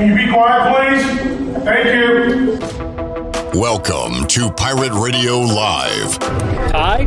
Can 0.00 0.08
you 0.08 0.26
be 0.26 0.32
quiet, 0.32 0.96
please? 0.96 1.62
Thank 1.62 1.84
you. 3.52 3.60
Welcome 3.60 4.26
to 4.28 4.50
Pirate 4.50 4.92
Radio 4.94 5.40
Live. 5.40 6.18
Ty? 6.70 7.04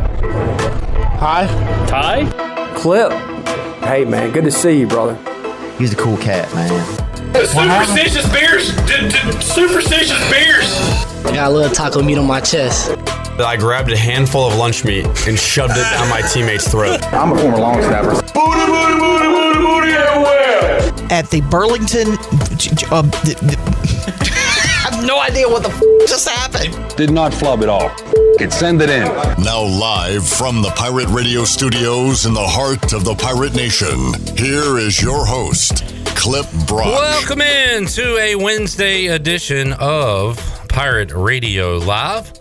Hi. 1.18 1.86
Ty? 1.88 2.74
Clip. 2.76 3.10
Hey, 3.82 4.04
man, 4.04 4.30
good 4.30 4.44
to 4.44 4.52
see 4.52 4.78
you, 4.78 4.86
brother. 4.86 5.16
He's 5.76 5.92
a 5.92 5.96
cool 5.96 6.16
cat, 6.18 6.54
man. 6.54 6.84
Superstitious 7.34 8.32
beers! 8.32 8.76
D- 8.86 9.08
d- 9.08 9.40
superstitious 9.40 10.30
beers! 10.30 10.72
I 11.26 11.34
got 11.34 11.50
a 11.50 11.52
little 11.52 11.74
taco 11.74 12.00
meat 12.00 12.16
on 12.16 12.28
my 12.28 12.40
chest. 12.40 12.92
I 13.40 13.56
grabbed 13.56 13.90
a 13.90 13.98
handful 13.98 14.46
of 14.46 14.54
lunch 14.54 14.84
meat 14.84 15.04
and 15.26 15.36
shoved 15.36 15.72
it 15.72 15.82
down 15.82 16.08
my 16.08 16.20
teammate's 16.20 16.68
throat. 16.70 17.02
I'm 17.12 17.32
a 17.32 17.38
former 17.40 17.58
long 17.58 17.82
snapper. 17.82 18.12
Booty, 18.12 18.66
booty, 18.66 19.00
booty, 19.00 19.26
booty, 19.26 19.58
booty 19.58 19.92
everywhere. 19.94 20.63
At 21.14 21.30
the 21.30 21.42
Burlington. 21.42 22.08
Uh, 22.90 23.08
th- 23.22 23.38
th- 23.38 23.56
I 24.26 24.90
have 24.90 25.06
no 25.06 25.20
idea 25.20 25.48
what 25.48 25.62
the 25.62 25.68
f- 25.68 26.08
just 26.08 26.28
happened. 26.28 26.74
Did 26.96 27.10
not 27.12 27.32
flub 27.32 27.62
at 27.62 27.68
all. 27.68 27.92
It 28.40 28.52
send 28.52 28.82
it 28.82 28.90
in. 28.90 29.04
Now 29.44 29.62
live 29.62 30.26
from 30.28 30.60
the 30.60 30.70
Pirate 30.70 31.08
Radio 31.10 31.44
studios 31.44 32.26
in 32.26 32.34
the 32.34 32.44
heart 32.44 32.92
of 32.92 33.04
the 33.04 33.14
Pirate 33.14 33.54
Nation. 33.54 33.96
Here 34.36 34.76
is 34.78 35.00
your 35.00 35.24
host, 35.24 35.84
Clip 36.16 36.46
Brock. 36.66 36.86
Welcome 36.86 37.42
in 37.42 37.86
to 37.86 38.16
a 38.18 38.34
Wednesday 38.34 39.06
edition 39.06 39.72
of 39.74 40.36
Pirate 40.68 41.12
Radio 41.12 41.76
Live. 41.76 42.32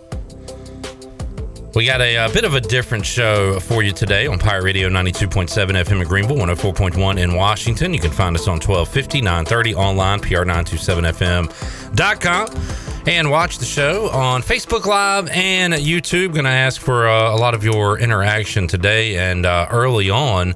We 1.75 1.85
got 1.85 2.01
a, 2.01 2.17
a, 2.17 2.29
bit 2.29 2.43
of 2.43 2.53
a 2.53 2.61
different 2.61 3.03
show 3.03 3.59
for 3.59 3.81
you 3.81 3.93
today 3.93 4.27
on 4.27 4.37
Pirate 4.37 4.63
Radio 4.63 4.89
92.7 4.89 5.71
FM 5.71 6.03
in 6.03 6.07
Greenville, 6.07 6.37
104.1 6.37 7.19
in 7.19 7.33
Washington. 7.33 7.95
You 7.95 7.99
can 7.99 8.11
find 8.11 8.35
us 8.35 8.47
on 8.47 8.59
1250, 8.59 9.21
930 9.21 9.73
online, 9.73 10.19
pr927fm.com, 10.19 13.07
and 13.07 13.31
watch 13.31 13.57
the 13.57 13.65
show 13.65 14.11
on 14.11 14.43
Facebook 14.43 14.85
Live 14.85 15.27
and 15.29 15.73
YouTube. 15.73 16.33
Going 16.33 16.45
to 16.45 16.51
ask 16.51 16.79
for 16.79 17.07
uh, 17.07 17.33
a 17.33 17.37
lot 17.37 17.55
of 17.55 17.63
your 17.63 17.97
interaction 17.97 18.67
today. 18.67 19.17
And 19.17 19.47
uh, 19.47 19.65
early 19.71 20.11
on, 20.11 20.53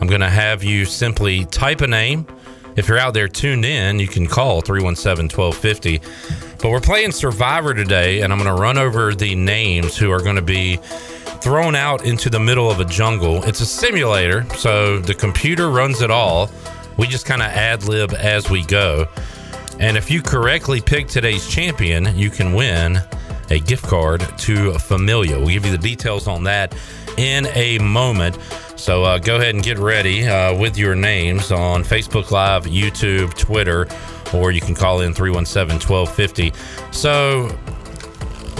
I'm 0.00 0.06
going 0.06 0.20
to 0.20 0.30
have 0.30 0.62
you 0.62 0.84
simply 0.84 1.46
type 1.46 1.80
a 1.80 1.88
name. 1.88 2.28
If 2.76 2.88
you're 2.88 2.98
out 2.98 3.14
there 3.14 3.28
tuned 3.28 3.64
in, 3.64 4.00
you 4.00 4.08
can 4.08 4.26
call 4.26 4.60
317 4.60 5.36
1250. 5.36 6.00
But 6.60 6.70
we're 6.70 6.80
playing 6.80 7.12
Survivor 7.12 7.72
today, 7.72 8.22
and 8.22 8.32
I'm 8.32 8.38
going 8.38 8.54
to 8.54 8.60
run 8.60 8.78
over 8.78 9.14
the 9.14 9.36
names 9.36 9.96
who 9.96 10.10
are 10.10 10.20
going 10.20 10.36
to 10.36 10.42
be 10.42 10.76
thrown 11.40 11.76
out 11.76 12.04
into 12.04 12.30
the 12.30 12.40
middle 12.40 12.70
of 12.70 12.80
a 12.80 12.84
jungle. 12.84 13.44
It's 13.44 13.60
a 13.60 13.66
simulator, 13.66 14.44
so 14.56 14.98
the 14.98 15.14
computer 15.14 15.70
runs 15.70 16.02
it 16.02 16.10
all. 16.10 16.50
We 16.96 17.06
just 17.06 17.26
kind 17.26 17.42
of 17.42 17.48
ad 17.48 17.84
lib 17.84 18.12
as 18.14 18.50
we 18.50 18.64
go. 18.64 19.06
And 19.78 19.96
if 19.96 20.10
you 20.10 20.22
correctly 20.22 20.80
pick 20.80 21.06
today's 21.06 21.48
champion, 21.48 22.16
you 22.16 22.30
can 22.30 22.54
win 22.54 22.98
a 23.50 23.58
gift 23.60 23.84
card 23.84 24.20
to 24.38 24.72
Familia. 24.78 25.38
We'll 25.38 25.48
give 25.48 25.66
you 25.66 25.72
the 25.72 25.78
details 25.78 26.26
on 26.26 26.44
that 26.44 26.74
in 27.16 27.46
a 27.54 27.78
moment. 27.78 28.38
So 28.76 29.04
uh, 29.04 29.18
go 29.18 29.36
ahead 29.36 29.54
and 29.54 29.62
get 29.62 29.78
ready 29.78 30.26
uh, 30.26 30.58
with 30.58 30.76
your 30.76 30.94
names 30.94 31.52
on 31.52 31.84
Facebook 31.84 32.30
Live, 32.30 32.64
YouTube, 32.64 33.34
Twitter, 33.34 33.86
or 34.34 34.50
you 34.50 34.60
can 34.60 34.74
call 34.74 35.00
in 35.00 35.14
317 35.14 35.88
1250. 35.88 36.52
So 36.92 37.48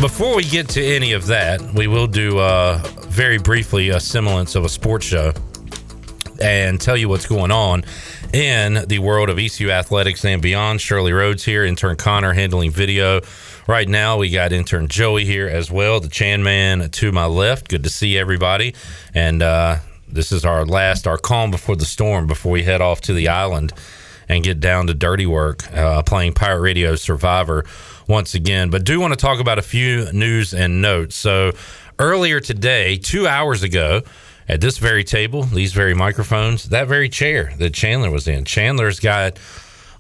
before 0.01 0.37
we 0.37 0.45
get 0.45 0.69
to 0.71 0.85
any 0.85 1.13
of 1.13 1.27
that, 1.27 1.61
we 1.75 1.87
will 1.87 2.07
do 2.07 2.39
uh, 2.39 2.79
very 3.09 3.39
briefly 3.39 3.91
a 3.91 4.01
semblance 4.01 4.55
of 4.55 4.65
a 4.65 4.69
sports 4.69 5.05
show 5.05 5.33
and 6.41 6.81
tell 6.81 6.97
you 6.97 7.09
what's 7.09 7.27
going 7.27 7.51
on 7.51 7.85
in 8.33 8.87
the 8.89 8.99
world 8.99 9.31
of 9.31 9.39
ECU 9.39 9.71
athletics 9.71 10.25
and 10.25 10.43
beyond. 10.43 10.81
Shirley 10.81 11.13
Rhodes 11.13 11.45
here, 11.45 11.65
intern 11.65 11.97
Connor 11.97 12.33
handling 12.33 12.71
video. 12.71 13.21
Right 13.67 13.89
now, 13.89 14.19
we 14.19 14.31
got 14.31 14.53
intern 14.53 14.89
Joey 14.89 15.25
here 15.25 15.49
as 15.49 15.71
well, 15.71 16.01
the 16.01 16.09
Chan 16.09 16.43
man 16.43 16.91
to 16.91 17.13
my 17.13 17.27
left. 17.27 17.69
Good 17.69 17.85
to 17.85 17.91
see 17.91 18.19
everybody. 18.19 18.75
And 19.15 19.43
uh, 19.43 19.79
this 20.15 20.33
is 20.33 20.45
our 20.45 20.65
last, 20.65 21.07
our 21.07 21.19
calm 21.19 21.51
before 21.51 21.77
the 21.77 21.85
storm 21.85 22.27
before 22.27 22.53
we 22.53 22.63
head 22.63 22.81
off 22.81 23.01
to 23.03 23.13
the 23.13 23.29
island 23.29 23.73
and 24.29 24.43
get 24.43 24.61
down 24.61 24.87
to 24.87 24.95
dirty 24.95 25.27
work, 25.27 25.71
uh, 25.73 26.03
playing 26.03 26.33
Pirate 26.33 26.61
Radio 26.61 26.95
Survivor 26.95 27.65
once 28.09 28.35
again. 28.35 28.71
But 28.71 28.85
do 28.85 29.01
want 29.01 29.13
to 29.13 29.19
talk 29.19 29.41
about 29.41 29.59
a 29.59 29.63
few 29.63 30.11
news 30.13 30.55
and 30.55 30.81
notes. 30.81 31.17
So 31.17 31.53
earlier 31.99 32.41
today, 32.41 32.97
two 32.97 33.27
hours 33.27 33.63
ago, 33.63 34.03
at 34.49 34.61
this 34.61 34.79
very 34.79 35.05
table, 35.05 35.43
these 35.43 35.73
very 35.73 35.95
microphones, 35.95 36.65
that 36.69 36.87
very 36.87 37.09
chair 37.09 37.53
that 37.59 37.75
Chandler 37.75 38.11
was 38.11 38.29
in, 38.29 38.45
Chandler's 38.45 39.01
got 39.01 39.39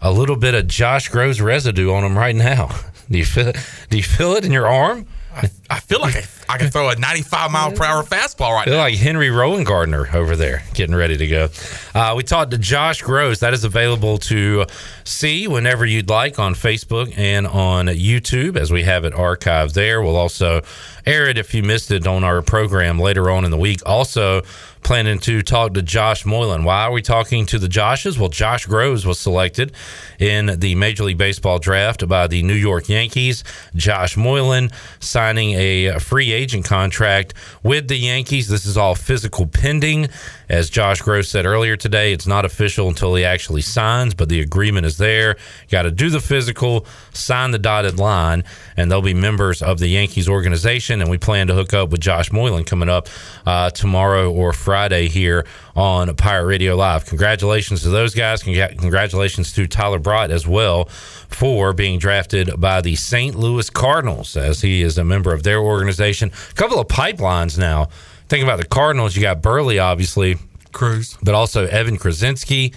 a 0.00 0.12
little 0.12 0.36
bit 0.36 0.54
of 0.54 0.66
Josh 0.66 1.10
Grosz 1.10 1.42
residue 1.42 1.92
on 1.92 2.04
him 2.04 2.16
right 2.16 2.36
now. 2.36 2.68
Do 3.10 3.18
you 3.18 3.24
feel? 3.24 3.52
Do 3.90 3.96
you 3.96 4.02
feel 4.02 4.32
it 4.34 4.44
in 4.44 4.52
your 4.52 4.66
arm? 4.66 5.06
I, 5.34 5.50
I 5.68 5.80
feel 5.80 6.00
like 6.00 6.16
I, 6.16 6.24
I 6.48 6.58
can 6.58 6.70
throw 6.70 6.88
a 6.90 6.96
95 6.96 7.50
mile 7.50 7.72
per 7.72 7.84
hour 7.84 8.02
fastball 8.02 8.52
right 8.52 8.64
feel 8.64 8.74
now. 8.74 8.80
like 8.80 8.96
Henry 8.96 9.28
Rowengartner 9.28 10.12
over 10.14 10.36
there 10.36 10.62
getting 10.74 10.94
ready 10.94 11.16
to 11.16 11.26
go. 11.26 11.48
Uh, 11.94 12.14
we 12.16 12.22
talked 12.22 12.50
to 12.50 12.58
Josh 12.58 13.02
Grosz. 13.02 13.40
That 13.40 13.54
is 13.54 13.64
available 13.64 14.18
to 14.18 14.66
see 15.04 15.48
whenever 15.48 15.84
you'd 15.86 16.08
like 16.10 16.38
on 16.38 16.54
Facebook 16.54 17.16
and 17.16 17.46
on 17.46 17.86
YouTube 17.86 18.56
as 18.56 18.70
we 18.70 18.82
have 18.82 19.04
it 19.04 19.14
archived 19.14 19.72
there. 19.72 20.02
We'll 20.02 20.16
also 20.16 20.62
air 21.06 21.28
it 21.28 21.38
if 21.38 21.54
you 21.54 21.62
missed 21.62 21.90
it 21.90 22.06
on 22.06 22.24
our 22.24 22.42
program 22.42 22.98
later 22.98 23.30
on 23.30 23.44
in 23.44 23.50
the 23.50 23.58
week. 23.58 23.80
Also, 23.86 24.42
planning 24.82 25.18
to 25.18 25.40
talk 25.42 25.72
to 25.72 25.80
Josh 25.80 26.26
Moylan. 26.26 26.62
Why 26.62 26.82
are 26.82 26.92
we 26.92 27.00
talking 27.00 27.46
to 27.46 27.58
the 27.58 27.68
Joshes? 27.68 28.18
Well, 28.18 28.28
Josh 28.28 28.66
Grosz 28.66 29.06
was 29.06 29.18
selected 29.18 29.72
in 30.18 30.58
the 30.60 30.74
Major 30.74 31.04
League 31.04 31.16
Baseball 31.16 31.58
draft 31.58 32.06
by 32.06 32.26
the 32.26 32.42
New 32.42 32.54
York 32.54 32.90
Yankees. 32.90 33.44
Josh 33.74 34.16
Moylan 34.18 34.70
signing 35.00 35.54
a 35.54 35.98
free 36.00 36.33
agent 36.34 36.64
contract 36.66 37.32
with 37.62 37.88
the 37.88 37.96
Yankees. 37.96 38.48
This 38.48 38.66
is 38.66 38.76
all 38.76 38.94
physical 38.94 39.46
pending. 39.46 40.08
As 40.54 40.70
Josh 40.70 41.02
Grosz 41.02 41.26
said 41.26 41.46
earlier 41.46 41.76
today, 41.76 42.12
it's 42.12 42.28
not 42.28 42.44
official 42.44 42.86
until 42.86 43.12
he 43.16 43.24
actually 43.24 43.60
signs, 43.60 44.14
but 44.14 44.28
the 44.28 44.40
agreement 44.40 44.86
is 44.86 44.98
there. 44.98 45.34
Got 45.68 45.82
to 45.82 45.90
do 45.90 46.10
the 46.10 46.20
physical, 46.20 46.86
sign 47.12 47.50
the 47.50 47.58
dotted 47.58 47.98
line, 47.98 48.44
and 48.76 48.88
they'll 48.88 49.02
be 49.02 49.14
members 49.14 49.62
of 49.62 49.80
the 49.80 49.88
Yankees 49.88 50.28
organization. 50.28 51.00
And 51.00 51.10
we 51.10 51.18
plan 51.18 51.48
to 51.48 51.54
hook 51.54 51.74
up 51.74 51.90
with 51.90 52.00
Josh 52.00 52.30
Moylan 52.30 52.62
coming 52.62 52.88
up 52.88 53.08
uh, 53.44 53.70
tomorrow 53.70 54.30
or 54.30 54.52
Friday 54.52 55.08
here 55.08 55.44
on 55.74 56.14
Pirate 56.14 56.46
Radio 56.46 56.76
Live. 56.76 57.04
Congratulations 57.06 57.82
to 57.82 57.88
those 57.88 58.14
guys. 58.14 58.44
Congratulations 58.44 59.52
to 59.54 59.66
Tyler 59.66 59.98
Brott 59.98 60.30
as 60.30 60.46
well 60.46 60.84
for 60.84 61.72
being 61.72 61.98
drafted 61.98 62.60
by 62.60 62.80
the 62.80 62.94
St. 62.94 63.34
Louis 63.34 63.68
Cardinals, 63.70 64.36
as 64.36 64.60
he 64.60 64.82
is 64.82 64.98
a 64.98 65.04
member 65.04 65.32
of 65.32 65.42
their 65.42 65.58
organization. 65.58 66.30
A 66.52 66.54
couple 66.54 66.78
of 66.78 66.86
pipelines 66.86 67.58
now. 67.58 67.88
Think 68.34 68.42
about 68.42 68.58
the 68.58 68.66
Cardinals. 68.66 69.14
You 69.14 69.22
got 69.22 69.42
Burley, 69.42 69.78
obviously, 69.78 70.38
Cruz, 70.72 71.16
but 71.22 71.36
also 71.36 71.68
Evan 71.68 71.96
Kruczynski, 71.96 72.74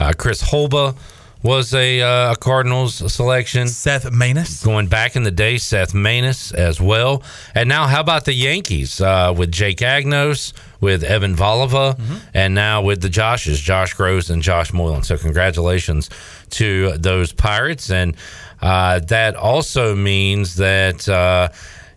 uh, 0.00 0.12
Chris 0.18 0.42
Holba 0.42 0.96
was 1.44 1.72
a, 1.74 2.02
uh, 2.02 2.32
a 2.32 2.36
Cardinals 2.36 3.14
selection. 3.14 3.68
Seth 3.68 4.10
Maness. 4.10 4.64
Going 4.64 4.88
back 4.88 5.14
in 5.14 5.22
the 5.22 5.30
day, 5.30 5.58
Seth 5.58 5.92
Maness 5.92 6.52
as 6.52 6.80
well. 6.80 7.22
And 7.54 7.68
now, 7.68 7.86
how 7.86 8.00
about 8.00 8.24
the 8.24 8.32
Yankees 8.32 9.00
uh, 9.00 9.32
with 9.32 9.52
Jake 9.52 9.78
Agnos, 9.78 10.52
with 10.80 11.04
Evan 11.04 11.36
Voliva, 11.36 11.96
mm-hmm. 11.96 12.16
and 12.34 12.56
now 12.56 12.82
with 12.82 13.00
the 13.00 13.08
Joshes, 13.08 13.62
Josh 13.62 13.94
Grosz 13.94 14.28
and 14.28 14.42
Josh 14.42 14.72
Moylan. 14.72 15.04
So, 15.04 15.16
congratulations 15.16 16.10
to 16.50 16.98
those 16.98 17.32
Pirates. 17.32 17.92
And 17.92 18.16
uh, 18.60 18.98
that 19.06 19.36
also 19.36 19.94
means 19.94 20.56
that, 20.56 21.08
uh, 21.08 21.50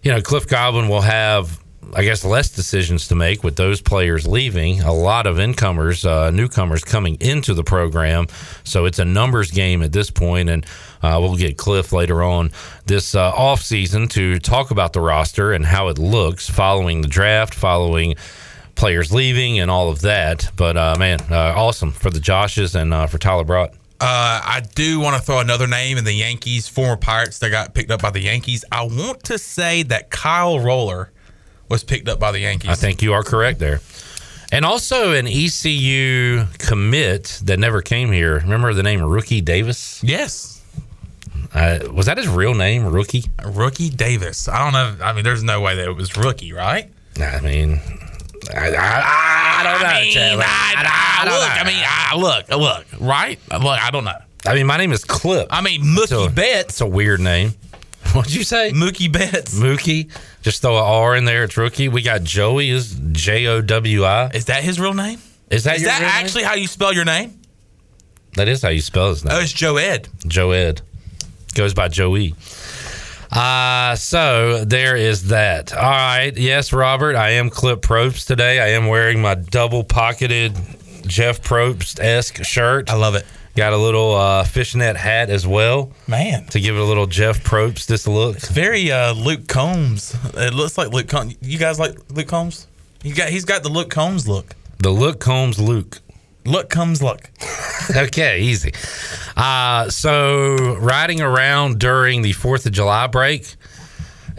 you 0.04 0.12
know, 0.12 0.22
Cliff 0.22 0.48
Godwin 0.48 0.90
will 0.90 1.02
have 1.02 1.60
I 1.96 2.04
guess 2.04 2.24
less 2.24 2.50
decisions 2.50 3.08
to 3.08 3.16
make 3.16 3.44
with 3.44 3.56
those 3.56 3.82
players 3.82 4.28
leaving. 4.28 4.82
A 4.82 4.94
lot 4.94 5.28
of 5.28 5.40
incomers, 5.40 6.06
uh, 6.06 6.32
newcomers 6.32 6.84
coming 6.84 7.18
into 7.20 7.54
the 7.54 7.64
program. 7.64 8.28
So 8.64 8.86
it's 8.86 9.00
a 9.00 9.06
numbers 9.06 9.52
game 9.52 9.82
at 9.82 9.92
this 9.92 10.10
point, 10.10 10.50
and 10.50 10.66
uh, 11.02 11.18
we'll 11.22 11.36
get 11.36 11.58
Cliff 11.58 11.92
later 11.92 12.24
on 12.24 12.52
this 12.86 13.16
uh, 13.16 13.30
off 13.30 13.62
season 13.62 14.08
to 14.10 14.40
talk 14.40 14.72
about 14.72 14.94
the 14.94 15.02
roster 15.02 15.52
and 15.52 15.66
how 15.66 15.88
it 15.88 15.98
looks 15.98 16.50
following 16.50 17.02
the 17.02 17.08
draft, 17.08 17.54
following 17.54 18.16
players 18.76 19.12
leaving, 19.12 19.60
and 19.60 19.70
all 19.70 19.90
of 19.90 20.02
that. 20.02 20.50
But 20.56 20.78
uh, 20.78 20.96
man, 20.98 21.20
uh, 21.30 21.54
awesome 21.56 21.92
for 21.92 22.10
the 22.10 22.20
Joshes 22.20 22.76
and 22.76 22.94
uh, 22.94 23.08
for 23.08 23.18
Tyler 23.18 23.44
Brott. 23.44 23.74
Uh, 24.02 24.40
I 24.42 24.62
do 24.76 25.02
want 25.02 25.18
to 25.18 25.22
throw 25.22 25.40
another 25.40 25.68
name 25.68 25.98
in 25.98 26.06
the 26.06 26.14
Yankees, 26.14 26.70
former 26.70 26.96
Pirates 26.96 27.40
that 27.40 27.50
got 27.50 27.74
picked 27.74 27.92
up 27.92 28.02
by 28.02 28.12
the 28.12 28.22
Yankees. 28.22 28.64
I 28.72 28.84
want 28.84 29.24
to 29.26 29.38
say 29.38 29.84
that 29.84 30.10
Kyle 30.10 30.58
Roller 30.58 31.12
was 31.70 31.84
picked 31.84 32.10
up 32.10 32.20
by 32.20 32.32
the 32.32 32.40
Yankees. 32.40 32.70
I 32.70 32.76
think 32.76 33.02
you 33.02 33.14
are 33.14 33.24
correct 33.24 33.60
there. 33.60 33.82
And 34.52 34.66
also 34.66 35.14
an 35.14 35.28
ECU 35.28 36.46
commit 36.58 37.40
that 37.46 37.60
never 37.60 37.82
came 37.82 38.12
here. 38.12 38.40
Remember 38.40 38.74
the 38.74 38.82
name 38.84 39.02
Rookie 39.04 39.42
Davis? 39.42 40.02
Yes. 40.04 40.62
Uh, 41.54 41.80
was 41.94 42.08
that 42.08 42.18
his 42.18 42.28
real 42.28 42.54
name, 42.56 42.86
Rookie? 42.86 43.26
Rookie 43.46 43.90
Davis. 43.90 44.48
I 44.48 44.64
don't 44.64 44.74
know. 44.74 45.06
I 45.06 45.14
mean, 45.14 45.24
there's 45.24 45.44
no 45.44 45.62
way 45.62 45.76
that 45.76 45.88
it 45.88 45.96
was 45.96 46.16
Rookie, 46.18 46.52
right? 46.54 46.90
I 47.20 47.40
mean, 47.42 47.80
I, 48.54 48.70
I, 48.76 49.60
I 49.60 49.64
don't 49.64 49.82
know. 49.82 49.88
I 49.88 50.02
mean, 50.04 50.18
I, 50.18 51.22
I, 51.22 51.26
look, 51.26 51.50
I 51.52 51.64
mean, 51.66 51.84
I, 51.86 52.16
look, 52.16 52.50
look, 52.50 52.86
right? 53.02 53.40
Look, 53.52 53.84
I 53.84 53.92
don't 53.92 54.04
know. 54.06 54.14
I 54.46 54.56
mean, 54.56 54.68
my 54.68 54.78
name 54.78 54.92
is 54.94 55.04
Clip. 55.04 55.48
I 55.52 55.62
mean, 55.62 55.82
Mookie 55.84 56.08
So- 56.08 56.30
Betts. 56.30 56.70
It's 56.70 56.82
a 56.82 56.88
weird 56.88 57.20
name. 57.20 57.54
What'd 58.14 58.34
you 58.34 58.44
say? 58.44 58.72
Mookie 58.72 59.12
Betts. 59.12 59.54
Mookie. 59.60 60.10
Just 60.42 60.62
throw 60.62 60.78
an 60.78 60.84
R 60.84 61.16
in 61.16 61.26
there. 61.26 61.44
It's 61.44 61.58
rookie. 61.58 61.90
We 61.90 62.02
got 62.02 62.24
Joey 62.24 62.70
is 62.70 63.00
J 63.12 63.48
O 63.48 63.62
W 63.62 64.04
I. 64.04 64.28
Is 64.34 64.46
that 64.46 64.64
his 64.64 64.80
real 64.80 64.94
name? 64.94 65.20
Is 65.50 65.64
that 65.66 65.78
Is 65.78 65.84
that 65.84 66.00
real 66.00 66.08
name? 66.10 66.18
actually 66.24 66.44
how 66.44 66.56
you 66.56 66.68
spell 66.68 66.94
your 66.94 67.06
name? 67.06 67.40
That 68.36 68.48
is 68.48 68.62
how 68.62 68.70
you 68.70 68.82
spell 68.82 69.10
his 69.10 69.24
name. 69.26 69.36
Oh, 69.36 69.42
it's 69.42 69.52
Joe 69.54 69.78
Ed. 69.78 70.08
Joe 70.28 70.52
Ed. 70.52 70.82
Goes 71.56 71.74
by 71.74 71.88
Joey. 71.88 72.36
Uh, 73.32 73.96
so 73.96 74.64
there 74.66 74.96
is 74.96 75.28
that. 75.28 75.74
All 75.74 75.82
right. 75.82 76.36
Yes, 76.36 76.74
Robert, 76.74 77.16
I 77.16 77.32
am 77.32 77.50
Clip 77.50 77.82
Probst 77.82 78.26
today. 78.28 78.60
I 78.60 78.70
am 78.70 78.88
wearing 78.88 79.22
my 79.22 79.36
double 79.36 79.84
pocketed 79.84 80.56
Jeff 81.06 81.42
Probst 81.42 82.00
esque 82.00 82.44
shirt. 82.44 82.90
I 82.90 82.96
love 82.96 83.16
it. 83.16 83.26
Got 83.60 83.74
a 83.74 83.78
little 83.78 84.16
uh, 84.16 84.46
fishnet 84.46 84.96
hat 84.96 85.30
as 85.30 85.46
well 85.46 85.92
Man. 86.08 86.46
to 86.46 86.62
give 86.62 86.78
it 86.78 86.80
a 86.80 86.86
little 86.86 87.08
Jeff 87.08 87.44
Probst 87.44 87.88
this 87.88 88.08
look. 88.08 88.40
Very 88.40 88.90
uh, 88.90 89.12
Luke 89.12 89.50
Combs. 89.50 90.16
It 90.36 90.54
looks 90.54 90.78
like 90.78 90.94
Luke 90.94 91.10
Combs. 91.10 91.36
You 91.42 91.58
guys 91.58 91.78
like 91.78 91.98
Luke 92.10 92.30
Combs? 92.30 92.68
He 93.04 93.12
got 93.12 93.28
he's 93.28 93.44
got 93.44 93.64
the 93.64 93.68
Luke 93.68 93.90
Combs 93.90 94.30
look. 94.30 94.56
The 94.78 94.92
Luke 94.92 95.20
Combs 95.20 95.60
Luke. 95.60 96.00
Look 96.46 96.70
comes 96.70 97.04
look. 97.10 97.30
okay, 97.94 98.40
easy. 98.40 98.72
Uh, 99.36 99.90
so 99.90 100.56
riding 100.78 101.20
around 101.20 101.80
during 101.80 102.22
the 102.22 102.32
Fourth 102.32 102.66
of 102.66 102.72
July 102.72 103.08
break 103.08 103.56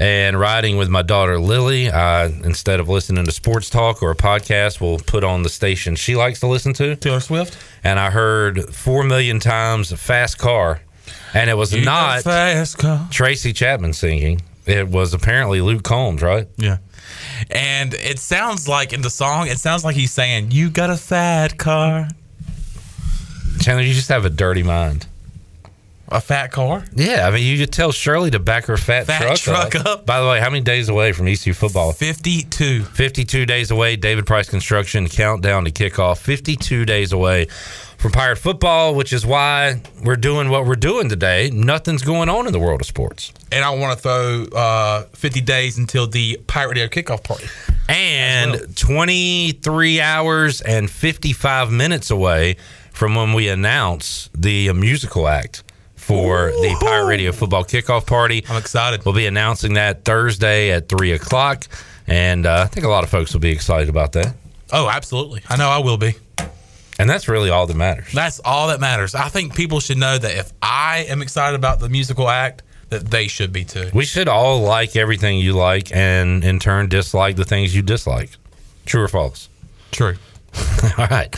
and 0.00 0.40
riding 0.40 0.78
with 0.78 0.88
my 0.88 1.02
daughter 1.02 1.38
Lily, 1.38 1.90
uh, 1.90 2.30
instead 2.42 2.80
of 2.80 2.88
listening 2.88 3.26
to 3.26 3.30
sports 3.32 3.68
talk 3.68 4.02
or 4.02 4.10
a 4.10 4.16
podcast, 4.16 4.80
we'll 4.80 4.98
put 4.98 5.22
on 5.24 5.42
the 5.42 5.50
station 5.50 5.94
she 5.94 6.16
likes 6.16 6.40
to 6.40 6.46
listen 6.46 6.72
to. 6.72 6.96
Taylor 6.96 7.20
Swift. 7.20 7.58
And 7.84 8.00
I 8.00 8.10
heard 8.10 8.74
four 8.74 9.04
million 9.04 9.40
times 9.40 9.92
"Fast 9.92 10.38
Car," 10.38 10.80
and 11.34 11.50
it 11.50 11.54
was 11.54 11.74
You 11.74 11.84
not 11.84 12.22
fast 12.22 12.78
car. 12.78 13.06
Tracy 13.10 13.52
Chapman 13.52 13.92
singing. 13.92 14.40
It 14.64 14.88
was 14.88 15.12
apparently 15.12 15.60
Luke 15.60 15.82
Combs, 15.82 16.22
right? 16.22 16.48
Yeah. 16.56 16.78
And 17.50 17.92
it 17.92 18.18
sounds 18.18 18.68
like 18.68 18.94
in 18.94 19.02
the 19.02 19.10
song, 19.10 19.48
it 19.48 19.58
sounds 19.58 19.84
like 19.84 19.96
he's 19.96 20.12
saying, 20.12 20.50
"You 20.50 20.70
got 20.70 20.88
a 20.88 20.96
fat 20.96 21.58
car, 21.58 22.08
Chandler, 23.60 23.84
you 23.84 23.92
just 23.92 24.08
have 24.08 24.24
a 24.24 24.30
dirty 24.30 24.62
mind. 24.62 25.06
A 26.10 26.20
fat 26.20 26.52
car." 26.52 26.84
Yeah, 26.94 27.26
I 27.26 27.30
mean, 27.30 27.44
you 27.46 27.58
could 27.58 27.72
tell 27.72 27.92
Shirley 27.92 28.30
to 28.30 28.38
back 28.38 28.66
her 28.66 28.76
fat, 28.76 29.06
Fat 29.06 29.36
truck, 29.36 29.70
truck 29.70 29.86
up. 29.86 30.06
By 30.06 30.20
the 30.20 30.26
way, 30.28 30.40
how 30.40 30.50
many 30.50 30.62
days 30.62 30.88
away 30.88 31.12
from 31.12 31.28
ECU 31.28 31.52
football? 31.54 31.92
Fifty-two. 31.92 32.84
52 32.84 33.46
days 33.46 33.70
away. 33.70 33.96
David 33.96 34.26
Price 34.26 34.48
Construction 34.48 35.08
countdown 35.08 35.64
to 35.64 35.70
kickoff. 35.70 36.18
52 36.18 36.84
days 36.84 37.12
away 37.12 37.46
from 38.00 38.12
Pirate 38.12 38.36
football, 38.38 38.94
which 38.94 39.12
is 39.12 39.26
why 39.26 39.80
we're 40.02 40.16
doing 40.16 40.48
what 40.48 40.64
we're 40.64 40.74
doing 40.74 41.10
today. 41.10 41.50
Nothing's 41.52 42.02
going 42.02 42.30
on 42.30 42.46
in 42.46 42.52
the 42.52 42.58
world 42.58 42.80
of 42.80 42.86
sports. 42.86 43.30
And 43.52 43.62
I 43.62 43.70
want 43.70 43.96
to 43.96 44.02
throw 44.02 44.44
uh, 44.58 45.02
fifty 45.12 45.42
days 45.42 45.76
until 45.76 46.06
the 46.06 46.40
Pirate 46.46 46.70
Radio 46.70 46.86
kickoff 46.88 47.22
party. 47.22 47.46
And 47.90 48.74
23 48.76 50.00
hours 50.00 50.60
and 50.60 50.88
55 50.88 51.70
minutes 51.72 52.10
away 52.10 52.56
from 52.92 53.14
when 53.16 53.32
we 53.32 53.48
announce 53.48 54.30
the 54.32 54.72
musical 54.72 55.26
act 55.28 55.62
for 56.10 56.50
the 56.50 56.76
Pirate 56.80 57.06
Radio 57.06 57.30
football 57.30 57.62
kickoff 57.62 58.04
party. 58.04 58.44
I'm 58.48 58.56
excited. 58.56 59.04
We'll 59.04 59.14
be 59.14 59.26
announcing 59.26 59.74
that 59.74 60.04
Thursday 60.04 60.72
at 60.72 60.88
3 60.88 61.12
o'clock. 61.12 61.68
And 62.08 62.46
uh, 62.46 62.62
I 62.62 62.66
think 62.66 62.84
a 62.84 62.88
lot 62.88 63.04
of 63.04 63.10
folks 63.10 63.32
will 63.32 63.40
be 63.40 63.50
excited 63.50 63.88
about 63.88 64.10
that. 64.14 64.34
Oh, 64.72 64.88
absolutely. 64.88 65.42
I 65.48 65.56
know 65.56 65.68
I 65.68 65.78
will 65.78 65.98
be. 65.98 66.14
And 66.98 67.08
that's 67.08 67.28
really 67.28 67.48
all 67.48 67.68
that 67.68 67.76
matters. 67.76 68.10
That's 68.12 68.40
all 68.44 68.66
that 68.68 68.80
matters. 68.80 69.14
I 69.14 69.28
think 69.28 69.54
people 69.54 69.78
should 69.78 69.98
know 69.98 70.18
that 70.18 70.36
if 70.36 70.52
I 70.60 71.06
am 71.08 71.22
excited 71.22 71.54
about 71.54 71.78
the 71.78 71.88
musical 71.88 72.28
act, 72.28 72.64
that 72.88 73.08
they 73.08 73.28
should 73.28 73.52
be 73.52 73.64
too. 73.64 73.90
We 73.94 74.04
should 74.04 74.26
all 74.26 74.62
like 74.62 74.96
everything 74.96 75.38
you 75.38 75.52
like 75.52 75.94
and 75.94 76.42
in 76.42 76.58
turn 76.58 76.88
dislike 76.88 77.36
the 77.36 77.44
things 77.44 77.72
you 77.72 77.82
dislike. 77.82 78.30
True 78.84 79.04
or 79.04 79.08
false? 79.08 79.48
True. 79.92 80.16
all 80.98 81.06
right. 81.06 81.32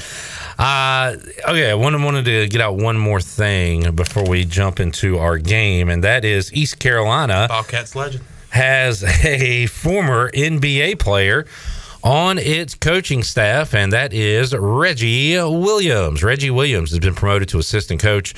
Uh, 0.58 1.16
okay, 1.48 1.70
I 1.70 1.74
wanted, 1.74 2.02
wanted 2.02 2.24
to 2.26 2.48
get 2.48 2.60
out 2.60 2.76
one 2.76 2.98
more 2.98 3.20
thing 3.20 3.94
before 3.94 4.28
we 4.28 4.44
jump 4.44 4.80
into 4.80 5.18
our 5.18 5.38
game, 5.38 5.88
and 5.88 6.04
that 6.04 6.24
is 6.24 6.52
East 6.52 6.78
Carolina 6.78 7.46
Bobcats 7.48 7.96
legend. 7.96 8.24
has 8.50 9.02
a 9.24 9.66
former 9.66 10.30
NBA 10.30 10.98
player 10.98 11.46
on 12.04 12.38
its 12.38 12.74
coaching 12.74 13.22
staff, 13.22 13.74
and 13.74 13.92
that 13.92 14.12
is 14.12 14.54
Reggie 14.54 15.36
Williams. 15.38 16.22
Reggie 16.22 16.50
Williams 16.50 16.90
has 16.90 16.98
been 16.98 17.14
promoted 17.14 17.48
to 17.50 17.58
assistant 17.58 18.00
coach. 18.00 18.34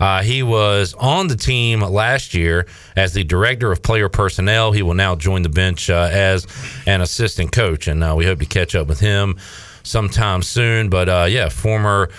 Uh, 0.00 0.22
he 0.22 0.42
was 0.42 0.92
on 0.94 1.28
the 1.28 1.36
team 1.36 1.80
last 1.80 2.34
year 2.34 2.66
as 2.96 3.12
the 3.12 3.22
director 3.22 3.70
of 3.70 3.82
player 3.82 4.08
personnel. 4.08 4.72
He 4.72 4.82
will 4.82 4.94
now 4.94 5.14
join 5.14 5.42
the 5.42 5.48
bench 5.48 5.88
uh, 5.88 6.08
as 6.10 6.46
an 6.86 7.00
assistant 7.00 7.52
coach, 7.52 7.86
and 7.86 8.02
uh, 8.02 8.14
we 8.16 8.26
hope 8.26 8.40
to 8.40 8.46
catch 8.46 8.74
up 8.74 8.88
with 8.88 8.98
him 9.00 9.36
sometime 9.84 10.42
soon. 10.42 10.88
But 10.88 11.08
uh, 11.08 11.26
yeah, 11.28 11.48
former 11.48 12.10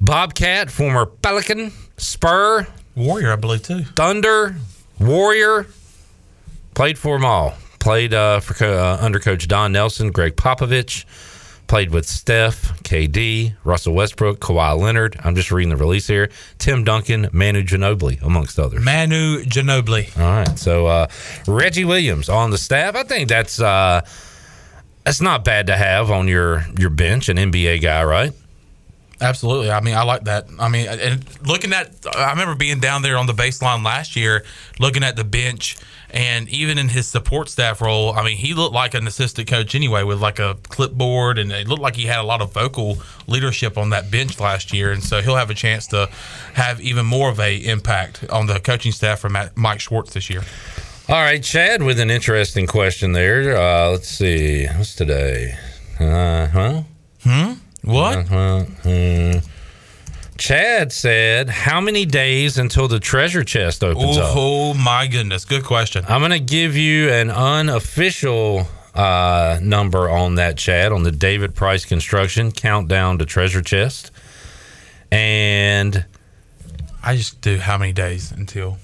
Bobcat, 0.00 0.70
former 0.70 1.04
Pelican, 1.04 1.72
Spur, 1.98 2.66
Warrior, 2.96 3.32
I 3.32 3.36
believe 3.36 3.62
too. 3.62 3.84
Thunder, 3.84 4.56
Warrior, 4.98 5.66
played 6.74 6.98
for 6.98 7.16
them 7.16 7.24
all. 7.24 7.54
Played 7.78 8.14
uh, 8.14 8.40
for 8.40 8.64
uh, 8.64 8.96
under 9.00 9.18
coach 9.18 9.46
Don 9.46 9.72
Nelson, 9.72 10.10
Gregg 10.10 10.36
Popovich. 10.36 11.04
Played 11.66 11.90
with 11.92 12.06
Steph, 12.06 12.82
KD, 12.82 13.56
Russell 13.64 13.94
Westbrook, 13.94 14.38
Kawhi 14.38 14.78
Leonard. 14.78 15.18
I'm 15.24 15.34
just 15.34 15.50
reading 15.50 15.70
the 15.70 15.76
release 15.76 16.06
here. 16.06 16.30
Tim 16.58 16.84
Duncan, 16.84 17.28
Manu 17.32 17.62
Ginobili, 17.62 18.20
amongst 18.22 18.58
others. 18.58 18.84
Manu 18.84 19.42
Ginobili. 19.44 20.14
All 20.18 20.22
right, 20.24 20.58
so 20.58 20.86
uh, 20.86 21.06
Reggie 21.48 21.86
Williams 21.86 22.28
on 22.28 22.50
the 22.50 22.58
staff. 22.58 22.94
I 22.94 23.02
think 23.02 23.30
that's 23.30 23.60
uh, 23.60 24.02
that's 25.04 25.20
not 25.20 25.44
bad 25.44 25.66
to 25.68 25.76
have 25.76 26.10
on 26.10 26.28
your 26.28 26.66
your 26.78 26.90
bench, 26.90 27.28
an 27.28 27.36
NBA 27.36 27.82
guy, 27.82 28.04
right? 28.04 28.32
Absolutely. 29.20 29.70
I 29.70 29.80
mean, 29.80 29.94
I 29.94 30.02
like 30.02 30.24
that. 30.24 30.46
I 30.58 30.68
mean, 30.68 30.88
and 30.88 31.24
looking 31.46 31.72
at, 31.72 31.94
I 32.14 32.30
remember 32.30 32.56
being 32.56 32.80
down 32.80 33.02
there 33.02 33.16
on 33.16 33.26
the 33.26 33.32
baseline 33.32 33.84
last 33.84 34.16
year, 34.16 34.44
looking 34.80 35.04
at 35.04 35.14
the 35.16 35.24
bench, 35.24 35.76
and 36.10 36.48
even 36.48 36.78
in 36.78 36.88
his 36.88 37.06
support 37.06 37.48
staff 37.48 37.80
role, 37.80 38.12
I 38.12 38.24
mean, 38.24 38.36
he 38.36 38.54
looked 38.54 38.74
like 38.74 38.92
an 38.94 39.06
assistant 39.06 39.48
coach 39.48 39.74
anyway, 39.74 40.02
with 40.02 40.20
like 40.20 40.40
a 40.40 40.56
clipboard, 40.68 41.38
and 41.38 41.52
it 41.52 41.68
looked 41.68 41.80
like 41.80 41.96
he 41.96 42.06
had 42.06 42.18
a 42.18 42.24
lot 42.24 42.42
of 42.42 42.52
vocal 42.52 42.98
leadership 43.26 43.78
on 43.78 43.90
that 43.90 44.10
bench 44.10 44.40
last 44.40 44.72
year, 44.72 44.90
and 44.90 45.02
so 45.02 45.22
he'll 45.22 45.36
have 45.36 45.50
a 45.50 45.54
chance 45.54 45.86
to 45.88 46.08
have 46.54 46.80
even 46.80 47.06
more 47.06 47.30
of 47.30 47.38
a 47.38 47.56
impact 47.56 48.28
on 48.30 48.46
the 48.46 48.58
coaching 48.58 48.92
staff 48.92 49.20
from 49.20 49.36
Mike 49.54 49.80
Schwartz 49.80 50.12
this 50.12 50.28
year. 50.28 50.42
All 51.06 51.16
right, 51.16 51.42
Chad, 51.42 51.82
with 51.82 52.00
an 52.00 52.10
interesting 52.10 52.66
question 52.66 53.12
there. 53.12 53.58
Uh, 53.58 53.90
let's 53.90 54.08
see, 54.08 54.66
what's 54.68 54.94
today? 54.94 55.54
Uh 56.00 56.46
huh. 56.46 56.82
Hmm. 57.24 57.52
What? 57.82 58.16
Uh-huh. 58.16 58.60
Hmm. 58.82 59.38
Chad 60.38 60.92
said, 60.92 61.50
"How 61.50 61.82
many 61.82 62.06
days 62.06 62.56
until 62.56 62.88
the 62.88 63.00
treasure 63.00 63.44
chest 63.44 63.84
opens 63.84 64.16
up?" 64.16 64.32
Oh 64.34 64.72
my 64.72 65.06
goodness, 65.06 65.44
good 65.44 65.64
question. 65.64 66.06
I'm 66.08 66.22
going 66.22 66.30
to 66.30 66.40
give 66.40 66.74
you 66.74 67.10
an 67.10 67.30
unofficial 67.30 68.66
uh, 68.94 69.58
number 69.60 70.08
on 70.08 70.36
that, 70.36 70.56
Chad, 70.56 70.90
on 70.90 71.02
the 71.02 71.12
David 71.12 71.54
Price 71.54 71.84
Construction 71.84 72.50
countdown 72.50 73.18
to 73.18 73.26
treasure 73.26 73.60
chest, 73.60 74.10
and 75.12 76.06
I 77.02 77.14
just 77.14 77.42
do 77.42 77.58
how 77.58 77.76
many 77.76 77.92
days 77.92 78.32
until. 78.32 78.78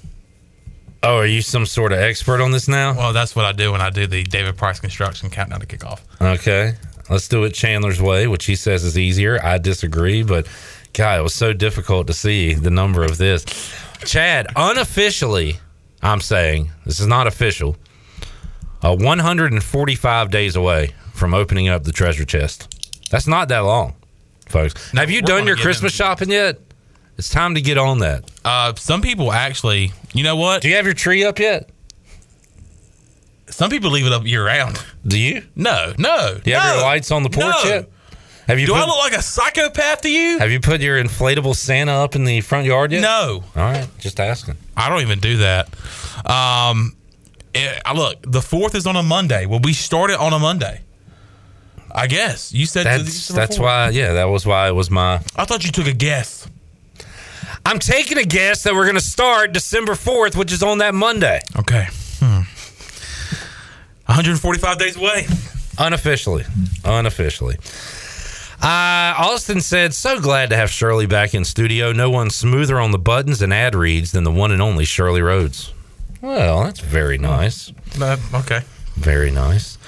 Oh, 1.03 1.17
are 1.17 1.27
you 1.27 1.41
some 1.41 1.65
sort 1.65 1.93
of 1.93 1.99
expert 1.99 2.43
on 2.43 2.51
this 2.51 2.69
now? 2.69 2.95
Well, 2.95 3.13
that's 3.13 3.35
what 3.35 3.45
I 3.47 3.53
do 3.53 3.73
when 3.73 3.81
I 3.81 3.89
do 3.91 4.07
the 4.07 4.23
David 4.23 4.57
Price 4.59 4.81
Construction 4.81 5.31
countdown 5.31 5.61
to 5.61 5.67
kickoff. 5.67 6.01
Okay. 6.21 6.75
Let's 7.09 7.27
do 7.27 7.45
it 7.45 7.55
Chandler's 7.55 8.01
way, 8.03 8.27
which 8.27 8.45
he 8.45 8.55
says 8.55 8.85
is 8.85 8.99
easier. 8.99 9.43
I 9.43 9.59
disagree, 9.59 10.23
but 10.23 10.47
God, 10.93 11.19
it 11.19 11.23
was 11.23 11.35
so 11.35 11.53
difficult 11.53 12.07
to 12.09 12.13
see 12.13 12.53
the 12.55 12.71
number 12.71 13.03
of 13.03 13.17
this. 13.19 13.45
Chad, 14.05 14.47
unofficially, 14.57 15.59
I'm 16.03 16.21
saying, 16.21 16.71
this 16.85 17.01
is 17.01 17.07
not 17.07 17.27
official, 17.27 17.77
uh, 18.83 18.95
145 18.95 20.31
days 20.31 20.55
away 20.57 20.95
from 21.15 21.35
opening 21.35 21.69
up 21.69 21.85
the 21.85 21.93
treasure 21.93 22.25
chest. 22.25 22.69
That's 23.11 23.27
not 23.27 23.49
that 23.49 23.61
long, 23.61 23.95
folks. 24.49 24.91
Have 24.93 25.11
you 25.11 25.21
we're 25.23 25.27
done 25.27 25.47
your 25.47 25.57
Christmas 25.57 25.93
in- 25.93 25.97
shopping 25.97 26.31
yet? 26.31 26.59
It's 27.19 27.29
time 27.29 27.55
to 27.55 27.61
get 27.61 27.77
on 27.77 27.99
that. 27.99 28.30
Uh, 28.45 28.75
some 28.77 29.03
people 29.03 29.33
actually, 29.33 29.93
you 30.15 30.25
know 30.25 30.37
what? 30.37 30.63
Do 30.63 30.69
you 30.69 30.77
have 30.77 30.85
your 30.85 30.95
tree 30.95 31.25
up 31.25 31.39
yet? 31.39 31.71
Some 33.49 33.71
people 33.71 33.91
leave 33.91 34.07
it 34.07 34.13
up 34.13 34.25
year 34.25 34.47
round. 34.47 34.83
Do 35.07 35.19
you? 35.19 35.45
No, 35.57 35.93
no. 35.99 36.39
Do 36.43 36.51
you 36.51 36.57
have 36.57 36.77
your 36.77 36.83
lights 36.85 37.11
on 37.11 37.23
the 37.23 37.31
porch 37.31 37.57
no. 37.65 37.71
yet? 37.71 37.91
Have 38.47 38.59
you 38.59 38.67
Do 38.67 38.73
put, 38.73 38.83
I 38.83 38.87
look 38.87 38.99
like 38.99 39.13
a 39.13 39.23
psychopath 39.23 40.03
to 40.03 40.11
you? 40.11 40.39
Have 40.39 40.51
you 40.51 40.61
put 40.61 40.81
your 40.81 41.03
inflatable 41.03 41.55
Santa 41.55 41.93
up 41.93 42.17
in 42.17 42.25
the 42.25 42.41
front 42.41 42.67
yard 42.67 42.91
yet? 42.91 43.01
No, 43.01 43.45
All 43.55 43.63
right, 43.63 43.87
just 43.99 44.19
asking. 44.19 44.57
I 44.77 44.89
don't 44.89 45.03
even 45.03 45.21
do 45.21 45.37
that. 45.39 45.69
Um, 46.29 46.97
it, 47.55 47.81
look, 47.95 48.19
the 48.23 48.43
fourth 48.43 48.75
is 48.75 48.87
on 48.87 48.97
a 48.97 49.03
Monday. 49.03 49.47
Well, 49.47 49.61
we 49.63 49.73
started 49.73 50.19
on 50.19 50.33
a 50.33 50.39
Monday. 50.39 50.81
I 51.93 52.07
guess 52.07 52.53
you 52.53 52.67
said 52.67 52.87
That's 52.87 53.29
that's 53.29 53.59
why. 53.59 53.91
Yeah, 53.91 54.15
that 54.15 54.25
was 54.25 54.47
why 54.47 54.69
it 54.69 54.73
was 54.73 54.91
my. 54.91 55.17
I 55.37 55.45
thought 55.45 55.65
you 55.65 55.73
took 55.73 55.87
a 55.87 55.93
guess. 55.93 56.49
I'm 57.71 57.79
taking 57.79 58.19
a 58.19 58.25
guess 58.25 58.65
that 58.65 58.75
we're 58.75 58.83
going 58.83 58.97
to 58.97 59.01
start 59.01 59.53
December 59.53 59.93
4th, 59.93 60.35
which 60.35 60.51
is 60.51 60.61
on 60.61 60.79
that 60.79 60.93
Monday. 60.93 61.41
Okay. 61.57 61.87
Hmm. 62.19 62.43
145 64.07 64.77
days 64.77 64.97
away. 64.97 65.29
Unofficially. 65.79 66.45
Unofficially. 66.85 67.59
Uh, 68.61 69.15
Austin 69.17 69.61
said, 69.61 69.95
so 69.95 70.21
glad 70.21 70.51
to 70.51 70.57
have 70.57 70.69
Shirley 70.69 71.07
back 71.07 71.33
in 71.33 71.45
studio. 71.45 71.93
No 71.93 72.11
one 72.11 72.31
smoother 72.31 72.81
on 72.81 72.91
the 72.91 72.99
buttons 72.99 73.41
and 73.41 73.55
ad 73.55 73.77
reads 73.77 74.11
than 74.11 74.25
the 74.25 74.33
one 74.33 74.51
and 74.51 74.61
only 74.61 74.85
Shirley 74.85 75.23
Rhodes. 75.23 75.73
Well, 76.21 76.65
that's 76.65 76.81
very 76.81 77.19
nice. 77.19 77.73
Uh, 78.01 78.17
okay. 78.35 78.63
Very 78.97 79.31
nice. 79.31 79.79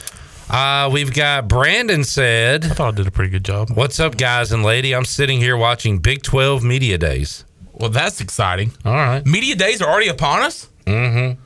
Uh, 0.48 0.88
we've 0.92 1.12
got 1.12 1.48
Brandon 1.48 2.04
said, 2.04 2.64
I 2.64 2.68
thought 2.68 2.94
I 2.94 2.96
did 2.98 3.08
a 3.08 3.10
pretty 3.10 3.30
good 3.30 3.44
job. 3.44 3.70
What's 3.74 3.98
up, 3.98 4.16
guys 4.16 4.52
and 4.52 4.62
lady? 4.62 4.94
I'm 4.94 5.04
sitting 5.04 5.40
here 5.40 5.56
watching 5.56 5.98
Big 5.98 6.22
12 6.22 6.62
Media 6.62 6.96
Days. 6.96 7.44
Well, 7.72 7.90
that's 7.90 8.20
exciting. 8.20 8.72
All 8.84 8.94
right. 8.94 9.24
Media 9.26 9.56
days 9.56 9.80
are 9.82 9.90
already 9.90 10.08
upon 10.08 10.42
us. 10.42 10.68
Mm-hmm. 10.86 11.40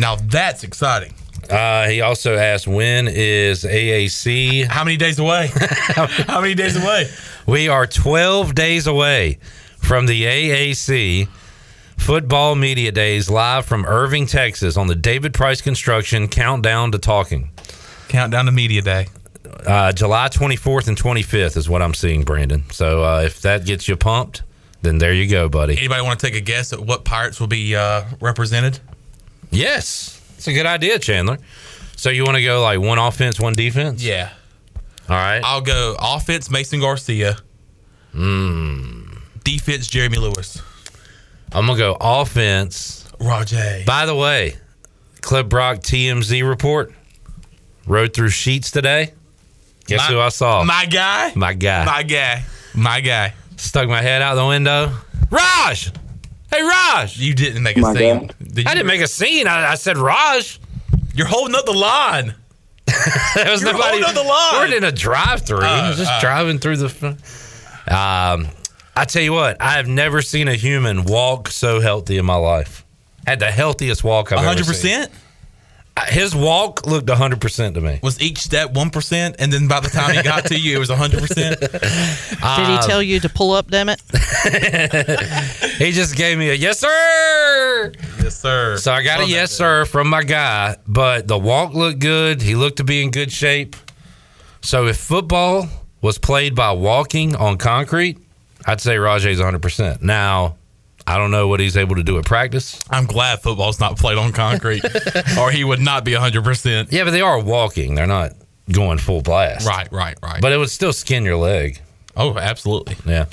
Now 0.00 0.16
that's 0.16 0.64
exciting. 0.64 1.14
Uh, 1.48 1.88
he 1.88 2.00
also 2.00 2.36
asked, 2.36 2.68
when 2.68 3.08
is 3.08 3.64
AAC? 3.64 4.66
How 4.66 4.84
many 4.84 4.96
days 4.96 5.18
away? 5.18 5.50
How 5.54 6.40
many 6.40 6.54
days 6.54 6.76
away? 6.76 7.08
We 7.46 7.68
are 7.68 7.86
12 7.86 8.54
days 8.54 8.86
away 8.86 9.38
from 9.78 10.06
the 10.06 10.24
AAC 10.24 11.28
Football 11.96 12.54
Media 12.54 12.92
Days 12.92 13.28
live 13.28 13.66
from 13.66 13.84
Irving, 13.84 14.26
Texas 14.26 14.76
on 14.76 14.86
the 14.86 14.94
David 14.94 15.34
Price 15.34 15.60
Construction 15.60 16.28
Countdown 16.28 16.92
to 16.92 16.98
Talking. 16.98 17.50
Countdown 18.08 18.46
to 18.46 18.52
Media 18.52 18.82
Day. 18.82 19.08
Uh, 19.66 19.92
July 19.92 20.28
24th 20.28 20.88
and 20.88 20.96
25th 20.96 21.56
is 21.56 21.68
what 21.68 21.82
I'm 21.82 21.94
seeing, 21.94 22.22
Brandon. 22.22 22.64
So 22.70 23.04
uh, 23.04 23.22
if 23.24 23.42
that 23.42 23.66
gets 23.66 23.86
you 23.86 23.96
pumped, 23.96 24.42
then 24.82 24.98
there 24.98 25.12
you 25.12 25.28
go, 25.28 25.48
buddy. 25.48 25.76
Anybody 25.78 26.02
want 26.02 26.18
to 26.20 26.26
take 26.26 26.34
a 26.34 26.40
guess 26.40 26.72
at 26.72 26.80
what 26.80 27.04
Pirates 27.04 27.38
will 27.40 27.46
be 27.46 27.74
uh, 27.76 28.04
represented? 28.20 28.78
Yes. 29.50 30.20
It's 30.36 30.48
a 30.48 30.52
good 30.52 30.66
idea, 30.66 30.98
Chandler. 30.98 31.38
So 31.96 32.08
you 32.10 32.24
want 32.24 32.36
to 32.36 32.42
go 32.42 32.62
like 32.62 32.80
one 32.80 32.98
offense, 32.98 33.38
one 33.38 33.52
defense? 33.54 34.02
Yeah. 34.02 34.30
All 35.08 35.16
right. 35.16 35.40
I'll 35.44 35.60
go 35.60 35.96
offense 36.00 36.50
Mason 36.50 36.80
Garcia. 36.80 37.36
Mm. 38.14 39.18
Defense 39.44 39.86
Jeremy 39.86 40.18
Lewis. 40.18 40.62
I'm 41.52 41.66
gonna 41.66 41.78
go 41.78 41.96
offense. 42.00 43.06
Rajay. 43.20 43.84
By 43.86 44.06
the 44.06 44.14
way, 44.14 44.56
Clip 45.20 45.48
Brock 45.48 45.78
TMZ 45.78 46.48
report 46.48 46.94
rode 47.86 48.14
through 48.14 48.30
sheets 48.30 48.70
today. 48.70 49.12
Guess 49.86 49.98
My- 50.08 50.14
who 50.14 50.20
I 50.20 50.28
saw? 50.28 50.62
My 50.64 50.86
guy. 50.86 51.32
My 51.34 51.52
guy. 51.54 51.84
My 51.84 52.02
guy. 52.02 52.44
My 52.74 53.00
guy. 53.00 53.34
Stuck 53.60 53.88
my 53.88 54.00
head 54.02 54.22
out 54.22 54.34
the 54.36 54.46
window. 54.46 54.92
Raj. 55.30 55.92
Hey 56.50 56.62
Raj. 56.62 57.16
You 57.18 57.34
didn't 57.34 57.62
make 57.62 57.76
a 57.76 57.80
My 57.80 57.94
scene. 57.94 58.26
guy. 58.26 58.34
Did 58.42 58.66
I 58.66 58.70
you? 58.70 58.76
didn't 58.76 58.86
make 58.86 59.00
a 59.02 59.06
scene. 59.06 59.46
I, 59.46 59.72
I 59.72 59.74
said 59.74 59.98
Raj. 59.98 60.58
You're 61.14 61.26
holding 61.26 61.54
up 61.54 61.66
the 61.66 61.72
line. 61.72 62.34
there 63.34 63.50
was 63.50 63.62
You're 63.62 63.72
nobody. 63.72 64.00
holding 64.00 64.04
up 64.04 64.14
the 64.14 64.22
line. 64.22 64.70
We're 64.70 64.76
in 64.76 64.84
a 64.84 64.90
drive-through. 64.92 65.58
Uh, 65.60 65.94
just 65.94 66.10
uh. 66.10 66.20
driving 66.20 66.58
through 66.58 66.78
the. 66.78 67.08
Um, 67.86 68.48
I 68.96 69.04
tell 69.06 69.22
you 69.22 69.32
what, 69.32 69.60
I 69.60 69.72
have 69.72 69.86
never 69.86 70.22
seen 70.22 70.48
a 70.48 70.54
human 70.54 71.04
walk 71.04 71.48
so 71.48 71.80
healthy 71.80 72.18
in 72.18 72.24
my 72.26 72.34
life. 72.36 72.84
Had 73.26 73.38
the 73.40 73.50
healthiest 73.50 74.02
walk 74.02 74.32
I've 74.32 74.38
ever 74.38 74.48
hundred 74.48 74.64
seen. 74.64 74.72
percent. 75.04 75.12
His 76.08 76.34
walk 76.34 76.86
looked 76.86 77.08
hundred 77.10 77.40
percent 77.40 77.74
to 77.74 77.80
me. 77.80 78.00
Was 78.02 78.20
each 78.20 78.38
step 78.38 78.72
one 78.72 78.90
percent, 78.90 79.36
and 79.38 79.52
then 79.52 79.68
by 79.68 79.80
the 79.80 79.88
time 79.88 80.14
he 80.14 80.22
got 80.22 80.46
to 80.46 80.58
you, 80.58 80.76
it 80.76 80.78
was 80.78 80.90
hundred 80.90 81.20
percent. 81.20 81.60
Did 81.60 81.70
he 81.70 82.38
ah. 82.42 82.84
tell 82.86 83.02
you 83.02 83.20
to 83.20 83.28
pull 83.28 83.52
up, 83.52 83.70
damn 83.70 83.88
it? 83.88 84.00
He 85.80 85.92
just 85.92 86.14
gave 86.14 86.36
me 86.36 86.50
a 86.50 86.54
yes, 86.54 86.78
sir. 86.78 87.92
Yes, 88.22 88.38
sir. 88.38 88.76
So 88.76 88.92
I 88.92 89.02
got 89.02 89.16
a 89.16 89.20
Love 89.20 89.30
that 89.30 89.34
yes, 89.34 89.50
sir 89.50 89.86
from 89.86 90.10
my 90.10 90.22
guy, 90.22 90.76
but 90.86 91.26
the 91.26 91.38
walk 91.38 91.72
looked 91.72 92.00
good. 92.00 92.42
He 92.42 92.54
looked 92.54 92.76
to 92.76 92.84
be 92.84 93.02
in 93.02 93.10
good 93.10 93.32
shape. 93.32 93.76
So 94.60 94.88
if 94.88 94.98
football 94.98 95.68
was 96.02 96.18
played 96.18 96.54
by 96.54 96.72
walking 96.72 97.34
on 97.34 97.56
concrete, 97.56 98.18
I'd 98.66 98.82
say 98.82 98.98
Rajay's 98.98 99.40
100%. 99.40 100.02
Now, 100.02 100.56
I 101.10 101.18
don't 101.18 101.30
know 101.32 101.48
what 101.48 101.58
he's 101.60 101.76
able 101.76 101.96
to 101.96 102.02
do 102.04 102.18
at 102.18 102.24
practice. 102.24 102.82
I'm 102.88 103.06
glad 103.06 103.40
football's 103.40 103.80
not 103.80 103.98
played 103.98 104.16
on 104.18 104.32
concrete, 104.32 104.84
or 105.38 105.50
he 105.50 105.64
would 105.64 105.80
not 105.80 106.04
be 106.04 106.14
hundred 106.14 106.44
percent. 106.44 106.92
Yeah, 106.92 107.04
but 107.04 107.10
they 107.10 107.20
are 107.20 107.40
walking. 107.42 107.96
They're 107.96 108.06
not 108.06 108.32
going 108.70 108.98
full 108.98 109.20
blast. 109.20 109.66
Right, 109.66 109.90
right, 109.90 110.16
right. 110.22 110.40
But 110.40 110.52
it 110.52 110.58
would 110.58 110.70
still 110.70 110.92
skin 110.92 111.24
your 111.24 111.36
leg. 111.36 111.80
oh, 112.16 112.38
absolutely. 112.38 112.96
Yeah. 113.04 113.26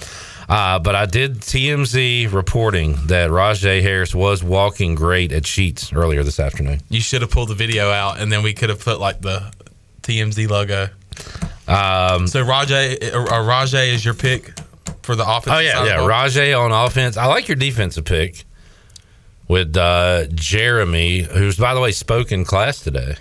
Uh, 0.49 0.79
but 0.79 0.95
I 0.95 1.05
did 1.05 1.41
TMZ 1.41 2.31
reporting 2.33 2.95
that 3.07 3.29
Rajay 3.29 3.81
Harris 3.81 4.15
was 4.15 4.41
walking 4.43 4.95
great 4.95 5.31
at 5.33 5.45
Sheets 5.45 5.91
earlier 5.93 6.23
this 6.23 6.39
afternoon. 6.39 6.79
You 6.89 7.01
should 7.01 7.21
have 7.21 7.29
pulled 7.31 7.49
the 7.49 7.53
video 7.55 7.89
out, 7.91 8.19
and 8.19 8.31
then 8.31 8.41
we 8.43 8.53
could 8.53 8.69
have 8.69 8.79
put 8.83 8.99
like 8.99 9.21
the 9.21 9.51
TMZ 10.03 10.49
logo. 10.49 10.87
Um, 11.67 12.27
So 12.27 12.41
Rajay, 12.43 13.11
uh, 13.11 13.43
Rajay 13.43 13.93
is 13.93 14.05
your 14.05 14.13
pick 14.13 14.53
for 15.03 15.15
the 15.15 15.23
offense. 15.23 15.55
Oh 15.55 15.59
yeah, 15.59 15.85
yeah. 15.85 16.05
Rajay 16.05 16.53
on 16.53 16.71
offense. 16.71 17.17
I 17.17 17.25
like 17.25 17.47
your 17.47 17.55
defensive 17.55 18.05
pick 18.05 18.43
with 19.47 19.75
uh, 19.77 20.27
Jeremy, 20.33 21.21
who's 21.21 21.57
by 21.57 21.73
the 21.73 21.79
way 21.79 21.91
spoke 21.91 22.31
in 22.31 22.45
class 22.45 22.81
today. 22.81 23.15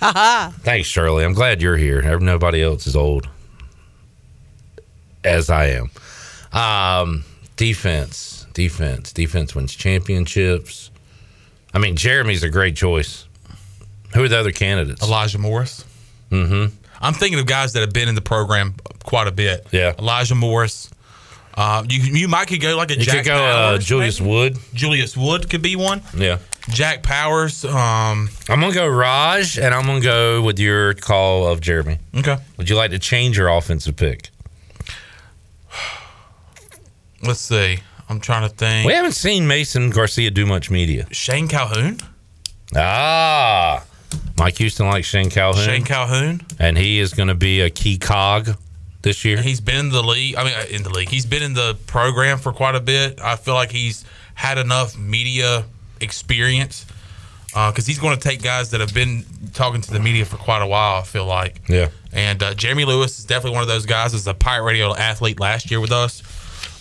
Ha 0.00 0.54
Thanks, 0.60 0.88
Shirley. 0.88 1.24
I'm 1.24 1.34
glad 1.34 1.60
you're 1.60 1.76
here. 1.76 2.18
Nobody 2.18 2.62
else 2.62 2.86
is 2.86 2.96
old 2.96 3.28
as 5.24 5.50
I 5.50 5.66
am. 5.66 5.90
Um, 6.52 7.24
defense, 7.56 8.46
defense, 8.54 9.12
defense 9.12 9.54
wins 9.54 9.74
championships. 9.74 10.90
I 11.72 11.78
mean, 11.78 11.96
Jeremy's 11.96 12.42
a 12.42 12.48
great 12.48 12.76
choice. 12.76 13.26
Who 14.14 14.24
are 14.24 14.28
the 14.28 14.38
other 14.38 14.52
candidates? 14.52 15.02
Elijah 15.02 15.38
Morris. 15.38 15.84
Mm-hmm. 16.30 16.74
I'm 17.00 17.14
thinking 17.14 17.38
of 17.38 17.46
guys 17.46 17.74
that 17.74 17.80
have 17.80 17.92
been 17.92 18.08
in 18.08 18.14
the 18.14 18.20
program 18.20 18.74
quite 19.04 19.26
a 19.28 19.32
bit. 19.32 19.66
Yeah. 19.72 19.94
Elijah 19.98 20.34
Morris. 20.34 20.90
Uh, 21.54 21.84
you 21.88 22.00
you 22.00 22.28
might 22.28 22.46
could 22.46 22.60
go 22.60 22.76
like 22.76 22.90
a 22.90 22.98
You 22.98 23.04
Jack 23.04 23.16
could 23.16 23.26
go 23.26 23.34
uh, 23.44 23.78
Julius 23.78 24.20
maybe? 24.20 24.30
Wood. 24.32 24.58
Julius 24.72 25.16
Wood 25.16 25.50
could 25.50 25.62
be 25.62 25.76
one. 25.76 26.00
Yeah. 26.16 26.38
Jack 26.68 27.02
Powers. 27.02 27.64
Um, 27.64 28.28
I'm 28.48 28.60
gonna 28.60 28.72
go 28.72 28.86
Raj, 28.86 29.58
and 29.58 29.74
I'm 29.74 29.84
gonna 29.86 30.00
go 30.00 30.42
with 30.42 30.58
your 30.58 30.94
call 30.94 31.46
of 31.48 31.60
Jeremy. 31.60 31.98
Okay. 32.16 32.36
Would 32.56 32.68
you 32.70 32.76
like 32.76 32.92
to 32.92 32.98
change 32.98 33.36
your 33.36 33.48
offensive 33.48 33.96
pick? 33.96 34.30
let's 37.22 37.40
see. 37.40 37.78
I'm 38.08 38.20
trying 38.20 38.48
to 38.48 38.54
think. 38.54 38.86
We 38.86 38.92
haven't 38.92 39.12
seen 39.12 39.46
Mason 39.46 39.90
Garcia 39.90 40.30
do 40.30 40.44
much 40.46 40.70
media. 40.70 41.06
Shane 41.12 41.46
Calhoun. 41.48 41.98
Ah, 42.76 43.84
Mike 44.36 44.58
Houston 44.58 44.86
likes 44.86 45.06
Shane 45.06 45.30
Calhoun. 45.30 45.64
Shane 45.64 45.84
Calhoun. 45.84 46.40
and 46.58 46.76
he 46.76 46.98
is 46.98 47.14
going 47.14 47.28
to 47.28 47.34
be 47.34 47.60
a 47.60 47.70
key 47.70 47.98
cog 47.98 48.56
this 49.02 49.24
year. 49.24 49.40
He's 49.40 49.60
been 49.60 49.76
in 49.76 49.88
the 49.90 50.02
league. 50.02 50.36
I 50.36 50.44
mean, 50.44 50.54
uh, 50.54 50.64
in 50.70 50.82
the 50.82 50.90
league. 50.90 51.08
He's 51.08 51.26
been 51.26 51.42
in 51.42 51.54
the 51.54 51.76
program 51.86 52.38
for 52.38 52.52
quite 52.52 52.74
a 52.74 52.80
bit. 52.80 53.20
I 53.20 53.36
feel 53.36 53.54
like 53.54 53.70
he's 53.70 54.04
had 54.34 54.58
enough 54.58 54.98
media 54.98 55.64
experience 56.00 56.86
because 57.46 57.86
he's 57.86 57.98
going 57.98 58.16
to 58.16 58.22
take 58.22 58.42
guys 58.42 58.70
that 58.70 58.80
have 58.80 58.94
been 58.94 59.24
talking 59.52 59.80
to 59.80 59.90
the 59.90 60.00
media 60.00 60.24
for 60.24 60.36
quite 60.36 60.62
a 60.62 60.66
while. 60.66 61.00
I 61.00 61.02
feel 61.02 61.26
like. 61.26 61.60
Yeah. 61.68 61.88
And 62.12 62.42
uh, 62.42 62.54
Jeremy 62.54 62.84
Lewis 62.84 63.18
is 63.18 63.24
definitely 63.24 63.54
one 63.54 63.62
of 63.62 63.68
those 63.68 63.86
guys. 63.86 64.14
As 64.14 64.26
a 64.26 64.34
Pirate 64.34 64.64
Radio 64.64 64.94
athlete 64.94 65.40
last 65.40 65.70
year 65.70 65.80
with 65.80 65.92
us. 65.92 66.22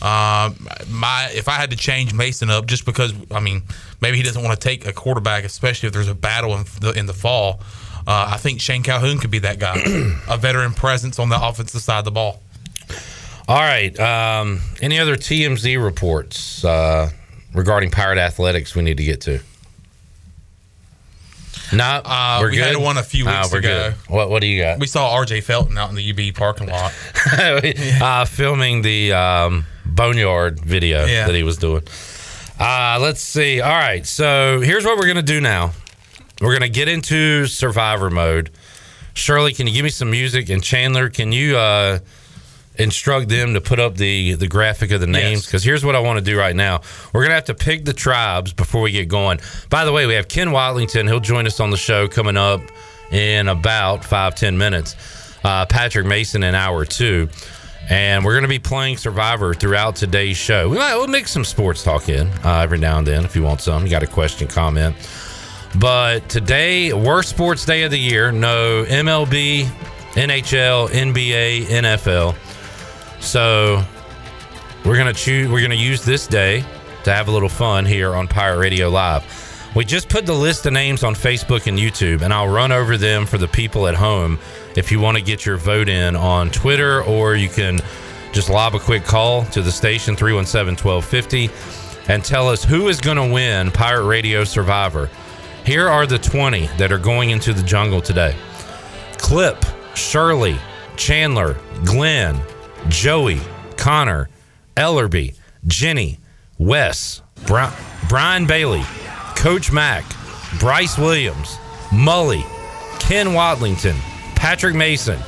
Um, 0.01 0.69
my 0.87 1.29
if 1.33 1.49
I 1.49 1.53
had 1.53 1.71
to 1.71 1.75
change 1.75 2.13
Mason 2.13 2.49
up 2.49 2.67
just 2.67 2.85
because 2.85 3.13
I 3.31 3.41
mean 3.41 3.63
maybe 3.99 4.15
he 4.15 4.23
doesn't 4.23 4.41
want 4.41 4.59
to 4.59 4.67
take 4.67 4.87
a 4.87 4.93
quarterback, 4.93 5.43
especially 5.43 5.87
if 5.87 5.93
there's 5.93 6.07
a 6.07 6.15
battle 6.15 6.55
in 6.55 6.63
the 6.79 6.91
in 6.91 7.05
the 7.05 7.13
fall. 7.13 7.59
Uh, 8.09 8.31
I 8.33 8.37
think 8.37 8.59
Shane 8.59 8.81
Calhoun 8.81 9.19
could 9.19 9.29
be 9.29 9.37
that 9.39 9.59
guy, 9.59 9.75
a 10.27 10.35
veteran 10.37 10.73
presence 10.73 11.19
on 11.19 11.29
the 11.29 11.39
offensive 11.39 11.81
side 11.81 11.99
of 11.99 12.05
the 12.05 12.11
ball. 12.11 12.41
All 13.47 13.55
right. 13.59 13.97
Um, 13.99 14.61
any 14.81 14.97
other 14.97 15.15
TMZ 15.15 15.81
reports 15.83 16.65
uh, 16.65 17.11
regarding 17.53 17.91
Pirate 17.91 18.17
Athletics 18.17 18.73
we 18.75 18.81
need 18.81 18.97
to 18.97 19.03
get 19.03 19.21
to? 19.21 19.39
No, 21.71 21.83
Uh, 22.03 22.39
we 22.43 22.55
good. 22.55 22.65
had 22.65 22.77
one 22.77 22.97
a 22.97 23.03
few 23.03 23.25
Ah, 23.27 23.41
weeks 23.41 23.51
we're 23.51 23.59
ago. 23.59 23.89
good. 23.91 24.11
What 24.11 24.29
What 24.31 24.41
do 24.41 24.47
you 24.47 24.63
got? 24.63 24.79
We 24.79 24.87
saw 24.87 25.13
R.J. 25.13 25.41
Felton 25.41 25.77
out 25.77 25.89
in 25.91 25.95
the 25.95 26.09
UB 26.29 26.33
parking 26.35 26.67
lot. 26.67 26.91
uh, 28.01 28.25
filming 28.25 28.81
the 28.81 29.13
um, 29.13 29.65
boneyard 29.85 30.59
video 30.61 31.05
Yeah. 31.05 31.27
that 31.27 31.35
he 31.35 31.43
was 31.43 31.57
doing. 31.57 31.83
Uh, 32.59 32.97
let's 32.99 33.21
see. 33.21 33.61
All 33.61 33.69
right, 33.69 34.05
so 34.05 34.59
here's 34.61 34.83
what 34.83 34.97
we're 34.97 35.07
gonna 35.07 35.21
do 35.21 35.39
now. 35.41 35.73
We're 36.41 36.53
gonna 36.53 36.69
get 36.69 36.87
into 36.87 37.45
survivor 37.47 38.09
mode. 38.09 38.51
Shirley, 39.13 39.53
can 39.53 39.67
you 39.67 39.73
give 39.73 39.83
me 39.83 39.89
some 39.89 40.09
music? 40.09 40.49
And 40.49 40.63
Chandler, 40.63 41.09
can 41.09 41.31
you 41.31 41.57
uh, 41.57 41.99
instruct 42.77 43.27
them 43.27 43.53
to 43.53 43.61
put 43.61 43.79
up 43.79 43.95
the 43.97 44.33
the 44.35 44.47
graphic 44.47 44.91
of 44.91 45.01
the 45.01 45.07
names? 45.07 45.45
Because 45.45 45.63
here's 45.63 45.83
what 45.83 45.95
I 45.95 45.99
want 45.99 46.19
to 46.19 46.23
do 46.23 46.37
right 46.37 46.55
now. 46.55 46.81
We're 47.13 47.23
gonna 47.23 47.35
have 47.35 47.45
to 47.45 47.55
pick 47.55 47.85
the 47.85 47.93
tribes 47.93 48.53
before 48.53 48.81
we 48.81 48.91
get 48.91 49.09
going. 49.09 49.39
By 49.69 49.85
the 49.85 49.91
way, 49.91 50.05
we 50.05 50.13
have 50.13 50.27
Ken 50.27 50.49
Watlington. 50.49 51.07
He'll 51.07 51.19
join 51.19 51.45
us 51.45 51.59
on 51.59 51.71
the 51.71 51.77
show 51.77 52.07
coming 52.07 52.37
up 52.37 52.61
in 53.11 53.47
about 53.47 54.05
five 54.05 54.35
ten 54.35 54.57
minutes. 54.57 54.95
Uh, 55.43 55.65
Patrick 55.65 56.05
Mason 56.05 56.43
in 56.43 56.55
hour 56.55 56.85
two. 56.85 57.29
And 57.91 58.23
we're 58.23 58.33
going 58.33 58.43
to 58.43 58.47
be 58.47 58.59
playing 58.59 58.97
Survivor 58.97 59.55
throughout 59.55 59.95
today's 59.95 60.37
show. 60.37 60.69
We 60.69 60.77
might 60.77 60.95
we'll 60.95 61.07
mix 61.07 61.31
some 61.31 61.43
sports 61.43 61.83
talk 61.83 62.07
in 62.07 62.27
uh, 62.45 62.59
every 62.59 62.77
now 62.77 62.99
and 62.99 63.07
then 63.07 63.25
if 63.25 63.35
you 63.35 63.41
want 63.41 63.61
some. 63.61 63.83
You 63.83 63.89
got 63.89 64.03
a 64.03 64.07
question, 64.07 64.47
comment. 64.47 64.95
But 65.77 66.27
today, 66.29 66.93
worst 66.93 67.29
sports 67.29 67.65
day 67.65 67.83
of 67.83 67.91
the 67.91 67.99
year. 67.99 68.31
No 68.31 68.83
MLB, 68.85 69.65
NHL, 70.13 70.89
NBA, 70.89 71.65
NFL. 71.65 72.35
So 73.21 73.83
we're 74.83 74.97
gonna 74.97 75.13
choose. 75.13 75.47
We're 75.49 75.61
gonna 75.61 75.75
use 75.75 76.03
this 76.03 76.25
day 76.25 76.65
to 77.03 77.13
have 77.13 77.27
a 77.27 77.31
little 77.31 77.49
fun 77.49 77.85
here 77.85 78.15
on 78.15 78.27
Pirate 78.27 78.57
Radio 78.57 78.89
Live. 78.89 79.23
We 79.75 79.85
just 79.85 80.09
put 80.09 80.25
the 80.25 80.33
list 80.33 80.65
of 80.65 80.73
names 80.73 81.03
on 81.03 81.13
Facebook 81.13 81.67
and 81.67 81.77
YouTube, 81.77 82.23
and 82.23 82.33
I'll 82.33 82.47
run 82.47 82.71
over 82.71 82.97
them 82.97 83.27
for 83.27 83.37
the 83.37 83.47
people 83.47 83.87
at 83.87 83.93
home 83.93 84.39
if 84.75 84.91
you 84.91 84.99
want 84.99 85.17
to 85.17 85.23
get 85.23 85.45
your 85.45 85.57
vote 85.57 85.87
in 85.87 86.15
on 86.15 86.49
Twitter, 86.49 87.03
or 87.03 87.35
you 87.35 87.49
can 87.49 87.79
just 88.33 88.49
lob 88.49 88.73
a 88.73 88.79
quick 88.79 89.03
call 89.03 89.45
to 89.45 89.61
the 89.61 89.71
station 89.71 90.15
317 90.15 90.83
1250 90.83 91.49
and 92.11 92.23
tell 92.23 92.49
us 92.49 92.63
who 92.63 92.87
is 92.87 92.99
going 92.99 93.17
to 93.17 93.33
win 93.33 93.69
Pirate 93.71 94.05
Radio 94.05 94.43
Survivor. 94.43 95.09
Here 95.65 95.87
are 95.87 96.07
the 96.07 96.17
20 96.17 96.67
that 96.77 96.91
are 96.91 96.97
going 96.97 97.29
into 97.29 97.53
the 97.53 97.63
jungle 97.63 98.01
today 98.01 98.35
Clip, 99.17 99.57
Shirley, 99.95 100.57
Chandler, 100.95 101.57
Glenn, 101.85 102.41
Joey, 102.87 103.39
Connor, 103.77 104.29
Ellerby, 104.75 105.35
Jenny, 105.67 106.19
Wes, 106.57 107.21
Bri- 107.45 107.69
Brian 108.07 108.47
Bailey, 108.47 108.83
Coach 109.35 109.71
Mack, 109.71 110.05
Bryce 110.59 110.97
Williams, 110.97 111.57
Mully, 111.89 112.43
Ken 112.99 113.27
Watlington, 113.27 113.97
Patrick 114.35 114.75
Mason, 114.75 115.19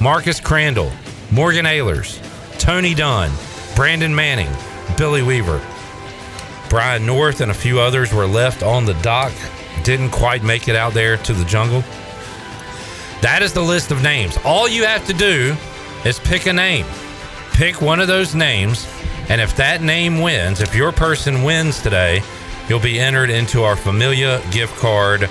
Marcus 0.00 0.40
Crandall, 0.40 0.90
Morgan 1.30 1.66
Ehlers, 1.66 2.18
Tony 2.58 2.94
Dunn, 2.94 3.30
Brandon 3.76 4.14
Manning, 4.14 4.50
Billy 4.96 5.22
Weaver. 5.22 5.60
Brian 6.68 7.04
North 7.04 7.40
and 7.40 7.50
a 7.50 7.54
few 7.54 7.80
others 7.80 8.12
were 8.12 8.26
left 8.26 8.62
on 8.62 8.84
the 8.84 8.94
dock, 8.94 9.32
didn't 9.84 10.10
quite 10.10 10.42
make 10.42 10.68
it 10.68 10.76
out 10.76 10.94
there 10.94 11.16
to 11.18 11.32
the 11.32 11.44
jungle. 11.44 11.82
That 13.20 13.40
is 13.42 13.52
the 13.52 13.62
list 13.62 13.90
of 13.90 14.02
names. 14.02 14.38
All 14.44 14.68
you 14.68 14.84
have 14.84 15.06
to 15.06 15.12
do 15.12 15.56
is 16.04 16.18
pick 16.18 16.46
a 16.46 16.52
name. 16.52 16.86
Pick 17.52 17.82
one 17.82 18.00
of 18.00 18.08
those 18.08 18.34
names, 18.34 18.88
and 19.28 19.40
if 19.40 19.54
that 19.56 19.82
name 19.82 20.22
wins, 20.22 20.60
if 20.60 20.74
your 20.74 20.92
person 20.92 21.42
wins 21.42 21.82
today, 21.82 22.22
you'll 22.68 22.80
be 22.80 22.98
entered 22.98 23.28
into 23.28 23.62
our 23.62 23.76
Familia 23.76 24.40
gift 24.50 24.76
card 24.78 25.28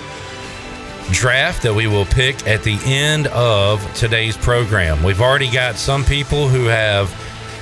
draft 1.12 1.64
that 1.64 1.74
we 1.74 1.88
will 1.88 2.06
pick 2.06 2.46
at 2.48 2.62
the 2.62 2.78
end 2.86 3.28
of 3.28 3.82
today's 3.96 4.38
program. 4.38 5.02
We've 5.04 5.22
already 5.22 5.50
got 5.50 5.76
some 5.76 6.04
people 6.04 6.48
who 6.48 6.66
have 6.66 7.12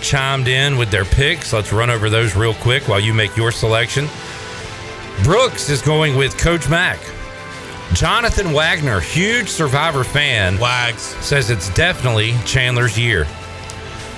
chimed 0.01 0.47
in 0.47 0.77
with 0.77 0.91
their 0.91 1.05
picks. 1.05 1.53
Let's 1.53 1.71
run 1.71 1.89
over 1.89 2.09
those 2.09 2.35
real 2.35 2.53
quick 2.55 2.87
while 2.87 2.99
you 2.99 3.13
make 3.13 3.37
your 3.37 3.51
selection. 3.51 4.07
Brooks 5.23 5.69
is 5.69 5.81
going 5.81 6.15
with 6.15 6.37
Coach 6.37 6.69
Mack. 6.69 6.99
Jonathan 7.93 8.53
Wagner, 8.53 8.99
huge 8.99 9.49
Survivor 9.49 10.03
fan, 10.03 10.59
Wags 10.59 11.01
says 11.01 11.49
it's 11.49 11.73
definitely 11.73 12.33
Chandler's 12.45 12.97
year. 12.97 13.25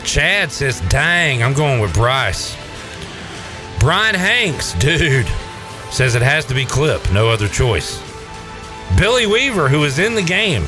Chad 0.04 0.52
says, 0.52 0.82
"Dang, 0.90 1.44
I'm 1.44 1.54
going 1.54 1.80
with 1.80 1.94
Bryce." 1.94 2.56
Brian 3.80 4.16
Hanks, 4.16 4.74
dude, 4.74 5.28
says 5.92 6.16
it 6.16 6.22
has 6.22 6.46
to 6.46 6.54
be 6.54 6.66
Clip, 6.66 7.02
no 7.14 7.30
other 7.30 7.48
choice. 7.48 8.02
Billy 8.98 9.26
Weaver, 9.26 9.70
who 9.70 9.84
is 9.86 10.00
in 10.00 10.16
the 10.16 10.22
game, 10.22 10.66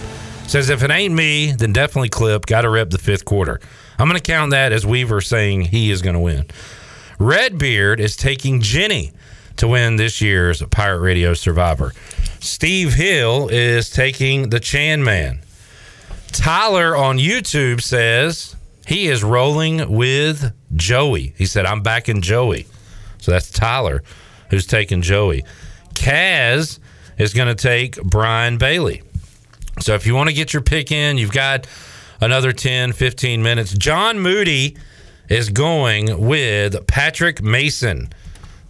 says 0.47 0.69
if 0.69 0.83
it 0.83 0.91
ain't 0.91 1.13
me, 1.13 1.51
then 1.51 1.73
definitely 1.73 2.09
Clip. 2.09 2.45
Got 2.45 2.61
to 2.61 2.69
rep 2.69 2.89
the 2.89 2.97
fifth 2.97 3.25
quarter. 3.25 3.59
I'm 3.99 4.07
going 4.07 4.19
to 4.19 4.31
count 4.31 4.51
that 4.51 4.71
as 4.71 4.85
Weaver 4.85 5.21
saying 5.21 5.61
he 5.61 5.91
is 5.91 6.01
going 6.01 6.13
to 6.13 6.19
win. 6.19 6.45
Redbeard 7.19 7.99
is 7.99 8.15
taking 8.15 8.61
Jenny 8.61 9.11
to 9.61 9.67
win 9.67 9.95
this 9.95 10.21
year's 10.21 10.63
Pirate 10.63 11.01
Radio 11.01 11.35
Survivor. 11.35 11.93
Steve 12.39 12.95
Hill 12.95 13.47
is 13.49 13.91
taking 13.91 14.49
the 14.49 14.59
Chan 14.59 15.03
Man. 15.03 15.41
Tyler 16.31 16.95
on 16.95 17.19
YouTube 17.19 17.79
says 17.79 18.55
he 18.87 19.05
is 19.05 19.23
rolling 19.23 19.95
with 19.95 20.51
Joey. 20.75 21.35
He 21.37 21.45
said, 21.45 21.67
I'm 21.67 21.83
backing 21.83 22.21
Joey. 22.21 22.65
So 23.19 23.29
that's 23.29 23.51
Tyler 23.51 24.01
who's 24.49 24.65
taking 24.65 25.03
Joey. 25.03 25.45
Kaz 25.93 26.79
is 27.19 27.31
going 27.35 27.55
to 27.55 27.61
take 27.61 28.01
Brian 28.01 28.57
Bailey. 28.57 29.03
So 29.79 29.93
if 29.93 30.07
you 30.07 30.15
want 30.15 30.29
to 30.29 30.35
get 30.35 30.53
your 30.53 30.63
pick 30.63 30.91
in, 30.91 31.19
you've 31.19 31.33
got 31.33 31.67
another 32.19 32.51
10, 32.51 32.93
15 32.93 33.43
minutes. 33.43 33.73
John 33.73 34.19
Moody 34.19 34.75
is 35.29 35.51
going 35.51 36.27
with 36.27 36.87
Patrick 36.87 37.43
Mason. 37.43 38.11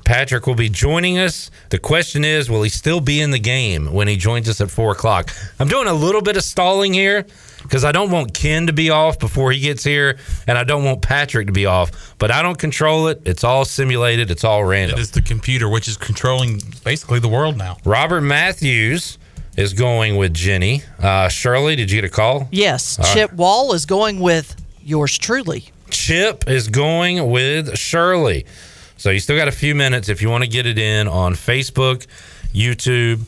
Patrick 0.05 0.47
will 0.47 0.55
be 0.55 0.69
joining 0.69 1.17
us. 1.19 1.51
The 1.69 1.79
question 1.79 2.23
is, 2.25 2.49
will 2.49 2.63
he 2.63 2.69
still 2.69 2.99
be 3.01 3.21
in 3.21 3.31
the 3.31 3.39
game 3.39 3.93
when 3.93 4.07
he 4.07 4.17
joins 4.17 4.49
us 4.49 4.61
at 4.61 4.71
four 4.71 4.91
o'clock? 4.91 5.31
I'm 5.59 5.67
doing 5.67 5.87
a 5.87 5.93
little 5.93 6.21
bit 6.21 6.37
of 6.37 6.43
stalling 6.43 6.93
here 6.93 7.25
because 7.63 7.85
I 7.85 7.91
don't 7.91 8.11
want 8.11 8.33
Ken 8.33 8.67
to 8.67 8.73
be 8.73 8.89
off 8.89 9.19
before 9.19 9.51
he 9.51 9.59
gets 9.59 9.83
here, 9.83 10.17
and 10.47 10.57
I 10.57 10.63
don't 10.63 10.83
want 10.83 11.01
Patrick 11.01 11.47
to 11.47 11.53
be 11.53 11.65
off. 11.65 12.15
But 12.17 12.31
I 12.31 12.41
don't 12.41 12.57
control 12.57 13.07
it. 13.07 13.21
It's 13.25 13.43
all 13.43 13.65
simulated. 13.65 14.31
It's 14.31 14.43
all 14.43 14.63
random. 14.63 14.97
It 14.97 15.01
is 15.01 15.11
the 15.11 15.21
computer 15.21 15.69
which 15.69 15.87
is 15.87 15.97
controlling 15.97 16.61
basically 16.83 17.19
the 17.19 17.29
world 17.29 17.57
now. 17.57 17.77
Robert 17.85 18.21
Matthews 18.21 19.17
is 19.57 19.73
going 19.73 20.17
with 20.17 20.33
Jenny. 20.33 20.81
Uh, 20.99 21.27
Shirley, 21.29 21.75
did 21.75 21.91
you 21.91 22.01
get 22.01 22.07
a 22.09 22.13
call? 22.13 22.47
Yes. 22.51 22.97
All 22.97 23.05
right. 23.05 23.13
Chip 23.13 23.33
Wall 23.33 23.73
is 23.73 23.85
going 23.85 24.19
with 24.19 24.55
yours 24.83 25.17
truly. 25.17 25.65
Chip 25.89 26.45
is 26.47 26.67
going 26.69 27.29
with 27.29 27.77
Shirley. 27.77 28.45
So 29.01 29.09
you 29.09 29.19
still 29.19 29.35
got 29.35 29.47
a 29.47 29.51
few 29.51 29.73
minutes 29.73 30.09
if 30.09 30.21
you 30.21 30.29
want 30.29 30.43
to 30.43 30.49
get 30.49 30.67
it 30.67 30.77
in 30.77 31.07
on 31.07 31.33
Facebook, 31.33 32.05
YouTube, 32.53 33.21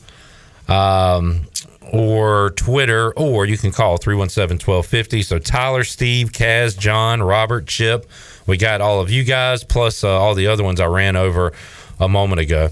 um, 0.68 1.46
or 1.92 2.50
Twitter, 2.50 3.12
or 3.14 3.44
you 3.44 3.58
can 3.58 3.72
call 3.72 3.96
317 3.96 4.64
1250. 4.64 5.22
So 5.22 5.40
Tyler, 5.40 5.82
Steve, 5.82 6.30
Kaz, 6.30 6.78
John, 6.78 7.20
Robert, 7.24 7.66
Chip, 7.66 8.08
we 8.46 8.56
got 8.56 8.80
all 8.80 9.00
of 9.00 9.10
you 9.10 9.24
guys, 9.24 9.64
plus 9.64 10.04
uh, 10.04 10.08
all 10.08 10.36
the 10.36 10.46
other 10.46 10.62
ones 10.62 10.78
I 10.78 10.86
ran 10.86 11.16
over 11.16 11.52
a 11.98 12.08
moment 12.08 12.40
ago. 12.40 12.70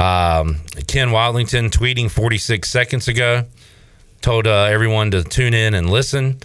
Um, 0.00 0.56
Ken 0.88 1.10
Watlington 1.10 1.70
tweeting 1.70 2.10
46 2.10 2.68
seconds 2.68 3.06
ago 3.06 3.44
told 4.20 4.48
uh, 4.48 4.64
everyone 4.64 5.12
to 5.12 5.22
tune 5.22 5.54
in 5.54 5.74
and 5.74 5.88
listen. 5.88 6.40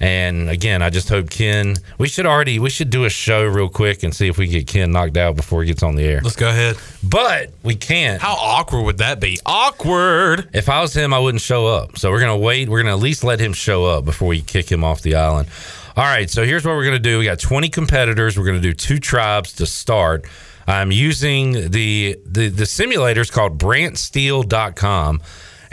And 0.00 0.50
again, 0.50 0.82
I 0.82 0.90
just 0.90 1.08
hope 1.08 1.30
Ken. 1.30 1.76
We 1.98 2.08
should 2.08 2.26
already 2.26 2.58
we 2.58 2.70
should 2.70 2.90
do 2.90 3.04
a 3.04 3.10
show 3.10 3.44
real 3.44 3.68
quick 3.68 4.02
and 4.02 4.14
see 4.14 4.28
if 4.28 4.38
we 4.38 4.46
can 4.46 4.52
get 4.58 4.66
Ken 4.66 4.90
knocked 4.92 5.16
out 5.16 5.36
before 5.36 5.62
he 5.62 5.68
gets 5.68 5.82
on 5.82 5.94
the 5.94 6.02
air. 6.02 6.20
Let's 6.22 6.36
go 6.36 6.48
ahead. 6.48 6.76
But 7.02 7.50
we 7.62 7.76
can't. 7.76 8.20
How 8.20 8.34
awkward 8.34 8.82
would 8.82 8.98
that 8.98 9.20
be? 9.20 9.38
Awkward. 9.46 10.48
If 10.52 10.68
I 10.68 10.80
was 10.80 10.94
him, 10.94 11.14
I 11.14 11.18
wouldn't 11.18 11.42
show 11.42 11.66
up. 11.66 11.98
So 11.98 12.10
we're 12.10 12.20
gonna 12.20 12.36
wait. 12.36 12.68
We're 12.68 12.82
gonna 12.82 12.96
at 12.96 13.02
least 13.02 13.24
let 13.24 13.40
him 13.40 13.52
show 13.52 13.84
up 13.84 14.04
before 14.04 14.28
we 14.28 14.42
kick 14.42 14.70
him 14.70 14.82
off 14.84 15.02
the 15.02 15.14
island. 15.14 15.48
All 15.96 16.04
right. 16.04 16.28
So 16.28 16.44
here's 16.44 16.64
what 16.64 16.74
we're 16.74 16.84
gonna 16.84 16.98
do. 16.98 17.18
We 17.18 17.24
got 17.24 17.38
20 17.38 17.68
competitors. 17.68 18.36
We're 18.38 18.46
gonna 18.46 18.60
do 18.60 18.72
two 18.72 18.98
tribes 18.98 19.52
to 19.54 19.66
start. 19.66 20.26
I'm 20.66 20.90
using 20.90 21.70
the 21.70 22.18
the 22.26 22.48
the 22.48 22.64
simulators 22.64 23.30
called 23.30 23.58
BrantSteele.com 23.58 25.20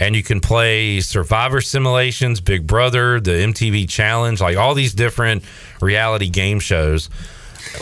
and 0.01 0.15
you 0.15 0.23
can 0.23 0.39
play 0.39 0.99
survivor 0.99 1.61
simulations 1.61 2.41
big 2.41 2.65
brother 2.65 3.19
the 3.19 3.31
mtv 3.31 3.87
challenge 3.87 4.41
like 4.41 4.57
all 4.57 4.73
these 4.73 4.93
different 4.93 5.43
reality 5.79 6.29
game 6.29 6.59
shows. 6.59 7.09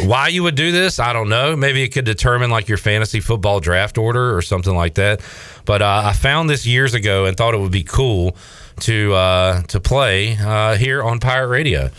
Why 0.04 0.28
you 0.28 0.44
would 0.44 0.56
do 0.56 0.72
this 0.74 1.00
i 1.00 1.14
don't 1.14 1.30
know. 1.30 1.56
Maybe 1.56 1.82
it 1.82 1.90
could 1.90 2.06
determine 2.06 2.52
like 2.52 2.68
your 2.68 2.78
fantasy 2.78 3.22
football 3.22 3.62
draft 3.62 3.98
order 3.98 4.36
or 4.36 4.42
something 4.42 4.76
like 4.76 4.96
that. 4.96 5.22
But 5.66 5.82
uh, 5.82 6.02
i 6.06 6.14
found 6.14 6.50
this 6.50 6.68
years 6.68 6.94
ago 6.94 7.26
and 7.26 7.38
thought 7.38 7.54
it 7.54 7.60
would 7.60 7.72
be 7.72 7.84
cool 7.84 8.36
to 8.82 9.14
uh, 9.14 9.62
to 9.64 9.80
play 9.80 10.38
uh, 10.38 10.76
here 10.76 11.02
on 11.02 11.22
pirate 11.22 11.48
radio. 11.48 11.90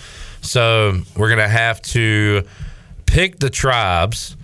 So 0.42 1.00
we're 1.16 1.30
gonna 1.30 1.48
have 1.48 1.80
to 1.94 2.42
pick 3.06 3.38
the 3.38 3.48
tribes 3.48 4.36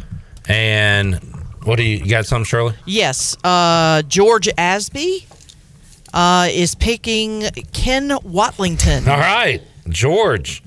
and 0.48 1.16
what 1.64 1.76
do 1.76 1.82
you, 1.82 1.98
you 1.98 2.10
got 2.10 2.24
something 2.24 2.44
shirley? 2.44 2.74
Yes. 2.86 3.36
Uh, 3.44 4.02
George 4.02 4.46
Asby 4.56 5.26
uh, 6.12 6.48
is 6.50 6.74
picking 6.74 7.42
Ken 7.72 8.10
Watlington. 8.10 9.06
All 9.06 9.18
right, 9.18 9.62
George. 9.88 10.62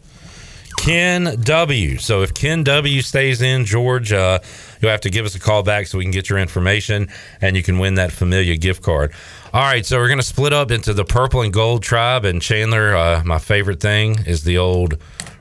Ken 0.80 1.36
W. 1.42 1.98
So 1.98 2.22
if 2.22 2.34
Ken 2.34 2.64
W 2.64 3.02
stays 3.02 3.42
in, 3.42 3.66
George, 3.66 4.14
uh, 4.14 4.40
you'll 4.82 4.92
have 4.92 5.02
to 5.02 5.10
give 5.10 5.26
us 5.26 5.36
a 5.36 5.40
call 5.40 5.62
back 5.62 5.88
so 5.88 5.98
we 5.98 6.06
can 6.06 6.12
get 6.12 6.30
your 6.30 6.40
information 6.40 7.10
and 7.42 7.58
you 7.58 7.64
can 7.64 7.80
win 7.80 7.96
that 7.96 8.14
Familia 8.14 8.56
gift 8.56 8.82
card. 8.82 9.14
All 9.54 9.62
right, 9.62 9.86
so 9.86 9.98
we're 9.98 10.08
going 10.08 10.20
to 10.20 10.26
split 10.26 10.54
up 10.54 10.72
into 10.72 10.94
the 10.94 11.04
purple 11.04 11.42
and 11.42 11.52
gold 11.52 11.84
tribe. 11.84 12.24
And 12.24 12.42
Chandler, 12.42 12.96
uh, 12.96 13.24
my 13.26 13.40
favorite 13.40 13.82
thing 13.82 14.20
is 14.26 14.46
the 14.46 14.58
old 14.58 14.98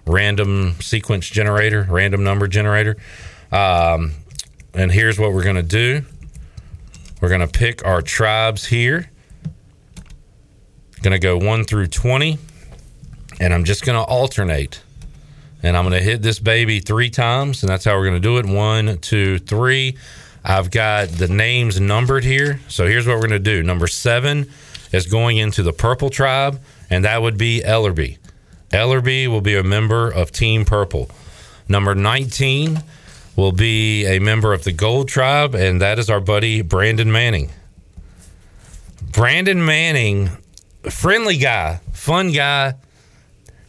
random 0.06 0.74
sequence 0.80 1.28
generator, 1.28 1.86
random 1.88 2.24
number 2.24 2.48
generator. 2.48 2.96
Um, 3.52 4.14
and 4.74 4.90
here's 4.90 5.18
what 5.20 5.32
we're 5.32 5.44
going 5.44 5.56
to 5.56 5.62
do 5.62 6.02
we're 7.20 7.28
going 7.28 7.40
to 7.40 7.46
pick 7.48 7.84
our 7.84 8.02
tribes 8.02 8.66
here. 8.66 9.10
Going 11.02 11.12
to 11.12 11.18
go 11.18 11.36
1 11.36 11.64
through 11.64 11.88
20. 11.88 12.38
And 13.40 13.54
I'm 13.54 13.64
just 13.64 13.84
going 13.84 13.96
to 13.96 14.04
alternate 14.04 14.80
And 15.62 15.76
I'm 15.76 15.84
going 15.84 15.98
to 15.98 16.04
hit 16.04 16.22
this 16.22 16.38
baby 16.38 16.80
three 16.80 17.10
times, 17.10 17.62
and 17.62 17.70
that's 17.70 17.84
how 17.84 17.96
we're 17.96 18.08
going 18.08 18.20
to 18.20 18.28
do 18.28 18.38
it. 18.38 18.46
One, 18.46 18.98
two, 18.98 19.38
three. 19.38 19.96
I've 20.44 20.70
got 20.70 21.08
the 21.08 21.28
names 21.28 21.80
numbered 21.80 22.24
here. 22.24 22.60
So 22.68 22.86
here's 22.86 23.06
what 23.06 23.14
we're 23.14 23.28
going 23.28 23.30
to 23.32 23.38
do. 23.38 23.62
Number 23.62 23.86
seven 23.86 24.50
is 24.92 25.06
going 25.06 25.36
into 25.36 25.62
the 25.62 25.72
purple 25.72 26.10
tribe, 26.10 26.60
and 26.88 27.04
that 27.04 27.20
would 27.22 27.36
be 27.36 27.60
Ellerby. 27.64 28.18
Ellerby 28.70 29.26
will 29.28 29.40
be 29.40 29.56
a 29.56 29.62
member 29.62 30.08
of 30.10 30.30
Team 30.30 30.64
Purple. 30.64 31.10
Number 31.68 31.94
19 31.94 32.82
will 33.36 33.52
be 33.52 34.06
a 34.06 34.18
member 34.18 34.52
of 34.52 34.64
the 34.64 34.72
Gold 34.72 35.08
Tribe, 35.08 35.54
and 35.54 35.80
that 35.80 35.98
is 35.98 36.08
our 36.08 36.20
buddy 36.20 36.62
Brandon 36.62 37.10
Manning. 37.10 37.50
Brandon 39.12 39.64
Manning, 39.64 40.30
friendly 40.82 41.36
guy, 41.36 41.80
fun 41.92 42.32
guy, 42.32 42.74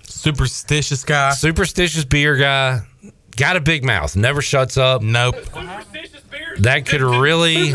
superstitious 0.03 1.03
guy, 1.03 1.31
superstitious 1.31 2.05
beer 2.05 2.35
guy, 2.35 2.81
got 3.35 3.55
a 3.55 3.61
big 3.61 3.83
mouth, 3.83 4.15
never 4.15 4.41
shuts 4.41 4.77
up. 4.77 5.01
Nope. 5.01 5.35
That 6.59 6.85
could 6.85 7.01
really 7.01 7.73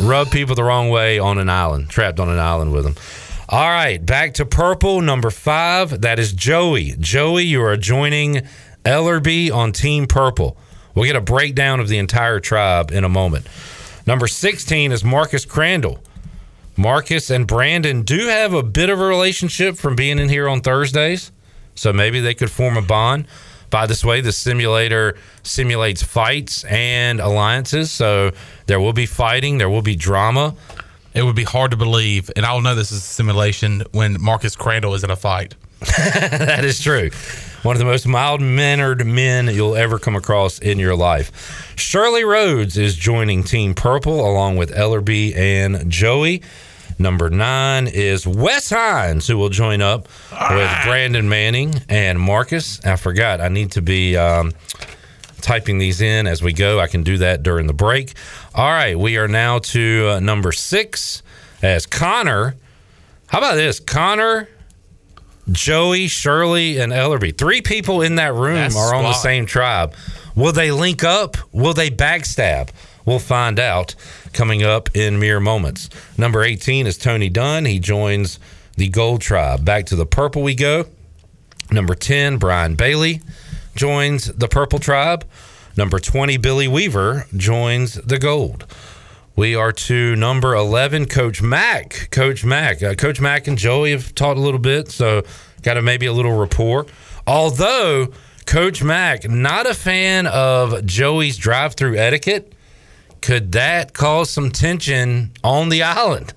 rub 0.00 0.30
people 0.30 0.54
the 0.54 0.64
wrong 0.64 0.88
way 0.88 1.18
on 1.18 1.38
an 1.38 1.50
island, 1.50 1.90
trapped 1.90 2.20
on 2.20 2.28
an 2.28 2.38
island 2.38 2.72
with 2.72 2.84
them. 2.84 2.94
All 3.48 3.68
right, 3.68 4.04
back 4.04 4.34
to 4.34 4.46
purple, 4.46 5.02
number 5.02 5.28
five. 5.28 6.00
That 6.00 6.18
is 6.18 6.32
Joey. 6.32 6.94
Joey, 6.98 7.44
you 7.44 7.62
are 7.62 7.76
joining 7.76 8.46
Ellerby 8.84 9.52
on 9.52 9.72
Team 9.72 10.06
Purple. 10.06 10.56
We'll 10.94 11.04
get 11.04 11.16
a 11.16 11.20
breakdown 11.20 11.78
of 11.78 11.88
the 11.88 11.98
entire 11.98 12.40
tribe 12.40 12.90
in 12.90 13.04
a 13.04 13.10
moment. 13.10 13.46
Number 14.06 14.26
16 14.26 14.90
is 14.90 15.04
Marcus 15.04 15.44
Crandall. 15.44 16.00
Marcus 16.76 17.30
and 17.30 17.46
Brandon 17.46 18.02
do 18.02 18.28
have 18.28 18.54
a 18.54 18.62
bit 18.62 18.88
of 18.90 19.00
a 19.00 19.04
relationship 19.04 19.76
from 19.76 19.94
being 19.94 20.18
in 20.18 20.28
here 20.28 20.48
on 20.48 20.60
Thursdays, 20.60 21.32
so 21.74 21.92
maybe 21.92 22.20
they 22.20 22.34
could 22.34 22.50
form 22.50 22.76
a 22.76 22.82
bond. 22.82 23.26
By 23.70 23.86
this 23.86 24.04
way, 24.04 24.20
the 24.20 24.32
simulator 24.32 25.16
simulates 25.42 26.02
fights 26.02 26.64
and 26.64 27.20
alliances, 27.20 27.90
so 27.90 28.32
there 28.66 28.80
will 28.80 28.92
be 28.92 29.06
fighting, 29.06 29.58
there 29.58 29.70
will 29.70 29.82
be 29.82 29.96
drama. 29.96 30.54
It 31.14 31.22
would 31.24 31.36
be 31.36 31.44
hard 31.44 31.70
to 31.72 31.76
believe, 31.76 32.30
and 32.36 32.46
I'll 32.46 32.60
know 32.62 32.74
this 32.74 32.92
is 32.92 32.98
a 32.98 33.00
simulation 33.00 33.82
when 33.92 34.20
Marcus 34.20 34.56
Crandall 34.56 34.94
is 34.94 35.04
in 35.04 35.10
a 35.10 35.16
fight. 35.16 35.54
that 35.80 36.64
is 36.64 36.80
true. 36.80 37.10
One 37.62 37.76
of 37.76 37.78
the 37.78 37.84
most 37.84 38.06
mild 38.06 38.40
mannered 38.40 39.06
men 39.06 39.48
you'll 39.48 39.76
ever 39.76 39.98
come 39.98 40.16
across 40.16 40.58
in 40.58 40.78
your 40.78 40.94
life. 40.94 41.74
Shirley 41.76 42.24
Rhodes 42.24 42.76
is 42.76 42.96
joining 42.96 43.42
Team 43.42 43.74
Purple 43.74 44.20
along 44.20 44.56
with 44.56 44.70
Ellerby 44.70 45.36
and 45.36 45.90
Joey. 45.90 46.42
Number 46.98 47.30
nine 47.30 47.86
is 47.86 48.26
Wes 48.26 48.70
Hines, 48.70 49.26
who 49.26 49.36
will 49.36 49.48
join 49.48 49.80
up 49.80 50.08
with 50.30 50.70
Brandon 50.84 51.28
Manning 51.28 51.74
and 51.88 52.18
Marcus. 52.20 52.84
I 52.84 52.96
forgot, 52.96 53.40
I 53.40 53.48
need 53.48 53.72
to 53.72 53.82
be 53.82 54.16
um, 54.16 54.52
typing 55.40 55.78
these 55.78 56.00
in 56.00 56.26
as 56.26 56.42
we 56.42 56.52
go. 56.52 56.80
I 56.80 56.86
can 56.86 57.02
do 57.02 57.18
that 57.18 57.42
during 57.42 57.66
the 57.66 57.72
break. 57.72 58.14
All 58.54 58.70
right, 58.70 58.98
we 58.98 59.16
are 59.16 59.28
now 59.28 59.58
to 59.58 60.12
uh, 60.12 60.20
number 60.20 60.52
six 60.52 61.22
as 61.62 61.86
Connor. 61.86 62.56
How 63.26 63.38
about 63.38 63.54
this? 63.54 63.80
Connor, 63.80 64.48
Joey, 65.50 66.06
Shirley, 66.06 66.78
and 66.78 66.92
Ellerby. 66.92 67.36
Three 67.36 67.62
people 67.62 68.02
in 68.02 68.16
that 68.16 68.34
room 68.34 68.56
That's 68.56 68.76
are 68.76 68.94
on 68.94 69.04
the 69.04 69.14
same 69.14 69.46
tribe. 69.46 69.94
Will 70.34 70.52
they 70.52 70.70
link 70.70 71.02
up? 71.04 71.36
Will 71.52 71.74
they 71.74 71.90
backstab? 71.90 72.70
We'll 73.04 73.18
find 73.18 73.58
out 73.58 73.94
coming 74.32 74.62
up 74.62 74.94
in 74.94 75.18
mere 75.18 75.40
moments. 75.40 75.88
Number 76.16 76.42
18 76.42 76.86
is 76.86 76.98
Tony 76.98 77.28
Dunn. 77.28 77.64
He 77.64 77.78
joins 77.78 78.38
the 78.76 78.88
Gold 78.88 79.20
Tribe. 79.20 79.64
Back 79.64 79.86
to 79.86 79.96
the 79.96 80.06
purple 80.06 80.42
we 80.42 80.54
go. 80.54 80.86
Number 81.70 81.94
10, 81.94 82.38
Brian 82.38 82.74
Bailey 82.74 83.22
joins 83.74 84.26
the 84.26 84.48
Purple 84.48 84.78
Tribe. 84.78 85.26
Number 85.76 85.98
20, 85.98 86.36
Billy 86.36 86.68
Weaver 86.68 87.26
joins 87.36 87.94
the 87.94 88.18
Gold. 88.18 88.66
We 89.34 89.54
are 89.54 89.72
to 89.72 90.14
number 90.14 90.54
11, 90.54 91.06
Coach 91.06 91.40
Mack. 91.40 92.08
Coach 92.10 92.44
Mack. 92.44 92.82
Uh, 92.82 92.94
Coach 92.94 93.20
Mack 93.20 93.46
and 93.46 93.56
Joey 93.56 93.92
have 93.92 94.14
talked 94.14 94.36
a 94.36 94.42
little 94.42 94.60
bit, 94.60 94.90
so 94.90 95.22
got 95.62 95.78
a, 95.78 95.82
maybe 95.82 96.04
a 96.04 96.12
little 96.12 96.36
rapport. 96.36 96.86
Although, 97.26 98.08
Coach 98.44 98.82
Mack, 98.82 99.28
not 99.28 99.66
a 99.66 99.72
fan 99.72 100.26
of 100.26 100.84
Joey's 100.84 101.38
drive 101.38 101.74
through 101.74 101.96
etiquette. 101.96 102.52
Could 103.22 103.52
that 103.52 103.92
cause 103.94 104.30
some 104.30 104.50
tension 104.50 105.30
on 105.42 105.68
the 105.68 105.84
island? 105.84 106.34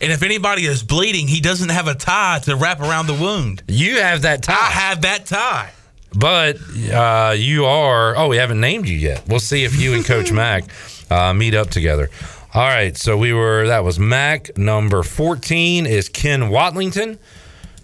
And 0.00 0.12
if 0.12 0.22
anybody 0.22 0.66
is 0.66 0.82
bleeding, 0.82 1.26
he 1.28 1.40
doesn't 1.40 1.70
have 1.70 1.88
a 1.88 1.94
tie 1.94 2.40
to 2.44 2.54
wrap 2.56 2.80
around 2.80 3.06
the 3.06 3.14
wound. 3.14 3.62
You 3.66 4.00
have 4.00 4.22
that 4.22 4.42
tie. 4.42 4.52
I 4.52 4.70
have 4.70 5.00
that 5.02 5.24
tie. 5.26 5.70
But 6.14 6.58
uh, 6.92 7.34
you 7.36 7.64
are. 7.64 8.16
Oh, 8.16 8.28
we 8.28 8.36
haven't 8.36 8.60
named 8.60 8.86
you 8.88 8.96
yet. 8.96 9.22
We'll 9.26 9.40
see 9.40 9.64
if 9.64 9.80
you 9.80 9.94
and 9.94 10.04
Coach 10.04 10.30
Mac 10.42 10.64
uh, 11.10 11.32
meet 11.32 11.54
up 11.54 11.70
together. 11.70 12.10
All 12.54 12.68
right. 12.68 12.96
So 12.96 13.16
we 13.16 13.32
were. 13.32 13.66
That 13.66 13.84
was 13.84 13.98
Mac. 13.98 14.56
Number 14.58 15.02
fourteen 15.02 15.86
is 15.86 16.08
Ken 16.08 16.42
Watlington, 16.50 17.18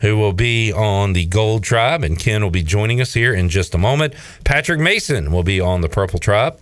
who 0.03 0.17
will 0.19 0.33
be 0.33 0.73
on 0.73 1.15
the 1.15 1.27
Gold 1.27 1.65
Tribe, 1.65 2.05
and 2.05 2.19
Ken 2.19 2.43
will 2.43 2.51
be 2.51 2.63
joining 2.63 3.01
us 3.01 3.15
here 3.15 3.35
in 3.35 3.49
just 3.49 3.75
a 3.75 3.79
moment. 3.79 4.15
Patrick 4.45 4.81
Mason 4.81 5.33
will 5.33 5.43
be 5.43 5.61
on 5.61 5.81
the 5.81 5.89
Purple 5.89 6.19
Tribe. 6.19 6.59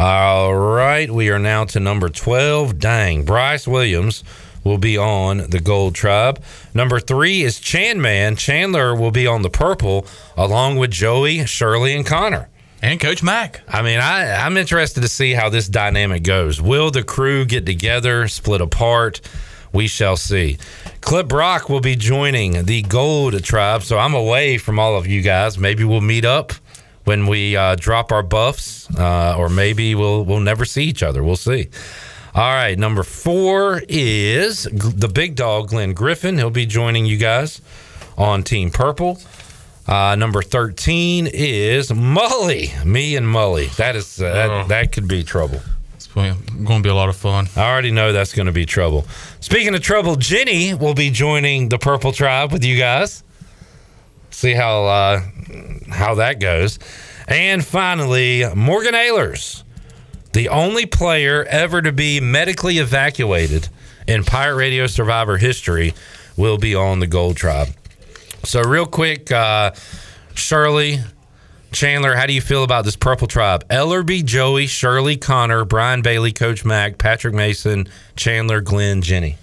All 0.00 0.54
right. 0.54 1.10
We 1.10 1.28
are 1.28 1.38
now 1.38 1.66
to 1.66 1.78
number 1.78 2.08
twelve. 2.08 2.78
Dang, 2.78 3.22
Bryce 3.22 3.68
Williams 3.68 4.24
will 4.64 4.78
be 4.78 4.96
on 4.96 5.50
the 5.50 5.60
Gold 5.60 5.94
Tribe. 5.94 6.42
Number 6.72 7.00
three 7.00 7.42
is 7.42 7.60
Chan 7.60 8.00
Man. 8.00 8.34
Chandler 8.34 8.94
will 8.94 9.10
be 9.10 9.26
on 9.26 9.42
the 9.42 9.50
Purple, 9.50 10.06
along 10.38 10.76
with 10.76 10.90
Joey, 10.90 11.44
Shirley, 11.44 11.94
and 11.94 12.06
Connor. 12.06 12.48
And 12.80 12.98
Coach 12.98 13.22
Mack. 13.22 13.60
I 13.68 13.82
mean, 13.82 14.00
I, 14.00 14.42
I'm 14.42 14.56
interested 14.56 15.02
to 15.02 15.08
see 15.08 15.34
how 15.34 15.50
this 15.50 15.68
dynamic 15.68 16.22
goes. 16.22 16.62
Will 16.62 16.90
the 16.90 17.02
crew 17.02 17.44
get 17.44 17.66
together, 17.66 18.26
split 18.26 18.62
apart? 18.62 19.20
We 19.70 19.86
shall 19.86 20.16
see. 20.16 20.56
Clip 21.02 21.28
Brock 21.28 21.68
will 21.68 21.80
be 21.80 21.94
joining 21.94 22.64
the 22.64 22.80
Gold 22.80 23.44
Tribe, 23.44 23.82
so 23.82 23.98
I'm 23.98 24.14
away 24.14 24.56
from 24.56 24.78
all 24.78 24.96
of 24.96 25.06
you 25.06 25.20
guys. 25.20 25.58
Maybe 25.58 25.84
we'll 25.84 26.00
meet 26.00 26.24
up 26.24 26.54
when 27.04 27.26
we 27.26 27.56
uh, 27.56 27.76
drop 27.76 28.12
our 28.12 28.22
buffs, 28.22 28.88
uh, 28.98 29.36
or 29.38 29.48
maybe 29.48 29.94
we'll 29.94 30.24
we'll 30.24 30.40
never 30.40 30.64
see 30.64 30.84
each 30.84 31.02
other. 31.02 31.22
We'll 31.22 31.36
see. 31.36 31.68
All 32.32 32.54
right, 32.54 32.78
number 32.78 33.02
four 33.02 33.82
is 33.88 34.62
the 34.72 35.08
big 35.08 35.34
dog, 35.34 35.70
Glenn 35.70 35.92
Griffin. 35.94 36.38
He'll 36.38 36.50
be 36.50 36.66
joining 36.66 37.04
you 37.04 37.16
guys 37.16 37.60
on 38.16 38.44
Team 38.44 38.70
Purple. 38.70 39.18
Uh, 39.88 40.14
number 40.14 40.40
13 40.40 41.26
is 41.32 41.90
Mully. 41.90 42.84
Me 42.84 43.16
and 43.16 43.26
Mully. 43.26 43.74
That 43.74 43.96
is 43.96 44.22
uh, 44.22 44.32
that, 44.32 44.68
that 44.68 44.92
could 44.92 45.08
be 45.08 45.24
trouble. 45.24 45.60
It's 45.96 46.06
going 46.06 46.36
to 46.36 46.80
be 46.80 46.88
a 46.88 46.94
lot 46.94 47.08
of 47.08 47.16
fun. 47.16 47.48
I 47.56 47.68
already 47.68 47.90
know 47.90 48.12
that's 48.12 48.32
going 48.32 48.46
to 48.46 48.52
be 48.52 48.64
trouble. 48.64 49.04
Speaking 49.40 49.74
of 49.74 49.82
trouble, 49.82 50.14
Jenny 50.14 50.74
will 50.74 50.94
be 50.94 51.10
joining 51.10 51.68
the 51.68 51.78
Purple 51.78 52.12
Tribe 52.12 52.52
with 52.52 52.64
you 52.64 52.78
guys. 52.78 53.24
See 54.30 54.54
how 54.54 54.84
uh, 54.84 55.22
how 55.90 56.14
that 56.16 56.40
goes. 56.40 56.78
And 57.28 57.64
finally, 57.64 58.44
Morgan 58.54 58.94
Ehlers 58.94 59.62
the 60.32 60.48
only 60.48 60.86
player 60.86 61.44
ever 61.44 61.82
to 61.82 61.92
be 61.92 62.20
medically 62.20 62.78
evacuated 62.78 63.68
in 64.06 64.24
Pirate 64.24 64.56
Radio 64.56 64.86
Survivor 64.86 65.36
history, 65.36 65.94
will 66.36 66.58
be 66.58 66.74
on 66.74 67.00
the 67.00 67.06
Gold 67.06 67.36
Tribe. 67.36 67.68
So, 68.44 68.62
real 68.62 68.86
quick, 68.86 69.30
uh, 69.30 69.72
Shirley, 70.34 71.00
Chandler, 71.72 72.14
how 72.14 72.26
do 72.26 72.32
you 72.32 72.40
feel 72.40 72.64
about 72.64 72.84
this 72.84 72.96
Purple 72.96 73.26
Tribe? 73.26 73.68
Ellerby, 73.68 74.24
Joey, 74.24 74.66
Shirley, 74.66 75.16
Connor, 75.16 75.64
Brian 75.64 76.02
Bailey, 76.02 76.32
Coach 76.32 76.64
Mack, 76.64 76.98
Patrick 76.98 77.34
Mason, 77.34 77.88
Chandler, 78.16 78.60
Glenn, 78.60 79.02
Jenny. 79.02 79.36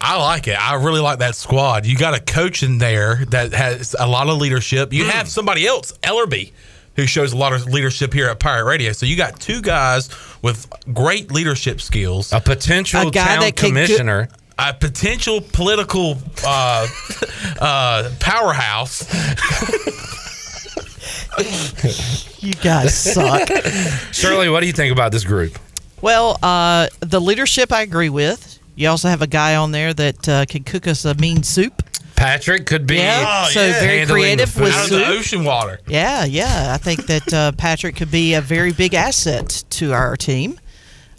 I 0.00 0.16
like 0.22 0.46
it. 0.48 0.54
I 0.60 0.74
really 0.74 1.00
like 1.00 1.18
that 1.18 1.34
squad. 1.34 1.84
You 1.86 1.96
got 1.96 2.14
a 2.14 2.20
coach 2.20 2.62
in 2.62 2.78
there 2.78 3.24
that 3.30 3.52
has 3.52 3.94
a 3.98 4.06
lot 4.06 4.28
of 4.28 4.38
leadership. 4.38 4.92
You 4.92 5.04
have 5.06 5.28
somebody 5.28 5.66
else, 5.66 5.92
Ellerby, 6.02 6.52
who 6.96 7.06
shows 7.06 7.32
a 7.32 7.36
lot 7.36 7.52
of 7.52 7.66
leadership 7.66 8.12
here 8.12 8.28
at 8.28 8.38
Pirate 8.38 8.64
Radio. 8.64 8.92
So 8.92 9.06
you 9.06 9.16
got 9.16 9.40
two 9.40 9.60
guys 9.60 10.08
with 10.42 10.66
great 10.94 11.32
leadership 11.32 11.80
skills. 11.80 12.32
A 12.32 12.40
potential 12.40 13.08
A 13.08 13.10
guy 13.10 13.26
town 13.26 13.40
that 13.40 13.56
can 13.56 13.70
go- 13.70 13.74
commissioner. 13.80 14.28
a 14.58 14.72
potential 14.72 15.40
political 15.40 16.16
uh, 16.46 16.86
uh, 17.60 18.10
powerhouse. 18.20 19.04
You 22.40 22.52
guys 22.54 22.96
suck. 22.96 23.48
Shirley, 24.12 24.48
what 24.48 24.60
do 24.60 24.66
you 24.66 24.72
think 24.72 24.92
about 24.92 25.12
this 25.12 25.24
group? 25.24 25.58
Well, 26.00 26.38
uh, 26.42 26.88
the 27.00 27.20
leadership 27.20 27.72
I 27.72 27.82
agree 27.82 28.08
with. 28.08 28.57
You 28.78 28.88
also 28.88 29.08
have 29.08 29.22
a 29.22 29.26
guy 29.26 29.56
on 29.56 29.72
there 29.72 29.92
that 29.94 30.28
uh, 30.28 30.44
can 30.46 30.62
cook 30.64 30.86
us 30.86 31.04
a 31.04 31.14
mean 31.14 31.42
soup. 31.42 31.82
Patrick 32.14 32.66
could 32.66 32.86
be 32.86 32.96
Yeah, 32.96 33.44
Oh, 33.46 33.50
so 33.50 33.60
yeah. 33.64 33.80
very 33.80 33.98
handling 33.98 34.22
creative 34.22 34.50
food. 34.50 34.62
with 34.64 34.74
out 34.74 34.84
of 34.84 34.90
the 34.90 35.04
soup. 35.06 35.18
ocean 35.18 35.44
water. 35.44 35.80
Yeah, 35.88 36.24
yeah. 36.24 36.68
I 36.74 36.76
think 36.78 37.06
that 37.06 37.32
uh, 37.34 37.52
Patrick 37.52 37.96
could 37.96 38.10
be 38.10 38.34
a 38.34 38.40
very 38.40 38.72
big 38.72 38.94
asset 38.94 39.64
to 39.70 39.92
our 39.92 40.16
team. 40.16 40.58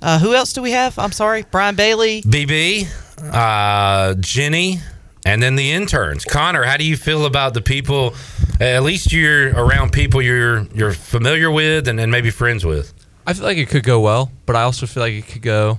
Uh, 0.01 0.19
who 0.19 0.33
else 0.33 0.53
do 0.53 0.61
we 0.61 0.71
have? 0.71 0.97
I'm 0.97 1.11
sorry, 1.11 1.45
Brian 1.51 1.75
Bailey. 1.75 2.21
BB, 2.21 2.87
uh, 3.33 4.13
Jenny, 4.15 4.79
And 5.25 5.43
then 5.43 5.55
the 5.57 5.71
interns. 5.71 6.23
Connor, 6.25 6.63
how 6.63 6.77
do 6.77 6.85
you 6.85 6.95
feel 6.97 7.25
about 7.25 7.53
the 7.53 7.61
people? 7.61 8.15
At 8.61 8.83
least 8.83 9.11
you're 9.11 9.49
around 9.53 9.91
people 9.91 10.21
you're 10.21 10.61
you're 10.73 10.93
familiar 10.93 11.51
with 11.51 11.87
and, 11.89 11.99
and 11.99 12.09
maybe 12.11 12.29
friends 12.31 12.65
with. 12.65 12.93
I 13.27 13.33
feel 13.33 13.43
like 13.43 13.57
it 13.57 13.67
could 13.69 13.83
go 13.83 13.99
well, 13.99 14.31
but 14.45 14.55
I 14.55 14.61
also 14.63 14.85
feel 14.85 15.03
like 15.03 15.13
it 15.13 15.27
could 15.27 15.41
go. 15.41 15.77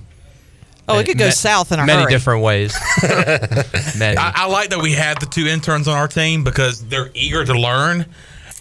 Oh, 0.87 0.99
it 0.99 1.05
could 1.05 1.17
go 1.17 1.29
south 1.29 1.71
in 1.71 1.79
a 1.79 1.85
many 1.85 2.03
hurry. 2.03 2.11
different 2.11 2.43
ways. 2.43 2.75
many. 3.97 4.17
I, 4.17 4.31
I 4.35 4.47
like 4.47 4.71
that 4.71 4.81
we 4.81 4.93
have 4.93 5.19
the 5.19 5.25
two 5.25 5.47
interns 5.47 5.87
on 5.87 5.95
our 5.97 6.07
team 6.07 6.43
because 6.43 6.83
they're 6.85 7.11
eager 7.13 7.45
to 7.45 7.53
learn 7.53 8.05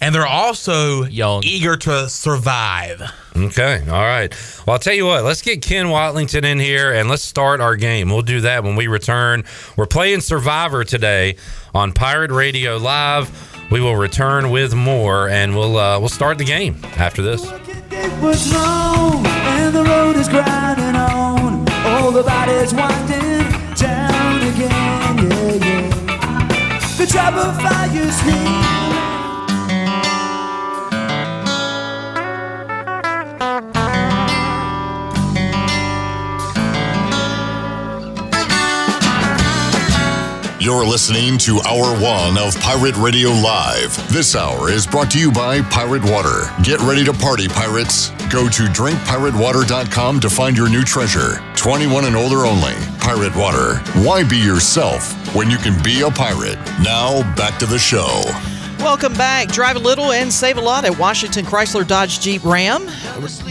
and 0.00 0.14
they're 0.14 0.26
also 0.26 1.04
eager 1.06 1.76
to 1.76 2.09
survive. 2.09 3.02
Okay. 3.37 3.83
All 3.87 4.02
right. 4.02 4.35
Well, 4.66 4.74
I'll 4.74 4.78
tell 4.78 4.94
you 4.94 5.06
what. 5.06 5.24
Let's 5.24 5.42
get 5.42 5.62
Ken 5.62 5.87
Watlington 5.87 6.44
in 6.44 6.59
here 6.59 6.92
and 6.92 7.09
let's 7.09 7.22
start 7.22 7.61
our 7.61 7.76
game. 7.76 8.09
We'll 8.09 8.22
do 8.22 8.40
that 8.42 8.64
when 8.64 8.76
we 8.76 8.87
return. 8.87 9.44
We're 9.76 9.87
playing 9.87 10.20
Survivor 10.20 10.85
today 10.85 11.37
on 11.74 11.92
Pirate 11.92 12.30
Radio 12.30 12.76
Live. 12.78 13.30
We 13.70 13.80
will 13.80 13.94
return 13.94 14.50
with 14.50 14.74
more, 14.74 15.28
and 15.28 15.54
we'll 15.54 15.76
uh, 15.76 16.00
we'll 16.00 16.09
start 16.09 16.38
the 16.38 16.44
game 16.44 16.76
after 16.96 17.22
this. 17.22 17.48
All 22.11 22.16
the 22.16 22.25
bodies 22.25 22.75
winding 22.75 23.53
down 23.77 24.40
again. 24.40 25.31
Yeah, 25.31 25.64
yeah. 25.64 26.96
The 26.99 27.07
trouble 27.07 27.53
fire's 27.62 28.20
here. 28.23 28.79
You're 40.70 40.87
listening 40.87 41.37
to 41.38 41.61
Hour 41.62 42.00
One 42.00 42.38
of 42.38 42.54
Pirate 42.61 42.94
Radio 42.96 43.30
Live. 43.30 43.90
This 44.12 44.37
hour 44.37 44.70
is 44.70 44.87
brought 44.87 45.11
to 45.11 45.18
you 45.18 45.33
by 45.33 45.62
Pirate 45.62 46.04
Water. 46.04 46.48
Get 46.62 46.78
ready 46.83 47.02
to 47.06 47.12
party, 47.12 47.48
pirates. 47.48 48.11
Go 48.30 48.48
to 48.48 48.62
drinkpiratewater.com 48.66 50.20
to 50.20 50.30
find 50.30 50.56
your 50.56 50.70
new 50.70 50.85
treasure. 50.85 51.42
21 51.56 52.04
and 52.04 52.14
older 52.14 52.46
only. 52.46 52.74
Pirate 53.00 53.35
Water. 53.35 53.78
Why 54.06 54.22
be 54.22 54.37
yourself 54.37 55.12
when 55.35 55.50
you 55.50 55.56
can 55.56 55.83
be 55.83 56.02
a 56.02 56.11
pirate? 56.11 56.56
Now, 56.85 57.22
back 57.35 57.59
to 57.59 57.66
the 57.66 57.76
show. 57.76 58.22
Welcome 58.78 59.14
back. 59.14 59.48
Drive 59.48 59.74
a 59.74 59.80
little 59.80 60.12
and 60.12 60.33
save 60.33 60.56
a 60.56 60.61
lot 60.61 60.85
at 60.85 60.96
Washington 60.96 61.44
Chrysler 61.44 61.87
Dodge 61.87 62.20
Jeep 62.20 62.44
Ram. 62.44 62.87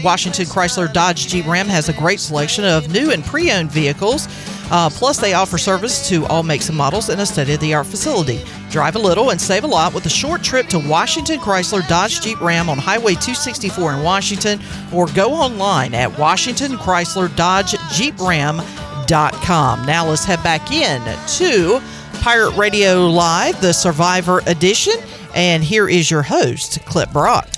Washington 0.02 0.46
Chrysler 0.46 0.90
Dodge 0.90 1.28
Jeep 1.28 1.46
Ram 1.46 1.68
has 1.68 1.90
a 1.90 1.92
great 1.92 2.18
selection 2.18 2.64
of 2.64 2.90
new 2.90 3.10
and 3.10 3.22
pre 3.22 3.52
owned 3.52 3.70
vehicles. 3.70 4.26
Uh, 4.70 4.88
plus, 4.90 5.18
they 5.18 5.34
offer 5.34 5.58
service 5.58 6.08
to 6.08 6.24
all 6.26 6.42
makes 6.42 6.68
and 6.68 6.78
models 6.78 7.08
in 7.08 7.18
a 7.20 7.26
state 7.26 7.50
of 7.50 7.60
the 7.60 7.74
art 7.74 7.86
facility. 7.86 8.42
Drive 8.70 8.94
a 8.94 8.98
little 8.98 9.30
and 9.30 9.40
save 9.40 9.64
a 9.64 9.66
lot 9.66 9.92
with 9.92 10.06
a 10.06 10.10
short 10.10 10.42
trip 10.42 10.66
to 10.68 10.78
Washington 10.78 11.40
Chrysler 11.40 11.86
Dodge 11.88 12.20
Jeep 12.20 12.40
Ram 12.40 12.68
on 12.68 12.78
Highway 12.78 13.14
264 13.14 13.94
in 13.94 14.02
Washington 14.02 14.60
or 14.92 15.06
go 15.08 15.32
online 15.32 15.92
at 15.94 16.16
Washington 16.18 16.72
Chrysler 16.72 17.34
Dodge 17.34 17.74
Jeep 17.92 18.18
Ram.com. 18.20 19.86
Now, 19.86 20.06
let's 20.06 20.24
head 20.24 20.42
back 20.44 20.70
in 20.70 21.02
to 21.38 21.80
Pirate 22.20 22.56
Radio 22.56 23.06
Live, 23.06 23.60
the 23.60 23.72
Survivor 23.72 24.40
Edition. 24.46 24.94
And 25.34 25.64
here 25.64 25.88
is 25.88 26.10
your 26.10 26.22
host, 26.22 26.84
Clip 26.84 27.10
Brock. 27.10 27.48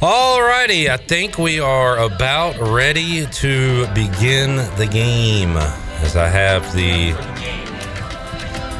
Alrighty, 0.00 0.88
I 0.88 0.96
think 0.96 1.38
we 1.38 1.60
are 1.60 1.98
about 1.98 2.58
ready 2.58 3.26
to 3.26 3.86
begin 3.94 4.56
the 4.76 4.88
game. 4.90 5.58
As 6.02 6.16
I 6.16 6.28
have 6.28 6.72
the. 6.74 7.12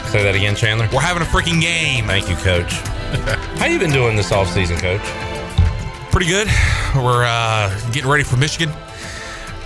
Say 0.08 0.22
that 0.24 0.34
again, 0.34 0.56
Chandler. 0.56 0.88
We're 0.92 1.00
having 1.00 1.22
a 1.22 1.26
freaking 1.26 1.60
game. 1.60 2.06
Thank 2.06 2.28
you, 2.28 2.36
Coach. 2.36 2.72
How 3.58 3.66
you 3.66 3.78
been 3.78 3.92
doing 3.92 4.16
this 4.16 4.32
off 4.32 4.48
season, 4.50 4.78
Coach? 4.78 5.02
Pretty 6.10 6.26
good. 6.26 6.48
We're 6.96 7.24
uh, 7.24 7.70
getting 7.92 8.10
ready 8.10 8.24
for 8.24 8.36
Michigan. 8.36 8.74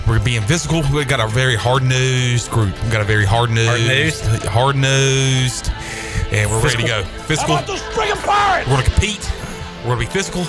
We're 0.07 0.19
being 0.19 0.43
physical. 0.43 0.83
We've 0.93 1.07
got 1.07 1.19
a 1.19 1.27
very 1.27 1.55
hard 1.55 1.81
nosed 1.81 2.51
group. 2.51 2.79
We've 2.83 2.91
got 2.91 3.01
a 3.01 3.05
very 3.05 3.25
hard 3.25 3.49
nosed, 3.49 4.23
hard 4.45 4.75
nosed, 4.75 5.71
and 6.31 6.49
we're 6.51 6.61
ready 6.61 6.83
to 6.83 6.87
go. 6.87 7.03
Physical. 7.03 7.55
How 7.55 7.63
about 7.63 7.67
those 7.67 7.81
pirates? 7.81 8.69
We're 8.69 8.75
gonna 8.75 8.89
compete. 8.89 9.31
We're 9.83 9.95
gonna 9.95 9.99
be 10.01 10.05
physical. 10.05 10.45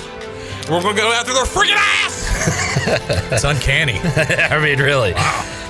We're 0.68 0.82
gonna 0.82 0.96
go 0.96 1.10
after 1.12 1.32
their 1.32 1.44
freaking 1.44 1.76
ass. 1.76 3.32
it's 3.32 3.44
uncanny. 3.44 3.98
I 4.04 4.60
mean, 4.62 4.78
really. 4.78 5.14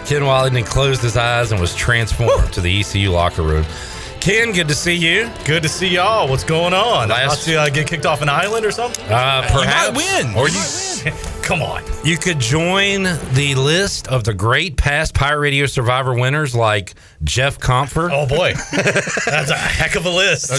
Ken 0.07 0.23
Watlington 0.23 0.65
closed 0.65 1.03
his 1.03 1.17
eyes 1.17 1.51
and 1.53 1.61
was 1.61 1.75
transformed 1.75 2.53
to 2.53 2.61
the 2.61 2.81
ECU 2.81 3.11
locker 3.11 3.43
room. 3.43 3.65
Ken, 4.21 4.53
good 4.53 4.69
to 4.69 4.75
see 4.75 4.95
you. 4.95 5.31
Good 5.45 5.63
to 5.63 5.69
see 5.69 5.89
y'all. 5.89 6.29
What's 6.29 6.45
going 6.45 6.75
on? 6.75 7.09
Last- 7.09 7.29
Last 7.29 7.49
you 7.49 7.59
uh, 7.59 7.69
get 7.71 7.87
kicked 7.87 8.07
off 8.07 8.23
an 8.23 8.29
island 8.29 8.65
or 8.65 8.71
something? 8.71 9.05
Uh, 9.07 9.43
perhaps. 9.53 9.97
win. 9.97 10.35
Or 10.37 10.49
you, 10.49 10.59
Come 11.47 11.63
on. 11.63 11.85
you 12.03 12.17
could 12.17 12.41
join 12.41 13.05
the 13.05 13.55
list 13.57 14.09
of 14.09 14.25
the 14.25 14.35
great 14.35 14.77
past 14.77 15.15
Pirate 15.15 15.39
Radio 15.39 15.67
Survivor 15.67 16.13
winners 16.13 16.57
like 16.57 16.95
Jeff 17.23 17.61
Comfort. 17.61 18.11
Oh 18.13 18.27
boy, 18.27 18.55
that's 18.73 19.51
a 19.53 19.57
heck 19.57 19.95
of 19.95 20.07
a 20.07 20.11
list. 20.11 20.51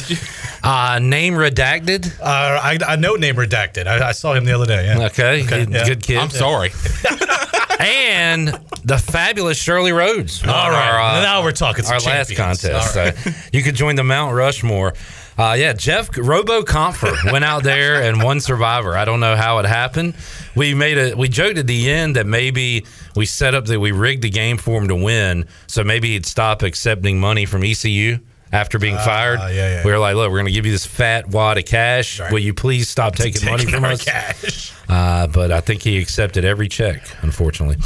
Uh, 0.64 1.00
name 1.00 1.34
redacted. 1.34 2.18
Uh, 2.22 2.24
I, 2.24 2.78
I 2.88 2.96
know 2.96 3.16
name 3.16 3.36
redacted. 3.36 3.86
I, 3.86 4.08
I 4.08 4.12
saw 4.14 4.34
him 4.34 4.46
the 4.46 4.54
other 4.54 4.66
day. 4.66 4.86
Yeah. 4.86 5.08
Okay, 5.08 5.44
good, 5.44 5.70
yeah. 5.72 5.86
good 5.86 6.02
kid. 6.02 6.20
I'm 6.20 6.30
sorry. 6.30 6.70
and 7.82 8.48
the 8.86 8.98
fabulous 8.98 9.62
Shirley 9.62 9.92
Rhodes. 9.92 10.42
won 10.42 10.56
All 10.56 10.70
right. 10.70 10.90
our, 10.90 11.02
uh, 11.02 11.22
now 11.22 11.44
we're 11.44 11.52
talking. 11.52 11.84
some 11.84 11.96
our 11.96 12.00
last 12.00 12.34
contest. 12.34 12.96
All 12.96 13.04
right. 13.04 13.14
So 13.14 13.32
you 13.52 13.62
could 13.62 13.76
join 13.76 13.98
the 13.98 14.06
Mount 14.06 14.34
Rushmore. 14.34 14.94
Uh, 15.38 15.56
yeah, 15.58 15.72
Jeff 15.74 16.10
Robo 16.18 16.64
Comfort 16.64 17.16
went 17.32 17.46
out 17.46 17.64
there 17.64 18.02
and 18.02 18.24
won 18.24 18.40
Survivor. 18.40 18.98
I 18.98 19.06
don't 19.06 19.20
know 19.20 19.36
how 19.36 19.60
it 19.60 19.66
happened. 19.66 20.16
We 20.56 20.74
made 20.74 20.98
a 20.98 21.14
we 21.16 21.28
joked 21.30 21.60
at 21.60 21.68
the 21.68 21.92
end 21.92 22.16
that 22.16 22.26
maybe 22.26 22.86
we 23.16 23.28
set 23.28 23.54
up 23.54 23.66
that 23.66 23.80
we 23.80 23.92
rigged 23.92 24.24
the 24.24 24.32
game 24.32 24.58
for 24.58 24.82
him 24.82 24.88
to 24.88 24.96
win, 24.96 25.46
so 25.68 25.84
maybe 25.84 26.10
he'd 26.14 26.26
stop 26.26 26.64
accepting 26.64 27.20
money 27.20 27.46
from 27.46 27.64
ECU 27.64 28.18
after 28.52 28.80
being 28.80 28.96
fired. 28.98 29.40
yeah, 29.42 29.50
yeah. 29.52 29.84
We 29.86 29.92
were 29.92 30.00
like, 30.00 30.16
look, 30.16 30.32
we're 30.32 30.38
going 30.38 30.46
to 30.48 30.54
give 30.54 30.66
you 30.66 30.72
this 30.72 30.86
fat 30.86 31.28
wad 31.28 31.58
of 31.60 31.66
cash. 31.66 32.20
Will 32.32 32.40
you 32.40 32.54
please 32.54 32.90
stop 32.90 33.14
taking 33.16 33.46
money 33.46 33.66
from 33.72 33.84
us? 33.84 34.04
cash. 34.04 34.74
Uh, 34.90 35.28
but 35.28 35.52
I 35.52 35.60
think 35.62 35.84
he 35.84 36.00
accepted 36.00 36.46
every 36.46 36.68
check, 36.70 37.04
unfortunately. 37.22 37.78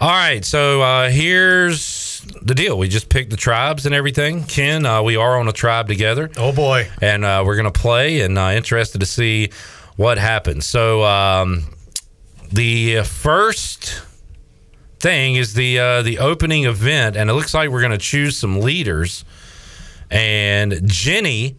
All 0.00 0.10
right, 0.10 0.44
so 0.44 0.82
uh, 0.82 1.08
here's 1.10 1.82
the 2.42 2.54
deal. 2.54 2.78
We 2.78 2.88
just 2.88 3.08
picked 3.08 3.30
the 3.30 3.36
tribes 3.36 3.86
and 3.86 3.94
everything. 3.94 4.44
Ken, 4.44 4.86
uh, 4.86 5.02
we 5.02 5.16
are 5.16 5.38
on 5.38 5.48
a 5.48 5.52
tribe 5.52 5.88
together. 5.88 6.30
Oh 6.36 6.52
boy. 6.52 6.88
And 7.00 7.24
uh, 7.24 7.42
we're 7.46 7.56
going 7.56 7.70
to 7.70 7.78
play 7.78 8.20
and 8.20 8.38
uh, 8.38 8.52
interested 8.54 9.00
to 9.00 9.06
see 9.06 9.50
what 9.96 10.18
happens. 10.18 10.66
So 10.66 11.02
um, 11.04 11.64
the 12.52 13.02
first 13.02 14.02
thing 14.98 15.36
is 15.36 15.54
the 15.54 15.78
uh, 15.78 16.02
the 16.02 16.18
opening 16.18 16.64
event, 16.64 17.16
and 17.16 17.30
it 17.30 17.34
looks 17.34 17.54
like 17.54 17.70
we're 17.70 17.80
going 17.80 17.92
to 17.92 17.98
choose 17.98 18.36
some 18.36 18.60
leaders. 18.60 19.24
And 20.10 20.88
Jenny, 20.88 21.56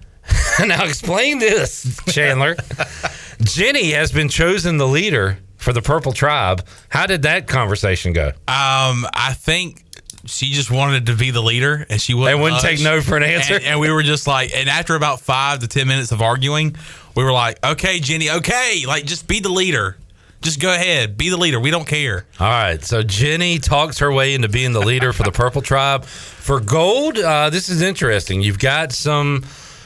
now 0.64 0.84
explain 0.84 1.38
this, 1.38 2.00
Chandler. 2.06 2.56
Jenny 3.42 3.92
has 3.92 4.10
been 4.10 4.28
chosen 4.28 4.78
the 4.78 4.88
leader 4.88 5.38
for 5.56 5.72
the 5.72 5.82
Purple 5.82 6.12
Tribe. 6.12 6.66
How 6.88 7.06
did 7.06 7.22
that 7.22 7.46
conversation 7.46 8.12
go? 8.12 8.28
Um, 8.28 9.06
I 9.14 9.34
think 9.36 9.84
she 10.26 10.52
just 10.52 10.70
wanted 10.70 11.06
to 11.06 11.14
be 11.14 11.30
the 11.30 11.42
leader, 11.42 11.86
and 11.88 12.00
she 12.00 12.14
wouldn't. 12.14 12.36
They 12.36 12.42
wouldn't 12.42 12.62
take 12.62 12.80
no 12.82 13.00
for 13.00 13.16
an 13.16 13.22
answer? 13.22 13.54
And, 13.54 13.64
and 13.64 13.80
we 13.80 13.90
were 13.90 14.02
just 14.02 14.26
like, 14.26 14.52
and 14.54 14.68
after 14.68 14.94
about 14.94 15.20
five 15.20 15.60
to 15.60 15.68
ten 15.68 15.86
minutes 15.88 16.12
of 16.12 16.20
arguing, 16.22 16.76
we 17.14 17.24
were 17.24 17.32
like, 17.32 17.64
"Okay, 17.64 18.00
Jenny, 18.00 18.30
okay, 18.30 18.84
like 18.86 19.04
just 19.06 19.26
be 19.28 19.40
the 19.40 19.48
leader. 19.48 19.96
Just 20.40 20.60
go 20.60 20.72
ahead, 20.72 21.16
be 21.16 21.30
the 21.30 21.36
leader. 21.36 21.58
We 21.58 21.70
don't 21.70 21.86
care." 21.86 22.26
All 22.38 22.46
right, 22.48 22.82
so 22.84 23.02
Jenny 23.02 23.58
talks 23.58 23.98
her 23.98 24.12
way 24.12 24.34
into 24.34 24.48
being 24.48 24.72
the 24.72 24.80
leader 24.80 25.12
for 25.12 25.22
the 25.24 25.32
Purple 25.32 25.62
Tribe. 25.62 26.04
For 26.04 26.60
gold, 26.60 27.18
uh, 27.18 27.50
this 27.50 27.68
is 27.68 27.82
interesting. 27.82 28.40
You've 28.42 28.58
got 28.58 28.92
some 28.92 29.44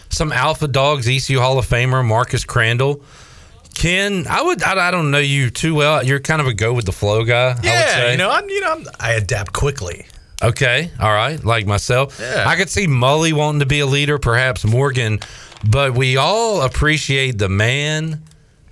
some 0.09 0.31
alpha 0.33 0.69
dogs, 0.69 1.09
ECU 1.09 1.41
Hall 1.41 1.59
of 1.59 1.67
Famer 1.67 2.05
Marcus 2.07 2.45
Crandall. 2.45 3.03
Ken, 3.75 4.27
I 4.29 4.43
would 4.43 4.63
I, 4.63 4.89
I 4.89 4.91
don't 4.91 5.11
know 5.11 5.19
you 5.19 5.49
too 5.49 5.75
well. 5.75 6.05
You're 6.05 6.21
kind 6.21 6.41
of 6.43 6.47
a 6.47 6.53
go 6.53 6.75
with 6.75 6.85
the 6.85 6.93
flow 6.93 7.25
guy. 7.25 7.53
I 7.53 7.55
would 7.55 7.65
Yeah, 7.65 7.87
say. 7.89 8.13
you 8.13 8.19
know, 8.19 8.31
I'm, 8.31 8.49
you 8.51 8.61
know, 8.61 8.73
I'm, 8.73 8.87
I 9.01 9.13
adapt 9.15 9.55
quickly. 9.55 10.05
Okay, 10.43 10.91
all 11.01 11.13
right, 11.13 11.43
like 11.45 11.67
myself. 11.67 12.19
Yeah. 12.21 12.45
I 12.47 12.57
could 12.57 12.69
see 12.69 12.87
Mully 12.87 13.33
wanting 13.33 13.61
to 13.61 13.67
be 13.67 13.81
a 13.81 13.87
leader, 13.87 14.19
perhaps 14.19 14.65
Morgan, 14.65 15.21
but 15.69 15.95
we 15.95 16.17
all 16.17 16.63
appreciate 16.63 17.39
the 17.39 17.49
man 17.49 18.23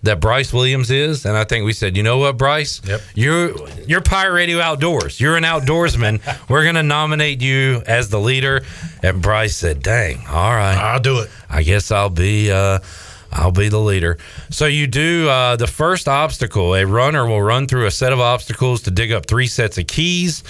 that 0.03 0.19
Bryce 0.21 0.53
Williams 0.53 0.91
is, 0.91 1.27
and 1.27 1.37
I 1.37 1.45
think 1.45 1.65
we 1.65 1.73
said, 1.73 1.97
you 1.97 2.03
know 2.03 2.19
what, 2.19 2.39
Bryce? 2.39 2.81
Yep. 2.87 3.01
You're 3.15 3.69
you're 3.87 4.01
Pirate 4.01 4.33
Radio 4.33 4.59
Outdoors. 4.61 5.21
You're 5.21 5.37
an 5.37 5.45
outdoorsman. 5.45 6.21
We're 6.49 6.65
gonna 6.65 6.83
nominate 6.83 7.41
you 7.43 7.83
as 7.87 8.09
the 8.09 8.19
leader. 8.19 8.63
And 9.03 9.21
Bryce 9.23 9.57
said, 9.57 9.83
"Dang, 9.83 10.27
all 10.27 10.51
right, 10.51 10.77
I'll 10.77 11.01
do 11.01 11.21
it. 11.21 11.31
I 11.49 11.63
guess 11.63 11.91
I'll 11.91 12.11
be 12.11 12.51
uh, 12.51 12.79
I'll 13.31 13.53
be 13.53 13.69
the 13.69 13.79
leader." 13.81 14.19
So 14.49 14.67
you 14.67 14.87
do 14.87 15.29
uh, 15.29 15.57
the 15.57 15.67
first 15.67 16.09
obstacle. 16.09 16.75
A 16.75 16.85
runner 16.87 17.27
will 17.27 17.43
run 17.43 17.67
through 17.67 17.87
a 17.87 17.91
set 17.91 18.13
of 18.13 18.21
obstacles 18.21 18.83
to 18.83 18.91
dig 18.91 19.13
up 19.13 19.27
three 19.27 19.47
sets 19.47 19.77
of 19.79 19.87
keys. 19.87 20.43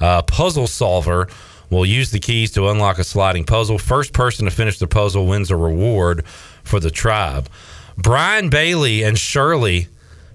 A 0.00 0.22
puzzle 0.22 0.66
solver 0.66 1.28
will 1.70 1.86
use 1.86 2.10
the 2.10 2.18
keys 2.20 2.52
to 2.52 2.68
unlock 2.68 2.98
a 2.98 3.04
sliding 3.04 3.44
puzzle. 3.44 3.78
First 3.78 4.12
person 4.12 4.44
to 4.44 4.50
finish 4.50 4.78
the 4.78 4.86
puzzle 4.86 5.26
wins 5.26 5.50
a 5.50 5.56
reward 5.56 6.26
for 6.62 6.80
the 6.80 6.90
tribe. 6.90 7.48
Brian 7.96 8.50
Bailey 8.50 9.02
and 9.02 9.18
Shirley 9.18 9.88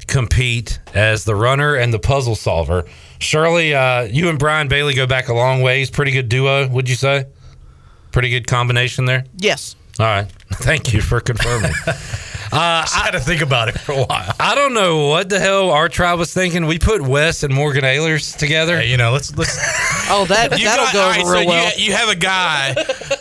compete 0.07 0.79
as 0.93 1.23
the 1.23 1.35
runner 1.35 1.75
and 1.75 1.93
the 1.93 1.99
puzzle 1.99 2.35
solver. 2.35 2.85
Shirley, 3.19 3.73
uh, 3.73 4.03
you 4.03 4.29
and 4.29 4.39
Brian 4.39 4.67
Bailey 4.67 4.93
go 4.93 5.05
back 5.07 5.29
a 5.29 5.33
long 5.33 5.61
ways. 5.61 5.89
Pretty 5.89 6.11
good 6.11 6.27
duo, 6.27 6.67
would 6.67 6.89
you 6.89 6.95
say? 6.95 7.25
Pretty 8.11 8.29
good 8.29 8.47
combination 8.47 9.05
there. 9.05 9.25
Yes. 9.37 9.75
All 9.99 10.05
right. 10.05 10.27
Thank 10.53 10.93
you 10.93 11.01
for 11.01 11.19
confirming. 11.21 11.71
Uh, 12.51 12.85
I 12.85 13.01
had 13.05 13.11
to 13.11 13.19
think 13.19 13.41
about 13.41 13.69
it 13.69 13.79
for 13.79 13.93
a 13.93 14.03
while. 14.03 14.33
I 14.39 14.55
don't 14.55 14.73
know 14.73 15.07
what 15.07 15.29
the 15.29 15.39
hell 15.39 15.69
our 15.71 15.87
tribe 15.89 16.19
was 16.19 16.33
thinking. 16.33 16.65
We 16.65 16.79
put 16.79 17.01
Wes 17.01 17.43
and 17.43 17.53
Morgan 17.53 17.83
Ehlers 17.83 18.37
together. 18.37 18.83
you 18.83 18.97
know, 18.97 19.11
let's 19.11 19.35
let's. 19.37 19.57
Oh, 20.13 20.25
that 20.25 20.59
You 20.59 20.65
that'll 20.65 20.85
got- 20.87 20.93
go 20.93 20.99
all 21.03 21.09
over 21.09 21.17
right, 21.19 21.25
so 21.25 21.31
real 21.31 21.41
you- 21.43 21.47
well. 21.47 21.71
You, 21.77 21.93
have 21.93 22.09
a 22.09 22.15
guy 22.17 22.73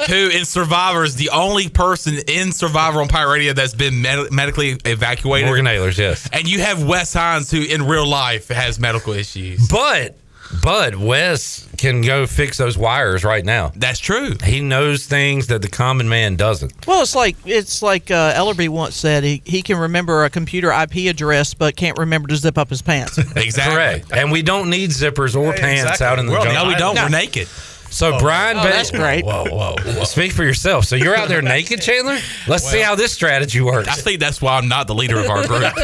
who 0.08 0.28
in 0.28 0.44
Survivor 0.44 1.04
is 1.04 1.14
the 1.14 1.28
only 1.30 1.68
person 1.68 2.14
in 2.26 2.50
Survivor 2.50 3.00
on 3.00 3.06
Pirate 3.06 3.30
Radio 3.32 3.52
that's 3.52 3.74
been 3.74 4.02
med- 4.02 4.32
medically 4.32 4.76
evacuated. 4.84 5.46
Morgan 5.46 5.66
Ehlers, 5.66 5.98
yes. 5.98 6.28
And 6.32 6.50
you 6.50 6.58
have 6.60 6.82
Wes 6.82 7.12
Hines 7.14 7.48
who 7.48 7.62
in 7.62 7.86
real 7.86 8.08
life 8.08 8.48
has 8.48 8.80
medical 8.80 9.12
issues. 9.12 9.68
But 9.68 10.16
but 10.62 10.96
Wes 10.96 11.68
can 11.78 12.02
go 12.02 12.26
fix 12.26 12.58
those 12.58 12.76
wires 12.76 13.24
right 13.24 13.44
now. 13.44 13.72
That's 13.76 13.98
true. 13.98 14.36
He 14.44 14.60
knows 14.60 15.06
things 15.06 15.46
that 15.46 15.62
the 15.62 15.68
common 15.68 16.08
man 16.08 16.36
doesn't. 16.36 16.86
Well, 16.86 17.02
it's 17.02 17.14
like 17.14 17.36
it's 17.44 17.82
like 17.82 18.10
uh, 18.10 18.34
Ellerby 18.34 18.68
once 18.68 18.96
said. 18.96 19.24
He, 19.24 19.42
he 19.44 19.62
can 19.62 19.78
remember 19.78 20.24
a 20.24 20.30
computer 20.30 20.70
IP 20.70 21.08
address, 21.10 21.54
but 21.54 21.76
can't 21.76 21.98
remember 21.98 22.28
to 22.28 22.36
zip 22.36 22.58
up 22.58 22.68
his 22.68 22.82
pants. 22.82 23.18
Exactly. 23.40 23.74
Correct. 23.74 24.12
And 24.12 24.30
we 24.30 24.42
don't 24.42 24.68
need 24.68 24.90
zippers 24.90 25.34
or 25.34 25.52
pants 25.52 25.82
exactly. 25.82 26.06
out 26.06 26.18
in 26.18 26.26
the 26.26 26.32
We're 26.32 26.44
jungle. 26.44 26.64
No, 26.64 26.68
we 26.68 26.74
don't. 26.74 26.94
No. 26.94 27.04
We're 27.04 27.08
naked. 27.08 27.48
So 27.90 28.18
Brian, 28.20 28.56
Oh, 28.56 28.62
Ba- 28.62 28.68
that's 28.68 28.90
great. 28.90 29.24
Whoa, 29.24 29.44
whoa, 29.46 29.74
whoa. 29.84 30.04
Speak 30.04 30.32
for 30.32 30.44
yourself. 30.44 30.84
So 30.84 30.94
you're 30.96 31.16
out 31.16 31.28
there 31.28 31.42
naked, 31.42 31.82
Chandler? 31.82 32.18
Let's 32.46 32.64
see 32.68 32.80
how 32.80 32.94
this 32.94 33.12
strategy 33.12 33.60
works. 33.60 33.88
I 33.88 33.94
think 33.94 34.20
that's 34.20 34.40
why 34.40 34.56
I'm 34.56 34.68
not 34.68 34.86
the 34.86 34.94
leader 34.94 35.18
of 35.18 35.28
our 35.28 35.44
group. 35.46 35.62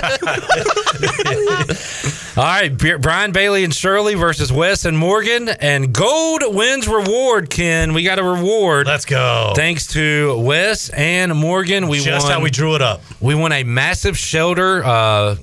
All 2.36 2.44
right, 2.44 2.68
B- 2.76 2.96
Brian 3.00 3.32
Bailey 3.32 3.64
and 3.64 3.74
Shirley 3.74 4.14
versus 4.14 4.52
Wes 4.52 4.84
and 4.84 4.96
Morgan, 4.98 5.48
and 5.48 5.90
gold 5.92 6.42
wins 6.46 6.86
reward. 6.86 7.48
Ken, 7.48 7.94
we 7.94 8.02
got 8.02 8.18
a 8.18 8.22
reward. 8.22 8.86
Let's 8.86 9.06
go. 9.06 9.52
Thanks 9.56 9.86
to 9.94 10.38
Wes 10.38 10.90
and 10.90 11.34
Morgan, 11.34 11.88
we 11.88 11.98
Just 12.00 12.26
won. 12.26 12.32
how 12.34 12.40
we 12.42 12.50
drew 12.50 12.74
it 12.74 12.82
up. 12.82 13.00
We 13.20 13.34
won 13.34 13.52
a 13.52 13.64
massive 13.64 14.18
shelter 14.18 14.84
uh, 14.84 15.36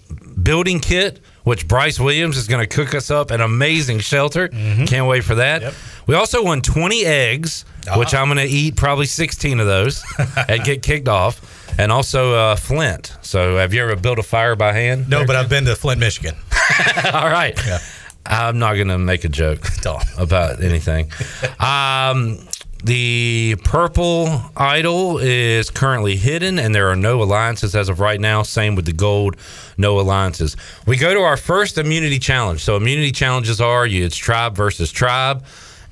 building 0.43 0.79
kit, 0.81 1.19
which 1.45 1.67
Bryce 1.67 1.99
Williams 1.99 2.37
is 2.37 2.47
going 2.47 2.61
to 2.61 2.67
cook 2.67 2.93
us 2.93 3.09
up 3.09 3.31
an 3.31 3.41
amazing 3.41 3.97
shelter. 3.99 4.47
Can't 4.49 5.07
wait 5.07 5.23
for 5.23 5.35
that. 5.35 5.61
Yep. 5.63 5.73
We 6.07 6.15
also 6.15 6.43
won 6.43 6.61
20 6.61 7.05
eggs, 7.05 7.65
which 7.95 8.13
I'm 8.13 8.27
going 8.27 8.37
to 8.45 8.53
eat 8.53 8.75
probably 8.75 9.05
16 9.05 9.59
of 9.59 9.67
those 9.67 10.03
and 10.49 10.63
get 10.63 10.83
kicked 10.83 11.07
off. 11.07 11.61
And 11.79 11.91
also 11.91 12.35
uh, 12.35 12.55
Flint. 12.55 13.15
So, 13.21 13.57
have 13.57 13.73
you 13.73 13.81
ever 13.81 13.95
built 13.95 14.19
a 14.19 14.23
fire 14.23 14.55
by 14.55 14.73
hand? 14.73 15.09
No, 15.09 15.25
but 15.25 15.35
I've 15.35 15.49
been 15.49 15.65
to 15.65 15.75
Flint, 15.75 15.99
Michigan. 15.99 16.35
All 17.13 17.29
right. 17.29 17.59
I'm 18.25 18.59
not 18.59 18.75
going 18.75 18.89
to 18.89 18.99
make 18.99 19.23
a 19.23 19.29
joke 19.29 19.67
about 20.17 20.63
anything. 20.63 21.09
Um, 21.59 22.37
the 22.83 23.55
purple 23.63 24.41
idol 24.57 25.17
is 25.17 25.69
currently 25.69 26.15
hidden, 26.17 26.59
and 26.59 26.75
there 26.75 26.89
are 26.89 26.95
no 26.95 27.23
alliances 27.23 27.75
as 27.75 27.89
of 27.89 27.99
right 27.99 28.19
now. 28.19 28.43
Same 28.43 28.75
with 28.75 28.85
the 28.85 28.93
gold, 28.93 29.37
no 29.77 29.99
alliances. 29.99 30.55
We 30.85 30.97
go 30.97 31.13
to 31.13 31.21
our 31.21 31.37
first 31.37 31.77
immunity 31.77 32.19
challenge. 32.19 32.61
So, 32.63 32.75
immunity 32.75 33.11
challenges 33.11 33.61
are 33.61 33.87
you, 33.87 34.05
it's 34.05 34.17
tribe 34.17 34.55
versus 34.55 34.91
tribe. 34.91 35.43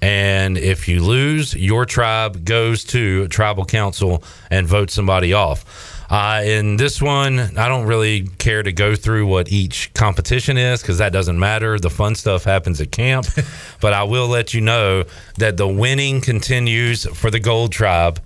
And 0.01 0.57
if 0.57 0.87
you 0.87 1.03
lose, 1.03 1.53
your 1.55 1.85
tribe 1.85 2.43
goes 2.43 2.83
to 2.85 3.27
tribal 3.27 3.65
council 3.65 4.23
and 4.49 4.67
votes 4.67 4.93
somebody 4.93 5.33
off. 5.33 5.99
Uh, 6.11 6.41
in 6.43 6.75
this 6.75 7.01
one, 7.01 7.39
I 7.57 7.69
don't 7.69 7.87
really 7.87 8.27
care 8.37 8.61
to 8.63 8.73
go 8.73 8.95
through 8.95 9.27
what 9.27 9.49
each 9.49 9.93
competition 9.93 10.57
is 10.57 10.81
because 10.81 10.97
that 10.97 11.13
doesn't 11.13 11.39
matter. 11.39 11.79
The 11.79 11.89
fun 11.89 12.15
stuff 12.15 12.43
happens 12.43 12.81
at 12.81 12.91
camp. 12.91 13.27
but 13.79 13.93
I 13.93 14.03
will 14.03 14.27
let 14.27 14.53
you 14.53 14.59
know 14.59 15.05
that 15.37 15.55
the 15.55 15.67
winning 15.67 16.19
continues 16.19 17.05
for 17.05 17.31
the 17.31 17.39
Gold 17.39 17.71
Tribe 17.71 18.19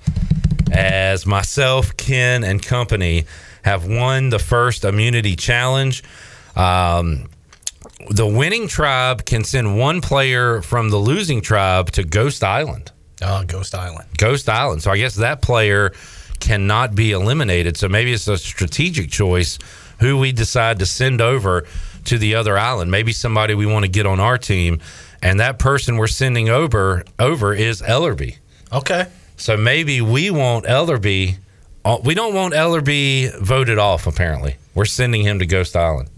as 0.72 1.28
myself, 1.28 1.96
Ken, 1.96 2.44
and 2.44 2.64
company 2.64 3.26
have 3.64 3.86
won 3.86 4.30
the 4.30 4.40
first 4.40 4.84
immunity 4.84 5.36
challenge. 5.36 6.04
Um, 6.56 7.28
the 8.10 8.28
winning 8.28 8.68
tribe 8.68 9.26
can 9.26 9.44
send 9.44 9.78
one 9.78 10.02
player 10.02 10.62
from 10.62 10.89
the 10.89 10.98
losing 10.98 11.41
tribe 11.41 11.91
to 11.91 12.04
Ghost 12.04 12.44
Island. 12.44 12.91
Oh, 13.22 13.44
Ghost 13.46 13.74
Island. 13.76 14.08
Ghost 14.18 14.50
Island. 14.50 14.82
So 14.84 14.91
I 14.91 14.98
guess 14.98 15.15
that 15.15 15.41
player 15.41 15.94
cannot 16.39 16.96
be 16.96 17.12
eliminated. 17.12 17.78
So 17.78 17.88
maybe 17.88 18.12
it's 18.13 18.28
a 18.28 18.38
strategic 18.38 19.10
choice 19.10 19.58
who 20.00 20.18
we 20.18 20.32
decide 20.32 20.80
to 20.80 20.86
send 20.86 21.22
over 21.22 21.65
to 22.06 22.18
the 22.18 22.36
other 22.36 22.58
island. 22.58 22.91
Maybe 22.91 23.13
somebody 23.13 23.56
we 23.56 23.65
want 23.65 23.84
to 23.86 23.89
get 23.91 24.06
on 24.06 24.20
our 24.20 24.38
team, 24.38 24.80
and 25.22 25.39
that 25.39 25.58
person 25.60 25.98
we're 25.98 26.08
sending 26.08 26.50
over 26.50 27.04
over 27.18 27.54
is 27.54 27.82
Ellerby. 27.82 28.38
Okay. 28.72 29.08
So 29.38 29.58
maybe 29.58 30.02
we 30.02 30.30
want 30.30 30.65
Ellerby. 30.65 31.38
uh, 31.84 31.98
We 32.04 32.13
don't 32.13 32.34
want 32.36 32.54
Ellerby 32.54 33.39
voted 33.39 33.78
off. 33.80 34.06
Apparently, 34.08 34.58
we're 34.76 34.86
sending 34.86 35.22
him 35.24 35.39
to 35.39 35.46
Ghost 35.46 35.76
Island, 35.76 36.10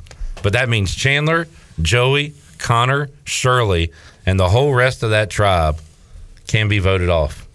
but 0.43 0.53
that 0.53 0.67
means 0.67 0.93
Chandler, 0.93 1.47
Joey, 1.81 2.33
Connor, 2.57 3.09
Shirley, 3.25 3.91
and 4.25 4.39
the 4.39 4.49
whole 4.49 4.73
rest 4.73 5.03
of 5.03 5.11
that 5.11 5.29
tribe 5.29 5.79
can 6.47 6.67
be 6.67 6.79
voted 6.79 7.09
off 7.09 7.47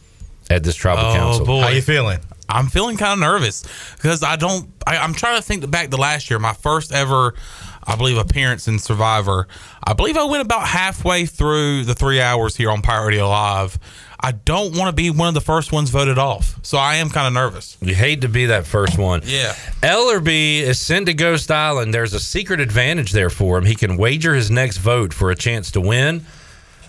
at 0.50 0.62
this 0.64 0.74
tribal 0.76 1.04
Oh, 1.06 1.14
council. 1.14 1.46
boy. 1.46 1.60
How 1.62 1.68
you 1.68 1.82
feeling? 1.82 2.20
I'm 2.48 2.66
feeling 2.66 2.96
kind 2.98 3.14
of 3.14 3.18
nervous 3.20 3.62
because 3.96 4.22
I 4.22 4.36
don't. 4.36 4.68
I, 4.86 4.98
I'm 4.98 5.14
trying 5.14 5.36
to 5.36 5.42
think 5.42 5.68
back 5.70 5.90
to 5.90 5.96
last 5.96 6.28
year, 6.28 6.38
my 6.38 6.52
first 6.52 6.92
ever, 6.92 7.34
I 7.84 7.96
believe, 7.96 8.16
appearance 8.16 8.68
in 8.68 8.78
Survivor. 8.78 9.48
I 9.84 9.92
believe 9.92 10.16
I 10.16 10.24
went 10.24 10.42
about 10.42 10.66
halfway 10.66 11.26
through 11.26 11.84
the 11.84 11.94
three 11.94 12.20
hours 12.20 12.56
here 12.56 12.70
on 12.70 12.82
Pirate 12.82 13.06
Radio 13.06 13.28
Live. 13.28 13.78
I 14.24 14.30
don't 14.30 14.76
want 14.76 14.88
to 14.88 14.92
be 14.92 15.10
one 15.10 15.26
of 15.26 15.34
the 15.34 15.40
first 15.40 15.72
ones 15.72 15.90
voted 15.90 16.16
off, 16.16 16.56
so 16.62 16.78
I 16.78 16.96
am 16.96 17.10
kind 17.10 17.26
of 17.26 17.32
nervous. 17.32 17.76
You 17.80 17.94
hate 17.94 18.20
to 18.20 18.28
be 18.28 18.46
that 18.46 18.66
first 18.66 18.96
one. 18.96 19.22
Yeah. 19.24 19.52
Ellerby 19.82 20.60
is 20.60 20.80
sent 20.80 21.06
to 21.06 21.14
Ghost 21.14 21.50
Island. 21.50 21.92
There's 21.92 22.14
a 22.14 22.20
secret 22.20 22.60
advantage 22.60 23.10
there 23.10 23.30
for 23.30 23.58
him. 23.58 23.64
He 23.64 23.74
can 23.74 23.96
wager 23.96 24.32
his 24.34 24.48
next 24.48 24.76
vote 24.76 25.12
for 25.12 25.32
a 25.32 25.34
chance 25.34 25.72
to 25.72 25.80
win. 25.80 26.24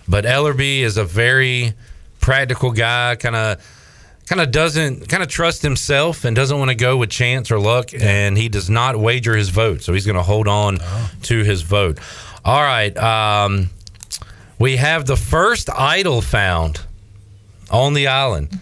But 0.07 0.25
Ellerby 0.25 0.81
is 0.81 0.97
a 0.97 1.03
very 1.03 1.73
practical 2.19 2.71
guy, 2.71 3.15
kind 3.15 3.35
of 3.35 3.82
kind 4.27 4.41
of 4.41 4.51
doesn't 4.51 5.09
kind 5.09 5.21
of 5.21 5.29
trust 5.29 5.61
himself 5.61 6.25
and 6.25 6.35
doesn't 6.35 6.57
want 6.57 6.69
to 6.69 6.75
go 6.75 6.97
with 6.97 7.09
chance 7.09 7.51
or 7.51 7.59
luck 7.59 7.93
and 7.93 8.37
he 8.37 8.49
does 8.49 8.69
not 8.69 8.95
wager 8.95 9.35
his 9.35 9.49
vote. 9.49 9.81
So 9.81 9.93
he's 9.93 10.05
going 10.05 10.15
to 10.15 10.23
hold 10.23 10.47
on 10.47 10.79
to 11.23 11.43
his 11.43 11.61
vote. 11.61 11.99
All 12.45 12.61
right, 12.61 12.95
um, 12.97 13.69
we 14.59 14.77
have 14.77 15.05
the 15.05 15.17
first 15.17 15.69
idol 15.69 16.21
found 16.21 16.81
on 17.71 17.93
the 17.93 18.07
island. 18.07 18.59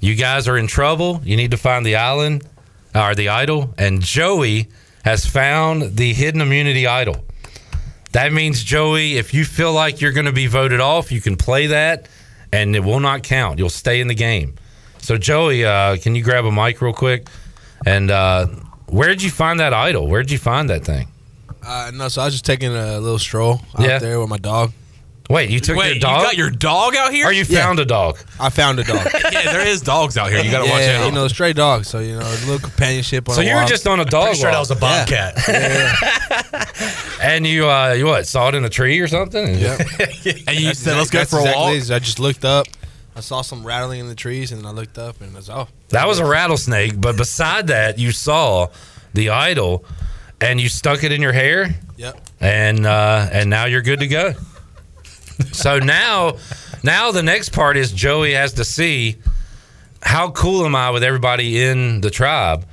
You 0.00 0.14
guys 0.14 0.48
are 0.48 0.56
in 0.56 0.66
trouble. 0.66 1.20
You 1.24 1.36
need 1.36 1.50
to 1.50 1.56
find 1.56 1.84
the 1.84 1.96
island 1.96 2.46
or 2.94 3.14
the 3.14 3.28
idol. 3.28 3.74
And 3.78 4.00
Joey 4.00 4.68
has 5.04 5.26
found 5.26 5.96
the 5.96 6.12
hidden 6.12 6.40
immunity 6.40 6.86
idol. 6.86 7.24
That 8.12 8.32
means, 8.32 8.62
Joey, 8.62 9.18
if 9.18 9.34
you 9.34 9.44
feel 9.44 9.72
like 9.72 10.00
you're 10.00 10.12
going 10.12 10.26
to 10.26 10.32
be 10.32 10.46
voted 10.46 10.80
off, 10.80 11.12
you 11.12 11.20
can 11.20 11.36
play 11.36 11.66
that 11.68 12.08
and 12.52 12.74
it 12.74 12.80
will 12.80 13.00
not 13.00 13.22
count. 13.22 13.58
You'll 13.58 13.68
stay 13.68 14.00
in 14.00 14.08
the 14.08 14.14
game. 14.14 14.54
So, 15.06 15.16
Joey, 15.16 15.64
uh, 15.64 15.98
can 15.98 16.16
you 16.16 16.22
grab 16.24 16.46
a 16.46 16.50
mic 16.50 16.80
real 16.82 16.92
quick? 16.92 17.28
And 17.86 18.10
uh, 18.10 18.46
where 18.86 19.06
did 19.08 19.22
you 19.22 19.30
find 19.30 19.60
that 19.60 19.72
idol? 19.72 20.08
Where 20.08 20.20
did 20.20 20.32
you 20.32 20.38
find 20.38 20.68
that 20.68 20.84
thing? 20.84 21.06
Uh, 21.64 21.92
no, 21.94 22.08
so 22.08 22.22
I 22.22 22.24
was 22.24 22.34
just 22.34 22.44
taking 22.44 22.74
a 22.74 22.98
little 22.98 23.20
stroll 23.20 23.60
out 23.78 23.86
Yeah. 23.86 23.98
there 24.00 24.18
with 24.18 24.28
my 24.28 24.38
dog. 24.38 24.72
Wait, 25.30 25.48
you 25.48 25.60
took 25.60 25.76
Wait, 25.76 25.86
your 25.86 25.94
you 25.94 26.00
dog? 26.00 26.22
got 26.24 26.36
your 26.36 26.50
dog 26.50 26.96
out 26.96 27.12
here? 27.12 27.28
Or 27.28 27.30
you 27.32 27.44
Yeah. 27.48 27.62
found 27.62 27.78
a 27.78 27.84
dog? 27.84 28.18
I 28.40 28.50
found 28.50 28.80
a 28.80 28.82
dog. 28.82 29.06
yeah, 29.32 29.42
there 29.52 29.64
is 29.64 29.80
dogs 29.80 30.16
out 30.18 30.30
here. 30.30 30.40
You 30.42 30.50
got 30.50 30.62
to 30.62 30.66
yeah, 30.66 30.72
watch 30.72 30.82
out. 30.82 31.06
you 31.06 31.12
know, 31.12 31.28
stray 31.28 31.52
dogs. 31.52 31.86
So 31.86 32.00
you 32.00 32.18
know, 32.18 32.26
a 32.26 32.34
little 32.44 32.58
companionship. 32.58 33.28
On 33.28 33.36
So 33.36 33.42
a 33.42 33.44
you 33.44 33.54
were 33.54 33.64
just 33.64 33.86
on 33.86 34.00
a 34.00 34.04
dog 34.04 34.24
Pretty 34.24 34.40
sure 34.40 34.50
that 34.50 34.58
was 34.58 34.72
a 34.72 34.76
bobcat. 34.76 35.36
and 37.22 37.46
you, 37.46 37.68
uh, 37.70 37.92
you 37.92 38.06
what, 38.06 38.26
saw 38.26 38.48
it 38.48 38.56
in 38.56 38.64
a 38.64 38.68
tree 38.68 38.98
or 38.98 39.06
something? 39.06 39.56
Yeah. 39.56 39.78
and 40.48 40.58
you 40.58 40.74
said, 40.74 40.96
"Let's 40.96 41.10
go 41.10 41.24
for 41.24 41.36
a 41.38 41.42
exactly 41.42 41.54
walk." 41.54 41.74
it. 41.76 41.90
I 41.92 41.98
just 42.00 42.18
looked 42.18 42.44
up. 42.44 42.66
I 43.16 43.20
saw 43.20 43.40
some 43.40 43.66
rattling 43.66 44.00
in 44.00 44.08
the 44.08 44.14
trees, 44.14 44.52
and 44.52 44.60
then 44.60 44.66
I 44.66 44.72
looked 44.72 44.98
up, 44.98 45.20
and 45.22 45.32
I 45.32 45.36
was 45.36 45.48
oh, 45.48 45.68
That 45.88 46.06
was 46.06 46.18
a 46.18 46.24
rattlesnake, 46.26 47.00
but 47.00 47.16
beside 47.16 47.68
that, 47.68 47.98
you 47.98 48.12
saw 48.12 48.68
the 49.14 49.30
idol, 49.30 49.84
and 50.40 50.60
you 50.60 50.68
stuck 50.68 51.02
it 51.02 51.12
in 51.12 51.22
your 51.22 51.32
hair, 51.32 51.74
Yep. 51.96 52.20
and 52.40 52.84
uh, 52.86 53.28
and 53.32 53.48
now 53.48 53.64
you're 53.64 53.80
good 53.82 54.00
to 54.00 54.06
go. 54.06 54.34
so 55.52 55.78
now, 55.78 56.36
now 56.82 57.10
the 57.10 57.22
next 57.22 57.50
part 57.50 57.78
is 57.78 57.90
Joey 57.90 58.32
has 58.34 58.52
to 58.54 58.64
see 58.64 59.16
how 60.02 60.30
cool 60.30 60.66
am 60.66 60.76
I 60.76 60.90
with 60.90 61.02
everybody 61.02 61.62
in 61.64 62.02
the 62.02 62.10
tribe, 62.10 62.66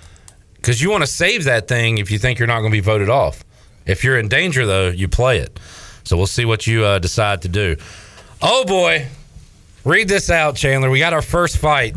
because 0.55 0.81
you 0.81 0.89
want 0.91 1.03
to 1.03 1.07
save 1.07 1.45
that 1.45 1.69
thing 1.69 1.99
if 1.99 2.11
you 2.11 2.19
think 2.19 2.37
you're 2.37 2.47
not 2.49 2.59
going 2.59 2.71
to 2.71 2.75
be 2.75 2.81
voted 2.81 3.09
off. 3.09 3.45
If 3.85 4.03
you're 4.03 4.17
in 4.19 4.27
danger, 4.27 4.65
though, 4.65 4.89
you 4.89 5.07
play 5.07 5.39
it. 5.39 5.57
So 6.03 6.17
we'll 6.17 6.27
see 6.27 6.43
what 6.45 6.67
you 6.67 6.83
uh, 6.83 6.99
decide 6.99 7.41
to 7.43 7.47
do. 7.49 7.77
Oh 8.41 8.65
boy, 8.65 9.07
Read 9.85 10.07
this 10.07 10.29
out, 10.29 10.55
Chandler. 10.55 10.89
We 10.89 10.99
got 10.99 11.13
our 11.13 11.21
first 11.21 11.57
fight. 11.57 11.95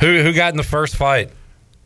Who 0.00 0.22
who 0.22 0.32
got 0.32 0.52
in 0.52 0.56
the 0.56 0.62
first 0.62 0.96
fight? 0.96 1.30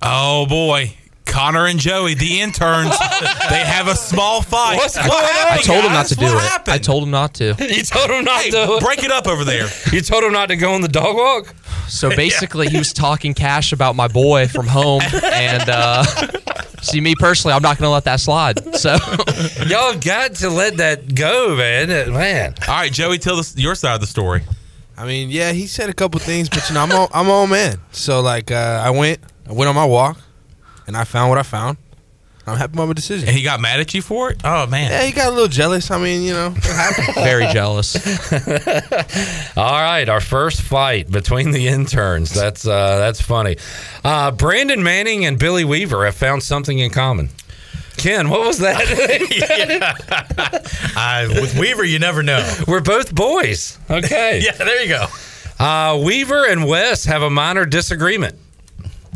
Oh 0.02 0.46
boy. 0.46 0.94
Connor 1.26 1.66
and 1.66 1.78
Joey, 1.78 2.14
the 2.14 2.40
interns, 2.40 2.96
they 3.50 3.58
have 3.64 3.88
a 3.88 3.96
small 3.96 4.40
fight. 4.42 4.76
What's 4.76 4.96
going 4.96 5.08
What 5.08 5.24
on? 5.52 5.58
I 5.58 5.60
told 5.60 5.84
him 5.84 5.92
not 5.92 6.06
to 6.06 6.14
do 6.14 6.24
What 6.24 6.34
it. 6.36 6.40
happened? 6.40 6.74
I 6.74 6.78
told 6.78 7.02
him 7.02 7.10
not 7.10 7.34
to. 7.34 7.46
You 7.58 7.82
told 7.82 8.10
him 8.10 8.24
not 8.24 8.42
Hey, 8.42 8.50
to. 8.52 8.78
break 8.80 9.02
it 9.02 9.10
up 9.10 9.26
over 9.26 9.44
there. 9.44 9.68
You 9.92 10.00
told 10.02 10.22
him 10.22 10.32
not 10.32 10.46
to 10.46 10.56
go 10.56 10.72
on 10.72 10.82
the 10.82 10.88
dog 10.88 11.16
walk. 11.16 11.52
So 11.88 12.08
basically, 12.10 12.68
he 12.68 12.78
was 12.78 12.92
talking 12.92 13.34
cash 13.34 13.72
about 13.72 13.96
my 13.96 14.06
boy 14.08 14.46
from 14.46 14.66
home, 14.68 15.02
and 15.02 15.68
uh, 15.68 16.04
see 16.80 17.00
me 17.00 17.14
personally, 17.18 17.54
I'm 17.54 17.62
not 17.62 17.76
going 17.76 17.86
to 17.88 17.92
let 17.92 18.04
that 18.04 18.20
slide. 18.20 18.74
So 18.76 18.96
Y'all 19.66 19.98
got 19.98 20.34
to 20.36 20.48
let 20.48 20.76
that 20.78 21.14
go, 21.14 21.56
man. 21.56 21.88
Man, 22.12 22.54
All 22.68 22.74
right, 22.74 22.92
Joey, 22.92 23.18
tell 23.18 23.38
us 23.38 23.56
your 23.56 23.74
side 23.74 23.94
of 23.94 24.00
the 24.00 24.06
story. 24.06 24.42
I 24.98 25.06
mean, 25.06 25.30
yeah, 25.30 25.52
he 25.52 25.66
said 25.66 25.90
a 25.90 25.92
couple 25.92 26.18
things, 26.20 26.48
but 26.48 26.68
you 26.68 26.74
know, 26.74 26.82
I'm 26.82 26.92
all, 26.92 27.08
I'm 27.12 27.28
all 27.28 27.46
man. 27.46 27.78
So 27.92 28.20
like, 28.22 28.50
uh, 28.50 28.82
I 28.84 28.90
went, 28.90 29.20
I 29.48 29.52
went 29.52 29.68
on 29.68 29.74
my 29.74 29.84
walk, 29.84 30.18
and 30.86 30.96
I 30.96 31.04
found 31.04 31.28
what 31.28 31.38
I 31.38 31.42
found. 31.42 31.76
I'm 32.48 32.56
happy 32.56 32.78
with 32.78 32.88
my 32.88 32.92
decision. 32.94 33.28
And 33.28 33.36
he 33.36 33.42
got 33.42 33.60
mad 33.60 33.80
at 33.80 33.92
you 33.92 34.00
for 34.00 34.30
it? 34.30 34.40
Oh 34.44 34.68
man. 34.68 34.90
Yeah, 34.90 35.02
he 35.02 35.12
got 35.12 35.28
a 35.28 35.30
little 35.32 35.48
jealous. 35.48 35.90
I 35.90 35.98
mean, 35.98 36.22
you 36.22 36.32
know, 36.32 36.50
very 37.14 37.46
jealous. 37.52 37.96
All 39.56 39.72
right, 39.72 40.08
our 40.08 40.20
first 40.20 40.62
fight 40.62 41.10
between 41.10 41.50
the 41.50 41.66
interns. 41.66 42.32
That's 42.32 42.64
uh, 42.64 42.98
that's 42.98 43.20
funny. 43.20 43.56
Uh, 44.04 44.30
Brandon 44.30 44.82
Manning 44.82 45.26
and 45.26 45.40
Billy 45.40 45.64
Weaver 45.64 46.04
have 46.04 46.14
found 46.14 46.44
something 46.44 46.78
in 46.78 46.90
common. 46.90 47.30
Ken, 47.96 48.28
what 48.28 48.46
was 48.46 48.58
that? 48.58 48.76
I, 50.96 51.26
with 51.28 51.58
Weaver, 51.58 51.84
you 51.84 51.98
never 51.98 52.22
know. 52.22 52.46
We're 52.66 52.80
both 52.80 53.14
boys. 53.14 53.78
Okay. 53.90 54.40
Yeah, 54.46 54.52
there 54.52 54.82
you 54.82 54.88
go. 54.88 55.06
Uh, 55.58 56.00
Weaver 56.04 56.46
and 56.46 56.66
Wes 56.66 57.04
have 57.06 57.22
a 57.22 57.30
minor 57.30 57.64
disagreement. 57.64 58.36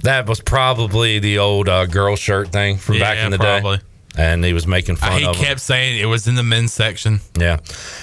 That 0.03 0.27
was 0.27 0.41
probably 0.41 1.19
the 1.19 1.39
old 1.39 1.69
uh, 1.69 1.87
girl 1.87 2.17
shirt 2.17 2.49
thing 2.49 2.79
from 2.79 2.99
back 2.99 3.19
in 3.19 3.31
the 3.31 3.39
probably. 3.39 3.79
day. 3.79 3.83
And 4.19 4.45
he 4.45 4.53
was 4.53 4.67
making 4.67 4.97
fun 4.97 5.13
Uh, 5.13 5.17
he 5.19 5.25
of 5.25 5.37
him. 5.37 5.45
kept 5.45 5.61
saying 5.61 5.99
it 6.01 6.07
was 6.07 6.27
in 6.27 6.35
the 6.35 6.43
men's 6.43 6.73
section. 6.73 7.21
Yeah. 7.39 7.59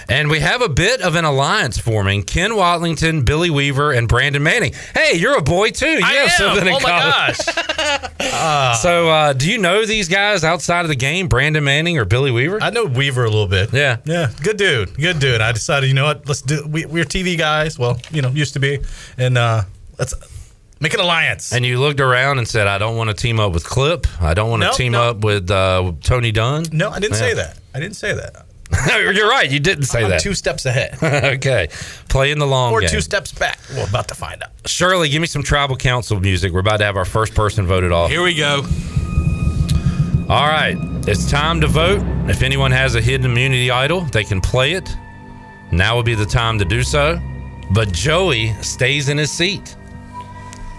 And 0.07 0.29
we 0.29 0.39
have 0.39 0.61
a 0.61 0.69
bit 0.69 1.01
of 1.01 1.15
an 1.15 1.25
alliance 1.25 1.77
forming 1.77 2.23
Ken 2.23 2.51
Watlington, 2.51 3.25
Billy 3.25 3.49
Weaver, 3.49 3.91
and 3.91 4.07
Brandon 4.07 4.41
Manning. 4.41 4.73
Hey, 4.95 5.17
you're 5.17 5.37
a 5.37 5.41
boy 5.41 5.69
too. 5.71 5.85
You 5.85 6.05
I 6.05 6.13
have 6.13 6.29
am. 6.29 6.37
something 6.55 6.67
in 6.67 6.73
oh 6.73 6.79
my 6.79 6.89
common. 6.89 7.11
gosh. 7.11 8.13
So, 8.81 9.09
uh, 9.09 9.33
do 9.33 9.49
you 9.49 9.57
know 9.57 9.85
these 9.85 10.07
guys 10.07 10.43
outside 10.43 10.81
of 10.81 10.89
the 10.89 10.95
game, 10.95 11.27
Brandon 11.27 11.63
Manning 11.63 11.97
or 11.97 12.05
Billy 12.05 12.31
Weaver? 12.31 12.61
I 12.61 12.69
know 12.69 12.85
Weaver 12.85 13.23
a 13.25 13.29
little 13.29 13.47
bit. 13.47 13.73
Yeah. 13.73 13.97
Yeah. 14.05 14.31
Good 14.43 14.57
dude. 14.57 14.95
Good 14.95 15.19
dude. 15.19 15.41
I 15.41 15.51
decided, 15.51 15.87
you 15.87 15.93
know 15.93 16.05
what? 16.05 16.27
Let's 16.27 16.41
do. 16.41 16.65
We, 16.67 16.85
we're 16.85 17.05
TV 17.05 17.37
guys. 17.37 17.77
Well, 17.79 17.99
you 18.11 18.21
know, 18.21 18.29
used 18.29 18.53
to 18.53 18.59
be, 18.59 18.79
and 19.17 19.37
uh, 19.37 19.63
let's 19.99 20.13
make 20.79 20.93
an 20.93 20.99
alliance. 20.99 21.51
And 21.53 21.65
you 21.65 21.79
looked 21.79 21.99
around 21.99 22.37
and 22.37 22.47
said, 22.47 22.67
I 22.67 22.77
don't 22.77 22.95
want 22.95 23.09
to 23.09 23.15
team 23.15 23.39
up 23.39 23.53
with 23.53 23.63
Clip. 23.65 24.05
I 24.21 24.33
don't 24.33 24.49
want 24.49 24.63
to 24.63 24.67
No, 24.69 24.73
team 24.73 24.91
no. 24.93 25.03
up 25.03 25.17
with 25.23 25.49
uh, 25.51 25.91
Tony 26.03 26.31
Dunn. 26.31 26.65
no, 26.71 26.89
I 26.89 26.99
didn't 26.99 27.13
Yeah. 27.13 27.19
say 27.29 27.33
that. 27.35 27.57
I 27.73 27.79
didn't 27.79 27.95
say 27.95 28.13
that. 28.13 28.45
You're 29.15 29.29
right. 29.29 29.49
You 29.49 29.59
didn't 29.61 29.85
say 29.85 30.03
I'm 30.03 30.09
that. 30.09 30.19
two 30.19 30.33
steps 30.33 30.65
ahead, 30.65 30.97
okay. 31.35 31.69
Playing 32.09 32.37
the 32.39 32.47
long 32.47 32.73
or 32.73 32.81
game. 32.81 32.89
two 32.89 32.99
steps 32.99 33.31
back. 33.31 33.59
We're 33.73 33.87
about 33.87 34.09
to 34.09 34.15
find 34.15 34.43
out. 34.43 34.49
Shirley, 34.65 35.07
give 35.07 35.21
me 35.21 35.27
some 35.27 35.41
tribal 35.41 35.77
council 35.77 36.19
music. 36.19 36.51
We're 36.51 36.59
about 36.59 36.77
to 36.77 36.83
have 36.85 36.97
our 36.97 37.05
first 37.05 37.33
person 37.33 37.65
voted 37.65 37.93
off. 37.93 38.09
Here 38.09 38.21
we 38.21 38.35
go. 38.35 38.63
All 40.29 40.47
right. 40.47 40.75
It's 41.07 41.29
time 41.31 41.61
to 41.61 41.67
vote. 41.67 42.01
If 42.29 42.41
anyone 42.43 42.71
has 42.71 42.95
a 42.95 43.01
hidden 43.01 43.31
immunity 43.31 43.71
idol, 43.71 44.01
they 44.01 44.25
can 44.25 44.41
play 44.41 44.73
it. 44.73 44.89
Now 45.71 45.95
would 45.95 46.05
be 46.05 46.15
the 46.15 46.25
time 46.25 46.59
to 46.59 46.65
do 46.65 46.83
so. 46.83 47.21
But 47.71 47.93
Joey 47.93 48.53
stays 48.61 49.07
in 49.07 49.17
his 49.17 49.31
seat. 49.31 49.77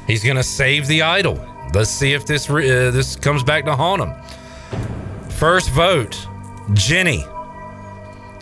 He's 0.08 0.24
going 0.24 0.36
to 0.36 0.42
save 0.42 0.88
the 0.88 1.02
idol. 1.02 1.38
Let's 1.74 1.90
see 1.90 2.14
if 2.14 2.26
this 2.26 2.48
uh, 2.50 2.90
this 2.92 3.14
comes 3.14 3.44
back 3.44 3.66
to 3.66 3.76
haunt 3.76 4.02
him. 4.02 4.14
First 5.30 5.70
vote, 5.70 6.26
Jenny. 6.72 7.24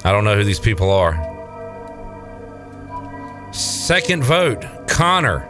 I 0.05 0.12
don't 0.12 0.25
know 0.25 0.37
who 0.37 0.45
these 0.45 0.61
people 0.61 0.91
are. 0.91 1.14
Second 3.53 4.23
vote, 4.23 4.64
Connor. 4.89 5.45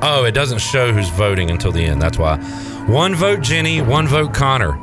Oh, 0.00 0.24
it 0.24 0.32
doesn't 0.32 0.60
show 0.60 0.92
who's 0.92 1.08
voting 1.10 1.50
until 1.50 1.72
the 1.72 1.84
end. 1.84 2.00
That's 2.00 2.18
why. 2.18 2.38
One 2.86 3.14
vote, 3.14 3.40
Jenny. 3.40 3.82
One 3.82 4.06
vote, 4.06 4.32
Connor. 4.32 4.78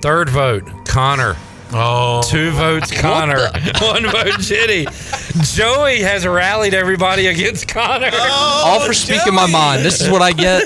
Third 0.00 0.30
vote, 0.30 0.86
Connor. 0.86 1.36
Oh. 1.72 2.22
Two 2.22 2.50
votes, 2.52 2.90
Connor. 2.98 3.48
One 3.80 4.04
vote, 4.10 4.40
Jenny. 4.40 4.86
Joey 5.42 6.00
has 6.00 6.26
rallied 6.26 6.72
everybody 6.74 7.26
against 7.26 7.68
Connor. 7.68 8.10
Oh, 8.12 8.62
All 8.66 8.80
for 8.80 8.94
speaking 8.94 9.34
my 9.34 9.46
mind. 9.46 9.84
This 9.84 10.00
is 10.00 10.08
what 10.08 10.22
I 10.22 10.32
get. 10.32 10.62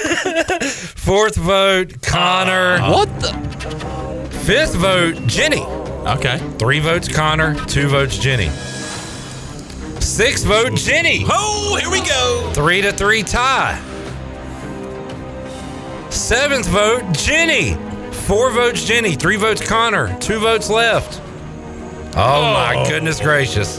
Fourth 0.62 1.34
vote, 1.36 2.00
Connor. 2.03 2.76
Uh, 2.76 2.92
what 2.92 3.20
the? 3.20 4.28
Fifth 4.44 4.74
vote, 4.74 5.14
Jenny. 5.26 5.62
Okay. 5.62 6.38
Three 6.59 6.78
votes, 6.80 7.09
Connor. 7.09 7.55
Two 7.66 7.88
votes, 7.88 8.18
Jenny. 8.18 8.48
Sixth 10.00 10.44
vote, 10.44 10.74
Jenny. 10.76 11.24
Oh, 11.28 11.76
here 11.80 11.90
we 11.90 12.00
go. 12.07 12.50
Three 12.55 12.80
to 12.82 12.92
three 12.92 13.22
tie. 13.22 13.80
Seventh 16.11 16.66
vote, 16.68 17.05
Jenny. 17.12 17.76
Four 18.32 18.50
votes, 18.50 18.82
Jenny. 18.84 19.14
Three 19.14 19.36
votes, 19.36 19.60
Connor. 19.60 20.18
Two 20.18 20.38
votes 20.38 20.70
left. 20.70 21.20
Oh, 22.16 22.54
my 22.54 22.76
oh. 22.78 22.88
goodness 22.88 23.20
gracious. 23.20 23.78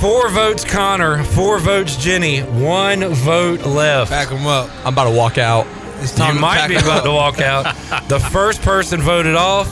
Four 0.00 0.30
votes, 0.30 0.64
Connor. 0.64 1.24
Four 1.24 1.58
votes, 1.58 1.96
Jenny. 1.96 2.42
One 2.42 3.00
vote 3.14 3.66
left. 3.66 4.12
Back 4.12 4.28
them 4.28 4.46
up. 4.46 4.70
I'm 4.86 4.92
about 4.92 5.10
to 5.10 5.16
walk 5.16 5.38
out. 5.38 5.66
It's 5.96 6.14
time 6.14 6.28
You 6.28 6.34
to 6.34 6.40
might 6.40 6.68
be 6.68 6.76
about 6.76 6.98
up. 6.98 7.04
to 7.06 7.10
walk 7.10 7.40
out. 7.40 7.64
The 8.08 8.20
first 8.20 8.62
person 8.62 9.00
voted 9.00 9.34
off, 9.34 9.66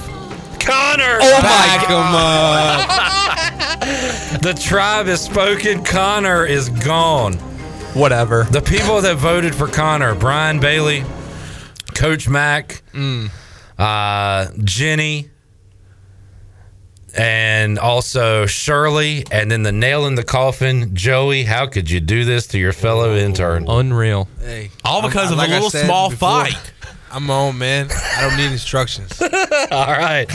Connor. 0.59 1.19
Oh 1.21 1.43
my 1.43 1.79
him 1.87 2.13
up. 4.35 4.41
The 4.43 4.53
tribe 4.53 5.07
has 5.07 5.23
spoken. 5.23 5.85
Connor 5.85 6.45
is 6.45 6.71
gone. 6.71 7.35
Whatever. 7.95 8.49
The 8.51 8.63
people 8.63 9.01
that 9.03 9.17
voted 9.19 9.55
for 9.55 9.69
Connor, 9.69 10.17
Brian 10.17 10.59
Bailey, 10.59 11.05
Coach 11.97 12.29
Mack, 12.29 12.83
uh, 13.79 14.47
Jenny, 14.63 15.31
and 17.17 17.79
also 17.79 18.45
Shirley, 18.47 19.25
and 19.31 19.51
then 19.51 19.63
the 19.63 19.73
nail 19.73 20.07
in 20.07 20.15
the 20.15 20.23
coffin, 20.23 20.95
Joey. 20.95 21.45
How 21.45 21.67
could 21.67 21.91
you 21.91 22.01
do 22.01 22.25
this 22.25 22.47
to 22.49 22.59
your 22.59 22.73
fellow 22.75 23.17
intern? 23.17 23.67
Unreal. 23.69 24.29
Hey, 24.41 24.71
All 24.85 25.01
I'm- 25.01 25.09
because 25.11 25.31
of 25.31 25.39
like 25.39 25.49
a 25.49 25.53
I 25.53 25.61
little 25.61 25.71
small 25.71 26.11
before, 26.11 26.45
fight. 26.45 26.73
I'm 27.11 27.25
my 27.27 27.35
own 27.35 27.57
man. 27.57 27.89
I 27.91 28.21
don't 28.21 28.37
need 28.37 28.53
instructions. 28.53 29.21
All 29.23 29.87
right. 29.87 30.27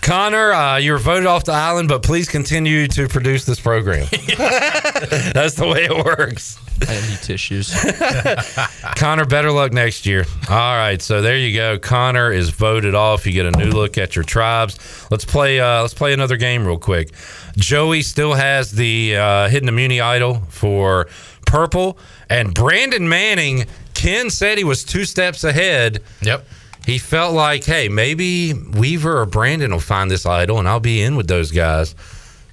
Connor, 0.00 0.52
uh, 0.52 0.76
you 0.78 0.92
were 0.92 0.98
voted 0.98 1.26
off 1.26 1.44
the 1.44 1.52
island, 1.52 1.88
but 1.88 2.02
please 2.02 2.28
continue 2.28 2.86
to 2.88 3.08
produce 3.08 3.44
this 3.44 3.60
program. 3.60 4.06
That's 4.38 5.54
the 5.54 5.66
way 5.68 5.84
it 5.84 6.04
works. 6.04 6.58
Need 6.80 7.22
tissues. 7.22 7.74
Connor, 8.96 9.24
better 9.24 9.50
luck 9.50 9.72
next 9.72 10.06
year. 10.06 10.24
All 10.50 10.76
right, 10.76 11.00
so 11.00 11.22
there 11.22 11.36
you 11.36 11.54
go. 11.56 11.78
Connor 11.78 12.32
is 12.32 12.50
voted 12.50 12.94
off. 12.94 13.26
You 13.26 13.32
get 13.32 13.46
a 13.46 13.52
new 13.52 13.70
look 13.70 13.96
at 13.96 14.16
your 14.16 14.24
tribes. 14.24 14.78
Let's 15.10 15.24
play. 15.24 15.60
Uh, 15.60 15.82
let's 15.82 15.94
play 15.94 16.12
another 16.12 16.36
game 16.36 16.66
real 16.66 16.78
quick. 16.78 17.12
Joey 17.56 18.02
still 18.02 18.34
has 18.34 18.72
the 18.72 19.16
uh, 19.16 19.48
hidden 19.48 19.68
immunity 19.68 20.00
idol 20.00 20.42
for 20.48 21.06
purple, 21.46 21.98
and 22.28 22.52
Brandon 22.52 23.08
Manning. 23.08 23.66
Ken 23.94 24.28
said 24.28 24.58
he 24.58 24.64
was 24.64 24.84
two 24.84 25.04
steps 25.04 25.44
ahead. 25.44 26.02
Yep. 26.20 26.44
He 26.84 26.98
felt 26.98 27.32
like, 27.32 27.64
hey, 27.64 27.88
maybe 27.88 28.52
Weaver 28.52 29.20
or 29.20 29.26
Brandon 29.26 29.70
will 29.70 29.80
find 29.80 30.10
this 30.10 30.26
idol, 30.26 30.58
and 30.58 30.68
I'll 30.68 30.80
be 30.80 31.00
in 31.00 31.16
with 31.16 31.28
those 31.28 31.50
guys. 31.50 31.94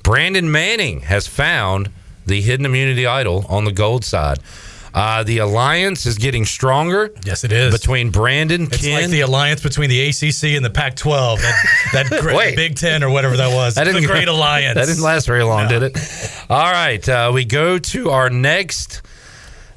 Brandon 0.04 0.50
Manning 0.50 1.02
has 1.02 1.28
found 1.28 1.90
the 2.26 2.42
hidden 2.42 2.66
immunity 2.66 3.06
idol 3.06 3.46
on 3.50 3.66
the 3.66 3.72
gold 3.72 4.04
side. 4.06 4.40
Uh, 4.94 5.24
the 5.24 5.38
alliance 5.38 6.06
is 6.06 6.18
getting 6.18 6.44
stronger. 6.44 7.14
Yes, 7.26 7.46
it 7.46 7.54
is. 7.54 7.74
Between 7.74 8.10
Brandon, 8.12 8.64
It's 8.64 8.82
Ken. 8.82 9.02
like 9.04 9.10
the 9.10 9.22
alliance 9.22 9.64
between 9.64 9.90
the 9.90 10.02
ACC 10.10 10.56
and 10.58 10.66
the 10.66 10.70
Pac-12. 10.70 11.38
That, 11.94 12.10
that 12.10 12.22
great. 12.22 12.58
Big 12.58 12.76
Ten 12.76 13.02
or 13.02 13.10
whatever 13.10 13.38
that 13.38 13.54
was. 13.56 13.76
that 13.76 13.86
the 13.86 14.06
great 14.06 14.28
alliance. 14.28 14.76
That 14.76 14.88
didn't 14.88 15.02
last 15.02 15.28
very 15.28 15.44
long, 15.44 15.70
No. 15.70 15.80
did 15.80 15.96
it? 15.96 16.46
All 16.50 16.70
right, 16.70 17.08
uh, 17.08 17.32
we 17.34 17.46
go 17.46 17.78
to 17.78 18.10
our 18.10 18.30
next 18.30 19.02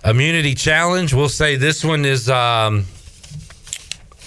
immunity 0.05 0.57
challenge. 0.57 1.15
We'll 1.15 1.29
say 1.29 1.55
this 1.55 1.85
one 1.85 2.05
is 2.05 2.29
um, 2.29 2.85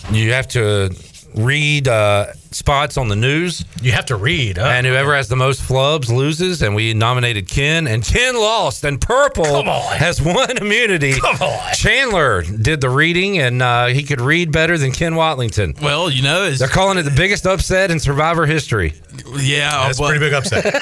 you 0.09 0.31
have 0.31 0.47
to 0.49 0.95
read 1.35 1.87
uh, 1.87 2.33
spots 2.51 2.97
on 2.97 3.07
the 3.09 3.15
news. 3.15 3.63
You 3.81 3.91
have 3.91 4.05
to 4.07 4.15
read. 4.15 4.57
and 4.57 4.87
whoever 4.87 5.15
has 5.15 5.27
the 5.27 5.35
most 5.35 5.61
flubs 5.61 6.09
loses. 6.09 6.61
And 6.61 6.73
we 6.75 6.93
nominated 6.93 7.47
Ken, 7.47 7.87
and 7.87 8.03
Ken 8.03 8.35
lost. 8.35 8.83
And 8.83 8.99
Purple 8.99 9.43
Come 9.45 9.69
on. 9.69 9.95
has 9.97 10.21
won 10.21 10.57
immunity. 10.61 11.19
Come 11.19 11.35
on. 11.41 11.73
Chandler 11.73 12.41
did 12.43 12.81
the 12.81 12.89
reading, 12.89 13.37
and 13.39 13.61
uh, 13.61 13.87
he 13.87 14.03
could 14.03 14.21
read 14.21 14.51
better 14.51 14.77
than 14.77 14.91
Ken 14.91 15.13
Watlington. 15.13 15.79
Well, 15.81 16.09
you 16.09 16.23
know, 16.23 16.43
it's, 16.45 16.59
They're 16.59 16.67
calling 16.67 16.97
it 16.97 17.03
the 17.03 17.11
biggest 17.11 17.45
upset 17.45 17.91
in 17.91 17.99
Survivor 17.99 18.45
history. 18.45 18.93
yeah, 19.37 19.85
That's 19.85 19.99
a 19.99 20.01
well, 20.01 20.09
pretty 20.11 20.25
big 20.25 20.33
upset. 20.33 20.63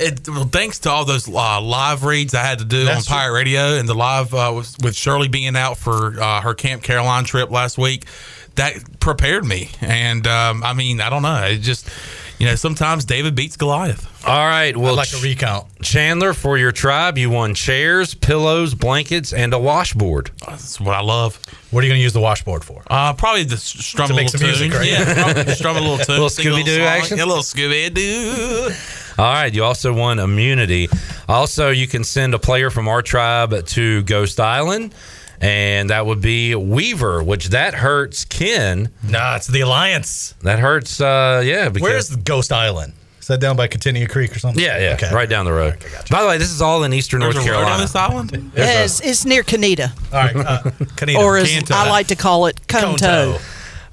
it, 0.00 0.28
well, 0.28 0.44
thanks 0.44 0.78
to 0.80 0.90
all 0.90 1.04
those 1.04 1.28
uh, 1.28 1.60
live 1.60 2.04
reads 2.04 2.34
I 2.34 2.42
had 2.42 2.58
to 2.58 2.64
do 2.64 2.84
That's 2.84 3.08
on 3.10 3.14
Pirate 3.16 3.34
Radio 3.34 3.78
and 3.78 3.88
the 3.88 3.94
live 3.94 4.34
uh, 4.34 4.52
with, 4.54 4.76
with 4.82 4.96
Shirley 4.96 5.28
being 5.28 5.56
out 5.56 5.76
for 5.76 6.20
uh, 6.20 6.40
her 6.40 6.54
Camp 6.54 6.82
Caroline 6.82 7.24
trip 7.24 7.50
last 7.50 7.78
week, 7.78 8.06
that 8.56 9.00
prepared 9.00 9.44
me. 9.44 9.70
And 9.80 10.26
um, 10.26 10.62
I 10.62 10.72
mean, 10.74 11.00
I 11.00 11.10
don't 11.10 11.22
know. 11.22 11.42
It 11.44 11.58
just, 11.58 11.88
you 12.38 12.46
know, 12.46 12.54
sometimes 12.54 13.04
David 13.04 13.34
beats 13.34 13.56
Goliath. 13.56 14.08
All 14.26 14.46
right. 14.46 14.76
Well, 14.76 14.92
I'd 14.92 15.12
like 15.12 15.12
a 15.14 15.22
recount. 15.22 15.66
Chandler, 15.82 16.32
for 16.32 16.56
your 16.58 16.70
tribe, 16.72 17.18
you 17.18 17.30
won 17.30 17.54
chairs, 17.54 18.14
pillows, 18.14 18.74
blankets, 18.74 19.32
and 19.32 19.52
a 19.52 19.58
washboard. 19.58 20.30
That's 20.46 20.80
what 20.80 20.94
I 20.94 21.00
love. 21.00 21.40
What 21.70 21.82
are 21.82 21.86
you 21.86 21.90
going 21.90 21.98
to 21.98 22.02
use 22.02 22.12
the 22.12 22.20
washboard 22.20 22.62
for? 22.64 22.82
Uh, 22.88 23.14
probably 23.14 23.44
the 23.44 23.56
strum 23.56 24.08
To 24.08 24.12
a 24.12 24.16
make 24.16 24.26
little 24.32 24.38
some 24.40 24.48
music, 24.48 24.72
right? 24.78 24.86
Yeah, 24.88 25.44
strum 25.54 25.76
a 25.76 25.80
little 25.80 25.98
tune. 25.98 26.14
Little 26.20 26.28
Scooby-Doo 26.28 26.76
song. 26.76 26.84
action? 26.84 27.16
Yeah, 27.18 27.24
a 27.24 27.26
little 27.26 27.42
Scooby 27.42 27.92
Doo. 27.92 28.70
All 29.18 29.32
right. 29.32 29.52
You 29.52 29.64
also 29.64 29.92
won 29.92 30.18
immunity. 30.18 30.88
Also, 31.28 31.70
you 31.70 31.88
can 31.88 32.04
send 32.04 32.34
a 32.34 32.38
player 32.38 32.70
from 32.70 32.88
our 32.88 33.02
tribe 33.02 33.66
to 33.66 34.02
Ghost 34.04 34.38
Island, 34.38 34.94
and 35.42 35.90
that 35.90 36.06
would 36.06 36.20
be 36.20 36.54
Weaver, 36.54 37.22
which 37.22 37.48
that 37.48 37.74
hurts 37.74 38.24
Ken. 38.24 38.90
Nah, 39.06 39.36
it's 39.36 39.48
the 39.48 39.60
Alliance. 39.60 40.34
That 40.42 40.60
hurts, 40.60 41.00
uh, 41.00 41.42
yeah. 41.44 41.68
Because, 41.68 41.82
Where's 41.88 42.16
Ghost 42.16 42.52
Island? 42.52 42.92
Is 43.20 43.26
that 43.28 43.38
down 43.40 43.56
by 43.56 43.68
Contentnea 43.68 44.08
Creek 44.08 44.34
or 44.34 44.38
something? 44.38 44.62
Yeah, 44.62 44.78
yeah, 44.78 44.94
Okay. 44.94 45.12
right 45.14 45.28
down 45.28 45.44
the 45.44 45.52
road. 45.52 45.76
By 46.10 46.22
the 46.22 46.28
way, 46.28 46.38
this 46.38 46.50
is 46.50 46.60
all 46.60 46.82
in 46.84 46.92
eastern 46.92 47.20
There's 47.20 47.34
North 47.34 47.46
a 47.46 47.50
road 47.50 47.54
Carolina. 47.56 47.74
on 47.76 47.80
this 47.80 47.94
island. 47.94 48.52
Yeah, 48.56 48.82
it's, 48.84 49.00
it's 49.00 49.24
near 49.24 49.42
Canita, 49.44 49.92
All 50.12 50.18
right. 50.24 50.34
Uh, 50.36 50.70
Canita. 50.96 51.18
or 51.20 51.36
as 51.38 51.48
Canto. 51.50 51.74
I 51.74 51.88
like 51.88 52.08
to 52.08 52.16
call 52.16 52.46
it, 52.46 52.66
Conto. 52.66 53.38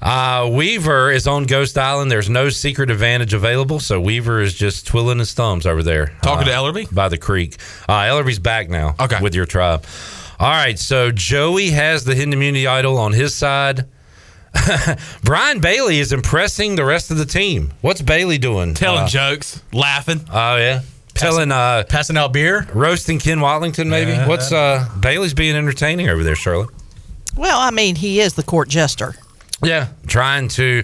Uh, 0.02 0.48
Weaver 0.52 1.10
is 1.12 1.26
on 1.26 1.44
Ghost 1.44 1.76
Island. 1.76 2.10
There's 2.10 2.30
no 2.30 2.48
secret 2.48 2.90
advantage 2.90 3.34
available, 3.34 3.80
so 3.80 4.00
Weaver 4.00 4.40
is 4.40 4.54
just 4.54 4.86
twiddling 4.86 5.18
his 5.18 5.32
thumbs 5.34 5.66
over 5.66 5.82
there. 5.82 6.12
Talking 6.22 6.48
uh, 6.48 6.52
to 6.52 6.56
Ellerby? 6.56 6.94
by 6.94 7.08
the 7.08 7.18
creek. 7.18 7.56
Uh, 7.88 7.92
Ellerby's 8.04 8.38
back 8.38 8.68
now. 8.70 8.94
Okay. 8.98 9.18
with 9.20 9.34
your 9.34 9.46
tribe. 9.46 9.84
All 10.40 10.48
right, 10.50 10.78
so 10.78 11.10
Joey 11.12 11.68
has 11.70 12.04
the 12.04 12.14
hidden 12.14 12.32
immunity 12.32 12.66
idol 12.66 12.96
on 12.98 13.12
his 13.12 13.34
side. 13.34 13.84
Brian 15.22 15.60
Bailey 15.60 15.98
is 16.00 16.12
impressing 16.12 16.76
the 16.76 16.84
rest 16.84 17.10
of 17.10 17.18
the 17.18 17.26
team. 17.26 17.72
What's 17.82 18.00
Bailey 18.02 18.38
doing? 18.38 18.72
Telling 18.74 19.02
Uh, 19.02 19.08
jokes, 19.08 19.62
laughing. 19.72 20.22
Oh 20.32 20.56
yeah, 20.56 20.80
telling 21.14 21.52
uh, 21.52 21.84
Passing 21.88 22.16
out 22.16 22.32
beer. 22.32 22.66
roasting 22.72 23.18
Ken 23.18 23.38
Watlington. 23.38 23.88
Maybe. 23.88 24.12
Yeah. 24.12 24.26
What's 24.26 24.50
uh, 24.50 24.88
Bailey's 24.98 25.34
being 25.34 25.54
entertaining 25.54 26.08
over 26.08 26.24
there, 26.24 26.34
Shirley? 26.36 26.66
Well, 27.36 27.60
I 27.60 27.70
mean, 27.70 27.94
he 27.96 28.20
is 28.20 28.32
the 28.34 28.42
court 28.42 28.68
jester. 28.70 29.14
Yeah, 29.62 29.88
trying 30.06 30.48
to 30.48 30.82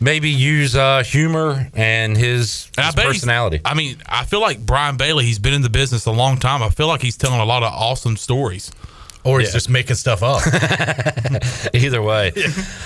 maybe 0.00 0.30
use 0.30 0.74
uh, 0.74 1.02
humor 1.04 1.70
and 1.74 2.16
his, 2.16 2.68
And 2.76 2.84
I 2.84 2.86
his 2.86 2.94
bet 2.96 3.04
he's- 3.04 3.16
personality. 3.16 3.60
I 3.64 3.74
mean, 3.74 3.98
I 4.08 4.24
feel 4.24 4.40
like 4.40 4.64
Brian 4.64 4.96
Bailey. 4.96 5.24
He's 5.24 5.38
been 5.38 5.54
in 5.54 5.62
the 5.62 5.70
business 5.70 6.06
a 6.06 6.10
long 6.10 6.38
time. 6.38 6.62
I 6.62 6.70
feel 6.70 6.88
like 6.88 7.02
he's 7.02 7.16
telling 7.18 7.38
a 7.40 7.44
lot 7.44 7.62
of 7.62 7.72
awesome 7.72 8.16
stories. 8.16 8.72
Or 9.24 9.40
he's 9.40 9.52
just 9.52 9.70
making 9.70 9.96
stuff 9.96 10.22
up. 10.22 10.42
Either 11.74 12.02
way. 12.02 12.32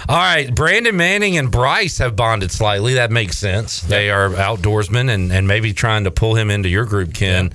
All 0.08 0.16
right. 0.16 0.54
Brandon 0.54 0.96
Manning 0.96 1.36
and 1.36 1.50
Bryce 1.50 1.98
have 1.98 2.14
bonded 2.14 2.52
slightly. 2.52 2.94
That 2.94 3.10
makes 3.10 3.36
sense. 3.38 3.80
They 3.80 4.08
are 4.10 4.30
outdoorsmen 4.30 5.10
and, 5.10 5.32
and 5.32 5.48
maybe 5.48 5.72
trying 5.72 6.04
to 6.04 6.12
pull 6.12 6.36
him 6.36 6.50
into 6.50 6.68
your 6.68 6.84
group, 6.84 7.12
Ken. 7.12 7.52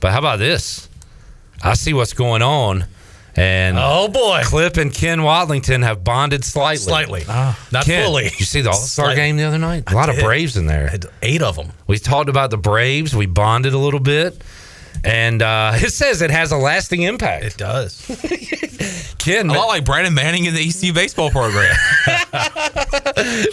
But 0.00 0.12
how 0.12 0.18
about 0.18 0.38
this? 0.38 0.88
I 1.64 1.74
see 1.74 1.94
what's 1.94 2.12
going 2.12 2.42
on. 2.42 2.84
And 3.38 3.76
oh 3.78 4.08
boy, 4.08 4.40
Clip 4.44 4.78
and 4.78 4.92
Ken 4.92 5.18
Watlington 5.18 5.82
have 5.82 6.02
bonded 6.02 6.42
slightly. 6.42 6.84
Slightly. 6.84 7.22
Ah, 7.28 7.58
not 7.70 7.84
Ken, 7.84 8.02
fully. 8.02 8.24
You 8.24 8.46
see 8.46 8.62
the 8.62 8.70
All 8.70 8.76
Star 8.76 9.14
game 9.14 9.36
the 9.36 9.44
other 9.44 9.58
night? 9.58 9.84
A 9.92 9.94
lot 9.94 10.08
of. 10.08 10.16
Braves 10.16 10.56
in 10.56 10.66
there. 10.66 10.90
Eight 11.20 11.42
of 11.42 11.56
them. 11.56 11.72
We 11.86 11.98
talked 11.98 12.30
about 12.30 12.50
the 12.50 12.56
Braves. 12.56 13.14
We 13.14 13.26
bonded 13.26 13.74
a 13.74 13.78
little 13.78 14.00
bit. 14.00 14.42
And 15.04 15.42
uh, 15.42 15.72
it 15.76 15.90
says 15.92 16.22
it 16.22 16.30
has 16.30 16.52
a 16.52 16.56
lasting 16.56 17.02
impact. 17.02 17.44
It 17.44 17.56
does. 17.56 18.04
Ken, 19.18 19.50
A 19.50 19.52
lot 19.54 19.66
like 19.66 19.84
Brandon 19.84 20.14
Manning 20.14 20.44
in 20.44 20.54
the 20.54 20.60
EC 20.60 20.94
baseball 20.94 21.30
program. 21.30 21.74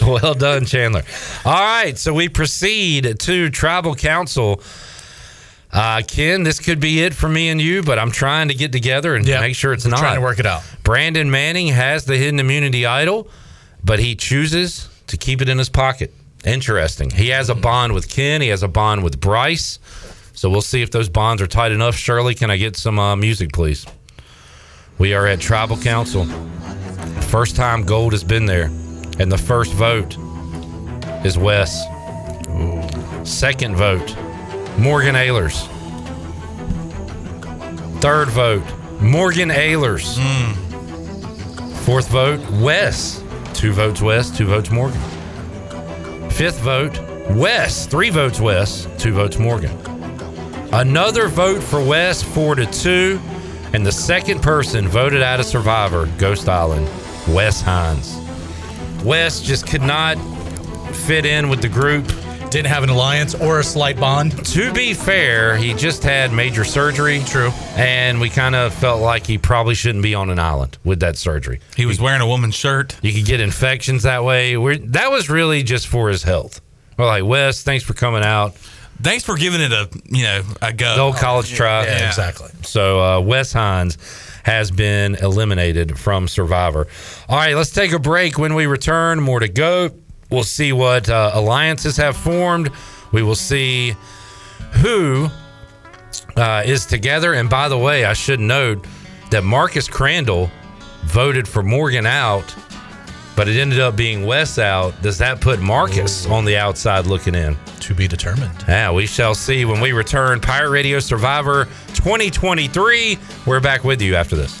well 0.02 0.34
done, 0.34 0.64
Chandler. 0.64 1.02
All 1.44 1.52
right, 1.60 1.98
so 1.98 2.12
we 2.14 2.28
proceed 2.28 3.18
to 3.20 3.50
tribal 3.50 3.94
council. 3.96 4.62
Uh, 5.72 6.02
Ken, 6.06 6.44
this 6.44 6.60
could 6.60 6.78
be 6.78 7.02
it 7.02 7.12
for 7.14 7.28
me 7.28 7.48
and 7.48 7.60
you, 7.60 7.82
but 7.82 7.98
I'm 7.98 8.12
trying 8.12 8.48
to 8.48 8.54
get 8.54 8.70
together 8.70 9.16
and 9.16 9.26
Yeah, 9.26 9.40
make 9.40 9.56
sure 9.56 9.72
it's 9.72 9.84
we're 9.84 9.90
not. 9.90 9.98
trying 9.98 10.14
to 10.14 10.20
work 10.20 10.38
it 10.38 10.46
out. 10.46 10.62
Brandon 10.84 11.28
Manning 11.28 11.66
has 11.68 12.04
the 12.04 12.16
hidden 12.16 12.38
immunity 12.38 12.86
idol, 12.86 13.28
but 13.82 13.98
he 13.98 14.14
chooses 14.14 14.88
to 15.08 15.16
keep 15.16 15.42
it 15.42 15.48
in 15.48 15.58
his 15.58 15.68
pocket. 15.68 16.14
Interesting. 16.44 17.10
He 17.10 17.30
has 17.30 17.48
a 17.50 17.54
bond 17.56 17.94
with 17.94 18.08
Ken. 18.08 18.40
He 18.42 18.48
has 18.48 18.62
a 18.62 18.68
bond 18.68 19.02
with 19.02 19.18
Bryce. 19.20 19.80
So 20.34 20.50
we'll 20.50 20.62
see 20.62 20.82
if 20.82 20.90
those 20.90 21.08
bonds 21.08 21.40
are 21.40 21.46
tight 21.46 21.72
enough. 21.72 21.94
Shirley, 21.96 22.34
can 22.34 22.50
I 22.50 22.56
get 22.56 22.76
some 22.76 22.98
uh, 22.98 23.14
music, 23.16 23.52
please? 23.52 23.86
We 24.98 25.14
are 25.14 25.26
at 25.26 25.40
Tribal 25.40 25.76
Council. 25.78 26.26
First 27.28 27.56
time 27.56 27.84
Gold 27.84 28.12
has 28.12 28.24
been 28.24 28.44
there. 28.46 28.66
And 29.18 29.30
the 29.30 29.38
first 29.38 29.72
vote 29.72 30.16
is 31.24 31.38
Wes. 31.38 31.84
Second 33.22 33.76
vote, 33.76 34.16
Morgan 34.76 35.14
Ehlers. 35.14 35.68
Third 38.00 38.28
vote, 38.30 38.64
Morgan 39.00 39.50
Ehlers. 39.50 40.18
Fourth 41.84 42.08
vote, 42.08 42.40
Wes. 42.60 43.22
Two 43.54 43.72
votes 43.72 44.02
Wes, 44.02 44.36
two 44.36 44.46
votes 44.46 44.70
Morgan. 44.70 45.00
Fifth 46.30 46.58
vote, 46.60 46.98
Wes. 47.30 47.86
Three 47.86 48.10
votes 48.10 48.40
Wes, 48.40 48.88
two 48.98 49.12
votes 49.14 49.38
Morgan. 49.38 49.93
Another 50.74 51.28
vote 51.28 51.62
for 51.62 51.80
Wes, 51.80 52.20
four 52.20 52.56
to 52.56 52.66
two. 52.66 53.20
And 53.72 53.86
the 53.86 53.92
second 53.92 54.42
person 54.42 54.88
voted 54.88 55.22
out 55.22 55.38
of 55.38 55.46
Survivor, 55.46 56.06
Ghost 56.18 56.48
Island, 56.48 56.88
Wes 57.28 57.60
Hines. 57.60 58.18
Wes 59.04 59.40
just 59.40 59.68
could 59.68 59.82
not 59.82 60.16
fit 61.06 61.26
in 61.26 61.48
with 61.48 61.62
the 61.62 61.68
group. 61.68 62.04
Didn't 62.50 62.66
have 62.66 62.82
an 62.82 62.90
alliance 62.90 63.36
or 63.36 63.60
a 63.60 63.62
slight 63.62 64.00
bond. 64.00 64.44
To 64.46 64.72
be 64.72 64.94
fair, 64.94 65.56
he 65.56 65.74
just 65.74 66.02
had 66.02 66.32
major 66.32 66.64
surgery. 66.64 67.22
True. 67.24 67.50
And 67.76 68.20
we 68.20 68.28
kind 68.28 68.56
of 68.56 68.74
felt 68.74 69.00
like 69.00 69.24
he 69.24 69.38
probably 69.38 69.76
shouldn't 69.76 70.02
be 70.02 70.16
on 70.16 70.28
an 70.28 70.40
island 70.40 70.76
with 70.82 70.98
that 71.00 71.16
surgery. 71.16 71.60
He 71.76 71.86
was 71.86 72.00
wearing 72.00 72.20
a 72.20 72.26
woman's 72.26 72.56
shirt. 72.56 72.96
You 73.00 73.12
could 73.12 73.26
get 73.26 73.38
infections 73.38 74.02
that 74.02 74.24
way. 74.24 74.56
We're, 74.56 74.78
that 74.78 75.12
was 75.12 75.30
really 75.30 75.62
just 75.62 75.86
for 75.86 76.08
his 76.08 76.24
health. 76.24 76.60
We're 76.98 77.06
like, 77.06 77.24
Wes, 77.24 77.62
thanks 77.62 77.84
for 77.84 77.94
coming 77.94 78.24
out. 78.24 78.56
Thanks 79.02 79.24
for 79.24 79.36
giving 79.36 79.60
it 79.60 79.72
a 79.72 79.88
you 80.06 80.22
know 80.22 80.42
a 80.62 80.72
go. 80.72 80.94
The 80.94 81.02
old 81.02 81.16
college 81.16 81.52
try. 81.52 81.84
Yeah, 81.84 82.08
exactly. 82.08 82.50
So 82.62 83.00
uh, 83.00 83.20
Wes 83.20 83.52
Hines 83.52 83.98
has 84.44 84.70
been 84.70 85.14
eliminated 85.16 85.98
from 85.98 86.28
Survivor. 86.28 86.86
All 87.28 87.36
right, 87.36 87.54
let's 87.54 87.70
take 87.70 87.92
a 87.92 87.98
break. 87.98 88.38
When 88.38 88.54
we 88.54 88.66
return, 88.66 89.20
more 89.20 89.40
to 89.40 89.48
go. 89.48 89.90
We'll 90.30 90.42
see 90.42 90.72
what 90.72 91.08
uh, 91.08 91.30
alliances 91.34 91.96
have 91.96 92.16
formed. 92.16 92.70
We 93.12 93.22
will 93.22 93.34
see 93.34 93.94
who 94.72 95.28
uh, 96.36 96.62
is 96.64 96.86
together. 96.86 97.34
And 97.34 97.48
by 97.48 97.68
the 97.68 97.78
way, 97.78 98.04
I 98.04 98.12
should 98.12 98.40
note 98.40 98.86
that 99.30 99.44
Marcus 99.44 99.88
Crandall 99.88 100.50
voted 101.04 101.46
for 101.46 101.62
Morgan 101.62 102.06
out, 102.06 102.54
but 103.36 103.48
it 103.48 103.58
ended 103.58 103.80
up 103.80 103.96
being 103.96 104.24
Wes 104.26 104.58
out. 104.58 105.00
Does 105.02 105.18
that 105.18 105.40
put 105.40 105.60
Marcus 105.60 106.26
on 106.26 106.44
the 106.44 106.56
outside 106.56 107.06
looking 107.06 107.34
in? 107.34 107.56
To 107.80 107.94
be 107.94 108.08
determined. 108.08 108.64
Yeah, 108.66 108.92
we 108.92 109.06
shall 109.06 109.34
see 109.34 109.64
when 109.64 109.80
we 109.80 109.92
return. 109.92 110.40
Pirate 110.40 110.70
Radio 110.70 111.00
Survivor 111.00 111.66
2023. 111.94 113.18
We're 113.46 113.60
back 113.60 113.84
with 113.84 114.00
you 114.00 114.14
after 114.16 114.36
this. 114.36 114.60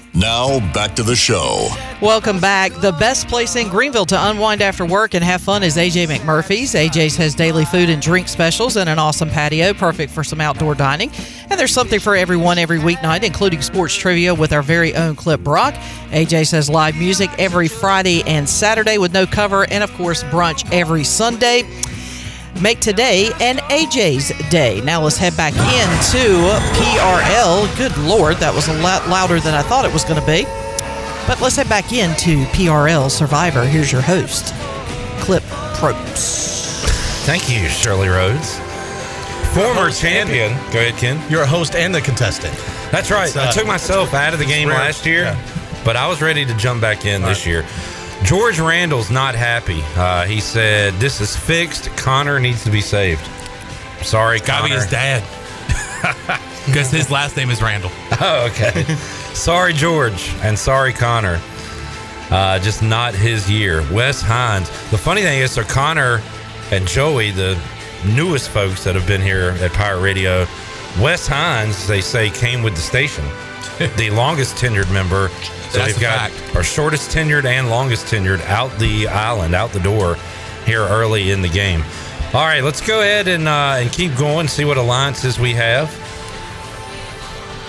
Now, 0.13 0.59
back 0.73 0.93
to 0.97 1.03
the 1.03 1.15
show. 1.15 1.69
Welcome 2.01 2.41
back. 2.41 2.73
The 2.73 2.91
best 2.91 3.29
place 3.29 3.55
in 3.55 3.69
Greenville 3.69 4.05
to 4.07 4.29
unwind 4.29 4.61
after 4.61 4.85
work 4.85 5.13
and 5.13 5.23
have 5.23 5.39
fun 5.39 5.63
is 5.63 5.77
AJ 5.77 6.07
McMurphy's. 6.07 6.73
AJ's 6.73 7.15
has 7.15 7.33
daily 7.33 7.63
food 7.63 7.89
and 7.89 8.01
drink 8.01 8.27
specials 8.27 8.75
and 8.75 8.89
an 8.89 8.99
awesome 8.99 9.29
patio, 9.29 9.73
perfect 9.73 10.11
for 10.11 10.21
some 10.21 10.41
outdoor 10.41 10.75
dining. 10.75 11.09
And 11.49 11.57
there's 11.57 11.71
something 11.71 11.99
for 11.99 12.17
everyone 12.17 12.57
every 12.57 12.79
weeknight, 12.79 13.23
including 13.23 13.61
sports 13.61 13.95
trivia 13.95 14.35
with 14.35 14.51
our 14.51 14.61
very 14.61 14.93
own 14.95 15.15
Clip 15.15 15.39
Brock. 15.39 15.75
AJ's 16.09 16.51
has 16.51 16.69
live 16.69 16.97
music 16.97 17.29
every 17.39 17.69
Friday 17.69 18.21
and 18.23 18.49
Saturday 18.49 18.97
with 18.97 19.13
no 19.13 19.25
cover, 19.25 19.65
and 19.71 19.81
of 19.81 19.93
course, 19.93 20.23
brunch 20.25 20.69
every 20.73 21.05
Sunday. 21.05 21.63
Make 22.61 22.79
today 22.79 23.31
an 23.39 23.57
AJ's 23.57 24.31
day. 24.51 24.81
Now 24.81 25.01
let's 25.01 25.17
head 25.17 25.35
back 25.35 25.53
into 25.53 26.29
PRL. 26.77 27.75
Good 27.75 27.97
Lord, 27.97 28.37
that 28.37 28.53
was 28.53 28.67
a 28.67 28.73
lot 28.81 29.07
louder 29.09 29.39
than 29.39 29.55
I 29.55 29.63
thought 29.63 29.83
it 29.83 29.91
was 29.91 30.03
going 30.03 30.19
to 30.19 30.25
be. 30.27 30.43
But 31.25 31.41
let's 31.41 31.55
head 31.55 31.67
back 31.69 31.91
into 31.91 32.43
PRL 32.53 33.09
Survivor. 33.09 33.63
Here's 33.65 33.91
your 33.91 34.01
host, 34.01 34.53
Clip 35.21 35.41
Probst. 35.73 36.85
Thank 37.25 37.49
you, 37.49 37.67
Shirley 37.67 38.09
Rhodes. 38.09 38.59
Former 39.55 39.89
champion. 39.89 40.51
Go 40.71 40.79
ahead, 40.79 40.95
Ken. 40.97 41.19
You're 41.31 41.41
a 41.43 41.47
host 41.47 41.73
and 41.73 41.95
a 41.95 42.01
contestant. 42.01 42.53
That's 42.91 43.09
right. 43.09 43.35
Uh, 43.35 43.47
I 43.47 43.51
took 43.51 43.65
myself 43.65 44.13
out 44.13 44.33
of 44.33 44.39
the 44.39 44.45
game 44.45 44.69
rare. 44.69 44.77
last 44.77 45.05
year, 45.07 45.23
Yeah. 45.23 45.81
but 45.83 45.95
I 45.95 46.07
was 46.07 46.21
ready 46.21 46.45
to 46.45 46.53
jump 46.57 46.79
back 46.79 47.05
in 47.05 47.23
this 47.23 47.45
year. 47.45 47.65
George 48.23 48.59
Randall's 48.59 49.09
not 49.09 49.35
happy. 49.35 49.81
Uh, 49.95 50.25
he 50.25 50.39
said, 50.39 50.93
This 50.95 51.21
is 51.21 51.35
fixed. 51.35 51.89
Connor 51.97 52.39
needs 52.39 52.63
to 52.63 52.69
be 52.71 52.81
saved. 52.81 53.25
Sorry, 54.03 54.39
Gotta 54.39 54.63
be 54.63 54.69
Connor. 54.69 54.81
his 54.81 54.89
dad. 54.89 55.23
Because 56.65 56.91
his 56.91 57.09
last 57.09 57.35
name 57.37 57.49
is 57.49 57.59
Randall. 57.61 57.89
Oh, 58.21 58.47
okay. 58.51 58.83
sorry, 59.33 59.73
George, 59.73 60.31
and 60.43 60.57
sorry, 60.57 60.93
Connor. 60.93 61.41
Uh, 62.29 62.59
just 62.59 62.83
not 62.83 63.15
his 63.15 63.49
year. 63.49 63.81
Wes 63.91 64.21
Hines. 64.21 64.69
The 64.91 64.97
funny 64.97 65.23
thing 65.23 65.39
is, 65.39 65.51
so 65.51 65.63
Connor 65.63 66.21
and 66.69 66.87
Joey, 66.87 67.31
the 67.31 67.59
newest 68.05 68.49
folks 68.49 68.83
that 68.83 68.93
have 68.93 69.07
been 69.07 69.21
here 69.21 69.55
at 69.59 69.73
Pirate 69.73 70.01
Radio, 70.01 70.45
Wes 71.01 71.27
Hines, 71.27 71.87
they 71.87 71.99
say, 71.99 72.29
came 72.29 72.61
with 72.61 72.75
the 72.75 72.81
station. 72.81 73.25
the 73.97 74.11
longest 74.11 74.55
tenured 74.55 74.91
member. 74.93 75.29
So 75.71 75.77
That's 75.79 75.93
we've 75.93 75.97
a 75.97 76.01
got 76.01 76.31
fact. 76.31 76.55
our 76.55 76.63
shortest 76.63 77.11
tenured 77.11 77.45
and 77.45 77.69
longest 77.69 78.07
tenured 78.07 78.41
out 78.47 78.77
the 78.77 79.07
island, 79.07 79.55
out 79.55 79.71
the 79.71 79.79
door 79.79 80.17
here 80.65 80.81
early 80.81 81.31
in 81.31 81.41
the 81.41 81.47
game. 81.47 81.81
All 82.33 82.45
right, 82.45 82.61
let's 82.61 82.85
go 82.85 82.99
ahead 82.99 83.27
and 83.29 83.47
uh, 83.47 83.75
and 83.77 83.91
keep 83.91 84.15
going. 84.17 84.47
See 84.49 84.65
what 84.65 84.75
alliances 84.77 85.39
we 85.39 85.53
have. 85.53 85.89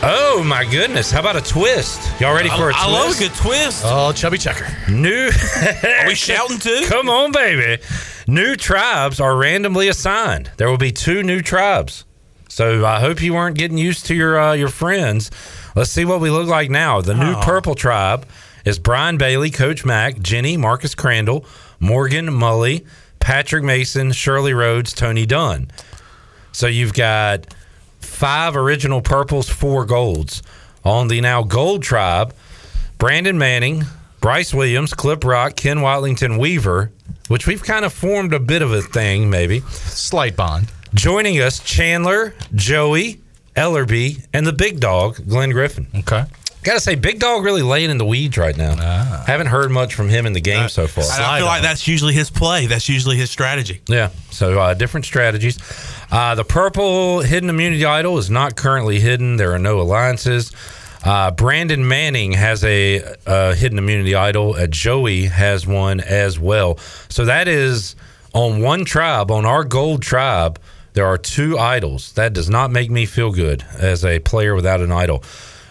Oh 0.05 0.43
my 0.45 0.65
goodness! 0.65 1.13
How 1.13 1.21
about 1.21 1.37
a 1.37 1.41
twist? 1.41 2.21
Y'all 2.21 2.35
ready 2.35 2.49
for 2.49 2.71
a 2.71 2.75
I 2.75 2.79
twist? 2.79 2.79
I 2.81 2.91
love 2.91 3.17
a 3.17 3.19
good 3.21 3.35
twist. 3.35 3.83
Oh, 3.87 4.13
chubby 4.13 4.39
checker. 4.39 4.67
New. 4.91 5.31
Are 6.01 6.07
we 6.09 6.17
shouting 6.17 6.59
too? 6.59 6.87
Come 6.89 7.09
on, 7.09 7.31
baby. 7.31 7.81
New 8.27 8.57
tribes 8.57 9.21
are 9.21 9.37
randomly 9.37 9.87
assigned. 9.89 10.51
There 10.57 10.69
will 10.69 10.77
be 10.79 10.91
two 10.91 11.23
new 11.23 11.41
tribes. 11.41 12.05
So 12.49 12.85
I 12.85 12.99
hope 13.01 13.23
you 13.23 13.35
weren't 13.35 13.57
getting 13.57 13.79
used 13.79 14.07
to 14.07 14.15
your 14.15 14.41
uh, 14.41 14.53
your 14.55 14.69
friends. 14.69 15.31
Let's 15.75 15.91
see 15.91 16.05
what 16.05 16.21
we 16.21 16.31
look 16.31 16.49
like 16.49 16.71
now. 16.71 17.01
The 17.01 17.15
new 17.15 17.35
purple 17.43 17.75
tribe 17.75 18.27
is 18.65 18.79
Brian 18.79 19.17
Bailey, 19.17 19.51
Coach 19.51 19.85
Mack, 19.85 20.21
Jenny, 20.21 20.57
Marcus 20.57 20.95
Crandall, 20.95 21.47
Morgan 21.81 22.27
Mully, 22.29 22.87
Patrick 23.21 23.65
Mason, 23.65 24.13
Shirley 24.13 24.53
Rhodes, 24.53 24.93
Tony 24.93 25.27
Dunn. 25.27 25.71
So 26.53 26.67
you've 26.67 26.93
got 26.93 27.55
five 28.01 28.57
original 28.57 29.01
purples, 29.01 29.49
four 29.49 29.85
golds. 29.87 30.43
On 30.85 31.09
the 31.09 31.21
now 31.21 31.43
gold 31.43 31.83
tribe, 31.83 32.35
Brandon 32.99 33.39
Manning, 33.39 33.85
Bryce 34.21 34.53
Williams, 34.53 34.93
Clip 34.93 35.25
Rock, 35.25 35.57
Ken 35.57 35.79
Watlington 35.79 36.39
Weaver, 36.39 36.93
which 37.29 37.47
we've 37.47 37.63
kind 37.63 37.85
of 37.85 37.93
formed 37.93 38.35
a 38.35 38.41
bit 38.41 38.63
of 38.63 38.73
a 38.73 38.83
thing, 38.83 39.31
maybe. 39.31 39.61
Slight 39.71 40.37
bond. 40.37 40.71
Joining 40.93 41.41
us, 41.41 41.61
Chandler, 41.61 42.35
Joey, 42.55 43.22
Ellerby, 43.57 44.25
and 44.33 44.47
the 44.47 44.53
big 44.53 44.81
dog, 44.81 45.27
Glenn 45.29 45.51
Griffin. 45.51 45.87
Okay. 45.95 46.25
Gotta 46.63 46.79
say, 46.79 46.95
Big 46.95 47.19
Dog 47.19 47.43
really 47.45 47.63
laying 47.63 47.91
in 47.91 47.99
the 47.99 48.05
weeds 48.05 48.39
right 48.39 48.57
now. 48.57 48.77
Haven't 49.27 49.49
heard 49.49 49.73
much 49.73 49.95
from 49.97 50.09
him 50.09 50.27
in 50.27 50.33
the 50.33 50.41
game 50.41 50.69
so 50.69 50.87
far. 50.87 51.03
I 51.11 51.39
feel 51.39 51.47
like 51.47 51.63
that's 51.63 51.89
usually 51.89 52.15
his 52.15 52.31
play. 52.31 52.67
That's 52.67 52.89
usually 52.89 53.17
his 53.17 53.33
strategy. 53.33 53.81
Yeah. 53.89 54.11
So 54.31 54.61
uh, 54.61 54.75
different 54.75 55.05
strategies. 55.05 55.59
Uh, 56.13 56.37
the 56.37 56.45
purple 56.45 57.21
hidden 57.21 57.51
immunity 57.51 57.85
idol 57.85 58.17
is 58.19 58.31
not 58.31 58.55
currently 58.55 59.01
hidden. 59.01 59.39
There 59.39 59.53
are 59.53 59.59
no 59.59 59.81
alliances. 59.81 60.53
Uh, 61.05 61.33
Brandon 61.33 61.89
Manning 61.89 62.31
has 62.31 62.63
a, 62.63 63.03
uh 63.27 63.55
hidden 63.55 63.77
immunity 63.77 64.15
idol. 64.15 64.55
Uh, 64.55 64.69
Joey 64.69 65.25
has 65.25 65.67
one 65.67 65.99
as 65.99 66.39
well. 66.39 66.79
So 67.09 67.25
that 67.25 67.49
is 67.49 67.97
on 68.35 68.63
one 68.63 68.85
tribe, 68.85 69.33
on 69.33 69.45
our 69.45 69.65
gold 69.65 70.03
tribe, 70.03 70.61
there 70.95 71.07
are 71.07 71.19
two 71.19 71.59
idols. 71.59 72.13
That 72.13 72.33
does 72.33 72.51
not 72.51 72.71
make 72.71 72.91
me 72.91 73.07
feel 73.07 73.33
good 73.33 73.65
as 73.79 74.05
a 74.05 74.19
player 74.21 74.55
without 74.55 74.81
an 74.81 74.93
idol. 74.93 75.23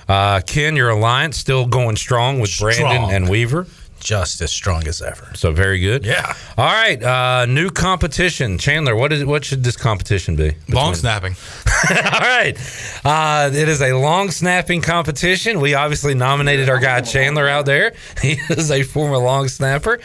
Uh, 0.08 0.42
Ken, 0.42 0.76
your 0.76 0.90
alliance 0.90 1.38
still 1.38 1.66
going 1.66 1.96
strong 1.96 2.40
with 2.40 2.58
Brandon 2.60 3.10
and 3.12 3.30
Weaver. 3.30 3.68
Just 4.00 4.42
as 4.42 4.52
strong 4.52 4.88
as 4.88 5.00
ever. 5.00 5.32
So 5.36 5.52
very 5.52 5.78
good. 5.80 6.04
Yeah. 6.04 6.34
All 6.58 6.66
right. 6.66 7.02
Uh, 7.02 7.46
new 7.46 7.70
competition. 7.70 8.58
Chandler, 8.58 8.96
what 8.96 9.14
is 9.14 9.24
what 9.24 9.46
should 9.46 9.64
this 9.64 9.78
competition 9.78 10.36
be? 10.36 10.56
Long 10.70 10.96
snapping. 10.96 11.36
All 11.92 12.20
right. 12.20 12.58
Uh, 13.06 13.52
it 13.54 13.70
is 13.70 13.80
a 13.80 13.94
long 13.94 14.32
snapping 14.32 14.82
competition. 14.82 15.62
We 15.62 15.76
obviously 15.76 16.16
nominated 16.16 16.68
our 16.68 16.80
guy 16.80 17.02
Chandler 17.02 17.48
out 17.48 17.68
there. 17.68 17.94
He 18.24 18.40
is 18.50 18.72
a 18.72 18.82
former 18.82 19.20
long 19.20 19.48
snapper. 19.50 20.00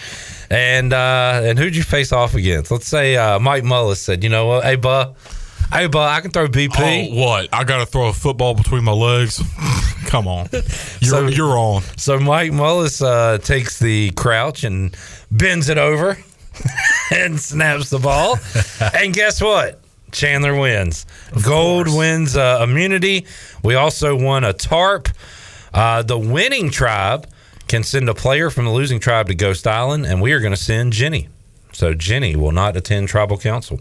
And 0.51 0.92
uh, 0.92 1.40
and 1.44 1.59
who'd 1.59 1.74
you 1.76 1.82
face 1.82 2.12
off 2.12 2.34
against? 2.34 2.70
Let's 2.70 2.86
say 2.86 3.16
uh, 3.16 3.38
Mike 3.38 3.64
Mullis 3.64 3.97
said, 3.97 4.22
you 4.22 4.30
know 4.30 4.47
what, 4.47 4.64
hey, 4.64 4.76
buh, 4.76 5.12
hey, 5.72 5.86
buh, 5.88 6.05
I 6.07 6.20
can 6.20 6.30
throw 6.30 6.47
BP. 6.49 7.11
Oh, 7.12 7.20
what? 7.20 7.49
I 7.53 7.64
got 7.64 7.78
to 7.78 7.86
throw 7.86 8.09
a 8.09 8.12
football 8.12 8.55
between 8.55 8.84
my 8.84 8.92
legs. 8.92 9.42
Come 10.07 10.28
on. 10.28 10.49
You're, 10.53 10.62
So- 11.01 11.26
you're 11.26 11.59
on. 11.59 11.82
So 11.97 12.18
Mike 12.20 12.53
Mullis 12.53 13.05
uh, 13.05 13.38
takes 13.38 13.78
the 13.80 14.12
crouch 14.12 14.62
and 14.62 14.97
bends 15.32 15.68
it 15.68 15.78
over 15.78 16.16
and 17.12 17.40
snaps 17.40 17.90
the 17.90 17.99
ball. 17.99 18.38
and 18.94 19.12
guess 19.12 19.42
what? 19.42 19.80
Chandler 20.12 20.55
wins. 20.59 21.05
Gold 21.44 21.88
wins 21.94 22.36
uh, 22.36 22.61
immunity. 22.62 23.26
We 23.64 23.74
also 23.74 24.14
won 24.16 24.44
a 24.44 24.53
tarp. 24.53 25.09
Uh, 25.74 26.03
the 26.03 26.16
winning 26.18 26.70
tribe 26.70 27.26
can 27.68 27.82
send 27.82 28.08
a 28.08 28.14
player 28.14 28.50
from 28.50 28.64
the 28.64 28.70
losing 28.70 29.00
tribe 29.00 29.28
to 29.28 29.34
Ghost 29.34 29.66
Island, 29.66 30.06
and 30.06 30.20
we 30.20 30.32
are 30.32 30.40
going 30.40 30.52
to 30.52 30.56
send 30.60 30.92
Jenny. 30.92 31.28
So 31.72 31.94
Jenny 31.94 32.36
will 32.36 32.52
not 32.52 32.76
attend 32.76 33.08
tribal 33.08 33.38
council. 33.38 33.80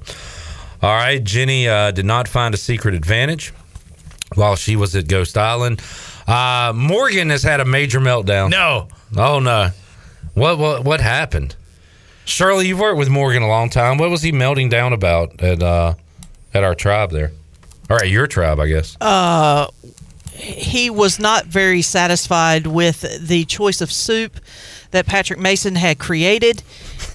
All 0.81 0.93
right, 0.95 1.23
Jenny 1.23 1.67
uh, 1.67 1.91
did 1.91 2.05
not 2.05 2.27
find 2.27 2.53
a 2.53 2.57
secret 2.57 2.93
advantage 2.93 3.53
while 4.33 4.55
she 4.55 4.75
was 4.75 4.95
at 4.95 5.07
Ghost 5.07 5.37
Island. 5.37 5.81
Uh, 6.27 6.73
Morgan 6.75 7.29
has 7.29 7.43
had 7.43 7.59
a 7.59 7.65
major 7.65 7.99
meltdown. 7.99 8.49
No. 8.49 8.87
Oh 9.15 9.39
no. 9.39 9.69
What 10.33 10.57
what 10.57 10.83
what 10.83 10.99
happened? 10.99 11.55
Shirley, 12.25 12.67
you've 12.67 12.79
worked 12.79 12.97
with 12.97 13.09
Morgan 13.09 13.43
a 13.43 13.47
long 13.47 13.69
time. 13.69 13.97
What 13.97 14.09
was 14.09 14.23
he 14.23 14.31
melting 14.31 14.69
down 14.69 14.91
about 14.93 15.41
at 15.41 15.61
uh 15.61 15.93
at 16.53 16.63
our 16.63 16.75
tribe 16.75 17.11
there? 17.11 17.31
All 17.89 17.97
right, 17.97 18.09
your 18.09 18.25
tribe, 18.25 18.59
I 18.59 18.67
guess. 18.67 18.97
Uh, 18.99 19.67
he 20.35 20.89
was 20.89 21.19
not 21.19 21.45
very 21.45 21.81
satisfied 21.81 22.67
with 22.67 23.27
the 23.27 23.45
choice 23.45 23.81
of 23.81 23.91
soup 23.91 24.39
that 24.91 25.05
Patrick 25.05 25.39
Mason 25.39 25.75
had 25.75 25.97
created, 25.97 26.63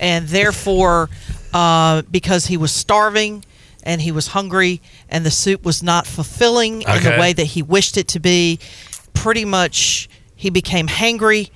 and 0.00 0.28
therefore, 0.28 1.10
uh, 1.52 2.02
because 2.10 2.46
he 2.46 2.56
was 2.56 2.72
starving 2.72 3.44
and 3.82 4.02
he 4.02 4.12
was 4.12 4.28
hungry, 4.28 4.80
and 5.08 5.24
the 5.24 5.30
soup 5.30 5.64
was 5.64 5.82
not 5.82 6.06
fulfilling 6.06 6.82
in 6.82 7.02
the 7.02 7.16
way 7.18 7.32
that 7.32 7.44
he 7.44 7.62
wished 7.62 7.96
it 7.96 8.08
to 8.08 8.20
be, 8.20 8.58
pretty 9.14 9.44
much 9.44 10.08
he 10.36 10.50
became 10.50 10.86
hangry. 10.86 11.50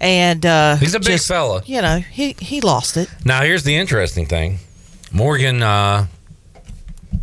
And 0.00 0.44
uh, 0.44 0.76
He's 0.76 0.94
a 0.94 1.00
big 1.00 1.08
just, 1.08 1.28
fella. 1.28 1.62
You 1.66 1.80
know, 1.80 1.98
he, 1.98 2.34
he 2.38 2.60
lost 2.60 2.96
it. 2.96 3.08
Now 3.24 3.42
here's 3.42 3.64
the 3.64 3.74
interesting 3.76 4.26
thing. 4.26 4.58
Morgan 5.12 5.62
uh 5.62 6.06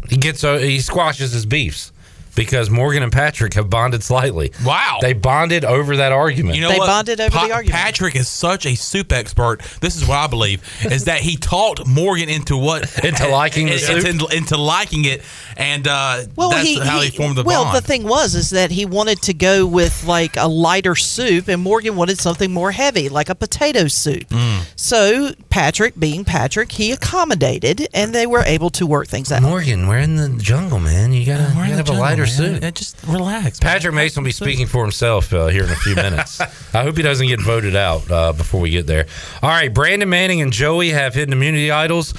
he 0.09 0.17
gets 0.17 0.43
uh, 0.43 0.57
he 0.57 0.79
squashes 0.79 1.31
his 1.31 1.45
beefs. 1.45 1.90
Because 2.35 2.69
Morgan 2.69 3.03
and 3.03 3.11
Patrick 3.11 3.53
have 3.55 3.69
bonded 3.69 4.03
slightly. 4.03 4.51
Wow. 4.65 4.99
They 5.01 5.13
bonded 5.13 5.65
over 5.65 5.97
that 5.97 6.11
argument. 6.11 6.55
You 6.55 6.61
know 6.61 6.69
they 6.71 6.77
what? 6.77 6.87
Bonded 6.87 7.19
over 7.19 7.35
pa- 7.35 7.47
the 7.47 7.53
argument. 7.53 7.81
Patrick 7.81 8.15
is 8.15 8.27
such 8.27 8.65
a 8.65 8.75
soup 8.75 9.11
expert. 9.11 9.61
This 9.81 9.95
is 9.95 10.07
what 10.07 10.17
I 10.17 10.27
believe 10.27 10.61
is 10.85 11.05
that 11.05 11.21
he 11.21 11.35
talked 11.35 11.85
Morgan 11.85 12.29
into 12.29 12.57
what 12.57 12.81
Into 13.03 13.27
liking 13.27 13.67
the 13.67 13.77
soup? 13.77 14.05
into, 14.05 14.27
into 14.35 14.57
liking 14.57 15.05
it, 15.05 15.21
and 15.57 15.87
uh, 15.87 16.23
Well, 16.35 16.51
that's 16.51 16.67
he, 16.67 16.79
how 16.79 16.99
he, 17.01 17.09
formed 17.09 17.35
the 17.35 17.43
well, 17.43 17.63
bond. 17.63 17.73
Well, 17.73 17.81
the 17.81 17.87
thing 17.87 18.03
was 18.03 18.35
is 18.35 18.51
that 18.51 18.71
he 18.71 18.85
wanted 18.85 19.21
to 19.23 19.33
go 19.33 19.65
with 19.65 20.05
like 20.05 20.37
a 20.37 20.47
lighter 20.47 20.95
soup, 20.95 21.47
and 21.47 21.61
Morgan 21.61 21.95
wanted 21.95 22.19
something 22.19 22.51
more 22.51 22.71
heavy, 22.71 23.09
like 23.09 23.29
a 23.29 23.35
potato 23.35 23.87
soup. 23.87 24.29
Mm. 24.29 24.61
So 24.75 25.31
Patrick, 25.49 25.99
being 25.99 26.23
Patrick, 26.25 26.71
he 26.71 26.91
accommodated, 26.91 27.87
and 27.93 28.13
they 28.13 28.25
were 28.25 28.41
able 28.41 28.69
to 28.71 28.85
work 28.85 29.07
things 29.07 29.31
out. 29.31 29.41
Morgan, 29.41 29.87
we're 29.87 29.99
in 29.99 30.15
the 30.15 30.29
jungle, 30.41 30.79
man. 30.79 31.13
You 31.13 31.25
gotta, 31.25 31.43
you 31.43 31.49
in 31.49 31.69
have 31.69 31.79
a 31.79 31.83
jungle, 31.83 32.03
lighter 32.21 32.41
man. 32.43 32.61
suit. 32.61 32.63
Uh, 32.63 32.71
Just 32.71 33.03
relax. 33.07 33.59
Patrick 33.59 33.93
Mason 33.93 34.23
will 34.23 34.27
be 34.27 34.31
speaking 34.31 34.67
for 34.67 34.83
himself 34.83 35.33
uh, 35.33 35.47
here 35.47 35.63
in 35.63 35.69
a 35.69 35.75
few 35.75 35.95
minutes. 35.95 36.39
I 36.73 36.83
hope 36.83 36.97
he 36.97 37.03
doesn't 37.03 37.27
get 37.27 37.41
voted 37.41 37.75
out 37.75 38.09
uh, 38.11 38.33
before 38.33 38.61
we 38.61 38.69
get 38.69 38.87
there. 38.87 39.05
All 39.41 39.49
right, 39.49 39.73
Brandon 39.73 40.09
Manning 40.09 40.41
and 40.41 40.51
Joey 40.51 40.89
have 40.89 41.13
hidden 41.13 41.33
immunity 41.33 41.71
idols. 41.71 42.13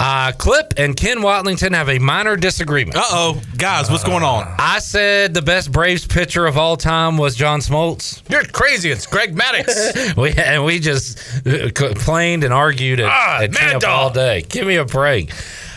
Uh, 0.00 0.30
Clip 0.30 0.74
and 0.76 0.96
Ken 0.96 1.18
Watlington 1.22 1.72
have 1.74 1.88
a 1.88 1.98
minor 1.98 2.36
disagreement. 2.36 2.96
Uh 2.96 3.02
oh, 3.10 3.42
guys, 3.56 3.90
what's 3.90 4.04
going 4.04 4.22
on? 4.22 4.46
I 4.56 4.78
said 4.78 5.34
the 5.34 5.42
best 5.42 5.72
Braves 5.72 6.06
pitcher 6.06 6.46
of 6.46 6.56
all 6.56 6.76
time 6.76 7.18
was 7.18 7.34
John 7.34 7.58
Smoltz. 7.58 8.22
You're 8.30 8.44
crazy. 8.44 8.92
It's 8.92 9.06
Greg 9.08 9.34
Maddux. 9.34 10.16
we 10.22 10.30
and 10.34 10.64
we 10.64 10.78
just 10.78 11.44
uh, 11.44 11.70
complained 11.74 12.44
and 12.44 12.54
argued 12.54 13.00
at, 13.00 13.08
Ah, 13.10 13.40
at 13.42 13.52
camp 13.52 13.82
Dog. 13.82 13.90
all 13.90 14.10
day. 14.10 14.42
Give 14.42 14.68
me 14.68 14.76
a 14.76 14.84
break. 14.84 15.32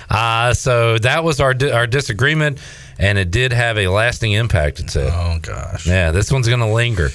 Uh, 0.08 0.54
so 0.54 1.00
that 1.00 1.24
was 1.24 1.40
our 1.40 1.56
di- 1.56 1.72
our 1.72 1.88
disagreement, 1.88 2.60
and 3.02 3.18
it 3.18 3.32
did 3.32 3.52
have 3.52 3.78
a 3.78 3.88
lasting 3.88 4.32
impact. 4.32 4.80
It 4.80 4.90
said. 4.90 5.12
Oh 5.14 5.40
gosh. 5.42 5.86
Yeah, 5.88 6.12
this 6.12 6.32
one's 6.32 6.48
gonna 6.48 6.72
linger. 6.72 7.10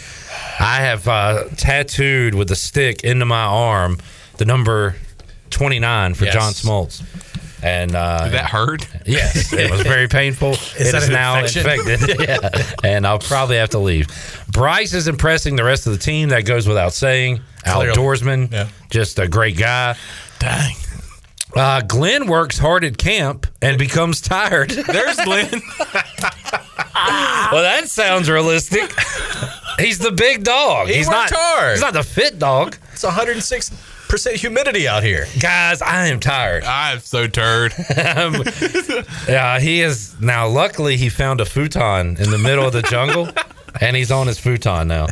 I 0.60 0.76
have 0.80 1.06
uh, 1.08 1.44
tattooed 1.56 2.34
with 2.34 2.50
a 2.50 2.56
stick 2.56 3.04
into 3.04 3.24
my 3.24 3.44
arm 3.44 3.98
the 4.36 4.44
number 4.44 4.96
twenty 5.50 5.78
nine 5.78 6.14
for 6.14 6.24
Yes. 6.26 6.34
John 6.34 6.52
Smoltz. 6.52 7.02
And 7.62 7.96
uh, 7.96 8.24
Did 8.24 8.34
that 8.34 8.50
hurt? 8.50 8.86
Yes, 9.06 9.50
it 9.52 9.70
was 9.70 9.80
very 9.80 10.08
painful. 10.08 10.52
it 10.78 10.92
that 10.92 11.02
is 11.02 11.08
now 11.08 11.38
infection? 11.38 11.68
infected. 11.70 12.20
yeah. 12.28 12.72
And 12.84 13.06
I'll 13.06 13.18
probably 13.18 13.56
have 13.56 13.70
to 13.70 13.78
leave. 13.78 14.06
Bryce 14.48 14.92
is 14.92 15.08
impressing 15.08 15.56
the 15.56 15.64
rest 15.64 15.86
of 15.86 15.92
the 15.92 15.98
team. 15.98 16.28
That 16.28 16.42
goes 16.44 16.68
without 16.68 16.92
saying. 16.92 17.40
Outdoorsman, 17.64 18.52
Yeah. 18.52 18.68
just 18.90 19.18
a 19.18 19.26
great 19.26 19.56
guy. 19.56 19.96
Dang. 20.38 20.76
Uh, 21.56 21.80
Glenn 21.80 22.26
works 22.26 22.58
hard 22.58 22.84
at 22.84 22.98
camp 22.98 23.46
and 23.62 23.78
becomes 23.78 24.20
tired. 24.20 24.70
There's 24.92 25.16
Glenn. 25.16 25.50
well, 27.50 27.62
that 27.62 27.84
sounds 27.86 28.28
realistic. 28.28 28.92
He's 29.78 29.98
the 29.98 30.12
big 30.12 30.44
dog. 30.44 30.88
He 30.88 30.94
he's 30.96 31.08
not. 31.08 31.30
hard. 31.32 31.72
He's 31.72 31.80
not 31.80 31.94
the 31.94 32.02
fit 32.02 32.38
dog. 32.38 32.76
It's 32.92 33.02
106 33.02 33.70
percent 34.08 34.36
humidity 34.36 34.86
out 34.86 35.02
here. 35.02 35.26
Guys, 35.40 35.82
I 35.82 36.06
am 36.08 36.20
tired. 36.20 36.64
I'm 36.66 37.00
so 37.00 37.26
tired. 37.26 37.72
Um, 37.96 38.42
yeah, 39.28 39.58
he 39.58 39.82
is 39.82 40.14
now. 40.20 40.46
Luckily, 40.48 40.96
he 40.96 41.08
found 41.08 41.40
a 41.40 41.44
futon 41.44 42.16
in 42.18 42.30
the 42.30 42.38
middle 42.38 42.66
of 42.66 42.72
the 42.72 42.82
jungle, 42.82 43.28
and 43.80 43.96
he's 43.96 44.10
on 44.10 44.26
his 44.26 44.38
futon 44.38 44.88
now. 44.88 45.08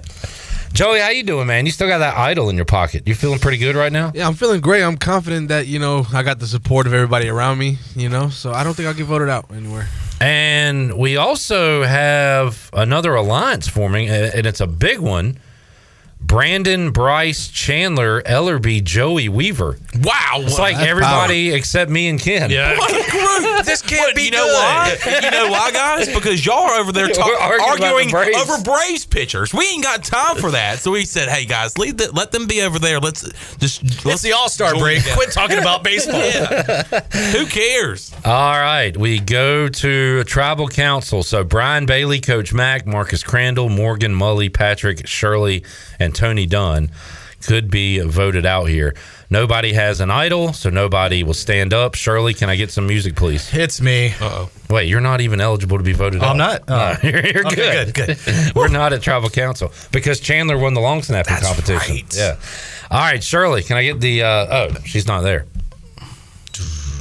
Joey, 0.75 0.99
how 0.99 1.11
you 1.11 1.23
doing, 1.23 1.47
man? 1.47 1.67
You 1.67 1.71
still 1.71 1.87
got 1.87 1.99
that 1.99 2.17
idol 2.17 2.49
in 2.49 2.57
your 2.57 2.65
pocket. 2.65 3.07
You 3.07 3.15
feeling 3.15 3.39
pretty 3.39 3.59
good 3.59 3.77
right 3.77 3.93
now? 3.93 4.11
Yeah, 4.13 4.27
I'm 4.27 4.35
feeling 4.35 4.61
great. 4.61 4.83
I'm 4.83 4.97
confident 4.97 5.47
that 5.47 5.69
you 5.69 5.79
know 5.79 6.05
I 6.13 6.25
got 6.25 6.41
the 6.41 6.49
support 6.49 6.89
of 6.89 6.93
everybody 6.93 7.29
around 7.29 7.59
me. 7.59 7.79
You 7.95 8.09
know, 8.09 8.29
so 8.29 8.51
I 8.51 8.65
don't 8.65 8.75
think 8.75 8.89
I'll 8.89 8.95
get 8.95 9.07
voted 9.07 9.29
out 9.29 9.47
anywhere. 9.55 9.87
And 10.21 10.99
we 10.99 11.17
also 11.17 11.85
have 11.85 12.71
another 12.73 13.15
alliance 13.15 13.69
forming, 13.69 14.09
and 14.09 14.47
it's 14.49 14.61
a 14.61 14.67
big 14.67 14.99
one. 14.99 15.39
Brandon, 16.27 16.91
Bryce, 16.91 17.49
Chandler, 17.49 18.23
Ellerby, 18.23 18.83
Joey, 18.83 19.29
Weaver. 19.29 19.79
Wow. 20.01 20.39
It's 20.41 20.59
like 20.59 20.77
That's 20.77 20.89
everybody 20.89 21.53
except 21.53 21.91
me 21.91 22.09
and 22.09 22.19
Ken. 22.19 22.51
Yeah. 22.51 22.75
this 23.65 23.83
can't 23.83 24.17
be 24.17 24.25
you 24.25 24.31
know 24.31 24.47
why? 24.47 24.97
You 25.25 25.31
know 25.31 25.49
why, 25.51 25.71
guys? 25.71 26.13
Because 26.13 26.45
y'all 26.45 26.65
are 26.65 26.81
over 26.81 26.93
there 26.93 27.09
talk, 27.15 27.27
arguing 27.41 27.71
arguing 27.71 28.07
the 28.09 28.13
Braves. 28.13 28.37
over 28.51 28.63
Braves 28.63 29.07
pitchers. 29.07 29.53
We 29.55 29.65
ain't 29.67 29.83
got 29.85 30.03
time 30.03 30.37
for 30.37 30.51
that. 30.53 30.79
So 30.79 30.91
we 30.91 31.05
said, 31.05 31.29
"Hey 31.29 31.45
guys, 31.45 31.79
leave 31.79 31.97
the, 31.97 32.11
let 32.13 32.33
them 32.33 32.47
be 32.47 32.63
over 32.63 32.79
there. 32.79 33.01
Let's 33.01 33.23
just 33.59 34.05
let's 34.05 34.23
the 34.23 34.33
All 34.33 34.49
Star 34.49 34.75
break. 34.77 34.99
together." 34.99 35.17
Quit 35.17 35.33
talking 35.33 35.59
about 35.59 35.85
baseball. 35.85 36.21
Who 37.33 37.47
cares? 37.47 38.13
All 38.25 38.53
right, 38.59 38.97
we 38.97 39.19
go 39.21 39.69
to 39.69 40.19
a 40.21 40.25
tribal 40.25 40.69
council. 40.69 41.23
So 41.23 41.45
Brian 41.45 41.87
Bailey, 41.87 42.21
Coach 42.21 42.53
Mack, 42.53 42.87
Marcus 42.87 43.23
Crandall, 43.23 43.69
Morgan 43.69 44.15
Mully, 44.15 44.53
Patrick 44.53 45.07
Shirley, 45.07 45.65
and 45.99 46.14
Tony 46.15 46.47
Dunn 46.47 46.91
could 47.47 47.71
be 47.71 47.99
voted 48.01 48.47
out 48.47 48.65
here. 48.71 48.95
Nobody 49.31 49.73
has 49.75 50.01
an 50.01 50.11
idol, 50.11 50.53
so 50.53 50.71
nobody 50.71 51.23
will 51.25 51.35
stand 51.35 51.75
up. 51.75 51.95
Shirley, 51.95 52.33
can 52.35 52.49
I 52.49 52.57
get 52.57 52.71
some 52.71 52.87
music, 52.87 53.17
please? 53.17 53.53
It's 53.53 53.81
me. 53.81 54.15
Uh 54.21 54.25
oh. 54.47 54.51
Wait, 54.71 54.89
you're 54.89 55.01
not 55.01 55.21
even 55.21 55.41
eligible 55.41 55.77
to 55.77 55.85
be 55.85 55.93
voted 55.93 56.23
Oh, 56.23 56.27
out. 56.27 56.31
I'm 56.33 56.37
not? 56.39 56.69
No, 56.69 56.77
Oh. 56.77 56.97
you're, 57.07 57.27
you're 57.27 57.47
Okay, 57.49 57.91
good. 57.93 58.19
good, 58.19 58.19
We're 58.55 58.69
not 58.69 58.93
at 58.93 59.03
tribal 59.03 59.29
council 59.29 59.73
because 59.93 60.21
Chandler 60.21 60.57
won 60.57 60.73
the 60.75 60.81
long 60.81 61.03
snapping 61.03 61.35
That's 61.35 61.47
competition. 61.47 61.95
right. 61.97 62.17
Yeah. 62.17 62.37
All 62.91 63.01
right, 63.01 63.23
Shirley, 63.23 63.63
can 63.63 63.77
I 63.77 63.83
get 63.83 64.01
the? 64.01 64.23
Uh, 64.23 64.47
oh, 64.51 64.75
she's 64.85 65.07
not 65.07 65.23
there. 65.23 65.47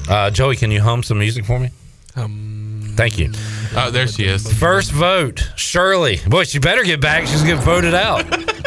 Uh, 0.10 0.30
Joey, 0.32 0.56
can 0.58 0.72
you 0.72 0.82
hum 0.82 1.04
some 1.04 1.20
music 1.20 1.46
for 1.46 1.60
me? 1.60 1.70
Um, 2.16 2.94
Thank 2.96 3.18
you. 3.18 3.32
Oh, 3.76 3.90
there 3.92 4.08
she 4.08 4.26
is. 4.26 4.52
First 4.60 4.92
vote, 4.92 5.50
Shirley. 5.56 6.20
Boy, 6.28 6.44
she 6.44 6.60
better 6.60 6.84
get 6.84 7.00
back. 7.02 7.26
She's 7.28 7.42
gonna 7.42 7.56
get 7.56 7.64
voted 7.64 7.94
out. 7.96 8.26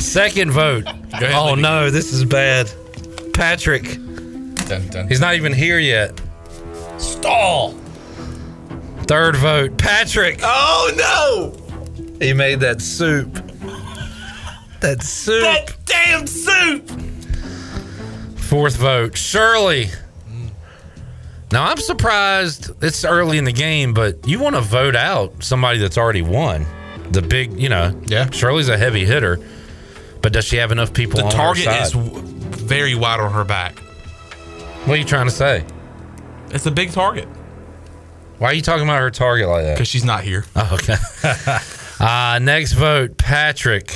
Second 0.00 0.50
vote. 0.50 0.86
ahead, 0.86 1.32
oh 1.34 1.50
lady. 1.50 1.62
no, 1.62 1.90
this 1.90 2.12
is 2.12 2.24
bad. 2.24 2.70
Patrick. 3.34 3.84
Dun, 4.66 4.88
dun. 4.88 5.08
He's 5.08 5.20
not 5.20 5.34
even 5.34 5.52
here 5.52 5.78
yet. 5.78 6.20
Stall. 6.98 7.72
Third 9.06 9.36
vote, 9.36 9.76
Patrick. 9.78 10.40
Oh 10.42 10.92
no! 10.96 12.16
He 12.24 12.32
made 12.32 12.60
that 12.60 12.80
soup. 12.80 13.32
That 14.80 15.02
soup. 15.02 15.42
That 15.42 15.76
damn 15.84 16.26
soup. 16.26 16.88
Fourth 18.38 18.76
vote, 18.76 19.16
Shirley. 19.16 19.86
Mm. 20.28 20.50
Now 21.52 21.64
I'm 21.64 21.76
surprised 21.78 22.70
it's 22.82 23.04
early 23.04 23.38
in 23.38 23.44
the 23.44 23.52
game, 23.52 23.92
but 23.94 24.26
you 24.26 24.38
want 24.38 24.54
to 24.56 24.60
vote 24.62 24.96
out 24.96 25.42
somebody 25.42 25.78
that's 25.78 25.98
already 25.98 26.22
won. 26.22 26.66
The 27.10 27.22
big, 27.22 27.58
you 27.58 27.68
know, 27.68 27.98
Yeah. 28.06 28.30
Shirley's 28.30 28.68
a 28.68 28.76
heavy 28.78 29.04
hitter, 29.04 29.38
but 30.22 30.32
does 30.32 30.44
she 30.44 30.56
have 30.56 30.72
enough 30.72 30.92
people 30.92 31.18
The 31.18 31.26
on 31.26 31.32
target 31.32 31.64
her 31.66 31.84
side? 31.84 31.86
is 31.86 31.92
very 32.62 32.94
wide 32.94 33.20
on 33.20 33.32
her 33.32 33.44
back. 33.44 33.78
what 34.84 34.94
are 34.94 34.96
you 34.96 35.04
trying 35.04 35.26
to 35.26 35.32
say? 35.32 35.64
It's 36.50 36.66
a 36.66 36.70
big 36.70 36.90
target 36.92 37.28
Why 38.38 38.48
are 38.48 38.54
you 38.54 38.62
talking 38.62 38.84
about 38.84 39.00
her 39.00 39.10
target 39.10 39.48
like 39.48 39.64
that? 39.64 39.74
because 39.76 39.88
she's 39.88 40.04
not 40.04 40.24
here. 40.24 40.44
Oh, 40.56 40.70
okay. 40.82 40.96
uh, 42.00 42.38
next 42.40 42.72
vote, 42.72 43.16
Patrick. 43.18 43.94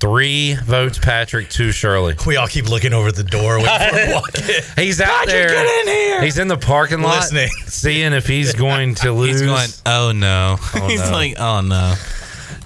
Three 0.00 0.54
votes, 0.54 0.98
Patrick. 0.98 1.48
Two, 1.48 1.70
Shirley. 1.70 2.16
We 2.26 2.36
all 2.36 2.48
keep 2.48 2.68
looking 2.68 2.92
over 2.92 3.12
the 3.12 3.22
door 3.22 3.58
waiting 3.58 3.68
for 4.08 4.14
walk 4.14 4.34
in. 4.36 4.62
He's 4.84 5.00
out 5.00 5.08
Patrick, 5.10 5.28
there. 5.28 5.48
get 5.50 5.86
in 5.86 5.94
here. 5.94 6.22
He's 6.22 6.38
in 6.38 6.48
the 6.48 6.56
parking 6.56 7.02
lot, 7.02 7.18
Listening. 7.20 7.50
seeing 7.66 8.12
if 8.12 8.26
he's 8.26 8.52
going 8.52 8.96
to 8.96 9.12
lose. 9.12 9.38
He's 9.40 9.42
going. 9.48 9.68
Oh 9.86 10.10
no. 10.12 10.56
He's 10.88 11.00
no. 11.08 11.12
like, 11.12 11.34
oh 11.38 11.60
no. 11.60 11.94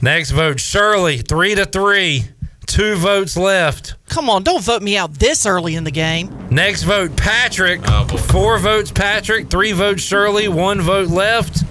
Next 0.03 0.31
vote, 0.31 0.61
Shirley. 0.61 1.19
Three 1.19 1.55
to 1.55 1.65
three. 1.65 2.25
Two 2.67 2.97
votes 2.97 3.37
left. 3.37 3.95
Come 4.09 4.29
on, 4.29 4.43
don't 4.43 4.63
vote 4.63 4.83
me 4.83 4.97
out 4.97 5.15
this 5.15 5.47
early 5.47 5.77
in 5.77 5.85
the 5.85 5.91
game. 5.93 6.49
Next 6.51 6.83
vote, 6.83 7.17
Patrick. 7.17 7.81
Oh, 7.87 8.07
boy. 8.07 8.17
Four 8.17 8.59
votes, 8.59 8.91
Patrick. 8.91 9.49
Three 9.49 9.73
votes, 9.73 10.03
Shirley. 10.03 10.49
One 10.49 10.81
vote 10.81 11.09
left. 11.09 11.63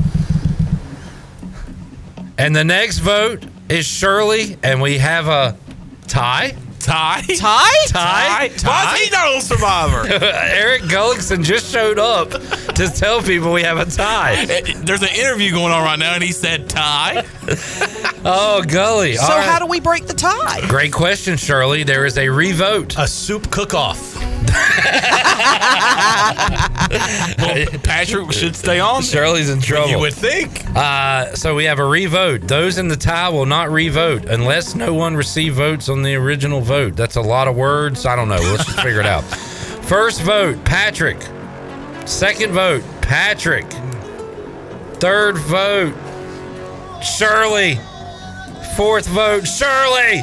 And 2.38 2.55
the 2.55 2.63
next 2.63 2.99
vote 2.99 3.45
is 3.70 3.86
Shirley, 3.86 4.57
and 4.63 4.82
we 4.82 4.97
have 4.97 5.28
a 5.28 5.57
tie. 6.07 6.55
Ty. 6.86 7.22
Ty? 7.38 7.68
Tie? 7.88 8.50
Why 8.64 8.94
is 8.96 9.02
he 9.02 9.10
not 9.10 9.34
on 9.36 9.42
Survivor? 9.42 10.08
Eric 10.24 10.84
Gullickson 10.84 11.44
just 11.44 11.72
showed 11.72 11.98
up 11.98 12.30
to 12.30 12.88
tell 12.96 13.22
people 13.24 13.52
we 13.52 13.64
have 13.64 13.78
a 13.80 13.86
tie. 13.90 14.46
There's 14.46 15.02
an 15.02 15.10
interview 15.16 15.52
going 15.52 15.72
on 15.74 15.84
right 15.84 15.98
now, 15.98 16.14
and 16.14 16.24
he 16.24 16.32
said 16.32 16.70
tie. 16.70 17.26
Oh, 18.28 18.64
Gully. 18.68 19.14
So 19.18 19.22
All 19.24 19.38
right. 19.38 19.48
how 19.48 19.60
do 19.60 19.68
we 19.68 19.80
break 19.80 20.08
the 20.08 20.14
tie? 20.16 20.68
Great 20.68 20.92
question, 20.92 21.38
Shirley. 21.38 21.84
There 21.84 22.08
is 22.08 22.18
a 22.18 22.28
revote. 22.28 22.98
A 22.98 23.08
soup 23.08 23.52
cook-off. 23.52 24.16
Well, 27.38 27.66
Patrick 27.84 28.32
should 28.32 28.56
stay 28.56 28.80
on. 28.80 29.01
Shirley's 29.01 29.49
in 29.49 29.60
trouble. 29.60 29.89
You 29.89 29.99
would 29.99 30.14
think. 30.14 30.66
Uh, 30.76 31.34
so 31.36 31.56
we 31.56 31.66
have 31.66 31.80
a 31.80 31.86
revote. 31.86 32.41
Those 32.47 32.78
in 32.78 32.88
the 32.88 32.95
tie 32.95 33.30
will 33.30 33.45
not 33.45 33.70
revote 33.70 34.26
unless 34.26 34.76
no 34.76 34.93
one 34.93 35.16
received 35.16 35.56
votes 35.56 35.89
on 35.89 36.03
the 36.03 36.16
original 36.16 36.62
vote. 36.62 36.95
That's 36.95 37.16
a 37.16 37.22
lot 37.22 37.47
of 37.47 37.56
words. 37.56 38.06
I 38.06 38.16
don't 38.16 38.30
know. 38.30 38.38
Let's 38.38 38.66
just 38.66 38.80
figure 38.82 38.99
it 38.99 39.06
out. 39.06 39.24
First 39.24 40.22
vote, 40.22 40.64
Patrick. 40.66 41.18
Second 42.06 42.53
vote, 42.53 42.84
Patrick. 43.01 43.66
Third 44.99 45.38
vote, 45.38 45.93
Shirley. 47.03 47.80
Fourth 48.76 49.08
vote, 49.08 49.45
Shirley. 49.47 50.22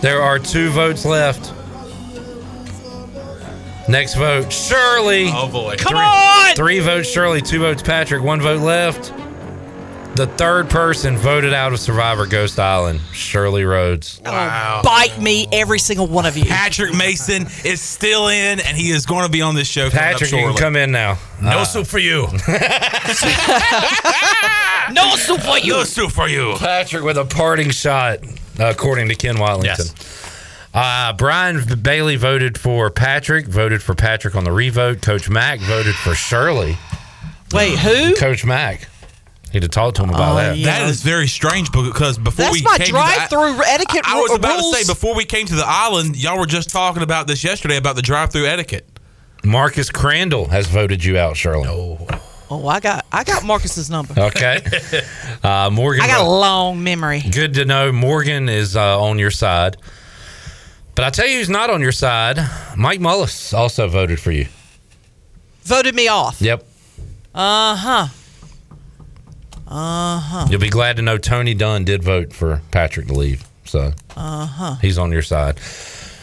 There 0.00 0.20
are 0.20 0.38
two 0.38 0.70
votes 0.70 1.04
left. 1.04 1.53
Next 3.88 4.14
vote, 4.14 4.50
Shirley. 4.52 5.28
Oh 5.30 5.48
boy. 5.48 5.76
Come 5.78 5.96
on! 5.96 6.54
Three 6.56 6.80
votes, 6.80 7.10
Shirley. 7.10 7.42
Two 7.42 7.60
votes, 7.60 7.82
Patrick. 7.82 8.22
One 8.22 8.40
vote 8.40 8.62
left. 8.62 9.12
The 10.16 10.28
third 10.28 10.70
person 10.70 11.16
voted 11.18 11.52
out 11.52 11.72
of 11.72 11.80
Survivor 11.80 12.24
Ghost 12.24 12.60
Island, 12.60 13.00
Shirley 13.12 13.64
Rhodes. 13.64 14.20
Wow. 14.24 14.80
Bite 14.84 15.20
me, 15.20 15.48
every 15.50 15.80
single 15.80 16.06
one 16.06 16.24
of 16.24 16.36
you. 16.36 16.44
Patrick 16.44 16.94
Mason 16.94 17.48
is 17.64 17.80
still 17.80 18.28
in, 18.28 18.60
and 18.60 18.76
he 18.76 18.90
is 18.92 19.06
going 19.06 19.26
to 19.26 19.32
be 19.32 19.42
on 19.42 19.56
this 19.56 19.66
show. 19.66 19.90
coming 19.90 20.04
up 20.14 20.20
Patrick, 20.20 20.30
you 20.30 20.46
can 20.46 20.56
come 20.56 20.76
in 20.76 20.92
now. 20.92 21.18
No 21.42 21.58
Uh, 21.58 21.64
soup 21.64 21.88
for 21.88 21.98
you. 21.98 22.28
no 24.92 25.16
soup 25.16 25.40
for 25.40 25.58
you. 25.58 25.72
No 25.72 25.82
soup 25.84 26.12
for 26.12 26.28
you. 26.28 26.54
Patrick 26.58 27.02
with 27.02 27.18
a 27.18 27.24
parting 27.24 27.70
shot, 27.70 28.18
according 28.60 29.08
to 29.08 29.16
Ken 29.16 29.34
Watlington. 29.36 29.90
Uh, 30.74 31.12
Brian 31.12 31.62
Bailey 31.82 32.16
voted 32.16 32.58
for 32.58 32.90
Patrick, 32.90 33.46
voted 33.46 33.80
for 33.82 33.94
Patrick 33.94 34.34
on 34.34 34.42
the 34.44 34.50
revote. 34.52 35.00
Coach 35.02 35.30
Mack 35.30 35.60
voted 35.60 35.94
for 35.94 36.14
Shirley. 36.14 36.76
Wait, 37.52 37.78
who? 37.78 38.14
Coach 38.16 38.44
Mack. 38.44 38.88
Need 39.52 39.62
to 39.62 39.68
talk 39.68 39.94
to 39.94 40.02
him 40.02 40.10
about 40.10 40.32
Oh, 40.32 40.36
that. 40.36 40.56
yeah. 40.58 40.66
That 40.80 40.88
is 40.90 41.00
very 41.00 41.28
strange 41.28 41.70
because 41.70 42.18
before 42.18 42.46
That's 42.46 42.56
we 42.56 42.62
my 42.62 42.76
came 42.76 42.88
drive-through 42.88 43.52
to 43.52 43.58
the, 43.58 43.64
etiquette 43.68 44.02
I, 44.04 44.18
I 44.18 44.20
was 44.20 44.30
ru- 44.30 44.36
about 44.36 44.58
rules. 44.58 44.76
to 44.76 44.84
say 44.84 44.92
before 44.92 45.14
we 45.14 45.24
came 45.24 45.46
to 45.46 45.54
the 45.54 45.64
island, 45.64 46.16
y'all 46.16 46.40
were 46.40 46.46
just 46.46 46.70
talking 46.70 47.04
about 47.04 47.28
this 47.28 47.44
yesterday 47.44 47.76
about 47.76 47.94
the 47.94 48.02
drive-through 48.02 48.46
etiquette. 48.46 48.88
Marcus 49.44 49.90
Crandall 49.90 50.46
has 50.48 50.66
voted 50.66 51.04
you 51.04 51.18
out, 51.18 51.36
Shirley. 51.36 51.68
Oh, 51.68 52.04
Oh, 52.50 52.66
I 52.68 52.78
got 52.78 53.06
I 53.10 53.24
got 53.24 53.42
Marcus's 53.44 53.88
number. 53.90 54.14
Okay. 54.18 54.60
Uh, 55.42 55.68
Morgan. 55.70 56.02
I 56.02 56.06
got 56.06 56.22
a 56.22 56.28
long 56.28 56.82
memory. 56.82 57.20
Good 57.20 57.52
to 57.54 57.64
know 57.66 57.92
Morgan 57.92 58.48
is 58.48 58.76
uh, 58.76 59.00
on 59.02 59.18
your 59.18 59.30
side. 59.30 59.76
But 60.94 61.04
I 61.04 61.10
tell 61.10 61.26
you 61.26 61.38
who's 61.38 61.50
not 61.50 61.70
on 61.70 61.80
your 61.80 61.92
side. 61.92 62.38
Mike 62.76 63.00
Mullis 63.00 63.52
also 63.52 63.88
voted 63.88 64.20
for 64.20 64.30
you. 64.30 64.46
Voted 65.62 65.94
me 65.94 66.08
off. 66.08 66.40
Yep. 66.40 66.64
Uh 67.34 67.74
huh. 67.76 68.06
Uh 69.66 70.20
huh. 70.20 70.46
You'll 70.50 70.60
be 70.60 70.70
glad 70.70 70.96
to 70.96 71.02
know 71.02 71.18
Tony 71.18 71.54
Dunn 71.54 71.84
did 71.84 72.04
vote 72.04 72.32
for 72.32 72.62
Patrick 72.70 73.06
to 73.08 73.14
leave. 73.14 73.44
So 73.64 73.92
Uh 74.16 74.46
huh. 74.46 74.74
he's 74.80 74.98
on 74.98 75.10
your 75.10 75.22
side. 75.22 75.58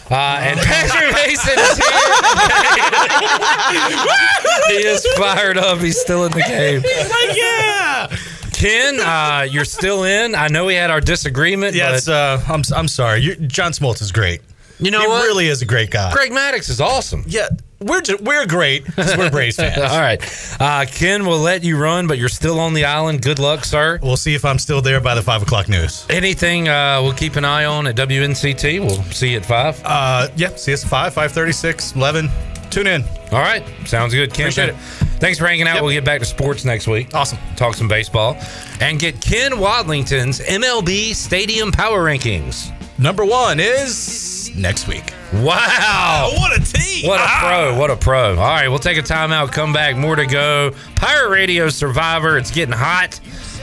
Uh, 0.10 0.40
and 0.42 0.60
Patrick 0.60 1.14
Mason 1.14 1.58
is 1.58 1.78
here. 1.78 1.88
he 4.68 4.86
is 4.88 5.06
fired 5.18 5.58
up. 5.58 5.80
He's 5.80 6.00
still 6.00 6.26
in 6.26 6.32
the 6.34 6.42
game. 6.44 6.82
He's 6.82 7.10
like, 7.10 7.36
yeah. 7.38 8.08
Ken, 8.54 9.00
uh, 9.00 9.48
you're 9.50 9.64
still 9.66 10.04
in. 10.04 10.36
I 10.36 10.48
know 10.50 10.66
we 10.66 10.76
had 10.76 10.92
our 10.92 11.00
disagreement. 11.02 11.76
Yeah, 11.76 11.92
but 11.94 12.08
uh, 12.10 12.40
I'm, 12.48 12.62
I'm 12.76 12.88
sorry. 12.90 13.22
You, 13.22 13.36
John 13.36 13.72
Smoltz 13.72 14.02
is 14.02 14.12
great. 14.12 14.42
You 14.82 14.92
know 14.92 15.02
he 15.02 15.08
what? 15.08 15.24
really 15.26 15.48
is 15.48 15.62
a 15.62 15.66
great 15.66 15.90
guy. 15.92 16.12
Greg 16.14 16.32
Maddux 16.32 16.70
is 16.70 16.82
awesome. 16.82 17.24
Yeah, 17.28 17.50
we're 17.80 18.02
ju- 18.02 18.18
we're 18.22 18.46
great 18.46 18.86
'cause 18.86 19.16
we're 19.18 19.30
Braves 19.30 19.56
fans. 19.58 19.78
All 19.78 20.00
right. 20.02 20.20
Uh, 20.60 20.86
Ken 20.92 21.26
will 21.26 21.40
let 21.40 21.64
you 21.64 21.78
run, 21.78 22.08
but 22.08 22.18
you're 22.18 22.30
still 22.30 22.60
on 22.60 22.74
the 22.74 22.86
island. 22.86 23.22
Good 23.22 23.40
luck, 23.40 23.64
sir. 23.64 24.00
We'll 24.02 24.18
see 24.18 24.34
if 24.36 24.44
I'm 24.46 24.60
still 24.60 24.82
there 24.82 25.00
by 25.00 25.16
the 25.16 25.22
five 25.22 25.42
o'clock 25.42 25.70
news. 25.70 26.06
Anything 26.10 26.68
uh, 26.68 27.00
we'll 27.02 27.14
keep 27.14 27.36
an 27.36 27.46
eye 27.46 27.66
on 27.66 27.88
at 27.88 27.96
WNCT. 27.96 28.80
We'll 28.80 29.02
see 29.12 29.32
you 29.32 29.38
at 29.38 29.46
five. 29.46 29.82
Uh, 29.86 30.28
yeah, 30.36 30.56
see 30.56 30.74
us 30.74 30.84
at 30.84 30.90
five, 30.90 31.14
five 31.14 31.32
thirty, 31.32 31.52
six, 31.52 31.96
eleven. 31.96 32.30
Tune 32.70 32.88
in. 32.88 33.04
All 33.34 33.40
right. 33.40 33.64
Sounds 33.86 34.14
good, 34.14 34.34
Ken. 34.34 34.46
Appreciate 34.46 34.70
it. 34.70 34.76
Thanks 35.20 35.38
for 35.38 35.46
hanging 35.46 35.68
out. 35.68 35.84
We'll 35.84 35.92
get 35.92 36.06
back 36.06 36.20
to 36.20 36.26
sports 36.26 36.64
next 36.66 36.88
week. 36.88 37.14
Awesome. 37.14 37.38
Talk 37.58 37.76
some 37.76 37.88
baseball 37.90 38.38
and 38.80 38.98
get 38.98 39.20
Ken 39.22 39.60
Watlington's 39.60 40.40
MLB 40.40 41.14
Stadium 41.14 41.72
Power 41.72 42.06
Rankings. 42.06 42.72
Number 43.02 43.26
one 43.26 43.60
is 43.60 44.52
next 44.56 44.88
week. 44.88 45.12
Wow. 45.34 46.30
Oh, 46.32 46.40
what 46.40 46.56
a 46.56 46.64
team. 46.64 47.08
What 47.08 47.20
a 47.20 47.24
ah. 47.24 47.40
pro. 47.42 47.80
What 47.80 47.90
a 47.90 47.96
pro. 47.96 48.30
All 48.34 48.36
right, 48.36 48.68
we'll 48.68 48.78
take 48.78 49.00
a 49.00 49.02
timeout, 49.02 49.52
come 49.52 49.74
back, 49.74 49.98
more 49.98 50.16
to 50.16 50.28
go. 50.28 50.72
Pirate 50.98 51.32
Radio 51.32 51.68
Survivor, 51.70 52.38
it's 52.38 52.52
getting 52.52 52.76
hot. 52.76 53.20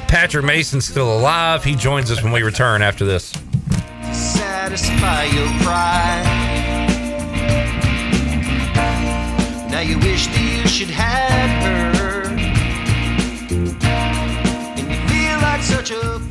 Patrick 0.08 0.44
Mason's 0.44 0.88
still 0.88 1.16
alive. 1.16 1.62
He 1.62 1.76
joins 1.76 2.10
us 2.10 2.20
when 2.20 2.32
we 2.32 2.42
return 2.42 2.82
after 2.82 3.04
this. 3.04 3.30
satisfy 4.10 5.26
your 5.26 5.46
pride. 5.62 6.24
Now 9.70 9.80
you 9.82 10.00
wish 10.00 10.26
that 10.26 10.62
you 10.62 10.66
should 10.68 10.90
have 10.90 11.96
her, 11.96 12.24
and 13.48 14.80
you 14.80 14.96
feel 15.06 15.38
like 15.42 15.62
such 15.62 15.92
a 15.92 16.27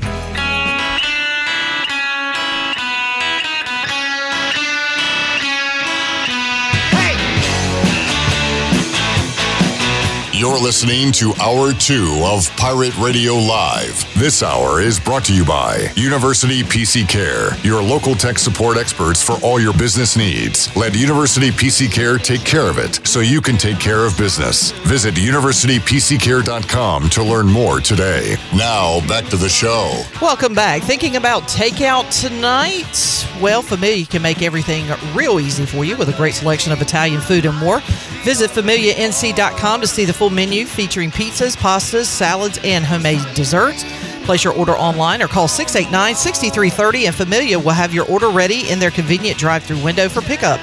You're 10.37 10.59
listening 10.59 11.11
to 11.13 11.33
Hour 11.41 11.73
2 11.73 12.21
of 12.23 12.47
Pirate 12.57 12.95
Radio 12.99 13.33
Live. 13.33 14.05
This 14.19 14.43
hour 14.43 14.79
is 14.79 14.99
brought 14.99 15.25
to 15.25 15.33
you 15.33 15.43
by 15.43 15.91
University 15.95 16.61
PC 16.61 17.09
Care, 17.09 17.57
your 17.63 17.81
local 17.81 18.13
tech 18.13 18.37
support 18.37 18.77
experts 18.77 19.19
for 19.23 19.43
all 19.43 19.59
your 19.59 19.73
business 19.73 20.15
needs. 20.15 20.69
Let 20.75 20.93
University 20.93 21.49
PC 21.49 21.91
Care 21.91 22.19
take 22.19 22.45
care 22.45 22.69
of 22.69 22.77
it 22.77 22.99
so 23.07 23.21
you 23.21 23.41
can 23.41 23.57
take 23.57 23.79
care 23.79 24.05
of 24.05 24.15
business. 24.15 24.73
Visit 24.85 25.15
universitypccare.com 25.15 27.09
to 27.09 27.23
learn 27.23 27.47
more 27.47 27.79
today. 27.79 28.35
Now, 28.55 28.99
back 29.07 29.25
to 29.29 29.37
the 29.37 29.49
show. 29.49 30.03
Welcome 30.21 30.53
back. 30.53 30.83
Thinking 30.83 31.15
about 31.15 31.47
takeout 31.47 32.21
tonight? 32.21 33.41
Well, 33.41 33.63
Familia 33.63 34.05
can 34.05 34.21
make 34.21 34.43
everything 34.43 34.85
real 35.15 35.39
easy 35.39 35.65
for 35.65 35.83
you 35.83 35.97
with 35.97 36.09
a 36.09 36.13
great 36.13 36.35
selection 36.35 36.71
of 36.71 36.79
Italian 36.79 37.21
food 37.21 37.47
and 37.47 37.57
more. 37.57 37.81
Visit 38.27 38.51
familianc.com 38.51 39.79
to 39.79 39.87
see 39.87 40.03
the 40.03 40.11
full 40.11 40.29
menu 40.29 40.65
featuring 40.65 41.11
pizzas, 41.11 41.55
pastas, 41.55 42.07
salads, 42.07 42.59
and 42.61 42.83
homemade 42.83 43.21
desserts. 43.33 43.85
Place 44.25 44.43
your 44.43 44.51
order 44.51 44.73
online 44.73 45.21
or 45.21 45.29
call 45.29 45.47
689 45.47 46.13
6330 46.13 47.05
and 47.05 47.15
Familia 47.15 47.57
will 47.57 47.71
have 47.71 47.93
your 47.93 48.03
order 48.07 48.27
ready 48.27 48.69
in 48.69 48.79
their 48.79 48.91
convenient 48.91 49.39
drive 49.39 49.63
through 49.63 49.81
window 49.81 50.09
for 50.09 50.19
pickup. 50.19 50.59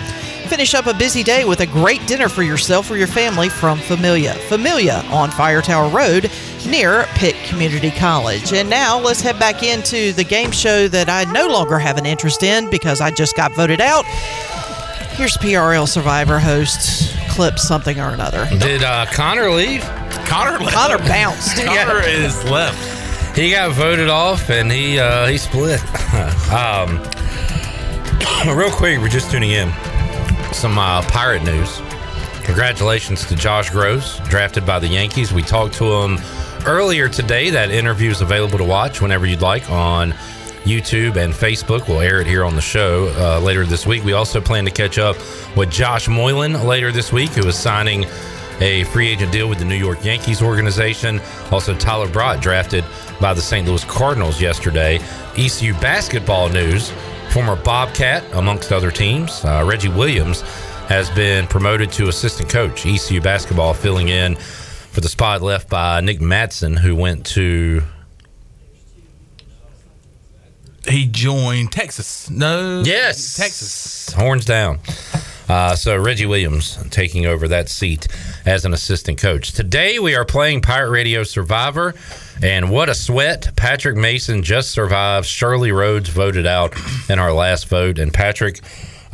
Finish 0.50 0.74
up 0.74 0.86
a 0.86 0.92
busy 0.92 1.22
day 1.22 1.46
with 1.46 1.60
a 1.60 1.66
great 1.66 2.06
dinner 2.06 2.28
for 2.28 2.42
yourself 2.42 2.90
or 2.90 2.98
your 2.98 3.06
family 3.06 3.48
from 3.48 3.78
Familia. 3.78 4.34
Familia 4.34 5.02
on 5.10 5.30
Fire 5.30 5.62
Tower 5.62 5.88
Road 5.88 6.30
near 6.68 7.06
Pitt 7.14 7.34
Community 7.48 7.92
College. 7.92 8.52
And 8.52 8.68
now 8.68 9.00
let's 9.00 9.22
head 9.22 9.38
back 9.38 9.62
into 9.62 10.12
the 10.12 10.24
game 10.24 10.50
show 10.50 10.86
that 10.88 11.08
I 11.08 11.24
no 11.32 11.46
longer 11.46 11.78
have 11.78 11.96
an 11.96 12.04
interest 12.04 12.42
in 12.42 12.68
because 12.68 13.00
I 13.00 13.10
just 13.10 13.34
got 13.36 13.54
voted 13.54 13.80
out. 13.80 14.04
Here's 15.16 15.38
PRL 15.38 15.88
Survivor 15.88 16.38
host 16.38 17.24
clip 17.35 17.59
something 17.59 17.99
or 17.99 18.11
another. 18.11 18.47
Did 18.59 18.82
uh, 18.85 19.07
Connor 19.07 19.51
leave? 19.51 19.82
Connor 20.26 20.59
left. 20.59 20.74
Connor 20.74 20.99
bounced. 20.99 21.64
Connor 21.64 22.01
is 22.07 22.43
left. 22.45 23.37
He 23.37 23.51
got 23.51 23.72
voted 23.72 24.09
off 24.09 24.49
and 24.51 24.70
he 24.70 24.99
uh, 24.99 25.26
he 25.26 25.37
split. 25.39 25.80
um, 26.53 27.01
real 28.57 28.70
quick, 28.70 28.99
we're 29.01 29.09
just 29.09 29.30
tuning 29.30 29.51
in. 29.51 29.72
Some 30.53 30.78
uh, 30.78 31.03
pirate 31.03 31.43
news. 31.43 31.82
Congratulations 32.45 33.26
to 33.26 33.35
Josh 33.35 33.70
Grosz, 33.70 34.24
drafted 34.28 34.64
by 34.64 34.78
the 34.78 34.87
Yankees. 34.87 35.32
We 35.32 35.43
talked 35.43 35.74
to 35.74 35.93
him 35.93 36.18
earlier 36.66 37.09
today. 37.09 37.51
That 37.51 37.70
interview 37.70 38.11
is 38.11 38.20
available 38.20 38.59
to 38.59 38.64
watch 38.64 39.01
whenever 39.01 39.26
you'd 39.26 39.41
like 39.41 39.68
on 39.70 40.14
YouTube 40.64 41.16
and 41.16 41.32
Facebook. 41.32 41.88
We'll 41.88 42.00
air 42.00 42.20
it 42.20 42.26
here 42.26 42.44
on 42.44 42.54
the 42.56 42.60
show 42.60 43.12
uh, 43.16 43.40
later 43.40 43.64
this 43.64 43.86
week. 43.86 44.04
We 44.04 44.12
also 44.12 44.40
plan 44.40 44.64
to 44.64 44.70
catch 44.70 44.98
up 44.98 45.16
with 45.56 45.70
Josh 45.70 46.08
Moylan 46.08 46.66
later 46.66 46.90
this 46.90 47.12
week, 47.12 47.30
who 47.30 47.46
is 47.46 47.56
signing 47.56 48.04
a 48.60 48.84
free 48.84 49.08
agent 49.08 49.32
deal 49.32 49.48
with 49.48 49.58
the 49.58 49.64
New 49.64 49.74
York 49.76 50.04
Yankees 50.04 50.42
organization. 50.42 51.20
Also, 51.50 51.74
Tyler 51.76 52.08
Brott 52.08 52.40
drafted 52.40 52.84
by 53.20 53.34
the 53.34 53.40
St. 53.40 53.66
Louis 53.66 53.84
Cardinals 53.84 54.40
yesterday. 54.40 54.98
ECU 55.36 55.74
basketball 55.74 56.48
news 56.48 56.92
former 57.34 57.56
Bobcat, 57.56 58.22
amongst 58.34 58.70
other 58.70 58.92
teams. 58.92 59.44
Uh, 59.44 59.64
Reggie 59.66 59.88
Williams 59.88 60.42
has 60.86 61.10
been 61.10 61.48
promoted 61.48 61.90
to 61.90 62.08
assistant 62.08 62.48
coach, 62.48 62.86
ECU 62.86 63.20
basketball, 63.20 63.74
filling 63.74 64.08
in 64.08 64.36
for 64.36 65.00
the 65.00 65.08
spot 65.08 65.42
left 65.42 65.68
by 65.68 66.00
Nick 66.00 66.20
Matson, 66.20 66.76
who 66.76 66.94
went 66.94 67.26
to. 67.26 67.82
He 70.89 71.07
joined 71.07 71.72
Texas. 71.72 72.28
No. 72.30 72.82
Yes. 72.85 73.37
Texas. 73.37 74.12
Horns 74.12 74.45
down. 74.45 74.80
Uh, 75.49 75.74
so 75.76 75.97
Reggie 75.97 76.26
Williams 76.26 76.78
taking 76.91 77.26
over 77.26 77.49
that 77.49 77.68
seat 77.68 78.09
as 78.47 78.64
an 78.64 78.72
assistant 78.72 79.18
coach. 79.18 79.53
Today 79.53 79.99
we 79.99 80.14
are 80.14 80.24
playing 80.24 80.62
Pirate 80.62 80.91
Radio 80.91 81.22
Survivor, 81.22 81.95
and 82.43 82.70
what 82.70 82.89
a 82.89 82.95
sweat! 82.95 83.55
Patrick 83.55 83.97
Mason 83.97 84.43
just 84.43 84.70
survived. 84.70 85.26
Shirley 85.26 85.70
Rhodes 85.70 86.09
voted 86.09 86.47
out 86.47 86.74
in 87.11 87.18
our 87.18 87.32
last 87.32 87.68
vote, 87.68 87.99
and 87.99 88.12
Patrick, 88.12 88.61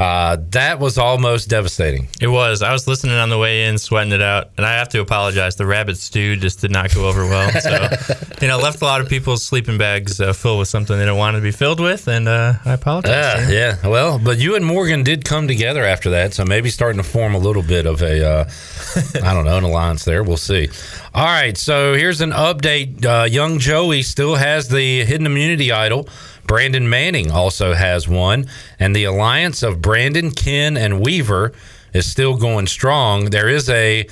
Uh, 0.01 0.39
that 0.49 0.79
was 0.79 0.97
almost 0.97 1.51
devastating. 1.51 2.09
It 2.23 2.29
was. 2.29 2.63
I 2.63 2.73
was 2.73 2.89
listening 2.89 3.17
on 3.17 3.29
the 3.29 3.37
way 3.37 3.67
in, 3.67 3.77
sweating 3.77 4.15
it 4.15 4.23
out, 4.23 4.49
and 4.57 4.65
I 4.65 4.73
have 4.79 4.89
to 4.91 5.01
apologize. 5.03 5.57
The 5.57 5.67
rabbit 5.67 5.99
stew 5.99 6.37
just 6.37 6.63
did 6.63 6.71
not 6.71 6.95
go 6.95 7.07
over 7.07 7.27
well. 7.27 7.51
So, 7.61 7.87
you 8.41 8.49
know, 8.49 8.57
left 8.57 8.81
a 8.81 8.87
lot 8.87 9.03
of 9.03 9.11
people's 9.11 9.45
sleeping 9.45 9.77
bags 9.77 10.19
uh, 10.19 10.33
full 10.33 10.59
with 10.59 10.69
something 10.69 10.97
they 10.97 11.03
didn't 11.03 11.19
want 11.19 11.37
to 11.37 11.43
be 11.43 11.51
filled 11.51 11.81
with, 11.81 12.09
and 12.09 12.29
uh, 12.29 12.55
I 12.65 12.73
apologize. 12.73 13.51
Yeah, 13.51 13.77
yeah. 13.83 13.87
Well, 13.87 14.19
but 14.19 14.39
you 14.39 14.57
and 14.57 14.65
Morgan 14.65 15.03
did 15.03 15.27
come 15.27 15.47
together 15.47 15.85
after 15.85 16.09
that, 16.09 16.33
so 16.33 16.47
maybe 16.47 16.71
starting 16.71 17.03
to 17.03 17.07
form 17.07 17.35
a 17.35 17.39
little 17.39 17.63
bit 17.63 17.85
of 17.85 18.01
a, 18.01 18.27
uh, 18.27 18.51
I 19.23 19.35
don't 19.35 19.45
know, 19.45 19.59
an 19.59 19.65
alliance 19.65 20.07
there. 20.07 20.23
We'll 20.23 20.39
see. 20.39 20.71
All 21.13 21.27
right, 21.27 21.59
so 21.59 21.93
here's 21.93 22.23
an 22.23 22.31
update. 22.31 23.05
Uh, 23.05 23.25
young 23.25 23.59
Joey 23.59 24.01
still 24.01 24.37
has 24.37 24.69
the 24.69 25.05
hidden 25.05 25.27
immunity 25.27 25.73
idol. 25.73 26.09
Brandon 26.51 26.91
Manning 26.91 27.31
also 27.31 27.75
has 27.75 28.09
one, 28.09 28.49
and 28.81 28.97
the 28.97 29.05
alliance 29.05 29.63
of 29.63 29.81
Brandon, 29.81 30.33
Ken, 30.33 30.77
and 30.77 31.01
Weaver 31.01 31.53
is 31.95 32.11
still 32.11 32.37
going 32.37 32.67
strong. 32.67 33.27
There 33.27 33.49
is 33.49 33.71
a 33.71 34.09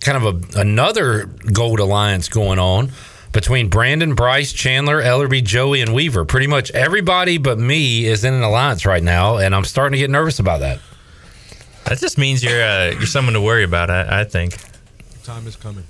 kind 0.00 0.16
of 0.16 0.56
a, 0.56 0.60
another 0.60 1.26
gold 1.52 1.80
alliance 1.80 2.30
going 2.30 2.58
on 2.58 2.90
between 3.32 3.68
Brandon, 3.68 4.14
Bryce, 4.14 4.50
Chandler, 4.54 5.02
Ellerby, 5.02 5.44
Joey, 5.44 5.82
and 5.82 5.92
Weaver. 5.92 6.24
Pretty 6.24 6.46
much 6.46 6.70
everybody 6.70 7.36
but 7.36 7.58
me 7.58 8.06
is 8.06 8.24
in 8.24 8.32
an 8.32 8.42
alliance 8.42 8.86
right 8.86 9.02
now, 9.02 9.36
and 9.36 9.54
I'm 9.54 9.64
starting 9.64 9.92
to 9.92 9.98
get 9.98 10.08
nervous 10.08 10.38
about 10.38 10.60
that. 10.60 10.80
That 11.84 11.98
just 11.98 12.16
means 12.16 12.42
you're 12.42 12.62
uh, 12.62 12.92
you're 12.92 13.04
someone 13.04 13.34
to 13.34 13.42
worry 13.42 13.62
about. 13.62 13.90
I, 13.90 14.20
I 14.22 14.24
think. 14.24 14.56
Time 15.22 15.46
is 15.46 15.56
coming. 15.56 15.84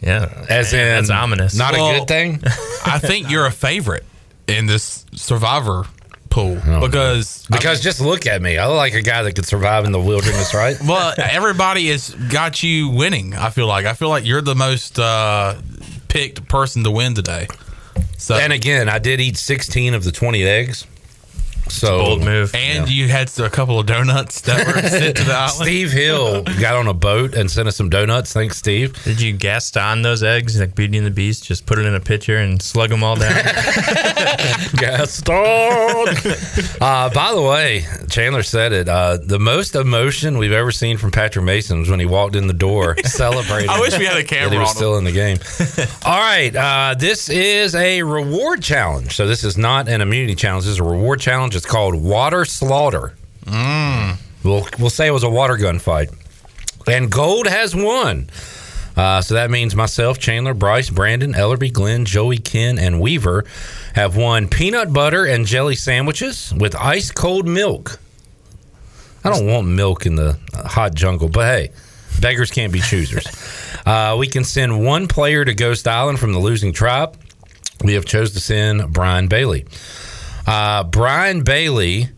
Yeah, 0.00 0.44
As 0.48 0.72
Man, 0.72 0.88
in, 0.88 0.94
that's 0.94 1.10
ominous. 1.10 1.54
not 1.56 1.74
a 1.74 1.76
good 1.76 2.08
thing. 2.08 2.40
I 2.84 2.98
think 2.98 3.30
you're 3.30 3.46
a 3.46 3.52
favorite 3.52 4.04
in 4.48 4.66
this 4.66 5.06
survivor 5.12 5.84
pool 6.30 6.56
because 6.80 7.46
Because 7.50 7.80
just 7.80 8.00
look 8.00 8.26
at 8.26 8.42
me. 8.42 8.58
I 8.58 8.66
look 8.66 8.76
like 8.76 8.94
a 8.94 9.02
guy 9.02 9.22
that 9.22 9.34
could 9.34 9.46
survive 9.46 9.84
in 9.84 9.92
the 9.92 10.00
wilderness, 10.00 10.54
right? 10.54 10.76
well, 10.86 11.14
everybody 11.18 11.88
has 11.88 12.10
got 12.30 12.62
you 12.62 12.88
winning. 12.88 13.34
I 13.34 13.50
feel 13.50 13.66
like 13.66 13.86
I 13.86 13.94
feel 13.94 14.08
like 14.08 14.24
you're 14.24 14.42
the 14.42 14.54
most 14.54 14.98
uh, 14.98 15.56
picked 16.08 16.48
person 16.48 16.84
to 16.84 16.90
win 16.90 17.14
today. 17.14 17.48
So 18.16 18.34
and 18.34 18.52
again, 18.52 18.88
I 18.88 18.98
did 18.98 19.20
eat 19.20 19.36
16 19.36 19.94
of 19.94 20.04
the 20.04 20.12
20 20.12 20.42
eggs. 20.44 20.86
So 21.70 21.98
bold 21.98 22.24
move. 22.24 22.54
and 22.54 22.88
you 22.88 23.08
had 23.08 23.30
a 23.38 23.50
couple 23.50 23.78
of 23.78 23.86
donuts 23.86 24.40
that 24.42 24.66
were 24.66 24.82
sent 24.88 25.16
to 25.18 25.24
the 25.24 25.32
island. 25.32 25.52
Steve 25.52 25.92
Hill 25.92 26.42
got 26.60 26.76
on 26.76 26.88
a 26.88 26.94
boat 26.94 27.34
and 27.34 27.50
sent 27.50 27.68
us 27.68 27.76
some 27.76 27.88
donuts. 27.90 28.32
Thanks, 28.32 28.56
Steve. 28.56 29.02
Did 29.04 29.20
you 29.20 29.32
Gaston 29.32 30.02
those 30.02 30.22
eggs 30.22 30.58
like 30.58 30.74
Beauty 30.74 30.98
and 30.98 31.06
the 31.06 31.10
Beast? 31.10 31.44
Just 31.44 31.66
put 31.66 31.78
it 31.78 31.86
in 31.86 31.94
a 31.94 32.00
pitcher 32.00 32.36
and 32.38 32.60
slug 32.60 32.90
them 32.90 33.04
all 33.04 33.16
down. 33.16 33.32
Gaston. 34.76 35.34
uh, 36.80 37.10
by 37.10 37.32
the 37.34 37.42
way, 37.42 37.84
Chandler 38.08 38.42
said 38.42 38.72
it. 38.72 38.88
Uh, 38.88 39.18
the 39.22 39.38
most 39.38 39.74
emotion 39.74 40.38
we've 40.38 40.52
ever 40.52 40.70
seen 40.70 40.96
from 40.96 41.10
Patrick 41.10 41.44
Mason 41.44 41.80
was 41.80 41.90
when 41.90 42.00
he 42.00 42.06
walked 42.06 42.36
in 42.36 42.46
the 42.46 42.52
door 42.54 42.96
celebrating. 43.04 43.68
I 43.70 43.80
wish 43.80 43.98
we 43.98 44.04
had 44.06 44.16
a 44.16 44.24
camera 44.24 44.50
he 44.52 44.58
was 44.58 44.68
on 44.68 44.72
him. 44.72 44.76
still 44.76 44.98
in 44.98 45.04
the 45.04 45.12
game. 45.12 45.38
All 46.04 46.18
right, 46.18 46.54
uh, 46.54 46.94
this 46.98 47.28
is 47.28 47.74
a 47.74 48.02
reward 48.02 48.62
challenge. 48.62 49.14
So 49.16 49.26
this 49.26 49.44
is 49.44 49.56
not 49.58 49.88
an 49.88 50.00
immunity 50.00 50.34
challenge. 50.34 50.64
This 50.64 50.72
is 50.72 50.78
a 50.80 50.84
reward 50.84 51.20
challenge. 51.20 51.54
It's 51.58 51.66
called 51.66 52.00
Water 52.00 52.44
Slaughter. 52.44 53.14
Mm. 53.44 54.16
We'll 54.44 54.68
we'll 54.78 54.90
say 54.90 55.08
it 55.08 55.10
was 55.10 55.24
a 55.24 55.28
water 55.28 55.56
gun 55.56 55.80
fight, 55.80 56.08
and 56.86 57.10
Gold 57.10 57.48
has 57.48 57.74
won. 57.74 58.30
Uh, 58.96 59.20
so 59.20 59.34
that 59.34 59.50
means 59.50 59.74
myself, 59.74 60.20
Chandler, 60.20 60.54
Bryce, 60.54 60.88
Brandon, 60.88 61.32
Ellerby, 61.32 61.72
Glenn, 61.72 62.04
Joey, 62.04 62.38
Ken, 62.38 62.78
and 62.78 63.00
Weaver 63.00 63.44
have 63.94 64.16
won 64.16 64.46
peanut 64.46 64.92
butter 64.92 65.24
and 65.24 65.46
jelly 65.46 65.74
sandwiches 65.74 66.54
with 66.56 66.76
ice 66.76 67.10
cold 67.10 67.48
milk. 67.48 67.98
I 69.24 69.30
don't 69.30 69.46
want 69.48 69.66
milk 69.66 70.06
in 70.06 70.14
the 70.14 70.38
hot 70.54 70.94
jungle, 70.94 71.28
but 71.28 71.44
hey, 71.44 71.70
beggars 72.20 72.52
can't 72.52 72.72
be 72.72 72.80
choosers. 72.80 73.26
uh, 73.86 74.14
we 74.16 74.28
can 74.28 74.44
send 74.44 74.84
one 74.84 75.08
player 75.08 75.44
to 75.44 75.54
Ghost 75.54 75.88
Island 75.88 76.20
from 76.20 76.32
the 76.32 76.38
losing 76.38 76.72
tribe. 76.72 77.16
We 77.82 77.94
have 77.94 78.04
chose 78.04 78.32
to 78.34 78.40
send 78.40 78.92
Brian 78.92 79.26
Bailey. 79.26 79.66
Uh, 80.48 80.82
Brian 80.82 81.42
Bailey. 81.42 82.08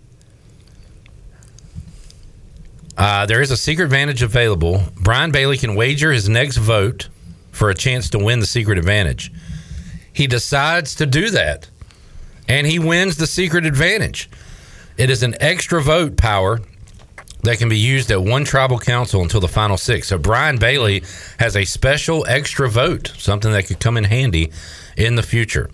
Uh, 2.96 3.26
there 3.26 3.42
is 3.42 3.50
a 3.50 3.56
secret 3.56 3.86
advantage 3.86 4.22
available. 4.22 4.84
Brian 4.94 5.32
Bailey 5.32 5.58
can 5.58 5.74
wager 5.74 6.12
his 6.12 6.28
next 6.28 6.58
vote 6.58 7.08
for 7.50 7.70
a 7.70 7.74
chance 7.74 8.08
to 8.10 8.20
win 8.20 8.38
the 8.38 8.46
secret 8.46 8.78
advantage. 8.78 9.32
He 10.12 10.28
decides 10.28 10.94
to 10.94 11.06
do 11.06 11.30
that, 11.30 11.68
and 12.48 12.68
he 12.68 12.78
wins 12.78 13.16
the 13.16 13.26
secret 13.26 13.66
advantage. 13.66 14.30
It 14.96 15.10
is 15.10 15.24
an 15.24 15.34
extra 15.40 15.82
vote 15.82 16.16
power 16.16 16.60
that 17.42 17.58
can 17.58 17.68
be 17.68 17.78
used 17.78 18.12
at 18.12 18.22
one 18.22 18.44
tribal 18.44 18.78
council 18.78 19.22
until 19.22 19.40
the 19.40 19.48
final 19.48 19.76
six. 19.76 20.06
So 20.06 20.18
Brian 20.18 20.56
Bailey 20.56 21.02
has 21.40 21.56
a 21.56 21.64
special 21.64 22.24
extra 22.28 22.70
vote, 22.70 23.12
something 23.18 23.50
that 23.50 23.66
could 23.66 23.80
come 23.80 23.96
in 23.96 24.04
handy 24.04 24.52
in 24.96 25.16
the 25.16 25.24
future. 25.24 25.68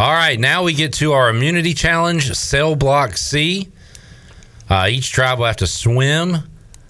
All 0.00 0.14
right, 0.14 0.40
now 0.40 0.62
we 0.62 0.72
get 0.72 0.94
to 0.94 1.12
our 1.12 1.28
immunity 1.28 1.74
challenge, 1.74 2.32
cell 2.32 2.74
block 2.74 3.18
C. 3.18 3.68
Uh, 4.66 4.86
each 4.88 5.12
tribe 5.12 5.38
will 5.38 5.44
have 5.44 5.56
to 5.56 5.66
swim 5.66 6.38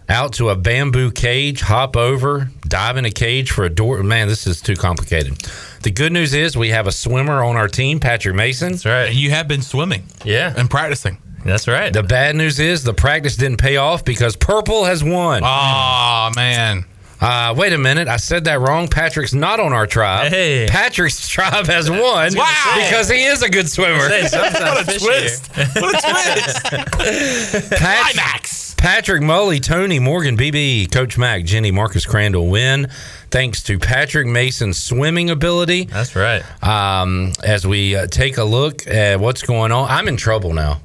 out 0.09 0.35
to 0.35 0.51
a 0.51 0.55
bamboo 0.55 1.11
cage, 1.11 1.61
hop 1.61 1.97
over, 1.97 2.49
dive 2.69 2.97
in 2.99 3.05
a 3.05 3.11
cage 3.11 3.51
for 3.51 3.65
a 3.65 3.69
door. 3.69 4.01
Man, 4.05 4.29
this 4.29 4.47
is 4.47 4.61
too 4.61 4.77
complicated. 4.77 5.37
The 5.83 5.91
good 5.91 6.13
news 6.13 6.35
is 6.35 6.57
we 6.57 6.69
have 6.69 6.87
a 6.87 6.93
swimmer 6.93 7.43
on 7.43 7.57
our 7.57 7.67
team, 7.67 7.99
Patrick 7.99 8.37
Mason. 8.37 8.75
That's 8.75 8.87
right. 8.87 9.13
You 9.13 9.31
have 9.31 9.49
been 9.49 9.63
swimming. 9.63 10.05
Yeah. 10.25 10.55
And 10.57 10.71
practicing. 10.71 11.19
That's 11.45 11.67
right. 11.67 11.93
The 11.93 12.05
bad 12.05 12.37
news 12.37 12.61
is 12.61 12.85
the 12.85 12.95
practice 12.95 13.37
didn't 13.37 13.59
pay 13.59 13.77
off 13.77 14.05
because 14.05 14.37
Purple 14.37 14.85
has 14.85 15.03
won. 15.03 15.43
Oh, 15.45 16.31
man. 16.37 16.85
Uh, 17.21 17.55
wait 17.57 17.73
a 17.73 17.79
minute. 17.79 18.09
I 18.09 18.17
said 18.17 18.45
that 18.45 18.61
wrong. 18.61 18.89
Patrick's 18.89 19.35
not 19.35 19.61
on 19.61 19.73
our 19.75 19.87
tribe. 19.87 20.29
Hey. 20.33 20.67
Patrick's 20.71 21.29
tribe 21.29 21.67
has 21.67 21.91
won 21.91 22.35
Wow. 22.35 22.73
because 22.77 23.11
he 23.11 23.25
is 23.25 23.43
a 23.43 23.51
good 23.51 23.69
swimmer. 23.69 24.09
Say, 24.09 24.27
something's 24.27 24.61
not 24.61 24.77
What 24.87 24.89
a 24.95 24.99
twist. 24.99 25.51
What 25.77 25.95
a 25.95 26.13
twist. 26.13 27.71
Pat- 27.71 28.13
Climax. 28.15 28.75
Patrick 28.79 29.21
Mully, 29.21 29.63
Tony 29.63 29.99
Morgan, 29.99 30.39
BB, 30.39 30.91
Coach 30.91 31.19
Mac, 31.19 31.45
Jenny, 31.45 31.71
Marcus 31.71 32.07
Crandall 32.07 32.49
win 32.49 32.89
thanks 33.31 33.63
to 33.65 33.79
Patrick 33.79 34.27
Mason's 34.27 34.83
swimming 34.83 35.29
ability. 35.29 35.85
That's 35.85 36.17
right. 36.17 36.43
Um, 36.65 37.33
as 37.45 37.67
we 37.67 37.95
uh, 37.97 38.07
take 38.07 38.39
a 38.39 38.45
look 38.45 38.87
at 38.87 39.21
what's 39.21 39.43
going 39.43 39.71
on, 39.73 39.91
I'm 39.91 40.09
in 40.09 40.17
trouble 40.17 40.55
now. 40.55 40.81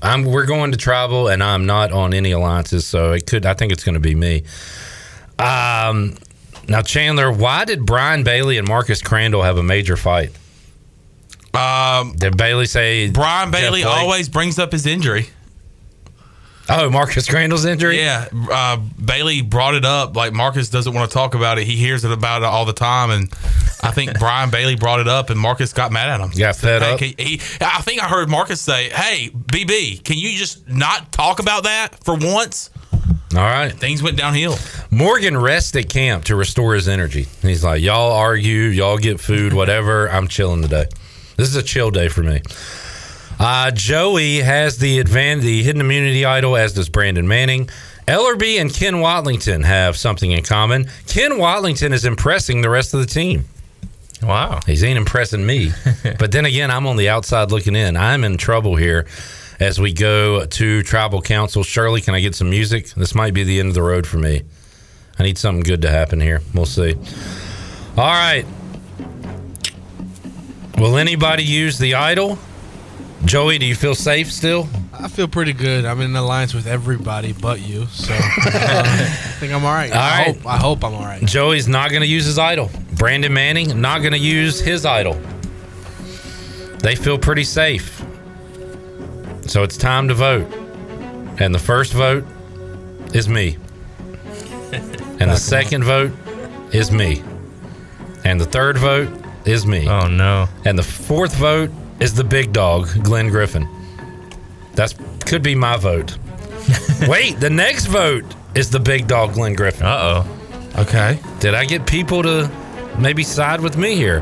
I'm 0.00 0.24
we're 0.24 0.46
going 0.46 0.70
to 0.72 0.78
tribal, 0.78 1.28
and 1.28 1.42
I'm 1.42 1.66
not 1.66 1.92
on 1.92 2.14
any 2.14 2.30
alliances, 2.30 2.86
so 2.86 3.12
it 3.12 3.26
could. 3.26 3.44
I 3.44 3.52
think 3.54 3.72
it's 3.72 3.84
going 3.84 3.94
to 3.94 4.00
be 4.00 4.14
me. 4.14 4.44
Um, 5.38 6.16
now 6.68 6.82
Chandler, 6.82 7.30
why 7.30 7.64
did 7.64 7.84
Brian 7.86 8.24
Bailey 8.24 8.58
and 8.58 8.66
Marcus 8.66 9.02
Crandall 9.02 9.42
have 9.42 9.58
a 9.58 9.62
major 9.62 9.96
fight? 9.96 10.30
Um, 11.54 12.14
Did 12.16 12.36
Bailey 12.36 12.66
say 12.66 13.08
Brian 13.10 13.50
Bailey 13.50 13.82
always 13.84 14.28
brings 14.28 14.58
up 14.58 14.72
his 14.72 14.84
injury. 14.86 15.28
Oh, 16.68 16.90
Marcus 16.90 17.28
Crandall's 17.28 17.64
injury. 17.64 17.98
Yeah, 17.98 18.26
uh, 18.50 18.76
Bailey 19.02 19.40
brought 19.40 19.74
it 19.74 19.84
up. 19.84 20.16
Like 20.16 20.32
Marcus 20.34 20.68
doesn't 20.68 20.92
want 20.92 21.08
to 21.10 21.14
talk 21.14 21.34
about 21.34 21.58
it. 21.58 21.64
He 21.64 21.76
hears 21.76 22.04
it 22.04 22.10
about 22.12 22.42
it 22.42 22.46
all 22.46 22.64
the 22.66 22.72
time, 22.74 23.10
and 23.10 23.32
I 23.82 23.90
think 23.92 24.18
Brian 24.18 24.50
Bailey 24.50 24.74
brought 24.74 25.00
it 25.00 25.06
up, 25.08 25.30
and 25.30 25.38
Marcus 25.40 25.72
got 25.72 25.92
mad 25.92 26.08
at 26.10 26.20
him. 26.20 26.30
Got 26.36 26.56
fed 26.56 26.82
Hey, 26.82 26.92
up. 26.92 27.00
he, 27.00 27.40
I 27.60 27.80
think 27.82 28.02
I 28.02 28.08
heard 28.08 28.28
Marcus 28.28 28.60
say, 28.60 28.90
"Hey, 28.90 29.30
BB, 29.30 30.02
can 30.04 30.18
you 30.18 30.36
just 30.36 30.68
not 30.68 31.12
talk 31.12 31.38
about 31.38 31.62
that 31.64 31.94
for 32.04 32.16
once?" 32.16 32.68
All 33.34 33.42
right. 33.42 33.72
Things 33.72 34.02
went 34.02 34.16
downhill. 34.16 34.56
Morgan 34.90 35.36
rests 35.36 35.74
at 35.74 35.88
camp 35.90 36.24
to 36.24 36.36
restore 36.36 36.74
his 36.74 36.88
energy. 36.88 37.26
He's 37.42 37.64
like, 37.64 37.82
y'all 37.82 38.12
argue, 38.12 38.62
y'all 38.68 38.98
get 38.98 39.20
food, 39.20 39.52
whatever. 39.52 40.08
I'm 40.08 40.28
chilling 40.28 40.62
today. 40.62 40.86
This 41.36 41.48
is 41.48 41.56
a 41.56 41.62
chill 41.62 41.90
day 41.90 42.08
for 42.08 42.22
me. 42.22 42.40
Uh, 43.38 43.70
Joey 43.72 44.38
has 44.38 44.78
the 44.78 45.02
advan- 45.02 45.42
the 45.42 45.62
hidden 45.62 45.80
immunity 45.80 46.24
idol, 46.24 46.56
as 46.56 46.72
does 46.72 46.88
Brandon 46.88 47.26
Manning. 47.26 47.68
Ellerby 48.06 48.60
and 48.60 48.72
Ken 48.72 48.94
Watlington 48.94 49.64
have 49.64 49.96
something 49.96 50.30
in 50.30 50.42
common. 50.42 50.88
Ken 51.08 51.32
Watlington 51.32 51.92
is 51.92 52.04
impressing 52.04 52.60
the 52.60 52.70
rest 52.70 52.94
of 52.94 53.00
the 53.00 53.06
team. 53.06 53.44
Wow. 54.22 54.60
He's 54.64 54.84
ain't 54.84 54.96
impressing 54.96 55.44
me. 55.44 55.72
but 56.18 56.32
then 56.32 56.44
again, 56.44 56.70
I'm 56.70 56.86
on 56.86 56.96
the 56.96 57.08
outside 57.08 57.50
looking 57.50 57.74
in. 57.74 57.96
I'm 57.96 58.22
in 58.24 58.36
trouble 58.36 58.76
here 58.76 59.06
as 59.60 59.80
we 59.80 59.92
go 59.92 60.44
to 60.44 60.82
tribal 60.82 61.22
council. 61.22 61.62
Shirley, 61.62 62.00
can 62.00 62.14
I 62.14 62.20
get 62.20 62.34
some 62.34 62.50
music? 62.50 62.90
This 62.90 63.14
might 63.14 63.34
be 63.34 63.44
the 63.44 63.60
end 63.60 63.68
of 63.68 63.74
the 63.74 63.82
road 63.82 64.06
for 64.06 64.18
me. 64.18 64.42
I 65.18 65.22
need 65.22 65.38
something 65.38 65.62
good 65.62 65.82
to 65.82 65.90
happen 65.90 66.20
here. 66.20 66.42
We'll 66.54 66.66
see. 66.66 66.94
All 67.96 68.04
right. 68.04 68.44
Will 70.78 70.98
anybody 70.98 71.42
use 71.42 71.78
the 71.78 71.94
idol? 71.94 72.38
Joey, 73.24 73.58
do 73.58 73.64
you 73.64 73.74
feel 73.74 73.94
safe 73.94 74.30
still? 74.30 74.68
I 74.92 75.08
feel 75.08 75.26
pretty 75.26 75.54
good. 75.54 75.86
I'm 75.86 76.00
in 76.00 76.14
alliance 76.14 76.52
with 76.52 76.66
everybody 76.66 77.32
but 77.32 77.60
you, 77.60 77.86
so 77.86 78.12
uh, 78.12 78.18
I 78.22 79.36
think 79.38 79.52
I'm 79.52 79.64
all 79.64 79.72
right. 79.72 79.90
All 79.90 79.98
I, 79.98 80.18
right. 80.18 80.36
Hope, 80.36 80.46
I 80.46 80.56
hope 80.58 80.84
I'm 80.84 80.94
all 80.94 81.02
right. 81.02 81.22
Joey's 81.24 81.66
not 81.66 81.90
going 81.90 82.02
to 82.02 82.08
use 82.08 82.26
his 82.26 82.38
idol. 82.38 82.70
Brandon 82.92 83.32
Manning 83.32 83.80
not 83.80 84.00
going 84.00 84.12
to 84.12 84.18
use 84.18 84.60
his 84.60 84.84
idol. 84.84 85.18
They 86.80 86.94
feel 86.94 87.18
pretty 87.18 87.44
safe. 87.44 88.02
So 89.48 89.62
it's 89.62 89.76
time 89.76 90.08
to 90.08 90.14
vote. 90.14 90.46
And 91.38 91.54
the 91.54 91.58
first 91.58 91.92
vote 91.92 92.24
is 93.14 93.28
me. 93.28 93.56
And 95.18 95.30
the 95.30 95.36
second 95.36 95.82
vote 95.82 96.12
is 96.74 96.92
me. 96.92 97.22
And 98.22 98.38
the 98.38 98.44
third 98.44 98.76
vote 98.76 99.08
is 99.46 99.64
me. 99.66 99.88
Oh 99.88 100.08
no. 100.08 100.46
And 100.66 100.78
the 100.78 100.82
fourth 100.82 101.34
vote 101.36 101.70
is 102.00 102.12
the 102.12 102.22
big 102.24 102.52
dog, 102.52 102.88
Glenn 103.02 103.30
Griffin. 103.30 103.66
That's 104.74 104.94
could 105.24 105.42
be 105.42 105.54
my 105.54 105.78
vote. 105.78 106.18
Wait, 107.08 107.40
the 107.40 107.48
next 107.48 107.86
vote 107.86 108.26
is 108.54 108.68
the 108.70 108.78
big 108.80 109.06
dog, 109.08 109.32
Glenn 109.32 109.54
Griffin. 109.54 109.86
Uh 109.86 110.24
oh. 110.26 110.80
Okay. 110.82 111.18
Did 111.40 111.54
I 111.54 111.64
get 111.64 111.86
people 111.86 112.22
to 112.22 112.50
maybe 112.98 113.22
side 113.22 113.62
with 113.62 113.78
me 113.78 113.94
here? 113.94 114.20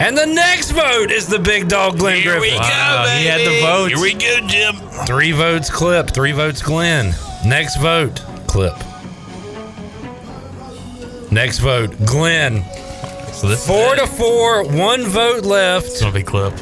And 0.00 0.18
the 0.18 0.26
next 0.26 0.72
vote 0.72 1.10
is 1.10 1.26
the 1.28 1.38
big 1.38 1.68
dog, 1.68 1.98
Glenn 1.98 2.22
Griffin. 2.22 2.32
Here 2.32 2.40
we 2.40 2.48
Griffin. 2.50 2.62
go, 2.62 2.68
Wow, 2.68 3.06
he 3.16 3.26
had 3.26 3.40
the 3.40 3.44
baby. 3.46 3.60
votes. 3.62 3.92
Here 3.94 4.02
we 4.02 4.14
go, 4.14 4.46
Jim. 4.48 5.06
Three 5.06 5.32
votes, 5.32 5.70
clip. 5.70 6.10
Three 6.10 6.32
votes, 6.32 6.62
Glenn. 6.62 7.14
Next 7.46 7.76
vote, 7.80 8.20
clip. 8.46 8.74
Next 11.30 11.58
vote, 11.58 11.96
Glenn. 12.06 12.64
So 13.32 13.48
this 13.48 13.66
four 13.66 13.96
to 13.96 14.06
four, 14.06 14.64
one 14.64 15.04
vote 15.04 15.44
left. 15.44 15.86
It's 15.86 16.00
gonna 16.00 16.12
be 16.12 16.22
clip. 16.22 16.54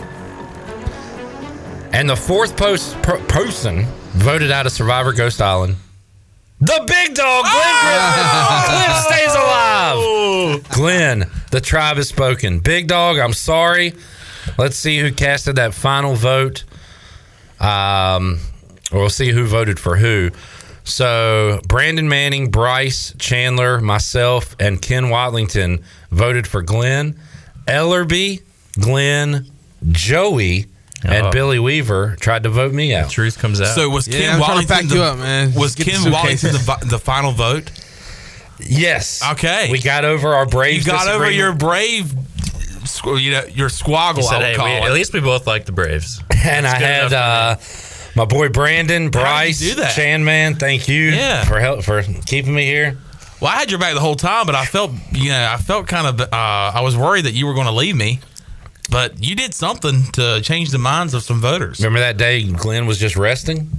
And 1.93 2.09
the 2.09 2.17
fourth 2.17 2.57
post 2.57 3.01
per- 3.03 3.21
person 3.27 3.85
voted 4.13 4.51
out 4.51 4.65
of 4.67 4.73
Survivor 4.73 5.13
Ghost 5.13 5.43
Island. 5.43 5.77
The 6.61 6.85
big 6.87 7.15
dog, 7.15 7.45
Glenn 7.45 7.75
Griffin. 7.83 8.25
Oh! 8.25 8.67
Glenn 8.69 9.03
stays 9.03 9.35
alive. 9.35 9.95
Oh! 9.99 10.61
Glenn, 10.71 11.31
the 11.53 11.61
tribe 11.61 11.99
has 11.99 12.09
spoken. 12.09 12.59
Big 12.59 12.89
dog, 12.89 13.19
I'm 13.19 13.33
sorry. 13.33 13.95
Let's 14.59 14.75
see 14.77 14.99
who 14.99 15.13
casted 15.13 15.57
that 15.57 15.73
final 15.73 16.15
vote. 16.17 16.65
Um, 17.61 18.41
we'll 18.91 19.09
see 19.11 19.31
who 19.31 19.45
voted 19.47 19.79
for 19.79 19.97
who. 19.97 20.31
So 20.85 21.61
Brandon 21.69 22.09
Manning, 22.09 22.51
Bryce 22.51 23.15
Chandler, 23.19 23.81
myself, 23.81 24.57
and 24.59 24.83
Ken 24.83 25.05
Watlington 25.05 25.83
voted 26.11 26.49
for 26.49 26.61
Glenn. 26.63 27.17
Ellerby, 27.69 28.43
Glenn, 28.81 29.47
Joey, 29.93 30.67
and 31.05 31.27
Oh. 31.27 31.31
Billy 31.31 31.59
Weaver 31.61 32.17
tried 32.19 32.43
to 32.45 32.49
vote 32.49 32.73
me 32.73 32.95
out. 32.95 33.11
truth 33.11 33.39
comes 33.39 33.61
out. 33.61 33.75
So 33.77 33.89
was 33.91 34.09
Ken 34.09 34.41
Watlington 34.41 34.89
the, 34.89 35.53
Was 35.57 35.75
Ken 35.77 36.01
Watlington 36.13 36.53
the, 36.53 36.87
the 36.87 36.99
final 36.99 37.31
vote? 37.31 37.71
Yes. 38.65 39.23
Okay. 39.33 39.69
We 39.71 39.81
got 39.81 40.05
over 40.05 40.29
our 40.35 40.47
brave. 40.47 40.79
You 40.81 40.85
got 40.85 41.09
over 41.09 41.31
your 41.31 41.55
brave, 41.55 42.13
you 43.05 43.31
know, 43.33 43.45
your 43.53 43.69
squaggle. 43.69 44.17
He 44.17 44.23
said, 44.23 44.35
I 44.37 44.39
would 44.39 44.45
hey, 44.47 44.55
call 44.57 44.67
we- 44.67 44.73
it. 44.73 44.83
at 44.85 44.93
least 44.93 45.13
we 45.13 45.21
both 45.21 45.47
like 45.47 45.65
the 45.67 45.73
Braves. 45.73 46.21
and 46.31 46.67
I 46.67 46.79
That's 46.79 46.79
good 46.79 47.13
had 47.13 47.13
uh, 47.13 47.57
my 48.17 48.25
boy 48.25 48.49
Brandon, 48.49 49.11
Bryce, 49.11 49.59
do 49.61 49.75
that? 49.77 49.95
Chan 49.95 50.25
man. 50.25 50.55
Thank 50.57 50.89
you 50.89 51.05
Yeah. 51.11 51.45
for 51.45 51.59
help 51.61 51.83
for 51.85 52.03
keeping 52.27 52.55
me 52.55 52.65
here. 52.67 52.99
Well, 53.41 53.51
I 53.51 53.57
had 53.57 53.71
your 53.71 53.81
back 53.81 53.95
the 53.95 54.01
whole 54.01 54.15
time, 54.15 54.47
but 54.47 54.55
I 54.55 54.65
felt, 54.65 54.93
you 55.13 55.31
know, 55.31 55.49
I 55.51 55.57
felt 55.57 55.89
kind 55.89 56.07
of, 56.07 56.21
uh, 56.21 56.27
I 56.33 56.81
was 56.83 56.97
worried 56.97 57.25
that 57.25 57.33
you 57.33 57.47
were 57.47 57.55
going 57.55 57.67
to 57.67 57.73
leave 57.73 57.97
me. 57.97 58.21
But 58.91 59.25
you 59.25 59.35
did 59.35 59.55
something 59.55 60.05
to 60.13 60.41
change 60.43 60.71
the 60.71 60.79
minds 60.79 61.15
of 61.15 61.23
some 61.23 61.41
voters. 61.41 61.81
Remember 61.81 62.01
that 62.01 62.19
day 62.19 62.45
Glenn 62.45 62.85
was 62.87 62.99
just 62.99 63.17
resting? 63.17 63.71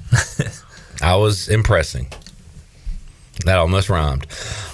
I 1.01 1.15
was 1.15 1.49
impressing. 1.49 2.07
That 3.45 3.57
almost 3.57 3.89
rhymed. 3.89 4.27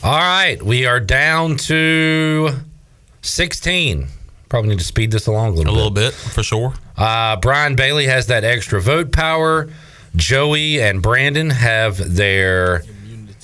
All 0.03 0.17
right, 0.17 0.61
we 0.61 0.86
are 0.86 0.99
down 0.99 1.57
to 1.57 2.51
16. 3.22 4.07
Probably 4.47 4.70
need 4.70 4.80
to 4.80 4.86
speed 4.86 5.11
this 5.11 5.28
along 5.28 5.49
a 5.49 5.51
little 5.57 5.61
A 5.61 5.65
bit. 5.65 5.74
A 5.74 5.76
little 5.76 6.11
bit, 6.11 6.13
for 6.13 6.43
sure. 6.43 6.74
Uh, 6.97 7.36
Brian 7.38 7.76
Bailey 7.76 8.05
has 8.07 8.28
that 8.28 8.43
extra 8.43 8.82
vote 8.82 9.11
power. 9.11 9.70
Joey 10.15 10.82
and 10.82 11.01
Brandon 11.01 11.51
have 11.51 12.15
their 12.15 12.84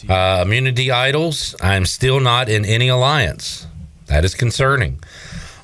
uh, 0.09 0.43
immunity 0.45 0.91
idols. 0.91 1.55
I'm 1.61 1.85
still 1.85 2.19
not 2.19 2.49
in 2.49 2.65
any 2.65 2.87
alliance. 2.87 3.67
That 4.07 4.25
is 4.25 4.35
concerning. 4.35 4.99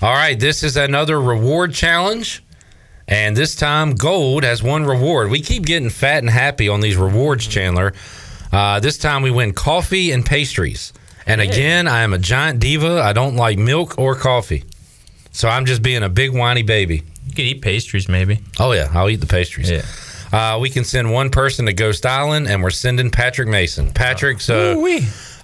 All 0.01 0.14
right, 0.14 0.39
this 0.39 0.64
is 0.64 0.78
another 0.78 1.20
reward 1.22 1.74
challenge. 1.74 2.43
And 3.07 3.36
this 3.36 3.55
time, 3.55 3.95
gold 3.95 4.43
has 4.43 4.64
one 4.64 4.86
reward. 4.86 5.30
We 5.30 5.41
keep 5.41 5.66
getting 5.66 5.89
fat 5.89 6.20
and 6.20 6.30
happy 6.30 6.70
on 6.70 6.80
these 6.82 6.95
rewards, 6.95 7.45
Chandler. 7.45 7.93
Uh, 8.52 8.80
this 8.80 8.97
time, 8.97 9.22
we 9.22 9.32
win 9.32 9.54
coffee 9.54 10.12
and 10.12 10.26
pastries. 10.26 10.93
And 11.26 11.39
again, 11.39 11.88
I 11.88 12.02
am 12.02 12.14
a 12.14 12.18
giant 12.18 12.60
diva. 12.60 13.02
I 13.02 13.14
don't 13.14 13.36
like 13.36 13.58
milk 13.58 13.97
or 13.97 14.16
coffee. 14.16 14.64
So 15.32 15.47
I'm 15.47 15.66
just 15.66 15.82
being 15.82 16.04
a 16.04 16.10
big 16.10 16.32
whiny 16.34 16.64
baby. 16.64 17.04
You 17.28 17.32
could 17.36 17.45
eat 17.45 17.62
pastries, 17.62 18.10
maybe. 18.10 18.39
Oh 18.60 18.74
yeah, 18.74 18.89
I'll 18.93 19.10
eat 19.10 19.18
the 19.22 19.28
pastries. 19.28 19.70
Yeah. 19.70 19.84
Uh, 20.34 20.60
we 20.60 20.70
can 20.70 20.84
send 20.84 21.12
one 21.12 21.30
person 21.30 21.66
to 21.68 21.74
Ghost 21.74 22.06
Island, 22.06 22.47
and 22.47 22.62
we're 22.64 22.70
sending 22.72 23.12
Patrick 23.12 23.47
Mason. 23.47 23.91
Patrick, 23.91 24.41
so 24.41 24.86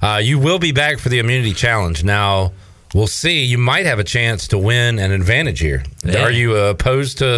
uh, 0.01 0.17
you 0.21 0.39
will 0.39 0.59
be 0.59 0.71
back 0.71 0.97
for 0.99 1.09
the 1.09 1.19
immunity 1.19 1.53
challenge. 1.53 2.03
Now 2.03 2.51
we'll 2.93 3.07
see. 3.07 3.43
You 3.43 3.57
might 3.57 3.85
have 3.85 3.99
a 3.99 4.03
chance 4.03 4.47
to 4.49 4.57
win 4.57 4.97
an 4.99 5.11
advantage 5.11 5.59
here. 5.59 5.83
Yeah. 6.03 6.23
Are 6.23 6.31
you 6.31 6.55
uh, 6.57 6.69
opposed 6.71 7.19
to? 7.19 7.37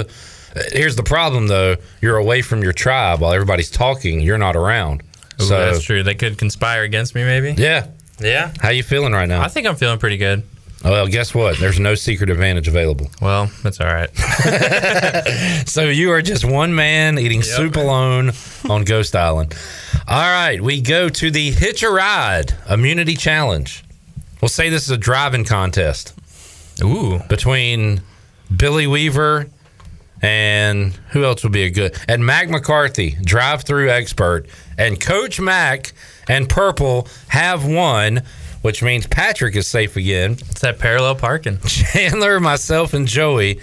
uh, 0.55 0.61
Here's 0.71 0.95
the 0.95 1.03
problem, 1.03 1.47
though. 1.47 1.75
You're 2.01 2.17
away 2.17 2.41
from 2.41 2.63
your 2.63 2.73
tribe 2.73 3.19
while 3.21 3.33
everybody's 3.33 3.69
talking. 3.69 4.21
You're 4.21 4.37
not 4.39 4.55
around. 4.55 5.03
Ooh, 5.41 5.45
so 5.45 5.57
that's 5.59 5.83
true. 5.83 6.03
They 6.03 6.15
could 6.15 6.37
conspire 6.37 6.83
against 6.83 7.15
me, 7.15 7.23
maybe. 7.23 7.53
yeah. 7.61 7.87
Yeah. 8.21 8.51
How 8.59 8.69
you 8.69 8.83
feeling 8.83 9.13
right 9.13 9.29
now? 9.29 9.41
I 9.41 9.47
think 9.47 9.65
I'm 9.65 9.75
feeling 9.77 9.97
pretty 9.97 10.17
good. 10.17 10.43
Oh, 10.83 10.91
well, 10.91 11.07
guess 11.07 11.33
what? 11.35 11.57
There's 11.57 11.79
no 11.79 11.95
secret 11.95 12.29
advantage 12.29 12.67
available. 12.67 13.09
Well, 13.21 13.49
that's 13.63 13.79
all 13.81 13.87
right. 13.87 14.09
so 15.67 15.83
you 15.85 16.11
are 16.11 16.21
just 16.21 16.45
one 16.45 16.73
man 16.73 17.17
eating 17.19 17.41
soup 17.41 17.75
alone 17.75 18.31
on 18.69 18.83
Ghost 18.83 19.15
Island. 19.15 19.55
All 20.07 20.21
right, 20.21 20.61
we 20.61 20.81
go 20.81 21.09
to 21.09 21.31
the 21.31 21.51
Hitch 21.51 21.83
a 21.83 21.89
Ride 21.89 22.53
Immunity 22.69 23.15
Challenge. 23.15 23.83
We'll 24.41 24.49
say 24.49 24.69
this 24.69 24.83
is 24.83 24.91
a 24.91 24.97
driving 24.97 25.43
contest. 25.43 26.13
Ooh. 26.81 27.19
Between 27.27 28.01
Billy 28.55 28.87
Weaver 28.87 29.49
and 30.21 30.93
who 31.11 31.23
else 31.23 31.43
would 31.43 31.53
be 31.53 31.63
a 31.63 31.69
good 31.69 31.97
and 32.07 32.25
Mac 32.25 32.49
McCarthy, 32.49 33.17
drive 33.23 33.63
through 33.63 33.89
expert, 33.89 34.47
and 34.77 34.99
Coach 34.99 35.39
Mac 35.39 35.93
and 36.27 36.49
Purple 36.49 37.07
have 37.29 37.65
won, 37.65 38.23
which 38.61 38.83
means 38.83 39.07
Patrick 39.07 39.55
is 39.55 39.67
safe 39.67 39.95
again. 39.95 40.33
It's 40.33 40.61
that 40.61 40.79
parallel 40.79 41.15
parking. 41.15 41.59
Chandler, 41.65 42.39
myself, 42.39 42.93
and 42.93 43.07
Joey 43.07 43.59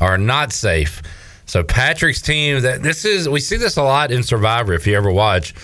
are 0.00 0.18
not 0.18 0.52
safe. 0.52 1.02
So 1.46 1.62
Patrick's 1.62 2.22
team 2.22 2.62
that 2.62 2.82
this 2.82 3.04
is 3.04 3.28
we 3.28 3.40
see 3.40 3.56
this 3.56 3.76
a 3.76 3.82
lot 3.82 4.12
in 4.12 4.22
Survivor 4.22 4.72
if 4.72 4.86
you 4.86 4.96
ever 4.96 5.10
watch. 5.10 5.54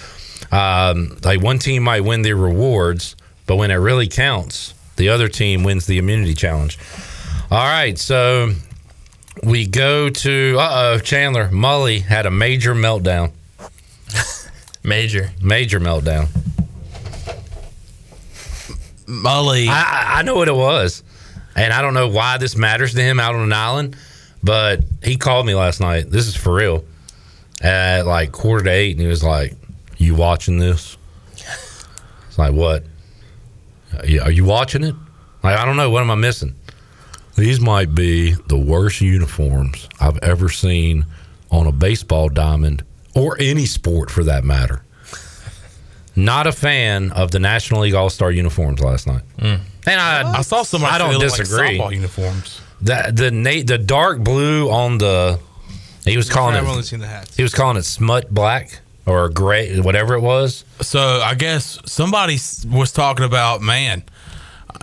Um, 0.52 1.16
like 1.24 1.42
one 1.42 1.58
team 1.58 1.82
might 1.82 2.02
win 2.02 2.22
the 2.22 2.32
rewards, 2.34 3.16
but 3.46 3.56
when 3.56 3.70
it 3.70 3.76
really 3.76 4.08
counts, 4.08 4.74
the 4.96 5.08
other 5.08 5.28
team 5.28 5.62
wins 5.64 5.86
the 5.86 5.98
immunity 5.98 6.34
challenge. 6.34 6.78
All 7.50 7.58
right, 7.58 7.96
so 7.96 8.52
we 9.42 9.66
go 9.66 10.08
to 10.08 10.56
uh 10.58 10.68
oh, 10.94 10.98
Chandler 10.98 11.48
Mully 11.48 12.02
had 12.02 12.26
a 12.26 12.30
major 12.30 12.74
meltdown. 12.74 13.32
major, 14.82 15.30
major 15.42 15.80
meltdown. 15.80 16.28
Mully, 19.06 19.68
I, 19.68 19.82
I- 20.14 20.18
I 20.18 20.22
know 20.22 20.34
what 20.34 20.48
it 20.48 20.54
was, 20.54 21.02
and 21.54 21.72
I 21.72 21.82
don't 21.82 21.94
know 21.94 22.08
why 22.08 22.38
this 22.38 22.56
matters 22.56 22.94
to 22.94 23.02
him 23.02 23.20
out 23.20 23.34
on 23.34 23.42
an 23.42 23.52
island, 23.52 23.96
but 24.42 24.80
he 25.02 25.16
called 25.16 25.46
me 25.46 25.54
last 25.54 25.80
night. 25.80 26.10
This 26.10 26.26
is 26.26 26.34
for 26.34 26.54
real. 26.54 26.84
At 27.60 28.06
like 28.06 28.32
quarter 28.32 28.64
to 28.64 28.70
eight, 28.70 28.92
and 28.92 29.00
he 29.00 29.06
was 29.06 29.22
like, 29.22 29.54
"You 29.96 30.14
watching 30.14 30.58
this?" 30.58 30.96
It's 31.34 32.38
like, 32.38 32.52
"What? 32.52 32.84
Are 33.98 34.30
you 34.30 34.44
watching 34.44 34.82
it?" 34.84 34.94
Like, 35.42 35.58
I 35.58 35.64
don't 35.64 35.76
know. 35.76 35.88
What 35.90 36.02
am 36.02 36.10
I 36.10 36.16
missing? 36.16 36.54
These 37.36 37.60
might 37.60 37.94
be 37.94 38.32
the 38.32 38.56
worst 38.56 39.00
uniforms 39.00 39.88
I've 40.00 40.18
ever 40.18 40.48
seen 40.48 41.04
on 41.50 41.66
a 41.66 41.72
baseball 41.72 42.28
diamond 42.28 42.82
or 43.14 43.36
any 43.38 43.66
sport 43.66 44.10
for 44.10 44.24
that 44.24 44.42
matter. 44.44 44.82
Not 46.18 46.46
a 46.46 46.52
fan 46.52 47.12
of 47.12 47.30
the 47.30 47.38
National 47.38 47.82
League 47.82 47.92
All 47.94 48.08
Star 48.08 48.30
uniforms 48.30 48.80
last 48.80 49.06
night. 49.06 49.22
Mm. 49.38 49.60
And 49.86 50.00
I, 50.00 50.38
I 50.38 50.42
saw 50.42 50.62
somebody 50.62 50.94
I 50.94 50.98
don't 50.98 51.12
say 51.12 51.18
they 51.18 51.24
look 51.24 51.30
like 51.32 51.40
disagree. 51.40 51.78
softball 51.78 51.92
uniforms. 51.94 52.60
The 52.80 53.12
the 53.14 53.30
na- 53.30 53.62
the 53.64 53.78
dark 53.78 54.20
blue 54.20 54.70
on 54.70 54.96
the 54.98 55.38
he 56.06 56.16
was 56.16 56.30
calling 56.30 56.54
I've 56.56 56.64
it 56.64 56.68
only 56.70 56.82
seen 56.84 57.00
the 57.00 57.06
hats. 57.06 57.36
he 57.36 57.42
was 57.42 57.52
calling 57.54 57.76
it 57.76 57.84
smut 57.84 58.30
black 58.32 58.80
or 59.04 59.28
gray 59.28 59.78
whatever 59.80 60.14
it 60.14 60.20
was. 60.20 60.64
So 60.80 61.00
I 61.00 61.34
guess 61.34 61.78
somebody 61.84 62.38
was 62.66 62.92
talking 62.92 63.24
about 63.26 63.60
man. 63.60 64.02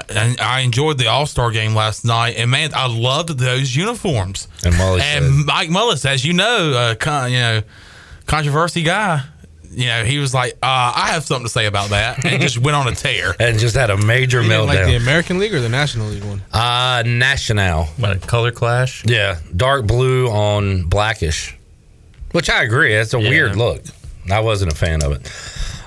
I, 0.10 0.36
I 0.40 0.60
enjoyed 0.62 0.98
the 0.98 1.08
All 1.08 1.26
Star 1.26 1.52
game 1.52 1.74
last 1.76 2.04
night, 2.06 2.36
and 2.38 2.50
man, 2.52 2.72
I 2.74 2.88
loved 2.88 3.38
those 3.38 3.76
uniforms. 3.76 4.48
And 4.66 4.74
Mully 4.76 5.02
and 5.02 5.46
Mike 5.46 5.70
Mullis, 5.70 6.06
as 6.06 6.26
you 6.26 6.34
know, 6.34 6.72
uh, 6.72 6.96
con, 6.96 7.32
you 7.32 7.40
know, 7.40 7.62
controversy 8.26 8.84
guy. 8.84 9.24
You 9.72 9.88
know, 9.88 10.04
he 10.04 10.20
was 10.20 10.34
like, 10.36 10.54
uh, 10.62 10.94
"I 10.96 11.08
have 11.14 11.24
something 11.24 11.46
to 11.46 11.52
say 11.52 11.66
about 11.66 11.90
that," 11.90 12.24
and 12.26 12.40
just 12.42 12.60
went 12.60 12.76
on 12.76 12.88
a 12.88 12.94
tear. 12.96 13.36
and 13.40 13.58
just 13.58 13.76
had 13.76 13.90
a 13.90 13.98
major 13.98 14.42
You 14.44 14.50
didn't 14.50 14.68
like 14.68 14.86
the. 14.86 14.96
American 14.96 15.40
League 15.40 15.54
or 15.54 15.60
the 15.62 15.70
National 15.70 16.08
League 16.10 16.24
one? 16.24 16.42
Uh 16.52 17.02
National. 17.06 17.86
What 17.98 18.12
a 18.16 18.20
color 18.20 18.52
clash. 18.52 19.04
Yeah, 19.06 19.40
dark 19.56 19.88
blue 19.88 20.28
on 20.30 20.84
blackish. 20.84 21.58
Which 22.34 22.50
I 22.50 22.64
agree, 22.64 22.94
it's 22.94 23.14
a 23.14 23.20
weird 23.20 23.56
look. 23.56 23.82
I 24.32 24.40
wasn't 24.40 24.72
a 24.74 24.76
fan 24.76 25.04
of 25.04 25.12
it. 25.12 25.28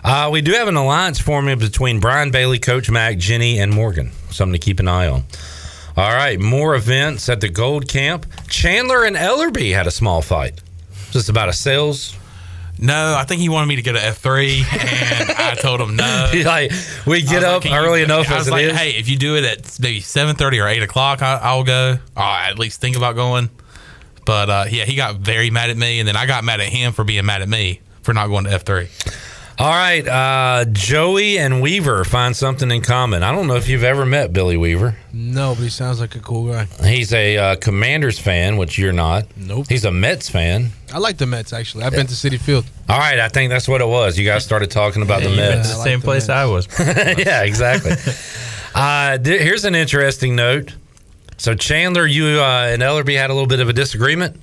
Uh, 0.08 0.30
we 0.30 0.40
do 0.40 0.52
have 0.52 0.68
an 0.68 0.76
alliance 0.76 1.18
forming 1.18 1.58
between 1.58 1.98
Brian 1.98 2.30
Bailey, 2.30 2.60
Coach 2.60 2.88
Mac, 2.88 3.18
Jenny, 3.18 3.58
and 3.58 3.74
Morgan. 3.74 4.12
Something 4.30 4.52
to 4.52 4.58
keep 4.64 4.78
an 4.78 4.86
eye 4.86 5.08
on. 5.08 5.24
All 5.96 6.12
right, 6.12 6.38
more 6.38 6.76
events 6.76 7.28
at 7.28 7.40
the 7.40 7.48
Gold 7.48 7.88
Camp. 7.88 8.24
Chandler 8.48 9.02
and 9.02 9.16
Ellerby 9.16 9.74
had 9.74 9.88
a 9.88 9.90
small 9.90 10.22
fight. 10.22 10.62
Just 11.10 11.28
about 11.28 11.48
a 11.48 11.52
sales. 11.52 12.16
No, 12.78 13.16
I 13.18 13.24
think 13.24 13.40
he 13.40 13.48
wanted 13.48 13.66
me 13.66 13.76
to 13.76 13.82
go 13.82 13.94
to 13.94 14.00
F 14.04 14.18
three, 14.18 14.58
and 14.58 15.30
I 15.30 15.56
told 15.60 15.80
him 15.80 15.96
no. 15.96 16.30
like 16.44 16.70
we 17.04 17.22
get 17.22 17.42
up 17.42 17.62
"Can 17.62 17.72
you-" 17.72 17.78
early 17.78 18.04
enough 18.04 18.30
I 18.30 18.38
was 18.38 18.48
like, 18.48 18.66
is. 18.66 18.76
hey, 18.76 18.90
if 18.90 19.08
you 19.08 19.16
do 19.16 19.34
it 19.34 19.42
at 19.42 19.80
maybe 19.80 19.98
seven 19.98 20.36
thirty 20.36 20.60
or 20.60 20.68
eight 20.68 20.84
o'clock, 20.84 21.20
I, 21.20 21.40
I'll 21.42 21.64
go. 21.64 21.98
Or 22.16 22.22
I 22.22 22.48
at 22.48 22.60
least 22.60 22.80
think 22.80 22.96
about 22.96 23.16
going. 23.16 23.50
But 24.24 24.50
uh, 24.50 24.64
yeah, 24.70 24.84
he 24.84 24.94
got 24.94 25.16
very 25.16 25.50
mad 25.50 25.70
at 25.70 25.76
me, 25.76 25.98
and 25.98 26.06
then 26.06 26.16
I 26.16 26.26
got 26.26 26.44
mad 26.44 26.60
at 26.60 26.68
him 26.68 26.92
for 26.92 27.02
being 27.02 27.26
mad 27.26 27.42
at 27.42 27.48
me 27.48 27.80
for 28.02 28.12
not 28.14 28.28
going 28.28 28.44
to 28.44 28.52
F 28.52 28.62
three. 28.64 28.88
All 29.58 29.70
right, 29.70 30.06
uh, 30.06 30.66
Joey 30.70 31.38
and 31.38 31.62
Weaver 31.62 32.04
find 32.04 32.36
something 32.36 32.70
in 32.70 32.82
common. 32.82 33.22
I 33.22 33.32
don't 33.32 33.46
know 33.46 33.54
if 33.54 33.70
you've 33.70 33.84
ever 33.84 34.04
met 34.04 34.30
Billy 34.30 34.58
Weaver. 34.58 34.98
No, 35.14 35.54
but 35.54 35.62
he 35.62 35.70
sounds 35.70 35.98
like 35.98 36.14
a 36.14 36.20
cool 36.20 36.52
guy. 36.52 36.66
He's 36.86 37.10
a 37.14 37.38
uh, 37.38 37.56
Commanders 37.56 38.18
fan, 38.18 38.58
which 38.58 38.76
you're 38.78 38.92
not. 38.92 39.24
Nope. 39.34 39.66
He's 39.70 39.86
a 39.86 39.90
Mets 39.90 40.28
fan. 40.28 40.72
I 40.92 40.98
like 40.98 41.16
the 41.16 41.24
Mets 41.24 41.54
actually. 41.54 41.84
I've 41.84 41.92
been 41.92 42.06
to 42.06 42.12
Citi 42.12 42.38
Field. 42.38 42.66
All 42.86 42.98
right, 42.98 43.18
I 43.18 43.28
think 43.28 43.48
that's 43.48 43.66
what 43.66 43.80
it 43.80 43.88
was. 43.88 44.18
You 44.18 44.26
guys 44.26 44.44
started 44.44 44.70
talking 44.70 45.00
about 45.00 45.22
the 45.22 45.30
you 45.30 45.36
been 45.36 45.56
Mets. 45.56 45.70
to 45.70 45.76
the 45.76 45.82
same 45.82 46.02
place 46.02 46.28
I 46.28 46.44
was. 46.44 46.68
yeah, 46.78 47.42
exactly. 47.42 47.92
uh, 48.74 49.16
th- 49.16 49.40
here's 49.40 49.64
an 49.64 49.74
interesting 49.74 50.36
note. 50.36 50.74
So 51.38 51.54
Chandler, 51.54 52.04
you 52.04 52.26
uh, 52.42 52.68
and 52.70 52.82
Ellerby 52.82 53.16
had 53.16 53.30
a 53.30 53.32
little 53.32 53.48
bit 53.48 53.60
of 53.60 53.70
a 53.70 53.72
disagreement. 53.72 54.36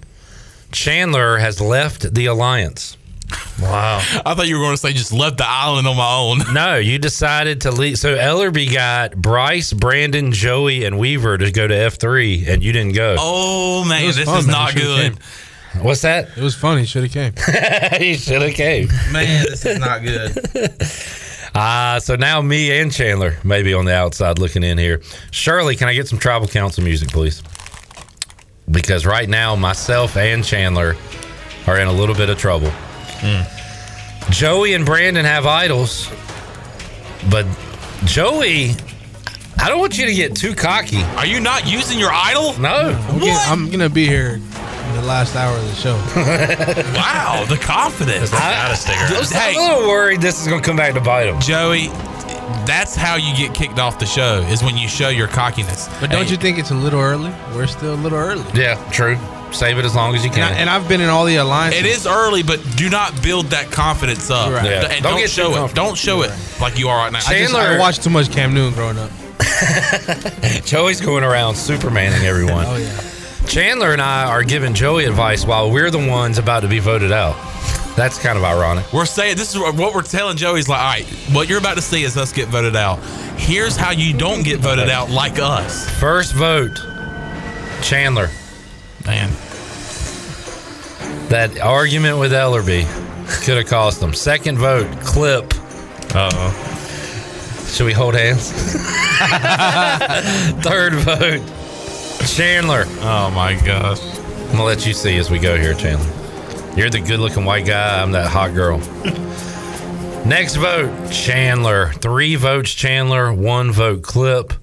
Chandler 0.71 1.37
has 1.37 1.61
left 1.61 2.15
the 2.15 2.25
alliance. 2.25 2.97
Wow. 3.61 3.97
I 4.25 4.33
thought 4.33 4.47
you 4.47 4.57
were 4.57 4.63
going 4.65 4.75
to 4.75 4.81
say 4.81 4.93
just 4.93 5.13
left 5.13 5.37
the 5.37 5.47
island 5.47 5.87
on 5.87 5.95
my 5.95 6.15
own. 6.17 6.39
No, 6.53 6.77
you 6.77 6.99
decided 6.99 7.61
to 7.61 7.71
leave. 7.71 7.97
So 7.97 8.15
Ellerby 8.15 8.71
got 8.71 9.15
Bryce, 9.15 9.73
Brandon, 9.73 10.31
Joey, 10.31 10.85
and 10.85 10.99
Weaver 10.99 11.37
to 11.37 11.51
go 11.51 11.67
to 11.67 11.75
F 11.75 11.95
three, 11.95 12.45
and 12.47 12.63
you 12.63 12.71
didn't 12.73 12.93
go. 12.93 13.15
Oh 13.19 13.85
man, 13.85 14.05
this 14.05 14.23
fun, 14.23 14.39
is 14.39 14.47
man. 14.47 14.53
not 14.53 14.73
You 14.75 14.81
should've 14.81 15.19
good. 15.73 15.83
What's 15.83 16.01
that? 16.01 16.29
It 16.37 16.43
was 16.43 16.53
funny. 16.55 16.85
Should 16.85 17.03
have 17.03 17.11
came. 17.11 17.33
he 17.99 18.15
should 18.15 18.41
have 18.43 18.53
came. 18.53 18.87
Man, 19.11 19.45
this 19.45 19.65
is 19.65 19.79
not 19.79 20.01
good. 20.03 20.77
Uh, 21.55 21.99
so 21.99 22.15
now 22.15 22.41
me 22.41 22.79
and 22.79 22.91
Chandler 22.91 23.37
maybe 23.43 23.75
on 23.75 23.85
the 23.85 23.93
outside 23.93 24.39
looking 24.39 24.63
in 24.63 24.75
here. 24.79 25.03
Shirley, 25.29 25.75
can 25.75 25.87
I 25.87 25.93
get 25.93 26.07
some 26.07 26.17
tribal 26.17 26.47
council 26.47 26.83
music, 26.83 27.09
please? 27.09 27.43
Because 28.71 29.05
right 29.05 29.29
now 29.29 29.55
myself 29.55 30.17
and 30.17 30.43
Chandler 30.43 30.95
are 31.67 31.77
in 31.79 31.87
a 31.87 31.91
little 31.93 32.15
bit 32.15 32.31
of 32.31 32.39
trouble. 32.39 32.71
Joey 34.29 34.73
and 34.73 34.85
Brandon 34.85 35.25
have 35.25 35.45
idols, 35.45 36.09
but 37.29 37.45
Joey, 38.05 38.71
I 39.59 39.69
don't 39.69 39.79
want 39.79 39.97
you 39.97 40.05
to 40.05 40.13
get 40.13 40.35
too 40.35 40.55
cocky. 40.55 41.03
Are 41.17 41.25
you 41.25 41.39
not 41.39 41.65
using 41.71 41.99
your 41.99 42.11
idol? 42.11 42.57
No. 42.59 42.97
I'm, 43.09 43.19
getting, 43.19 43.35
I'm 43.35 43.69
gonna 43.69 43.89
be 43.89 44.07
here 44.07 44.39
in 44.89 45.01
the 45.01 45.07
last 45.07 45.35
hour 45.35 45.55
of 45.57 45.67
the 45.67 45.75
show. 45.75 45.95
Wow, 46.93 47.45
the 47.47 47.57
confidence. 47.57 48.31
I, 48.33 48.71
I'm 48.71 49.55
a 49.55 49.59
little 49.59 49.87
worried 49.87 50.21
this 50.21 50.41
is 50.41 50.47
going 50.47 50.61
to 50.61 50.65
come 50.65 50.77
back 50.77 50.93
to 50.93 51.01
bite 51.01 51.27
him. 51.27 51.39
Joey, 51.39 51.87
that's 52.65 52.95
how 52.95 53.15
you 53.15 53.35
get 53.35 53.53
kicked 53.55 53.79
off 53.79 53.99
the 53.99 54.05
show 54.05 54.39
is 54.49 54.63
when 54.63 54.77
you 54.77 54.87
show 54.87 55.09
your 55.09 55.27
cockiness. 55.27 55.89
But 55.99 56.11
don't 56.11 56.29
you 56.29 56.37
think 56.37 56.57
it's 56.59 56.71
a 56.71 56.75
little 56.75 56.99
early? 56.99 57.33
We're 57.53 57.67
still 57.67 57.93
a 57.93 57.95
little 57.95 58.17
early. 58.17 58.45
Yeah, 58.53 58.75
true. 58.91 59.17
Save 59.53 59.77
it 59.77 59.85
as 59.85 59.95
long 59.95 60.15
as 60.15 60.23
you 60.23 60.29
And, 60.29 60.35
can. 60.35 60.53
I, 60.53 60.55
and 60.57 60.69
I've 60.69 60.87
been 60.89 60.99
in 61.01 61.09
all 61.09 61.25
the 61.25 61.35
alliances. 61.37 61.79
It 61.81 61.85
is 61.85 62.07
early, 62.07 62.43
but 62.43 62.59
do 62.75 62.89
not 62.89 63.21
build 63.21 63.47
that 63.47 63.71
confidence 63.71 64.29
up. 64.31 64.51
Right. 64.51 64.65
Yeah. 64.65 64.81
And 64.89 65.03
Don't 65.03 65.13
don't, 65.13 65.19
get 65.19 65.29
show 65.29 65.65
it. 65.65 65.75
Don't 65.75 65.97
show 65.97 66.23
it 66.23 66.31
like 66.59 66.77
you 66.77 66.89
are 66.89 66.97
right 66.97 67.11
now. 67.11 67.19
I, 67.27 67.39
just, 67.39 67.53
I 67.55 67.77
watched 67.79 68.03
too 68.03 68.09
much 68.09 68.31
Cam 68.31 68.53
Newton 68.53 68.73
growing 68.73 68.97
up. 68.97 69.11
Joey's 70.65 71.01
going 71.01 71.23
around 71.23 71.53
Supermaning 71.55 72.23
everyone. 72.23 72.65
Oh 72.73 72.77
yeah. 72.77 73.09
Chandler 73.47 73.91
and 73.91 74.01
I 74.01 74.25
are 74.25 74.43
giving 74.43 74.73
Joey 74.73 75.03
advice 75.05 75.45
while 75.45 75.69
we're 75.69 75.91
the 75.91 76.07
ones 76.07 76.37
about 76.37 76.61
to 76.61 76.67
be 76.67 76.79
voted 76.79 77.11
out. 77.11 77.35
That's 77.95 78.17
kind 78.17 78.37
of 78.37 78.43
ironic. 78.43 78.91
We're 78.93 79.05
saying 79.05 79.35
this 79.35 79.53
is 79.53 79.59
what 79.59 79.93
we're 79.93 80.01
telling 80.01 80.37
Joey's 80.37 80.67
like, 80.69 80.79
all 80.79 80.85
right, 80.85 81.05
what 81.33 81.49
you're 81.49 81.59
about 81.59 81.75
to 81.75 81.81
see 81.81 82.03
is 82.03 82.17
us 82.17 82.31
get 82.31 82.47
voted 82.47 82.75
out. 82.75 82.99
Here's 83.37 83.75
how 83.75 83.91
you 83.91 84.13
don't 84.17 84.43
get 84.43 84.59
voted 84.59 84.89
out 84.89 85.09
like 85.11 85.39
us. 85.39 85.87
First 85.99 86.33
vote, 86.33 86.75
Chandler. 87.83 88.29
Man. 89.05 89.29
That 91.29 91.59
argument 91.59 92.19
with 92.19 92.31
Ellerby 92.31 92.85
could 93.43 93.57
have 93.57 93.67
cost 93.67 94.01
him. 94.01 94.13
Second 94.13 94.57
vote, 94.57 94.87
Clip. 95.01 95.45
Uh 96.15 96.29
oh. 96.33 97.65
Should 97.67 97.85
we 97.85 97.93
hold 97.93 98.13
hands? 98.13 98.51
Third 100.63 100.93
vote, 100.93 101.41
Chandler. 102.27 102.83
Oh 103.01 103.31
my 103.31 103.55
gosh. 103.65 103.99
I'm 104.01 104.51
gonna 104.51 104.63
let 104.63 104.85
you 104.85 104.93
see 104.93 105.17
as 105.17 105.31
we 105.31 105.39
go 105.39 105.57
here, 105.57 105.73
Chandler. 105.73 106.05
You're 106.77 106.89
the 106.89 106.99
good-looking 106.99 107.45
white 107.45 107.65
guy. 107.65 108.01
I'm 108.01 108.11
that 108.11 108.29
hot 108.29 108.53
girl. 108.53 108.77
Next 110.25 110.55
vote, 110.55 111.11
Chandler. 111.11 111.93
Three 111.93 112.35
votes, 112.35 112.71
Chandler. 112.71 113.33
One 113.33 113.71
vote, 113.71 114.03
Clip. 114.03 114.53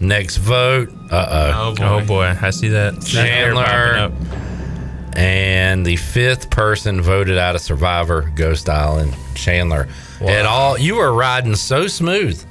Next 0.00 0.38
vote, 0.38 0.88
uh 1.10 1.52
Oh, 1.54 1.68
oh, 1.70 1.74
boy. 1.74 1.84
Oh 1.84 2.04
boy, 2.06 2.34
I 2.40 2.50
see 2.50 2.68
that. 2.68 3.00
That 3.00 3.26
hair 3.26 3.52
popping 3.54 3.74
Chandler. 3.74 5.16
And 5.16 5.84
the 5.84 5.96
fifth 5.96 6.48
person 6.50 7.02
voted 7.02 7.36
out 7.36 7.54
of 7.54 7.60
Survivor, 7.60 8.30
Ghost 8.34 8.68
Island, 8.68 9.14
Chandler. 9.34 9.88
It 10.20 10.46
all 10.46 10.78
you 10.78 10.96
were 10.96 11.12
riding 11.12 11.54
so 11.54 11.86
smooth. 11.86 12.42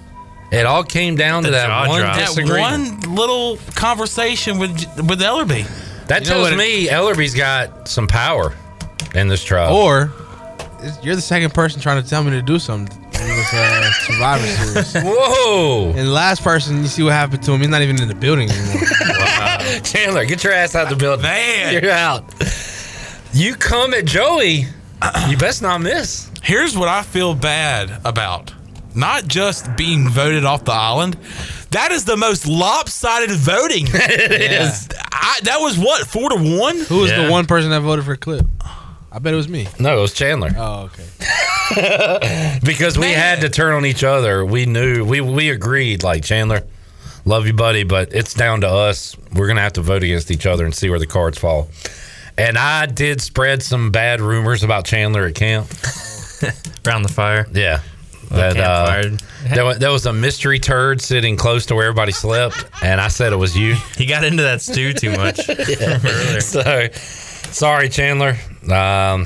It 0.52 0.66
all 0.66 0.84
came 0.84 1.16
down 1.16 1.44
to 1.44 1.52
that 1.52 1.88
one 1.88 2.02
drop. 2.02 2.16
That 2.16 2.28
disagreement. 2.28 3.06
one 3.06 3.16
little 3.16 3.58
conversation 3.76 4.60
with 4.60 4.72
with 5.08 5.20
Ellerby. 5.22 5.68
That 6.08 6.22
You 6.22 6.28
tells 6.28 6.42
what 6.44 6.54
it- 6.54 6.58
me 6.58 6.88
Ellerby's 6.88 7.36
got 7.36 7.88
some 7.88 8.08
power 8.08 8.54
in 9.16 9.28
this 9.28 9.44
trial. 9.44 9.74
Or 9.76 10.02
it's- 10.04 10.19
you're 11.02 11.16
the 11.16 11.22
second 11.22 11.54
person 11.54 11.82
trying 11.82 12.02
to 12.02 12.10
tell 12.10 12.24
me 12.24 12.32
to 12.32 12.42
do 12.42 12.60
something 12.60 12.96
in 13.04 13.28
this 13.28 13.54
uh, 13.54 13.92
Survivor 14.06 14.46
Series. 14.82 14.94
Whoa! 15.06 15.90
And 15.96 16.08
the 16.08 16.12
last 16.12 16.44
person, 16.44 16.78
you 16.78 16.88
see 16.88 17.04
what 17.04 17.14
happened 17.14 17.44
to 17.44 17.52
him. 17.52 17.60
He's 17.60 17.70
not 17.70 17.82
even 17.82 18.02
in 18.02 18.08
the 18.08 18.16
building 18.16 18.50
anymore. 18.50 19.80
Chandler, 19.84 20.26
get 20.26 20.44
your 20.44 20.54
ass 20.54 20.76
out 20.76 20.84
of 20.84 20.90
the 20.90 20.96
building. 20.96 21.24
Man. 21.24 21.74
You're 21.74 21.92
out. 21.92 22.24
You 23.34 23.56
come 23.56 23.94
at 23.94 24.06
Joey, 24.06 24.66
you 25.28 25.38
best 25.38 25.62
not 25.62 25.82
miss. 25.82 26.30
Here's 26.42 26.76
what 26.78 26.88
I 26.88 27.04
feel 27.04 27.36
bad 27.36 28.02
about. 28.06 28.54
Not 28.96 29.28
just 29.28 29.76
being 29.76 30.10
voted 30.10 30.46
off 30.46 30.66
the 30.66 30.72
island. 30.72 31.16
That 31.72 31.92
is 31.92 32.06
the 32.06 32.18
most 32.18 32.48
lopsided 32.48 33.30
voting. 33.32 33.86
it 33.90 34.52
is. 34.52 34.90
I, 35.12 35.40
that 35.44 35.58
was 35.60 35.78
what, 35.78 36.08
four 36.08 36.30
to 36.32 36.36
one? 36.58 36.80
Who 36.80 37.02
was 37.02 37.12
Yeah. 37.12 37.26
the 37.26 37.32
one 37.32 37.46
person 37.46 37.70
that 37.70 37.82
voted 37.82 38.06
for 38.06 38.16
Clip? 38.16 38.46
I 39.12 39.20
bet 39.20 39.34
it 39.34 39.38
was 39.38 39.50
me. 39.50 39.68
No, 39.80 39.98
it 39.98 40.02
was 40.02 40.14
Chandler. 40.14 40.52
Oh, 40.56 40.90
okay. 40.92 42.60
because 42.64 42.98
we 42.98 43.12
had 43.12 43.42
to 43.42 43.50
turn 43.50 43.74
on 43.74 43.86
each 43.86 44.04
other. 44.04 44.46
We 44.46 44.66
knew 44.66 45.04
we 45.04 45.22
we 45.22 45.50
agreed 45.50 46.04
like 46.04 46.24
Chandler, 46.24 46.64
love 47.26 47.48
you, 47.48 47.54
buddy, 47.54 47.84
but 47.84 48.14
it's 48.14 48.34
down 48.34 48.62
to 48.62 48.68
us. 48.68 49.16
We're 49.34 49.48
gonna 49.48 49.62
have 49.62 49.74
to 49.74 49.82
vote 49.82 50.04
against 50.04 50.30
each 50.32 50.46
other 50.46 50.66
and 50.66 50.74
see 50.74 50.90
where 50.90 51.00
the 51.00 51.08
cards 51.08 51.38
fall. 51.38 51.70
And 52.38 52.58
I 52.58 52.86
did 52.86 53.20
spread 53.22 53.62
some 53.62 53.92
bad 53.92 54.22
rumors 54.22 54.64
about 54.64 54.86
Chandler 54.86 55.26
at 55.26 55.36
camp. 55.36 55.68
Around 56.88 57.04
the 57.04 57.12
fire. 57.14 57.48
Yeah. 57.52 57.82
That 58.30 58.58
uh, 58.58 59.02
campfire. 59.02 59.56
there, 59.56 59.66
was, 59.66 59.80
there 59.80 59.92
was 59.92 60.06
a 60.06 60.14
mystery 60.14 60.60
turd 60.60 61.02
sitting 61.02 61.36
close 61.36 61.66
to 61.66 61.76
where 61.76 61.86
everybody 61.86 62.12
slept, 62.12 62.64
and 62.84 63.02
I 63.02 63.08
said 63.08 63.34
it 63.34 63.38
was 63.38 63.58
you. 63.58 63.76
He 63.98 64.06
got 64.06 64.24
into 64.24 64.44
that 64.44 64.62
stew 64.62 64.94
too 64.94 65.12
much. 65.18 65.50
earlier. 65.50 66.40
So 66.40 66.88
sorry, 67.52 67.90
Chandler. 67.90 68.38
Um, 68.72 69.26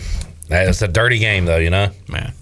it's 0.49 0.81
a 0.81 0.87
dirty 0.87 1.19
game, 1.19 1.45
though. 1.45 1.57
You 1.57 1.69
know. 1.69 1.89
Man. 2.07 2.33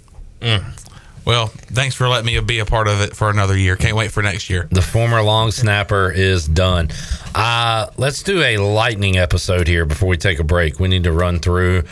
Well, 1.23 1.47
thanks 1.47 1.95
for 1.95 2.07
letting 2.07 2.25
me 2.25 2.39
be 2.39 2.59
a 2.59 2.65
part 2.65 2.87
of 2.87 2.99
it 3.01 3.15
for 3.15 3.29
another 3.29 3.55
year. 3.55 3.75
Can't 3.75 3.95
wait 3.95 4.11
for 4.11 4.23
next 4.23 4.49
year. 4.49 4.67
The 4.71 4.81
former 4.81 5.21
long 5.21 5.51
snapper 5.51 6.11
is 6.11 6.47
done. 6.47 6.89
Uh, 7.35 7.87
let's 7.97 8.23
do 8.23 8.41
a 8.41 8.57
lightning 8.57 9.17
episode 9.17 9.67
here 9.67 9.85
before 9.85 10.09
we 10.09 10.17
take 10.17 10.39
a 10.39 10.43
break. 10.43 10.79
We 10.79 10.87
need 10.87 11.03
to 11.03 11.11
run 11.11 11.37
through 11.39 11.83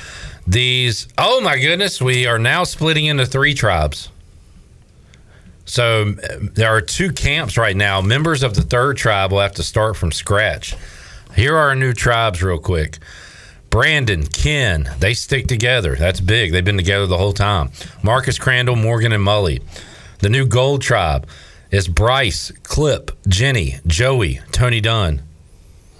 these. 0.48 1.07
Oh 1.18 1.41
my 1.41 1.60
goodness, 1.60 2.02
we 2.02 2.26
are 2.26 2.40
now 2.40 2.64
splitting 2.64 3.06
into 3.06 3.26
three 3.26 3.53
tribes. 3.53 4.10
So 5.66 6.16
uh, 6.24 6.38
there 6.56 6.70
are 6.70 6.82
two 6.82 7.11
camps 7.11 7.56
right 7.56 7.78
now. 7.78 8.02
Members 8.02 8.41
of 8.41 8.56
the 8.56 8.64
third 8.64 8.98
tribe 8.98 9.32
will 9.32 9.41
have 9.41 9.53
to 9.53 9.64
start 9.64 9.95
from 9.95 10.11
scratch. 10.11 10.76
Here 11.36 11.56
are 11.56 11.70
our 11.70 11.76
new 11.76 11.94
tribes, 11.94 12.41
real 12.41 12.57
quick. 12.57 12.98
Brandon, 13.70 14.26
Ken, 14.26 14.90
they 15.00 15.14
stick 15.14 15.48
together. 15.48 15.96
That's 15.96 16.20
big. 16.20 16.52
They've 16.52 16.66
been 16.66 16.78
together 16.78 17.06
the 17.06 17.18
whole 17.18 17.34
time. 17.34 17.72
Marcus 18.02 18.40
Crandall, 18.40 18.76
Morgan, 18.76 19.12
and 19.12 19.24
Mully. 19.24 19.62
The 20.20 20.30
new 20.30 20.46
Gold 20.46 20.82
Tribe 20.82 21.28
is 21.72 21.88
Bryce, 21.88 22.52
Clip, 22.64 23.12
Jenny, 23.28 23.76
Joey, 23.86 24.40
Tony 24.52 24.82
Dunn. 24.82 25.22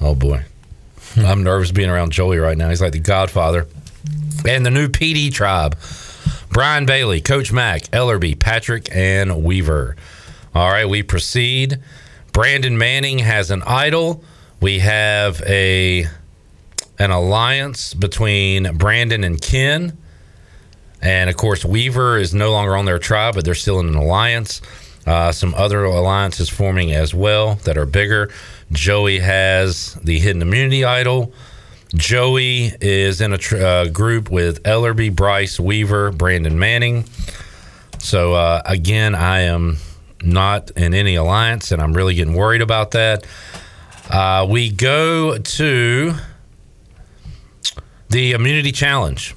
Oh 0.02 0.16
boy. 0.16 0.44
Hmm. 1.14 1.26
I'm 1.26 1.44
nervous 1.44 1.72
being 1.72 1.90
around 1.90 2.12
Joey 2.12 2.38
right 2.38 2.58
now. 2.58 2.70
He's 2.70 2.82
like 2.82 2.94
the 2.94 3.00
godfather. 3.00 3.68
And 4.48 4.66
the 4.66 4.72
new 4.72 4.88
PD 4.88 5.32
tribe 5.32 5.78
Brian 6.50 6.86
Bailey, 6.86 7.22
Coach 7.22 7.52
Mack, 7.52 7.84
Ellerby, 7.92 8.40
Patrick, 8.40 8.90
and 8.92 9.44
Weaver. 9.44 9.96
All 10.56 10.70
right, 10.70 10.90
we 10.90 11.04
proceed. 11.04 11.80
Brandon 12.34 12.78
Manning 12.78 13.20
has 13.20 13.52
an 13.52 13.62
idol. 13.64 14.24
We 14.60 14.80
have 14.80 15.42
a 15.44 16.08
an 17.00 17.12
alliance 17.12 17.94
between 17.94 18.78
Brandon 18.78 19.24
and 19.24 19.42
Ken. 19.42 19.98
And 21.02 21.30
of 21.30 21.38
course, 21.38 21.64
Weaver 21.64 22.18
is 22.18 22.34
no 22.34 22.52
longer 22.52 22.76
on 22.76 22.86
their 22.86 23.00
tribe, 23.00 23.36
but 23.36 23.46
they're 23.46 23.56
still 23.56 23.80
in 23.80 23.88
an 23.88 23.96
alliance. 23.96 24.62
Uh, 25.08 25.32
some 25.32 25.56
other 25.56 25.86
alliances 25.86 26.50
forming 26.50 26.92
as 26.92 27.14
well 27.14 27.56
that 27.64 27.78
are 27.78 27.86
bigger. 27.86 28.30
Joey 28.72 29.20
has 29.20 29.96
the 30.04 30.20
Hidden 30.20 30.42
Immunity 30.42 30.84
Idol. 30.84 31.34
Joey 31.96 32.74
is 32.82 33.22
in 33.22 33.34
a 33.34 33.38
tr- 33.38 33.58
uh, 33.58 33.86
group 33.88 34.30
with 34.30 34.62
Ellerby, 34.64 35.16
Bryce, 35.16 35.60
Weaver, 35.60 36.12
Brandon 36.12 36.60
Manning. 36.60 37.06
So 37.98 38.34
uh, 38.34 38.62
again, 38.66 39.16
I 39.16 39.42
am 39.42 39.78
not 40.22 40.70
in 40.72 40.94
any 40.94 41.16
alliance, 41.16 41.72
and 41.72 41.82
I'm 41.82 41.94
really 41.94 42.14
getting 42.14 42.36
worried 42.36 42.62
about 42.62 42.92
that. 42.92 43.26
Uh, 44.10 44.46
we 44.50 44.70
go 44.70 45.38
to 45.38 46.14
the 48.10 48.32
immunity 48.32 48.72
challenge. 48.72 49.36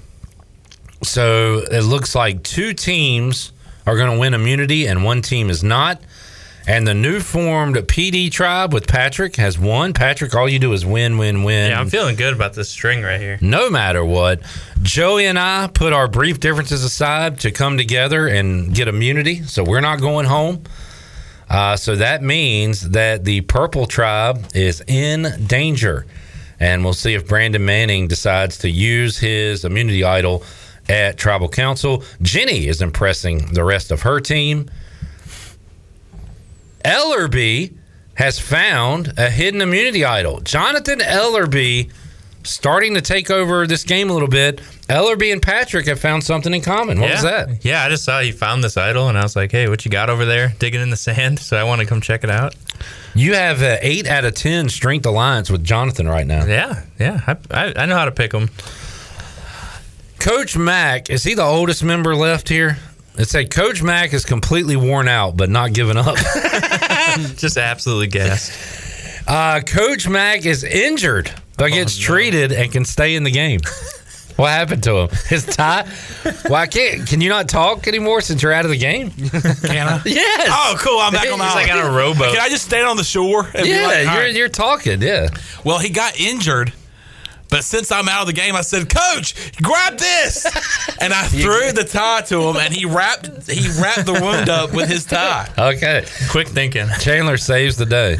So 1.03 1.59
it 1.71 1.83
looks 1.83 2.15
like 2.15 2.43
two 2.43 2.73
teams 2.75 3.53
are 3.87 3.97
going 3.97 4.13
to 4.13 4.19
win 4.19 4.35
immunity, 4.35 4.87
and 4.87 5.05
one 5.05 5.23
team 5.23 5.51
is 5.51 5.63
not. 5.65 6.01
And 6.65 6.87
the 6.87 6.95
new 6.95 7.19
formed 7.19 7.75
PD 7.75 8.31
tribe 8.31 8.73
with 8.73 8.87
Patrick 8.87 9.35
has 9.35 9.59
won. 9.59 9.93
Patrick, 9.95 10.33
all 10.37 10.49
you 10.49 10.61
do 10.61 10.73
is 10.73 10.87
win, 10.87 11.19
win, 11.19 11.43
win. 11.43 11.73
Yeah, 11.73 11.81
I'm 11.81 11.89
feeling 11.91 12.15
good 12.15 12.33
about 12.33 12.55
this 12.55 12.69
string 12.69 13.03
right 13.03 13.21
here. 13.21 13.37
no 13.41 13.69
matter 13.69 14.05
what. 14.05 14.43
Joey 14.81 15.27
and 15.27 15.39
I 15.41 15.67
put 15.67 15.93
our 15.93 16.07
brief 16.07 16.39
differences 16.39 16.85
aside 16.85 17.41
to 17.41 17.51
come 17.51 17.77
together 17.79 18.29
and 18.29 18.73
get 18.73 18.87
immunity. 18.87 19.43
So 19.43 19.65
we're 19.65 19.81
not 19.81 20.01
going 20.01 20.27
home. 20.27 20.63
Uh, 21.51 21.77
so 21.77 21.97
that 21.97 22.23
means 22.23 22.91
that 22.91 23.25
the 23.25 23.41
purple 23.43 23.87
tribe 23.87 24.47
is 24.55 24.83
in 24.87 25.47
danger. 25.49 26.07
And 26.63 26.85
we'll 26.85 26.95
see 26.95 27.15
if 27.15 27.27
Brandon 27.27 27.65
Manning 27.65 28.07
decides 28.07 28.59
to 28.59 28.71
use 28.71 29.19
his 29.19 29.65
immunity 29.65 30.05
idol 30.05 30.45
at 30.89 31.19
tribal 31.19 31.49
council. 31.49 32.05
Jenny 32.23 32.69
is 32.69 32.81
impressing 32.81 33.53
the 33.53 33.65
rest 33.65 33.91
of 33.91 34.03
her 34.03 34.21
team. 34.21 34.71
Ellerby 36.85 37.75
has 38.15 38.39
found 38.39 39.13
a 39.17 39.29
hidden 39.29 39.61
immunity 39.61 40.05
idol. 40.05 40.39
Jonathan 40.39 41.01
Ellerby 41.01 41.91
starting 42.45 42.95
to 42.95 43.01
take 43.01 43.31
over 43.31 43.67
this 43.67 43.85
game 43.85 44.11
a 44.11 44.13
little 44.13 44.29
bit. 44.29 44.61
Ellerby 44.89 45.33
and 45.33 45.41
Patrick 45.41 45.87
have 45.87 46.01
found 46.01 46.25
something 46.25 46.53
in 46.53 46.61
common. 46.61 47.01
What 47.01 47.09
yeah. 47.09 47.15
was 47.15 47.23
that? 47.23 47.65
Yeah, 47.65 47.85
I 47.85 47.89
just 47.89 48.05
saw 48.05 48.19
you 48.19 48.33
found 48.33 48.63
this 48.63 48.77
idol, 48.77 49.09
and 49.09 49.17
I 49.17 49.23
was 49.23 49.37
like, 49.37 49.53
"Hey, 49.53 49.69
what 49.69 49.85
you 49.85 49.91
got 49.91 50.11
over 50.11 50.25
there? 50.25 50.55
Digging 50.59 50.81
in 50.81 50.91
the 50.91 50.97
sand?" 50.97 51.41
So 51.53 51.57
I 51.57 51.65
want 51.65 51.81
to 51.81 51.87
come 51.87 52.01
check 52.01 52.25
it 52.25 52.31
out. 52.31 52.55
You 53.15 53.35
have 53.35 53.63
an 53.63 53.79
eight 53.83 54.07
out 54.07 54.25
of 54.25 54.35
ten 54.35 54.69
strength 54.69 55.05
alliance 55.07 55.51
with 55.51 55.65
Jonathan 55.65 56.09
right 56.09 56.27
now. 56.27 56.47
Yeah, 56.47 56.83
yeah, 56.99 57.21
I, 57.27 57.37
I, 57.51 57.73
I 57.77 57.87
know 57.87 57.97
how 57.97 58.07
to 58.07 58.13
pick 58.13 58.31
them. 58.31 58.49
Coach 60.19 60.57
Mack 60.57 61.11
is 61.11 61.25
he 61.25 61.35
the 61.35 61.43
oldest 61.43 61.83
member 61.83 62.15
left 62.15 62.49
here? 62.49 62.79
It 63.19 63.29
said 63.29 63.51
Coach 63.51 63.83
Mack 63.83 64.15
is 64.15 64.25
completely 64.25 64.77
worn 64.77 65.09
out, 65.09 65.37
but 65.37 65.51
not 65.51 65.75
giving 65.75 65.97
up. 65.97 66.17
just 67.37 67.59
absolutely 67.59 68.07
gassed. 68.07 68.92
Uh, 69.27 69.61
Coach 69.61 70.09
Mack 70.09 70.45
is 70.47 70.65
injured, 70.65 71.31
but 71.57 71.71
gets 71.73 71.97
treated 71.99 72.53
and 72.53 72.71
can 72.73 72.85
stay 72.85 73.15
in 73.15 73.23
the 73.25 73.31
game. 73.31 73.61
What 74.37 74.49
happened 74.51 74.83
to 74.85 74.97
him? 74.97 75.09
His 75.29 75.45
tie? 75.45 75.87
Well, 76.45 76.55
I 76.55 76.67
can't. 76.67 77.07
Can 77.07 77.21
you 77.21 77.29
not 77.29 77.49
talk 77.51 77.87
anymore 77.87 78.23
since 78.23 78.43
you're 78.43 78.53
out 78.53 78.65
of 78.65 78.71
the 78.71 78.79
game? 78.79 79.11
Can 79.11 79.87
I? 79.87 80.01
Yes. 80.07 80.49
Oh, 80.51 80.75
cool. 80.81 80.99
I'm 80.99 81.13
back 81.13 81.31
on 81.31 81.39
the 81.39 81.45
He's 81.45 81.55
like 81.55 81.71
island. 81.71 81.87
on 81.89 81.95
a 81.95 81.97
rowboat. 81.97 82.33
Can 82.33 82.41
I 82.41 82.49
just 82.49 82.65
stand 82.65 82.87
on 82.89 82.97
the 82.97 83.05
shore? 83.05 83.45
And 83.55 83.65
be 83.65 83.69
Yeah, 83.69 83.87
like, 83.87 83.97
you're 84.05 84.15
right. 84.15 84.35
you're 84.35 84.49
talking. 84.49 85.03
Yeah. 85.03 85.29
Well, 85.65 85.79
he 85.79 85.91
got 85.91 86.19
injured. 86.19 86.73
But 87.51 87.65
since 87.65 87.93
I'm 87.93 88.09
out 88.09 88.23
of 88.23 88.27
the 88.29 88.33
game, 88.33 88.57
I 88.57 88.63
said, 88.63 88.89
"Coach, 88.89 89.35
grab 89.61 89.99
this!" 89.99 90.47
And 91.03 91.13
I 91.13 91.25
threw 91.27 91.71
the 91.73 91.85
tie 91.85 92.23
to 92.23 92.41
him, 92.49 92.57
and 92.57 92.73
he 92.73 92.87
wrapped 92.87 93.51
he 93.51 93.69
wrapped 93.79 94.07
the 94.07 94.15
wound 94.15 94.49
up 94.49 94.73
with 94.73 94.89
his 94.89 95.05
tie. 95.05 95.51
Okay. 95.59 96.07
Quick 96.31 96.49
thinking. 96.49 96.87
Chandler 97.01 97.37
saves 97.37 97.77
the 97.77 97.85
day. 97.85 98.17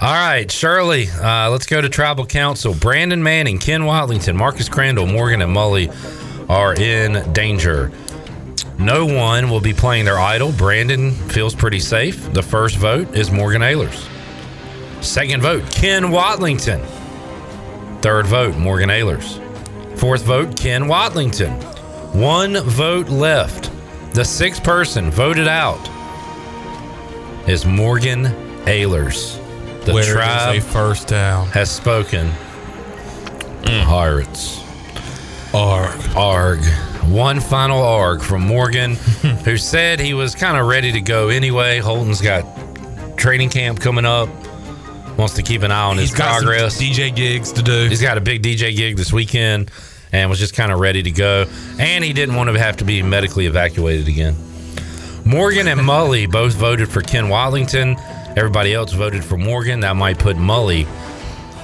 All 0.00 0.14
right, 0.14 0.48
Shirley, 0.48 1.08
uh, 1.10 1.50
let's 1.50 1.66
go 1.66 1.80
to 1.80 1.88
tribal 1.88 2.24
council. 2.24 2.72
Brandon 2.72 3.20
Manning, 3.20 3.58
Ken 3.58 3.82
Watlington, 3.82 4.36
Marcus 4.36 4.68
Crandall, 4.68 5.06
Morgan, 5.06 5.42
and 5.42 5.52
Mully 5.52 5.92
are 6.48 6.72
in 6.74 7.32
danger. 7.32 7.90
No 8.78 9.06
one 9.06 9.50
will 9.50 9.60
be 9.60 9.74
playing 9.74 10.04
their 10.04 10.20
idol. 10.20 10.52
Brandon 10.52 11.10
feels 11.10 11.52
pretty 11.52 11.80
safe. 11.80 12.32
The 12.32 12.44
first 12.44 12.76
vote 12.76 13.16
is 13.16 13.32
Morgan 13.32 13.60
Ehlers. 13.60 14.08
Second 15.02 15.42
vote, 15.42 15.68
Ken 15.72 16.04
Watlington. 16.12 16.80
Third 18.00 18.24
vote, 18.28 18.56
Morgan 18.56 18.90
Ehlers. 18.90 19.40
Fourth 19.98 20.22
vote, 20.22 20.56
Ken 20.56 20.84
Watlington. 20.84 21.60
One 22.14 22.56
vote 22.58 23.08
left. 23.08 23.72
The 24.14 24.24
sixth 24.24 24.62
person 24.62 25.10
voted 25.10 25.48
out 25.48 25.84
is 27.48 27.66
Morgan 27.66 28.26
Ehlers. 28.64 29.44
The 29.88 29.94
Where 29.94 30.12
tribe 30.12 30.56
a 30.56 30.60
first 30.60 31.08
down? 31.08 31.46
has 31.48 31.70
spoken. 31.70 32.30
Mm. 33.62 33.84
Pirates. 33.86 34.60
Arg. 35.54 35.98
Arg. 36.14 36.62
One 37.10 37.40
final 37.40 37.82
arg 37.82 38.20
from 38.20 38.42
Morgan, 38.46 38.94
who 39.44 39.56
said 39.56 39.98
he 39.98 40.12
was 40.12 40.34
kind 40.34 40.58
of 40.58 40.66
ready 40.66 40.92
to 40.92 41.00
go 41.00 41.28
anyway. 41.30 41.78
Holton's 41.78 42.20
got 42.20 42.44
training 43.16 43.48
camp 43.48 43.80
coming 43.80 44.04
up. 44.04 44.28
Wants 45.16 45.32
to 45.36 45.42
keep 45.42 45.62
an 45.62 45.70
eye 45.72 45.84
on 45.84 45.96
He's 45.96 46.10
his 46.10 46.18
got 46.18 46.34
some 46.36 46.44
progress. 46.44 46.78
DJ 46.78 47.14
gigs 47.16 47.50
to 47.52 47.62
do. 47.62 47.88
He's 47.88 48.02
got 48.02 48.18
a 48.18 48.20
big 48.20 48.42
DJ 48.42 48.76
gig 48.76 48.98
this 48.98 49.10
weekend 49.10 49.70
and 50.12 50.28
was 50.28 50.38
just 50.38 50.54
kind 50.54 50.70
of 50.70 50.80
ready 50.80 51.02
to 51.02 51.10
go. 51.10 51.46
And 51.78 52.04
he 52.04 52.12
didn't 52.12 52.34
want 52.36 52.50
to 52.50 52.58
have 52.58 52.76
to 52.76 52.84
be 52.84 53.02
medically 53.02 53.46
evacuated 53.46 54.06
again. 54.06 54.36
Morgan 55.24 55.66
and 55.66 55.80
Mully 55.88 56.30
both 56.30 56.54
voted 56.54 56.90
for 56.90 57.00
Ken 57.00 57.24
Watlington. 57.24 57.96
Everybody 58.38 58.72
else 58.72 58.92
voted 58.92 59.24
for 59.24 59.36
Morgan. 59.36 59.80
That 59.80 59.96
might 59.96 60.16
put 60.16 60.36
Mully 60.36 60.86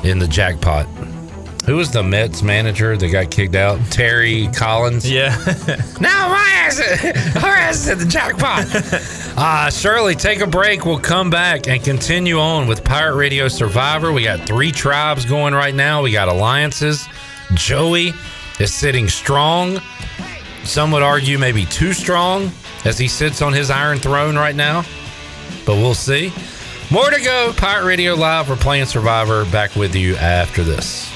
in 0.04 0.18
the 0.18 0.26
jackpot. 0.26 0.86
Who 1.66 1.76
was 1.76 1.92
the 1.92 2.02
Mets 2.02 2.42
manager 2.42 2.96
that 2.96 3.08
got 3.10 3.30
kicked 3.30 3.54
out? 3.54 3.78
Terry 3.92 4.48
Collins. 4.48 5.08
Yeah. 5.08 5.36
Now 6.00 6.28
my 6.28 6.50
ass, 6.52 6.80
our 7.36 7.54
ass 7.54 7.76
is 7.76 7.88
at 7.88 7.98
the 7.98 8.06
jackpot. 8.06 8.66
Uh, 9.36 9.68
Shirley, 9.68 10.14
take 10.14 10.40
a 10.40 10.46
break. 10.46 10.84
We'll 10.84 11.00
come 11.00 11.28
back 11.28 11.66
and 11.66 11.82
continue 11.82 12.38
on 12.38 12.68
with 12.68 12.84
Pirate 12.84 13.16
Radio 13.16 13.48
Survivor. 13.48 14.12
We 14.12 14.22
got 14.22 14.46
three 14.46 14.70
tribes 14.70 15.24
going 15.24 15.54
right 15.54 15.74
now. 15.74 16.02
We 16.02 16.12
got 16.12 16.28
alliances. 16.28 17.08
Joey 17.54 18.12
is 18.60 18.72
sitting 18.72 19.08
strong. 19.08 19.80
Some 20.62 20.92
would 20.92 21.02
argue 21.02 21.36
maybe 21.36 21.64
too 21.66 21.92
strong 21.92 22.52
as 22.84 22.96
he 22.96 23.08
sits 23.08 23.42
on 23.42 23.52
his 23.52 23.70
iron 23.70 23.98
throne 23.98 24.36
right 24.36 24.54
now. 24.54 24.84
But 25.66 25.76
we'll 25.76 25.94
see. 25.94 26.32
More 26.90 27.10
to 27.10 27.20
go. 27.20 27.52
Pirate 27.56 27.86
Radio 27.86 28.14
Live. 28.14 28.48
We're 28.48 28.56
playing 28.56 28.86
Survivor. 28.86 29.44
Back 29.46 29.74
with 29.74 29.94
you 29.94 30.16
after 30.16 30.62
this. 30.62 31.10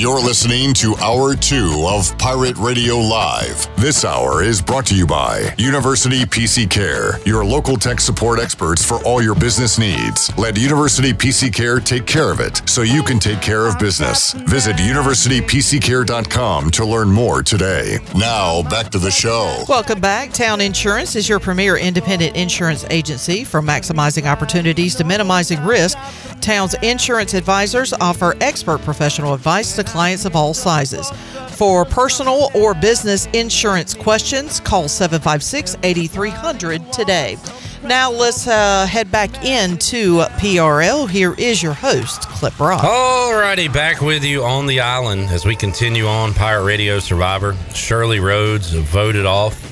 You're 0.00 0.22
listening 0.22 0.72
to 0.76 0.96
Hour 0.96 1.36
2 1.36 1.84
of 1.86 2.16
Pirate 2.16 2.56
Radio 2.56 2.96
Live. 2.96 3.68
This 3.76 4.02
hour 4.02 4.42
is 4.42 4.62
brought 4.62 4.86
to 4.86 4.96
you 4.96 5.06
by 5.06 5.54
University 5.58 6.24
PC 6.24 6.70
Care, 6.70 7.20
your 7.26 7.44
local 7.44 7.76
tech 7.76 8.00
support 8.00 8.40
experts 8.40 8.82
for 8.82 9.04
all 9.04 9.20
your 9.20 9.34
business 9.34 9.78
needs. 9.78 10.34
Let 10.38 10.56
University 10.56 11.12
PC 11.12 11.52
Care 11.52 11.80
take 11.80 12.06
care 12.06 12.32
of 12.32 12.40
it 12.40 12.62
so 12.66 12.80
you 12.80 13.02
can 13.02 13.18
take 13.18 13.42
care 13.42 13.66
of 13.66 13.78
business. 13.78 14.32
Visit 14.32 14.76
universitypccare.com 14.76 16.70
to 16.70 16.84
learn 16.86 17.10
more 17.10 17.42
today. 17.42 17.98
Now, 18.16 18.62
back 18.70 18.88
to 18.92 18.98
the 18.98 19.10
show. 19.10 19.64
Welcome 19.68 20.00
back. 20.00 20.32
Town 20.32 20.62
Insurance 20.62 21.14
is 21.14 21.28
your 21.28 21.40
premier 21.40 21.76
independent 21.76 22.36
insurance 22.36 22.86
agency. 22.88 23.44
From 23.44 23.66
maximizing 23.66 24.24
opportunities 24.24 24.94
to 24.94 25.04
minimizing 25.04 25.62
risk, 25.62 25.98
Town's 26.40 26.72
insurance 26.82 27.34
advisors 27.34 27.92
offer 27.92 28.34
expert 28.40 28.80
professional 28.80 29.34
advice 29.34 29.76
to 29.76 29.89
clients 29.90 30.24
of 30.24 30.36
all 30.36 30.54
sizes. 30.54 31.10
For 31.56 31.84
personal 31.84 32.50
or 32.54 32.74
business 32.74 33.26
insurance 33.34 33.92
questions, 33.92 34.60
call 34.60 34.88
756 34.88 35.76
8300 35.82 36.92
today. 36.92 37.36
Now 37.82 38.10
let's 38.10 38.46
uh, 38.46 38.86
head 38.86 39.10
back 39.10 39.44
into 39.44 40.18
PRL. 40.38 41.08
Here 41.08 41.34
is 41.38 41.62
your 41.62 41.72
host, 41.72 42.22
Clip 42.22 42.58
Rock. 42.60 42.82
Alrighty, 42.82 43.72
back 43.72 44.00
with 44.02 44.22
you 44.22 44.44
on 44.44 44.66
the 44.66 44.80
island 44.80 45.28
as 45.30 45.46
we 45.46 45.56
continue 45.56 46.06
on 46.06 46.34
Pirate 46.34 46.64
Radio 46.64 46.98
Survivor. 46.98 47.56
Shirley 47.74 48.20
Rhodes 48.20 48.72
voted 48.72 49.24
off 49.24 49.66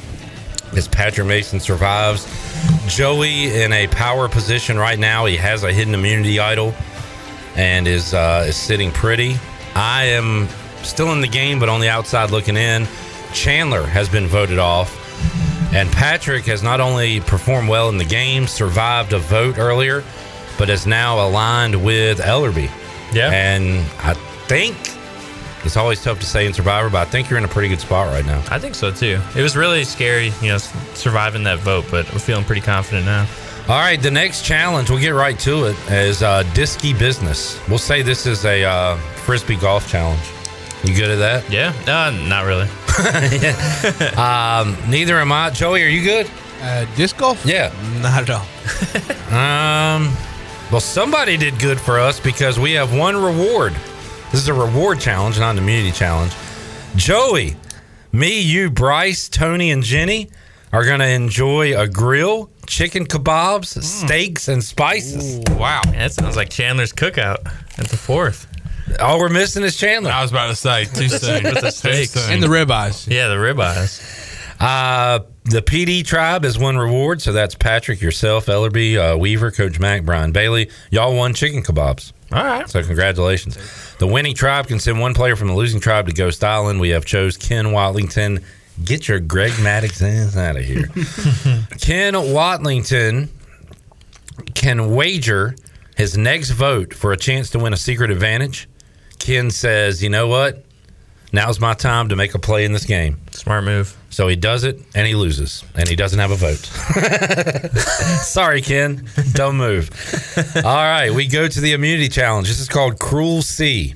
as 0.75 0.89
Patrick 0.89 1.27
Mason 1.27 1.61
survives. 1.61 2.27
Joey 2.87 3.63
in 3.63 3.73
a 3.73 3.87
power 3.89 4.29
position 4.29 4.79
right 4.79 4.99
now. 4.99 5.27
He 5.27 5.37
has 5.37 5.63
a 5.63 5.73
hidden 5.73 5.95
immunity 5.95 6.41
idol 6.41 6.75
and 7.57 7.87
is 7.87 8.15
uh, 8.15 8.47
is 8.49 8.57
sitting 8.57 8.91
pretty. 8.91 9.37
I 9.79 10.07
am 10.07 10.49
still 10.83 11.13
in 11.13 11.21
the 11.21 11.29
game, 11.29 11.61
but 11.61 11.69
on 11.69 11.81
the 11.81 11.89
outside 11.89 12.33
looking 12.33 12.57
in. 12.57 12.89
Chandler 13.33 13.85
has 13.85 14.09
been 14.09 14.27
voted 14.27 14.59
off. 14.59 14.93
And 15.73 15.89
Patrick 15.93 16.47
has 16.47 16.63
not 16.63 16.81
only 16.81 17.21
performed 17.21 17.69
well 17.69 17.89
in 17.89 17.97
the 17.97 18.05
game, 18.05 18.49
survived 18.49 19.13
a 19.13 19.19
vote 19.19 19.57
earlier, 19.57 20.03
but 20.59 20.69
is 20.69 20.87
now 20.87 21.25
aligned 21.25 21.85
with 21.85 22.19
Ellerby. 22.19 22.71
Yeah. 23.13 23.31
And 23.31 23.87
I 24.01 24.15
think 24.49 24.77
it's 25.65 25.77
always 25.77 26.03
tough 26.03 26.19
to 26.21 26.27
say 26.27 26.47
in 26.47 26.55
Survivor, 26.55 26.91
but 26.91 27.07
I 27.07 27.11
think 27.11 27.31
you're 27.31 27.39
in 27.39 27.45
a 27.45 27.49
pretty 27.49 27.69
good 27.69 27.81
spot 27.81 28.09
right 28.09 28.27
now. 28.27 28.43
I 28.51 28.59
think 28.59 28.75
so 28.75 28.91
too. 28.91 29.21
It 29.37 29.43
was 29.43 29.57
really 29.57 29.85
scary, 29.85 30.33
you 30.41 30.49
know, 30.49 30.59
surviving 30.59 31.45
that 31.45 31.59
vote, 31.61 31.85
but 31.91 32.11
we're 32.13 32.19
feeling 32.19 32.45
pretty 32.45 32.63
confident 32.63 33.07
now. 33.07 33.27
All 33.69 33.79
right, 33.79 34.01
the 34.01 34.11
next 34.11 34.47
challenge, 34.47 34.89
we'll 34.89 34.99
get 34.99 35.11
right 35.11 35.39
to 35.41 35.67
it, 35.67 35.77
is 35.91 36.23
uh, 36.23 36.43
Disky 36.55 36.99
Business. 36.99 37.61
We'll 37.69 37.77
say 37.77 38.01
this 38.01 38.25
is 38.25 38.47
a 38.47 38.65
uh, 38.65 38.97
Frisbee 38.97 39.57
golf 39.57 39.87
challenge. 39.91 40.23
You 40.83 40.95
good 40.95 41.11
at 41.11 41.19
that? 41.19 41.53
Yeah, 41.53 41.75
uh, 41.87 42.11
not 42.27 42.47
really. 42.47 42.67
um, 44.17 44.91
neither 44.91 45.19
am 45.19 45.31
I. 45.33 45.51
Joey, 45.51 45.83
are 45.83 45.89
you 45.89 46.03
good? 46.03 46.31
Uh, 46.63 46.87
disc 46.97 47.19
golf? 47.19 47.45
Yeah. 47.45 47.71
Not 48.01 48.23
at 48.23 48.31
all. 48.31 48.47
Um, 49.29 50.17
well, 50.73 50.81
somebody 50.81 51.37
did 51.37 51.59
good 51.61 51.79
for 51.79 51.99
us 51.99 52.19
because 52.19 52.59
we 52.59 52.73
have 52.73 52.97
one 52.97 53.15
reward. 53.15 53.75
This 54.33 54.41
is 54.41 54.49
a 54.49 54.55
reward 54.55 54.99
challenge, 54.99 55.39
not 55.39 55.51
an 55.51 55.59
immunity 55.59 55.93
challenge. 55.93 56.33
Joey, 56.97 57.57
me, 58.13 58.41
you, 58.41 58.71
Bryce, 58.71 59.29
Tony, 59.29 59.71
and 59.71 59.83
Jenny 59.83 60.31
are 60.73 60.87
going 60.87 61.01
to 61.01 61.09
enjoy 61.09 61.79
a 61.79 61.87
grill, 61.87 62.49
chicken 62.69 63.07
kebabs, 63.07 63.83
steaks, 63.83 64.49
and 64.49 64.63
spices. 64.63 65.41
wow. 65.51 65.83
that 65.87 66.13
sounds 66.13 66.37
like 66.37 66.51
Chandler's 66.51 66.93
cookout 66.93 67.47
at 67.79 67.87
the 67.89 67.97
fourth. 67.97 68.47
All 69.01 69.19
we're 69.19 69.29
missing 69.29 69.63
is 69.65 69.77
Chandler. 69.77 70.11
I 70.11 70.23
was 70.23 70.31
about 70.31 70.49
to 70.49 70.55
say 70.57 70.85
too 70.87 71.09
soon. 71.09 71.45
With 71.45 71.55
the 71.57 71.61
Too 71.63 71.71
steaks. 71.71 72.11
soon. 72.13 72.33
And 72.35 72.43
the 72.43 72.47
ribeyes. 72.47 73.07
Yeah, 73.11 73.29
the 73.29 73.35
ribeyes. 73.35 74.25
Uh, 74.61 75.21
the 75.45 75.63
PD 75.63 76.05
tribe 76.05 76.45
has 76.45 76.59
won 76.59 76.77
reward, 76.77 77.23
so 77.23 77.33
that's 77.33 77.55
Patrick, 77.55 78.01
yourself, 78.01 78.47
Ellerby, 78.47 78.97
uh, 79.15 79.17
Weaver, 79.17 79.51
Coach 79.51 79.79
Mac, 79.79 80.05
Brian 80.05 80.33
Bailey. 80.33 80.71
Y'all 80.91 81.15
won 81.15 81.35
chicken 81.35 81.63
kebabs. 81.63 82.13
All 82.33 82.45
right. 82.45 82.69
So 82.69 82.83
congratulations. 82.83 83.57
The 83.99 84.07
winning 84.07 84.35
tribe 84.35 84.67
can 84.67 84.79
send 84.81 85.01
one 85.01 85.15
player 85.15 85.37
from 85.37 85.49
the 85.49 85.55
losing 85.55 85.81
tribe 85.81 86.07
to 86.07 86.13
Ghost 86.13 86.43
Island. 86.45 86.81
We 86.81 86.91
have 86.91 87.05
chose 87.05 87.37
Ken 87.37 87.67
Watlington. 87.67 88.43
Get 88.85 89.09
your 89.09 89.21
Greg 89.21 89.53
Maddux 89.53 90.03
ass 90.03 90.37
out 90.37 90.57
of 90.57 90.65
here. 90.65 90.87
Ken 91.81 92.15
Watlington 92.15 93.29
can 94.55 94.95
wager 94.95 95.57
his 95.97 96.17
next 96.17 96.51
vote 96.51 96.95
for 96.95 97.13
a 97.13 97.17
chance 97.17 97.51
to 97.51 97.59
win 97.59 97.73
a 97.73 97.77
secret 97.77 98.11
advantage. 98.11 98.69
Ken 99.19 99.51
says, 99.51 100.03
you 100.03 100.09
know 100.09 100.29
what? 100.29 100.65
Now's 101.33 101.61
my 101.61 101.75
time 101.75 102.09
to 102.09 102.17
make 102.17 102.35
a 102.35 102.39
play 102.39 102.65
in 102.65 102.73
this 102.73 102.85
game. 102.87 103.19
Smart 103.33 103.65
move. 103.65 103.95
So 104.09 104.29
he 104.29 104.37
does 104.37 104.65
it 104.65 104.81
and 104.95 105.07
he 105.07 105.15
loses 105.15 105.63
and 105.75 105.87
he 105.87 105.95
doesn't 105.95 106.19
have 106.19 106.31
a 106.31 106.37
vote. 106.37 106.65
Sorry, 108.23 108.63
Ken. 108.63 109.07
Don't 109.33 109.57
move. 109.57 109.91
All 110.65 110.77
right, 110.77 111.13
we 111.13 111.27
go 111.27 111.47
to 111.47 111.61
the 111.61 111.73
immunity 111.73 112.09
challenge. 112.09 112.49
This 112.49 112.61
is 112.61 112.69
called 112.69 112.99
Cruel 112.99 113.43
Sea. 113.43 113.95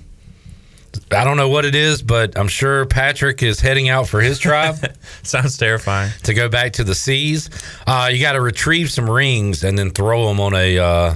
I 1.11 1.25
don't 1.25 1.37
know 1.37 1.49
what 1.49 1.65
it 1.65 1.75
is, 1.75 2.03
but 2.03 2.39
I'm 2.39 2.49
sure 2.49 2.85
Patrick 2.87 3.43
is 3.43 3.61
heading 3.61 3.89
out 3.89 4.09
for 4.09 4.21
his 4.21 4.39
tribe. 4.39 4.77
Sounds 5.23 5.57
terrifying. 5.57 6.13
To 6.25 6.35
go 6.35 6.49
back 6.49 6.75
to 6.75 6.85
the 6.85 6.95
seas. 6.95 7.51
Uh, 7.87 8.11
you 8.13 8.21
got 8.21 8.33
to 8.33 8.41
retrieve 8.41 8.91
some 8.91 9.09
rings 9.09 9.65
and 9.65 9.79
then 9.79 9.91
throw 9.91 10.27
them 10.29 10.41
on 10.41 10.55
a 10.55 10.79
uh, 10.79 11.15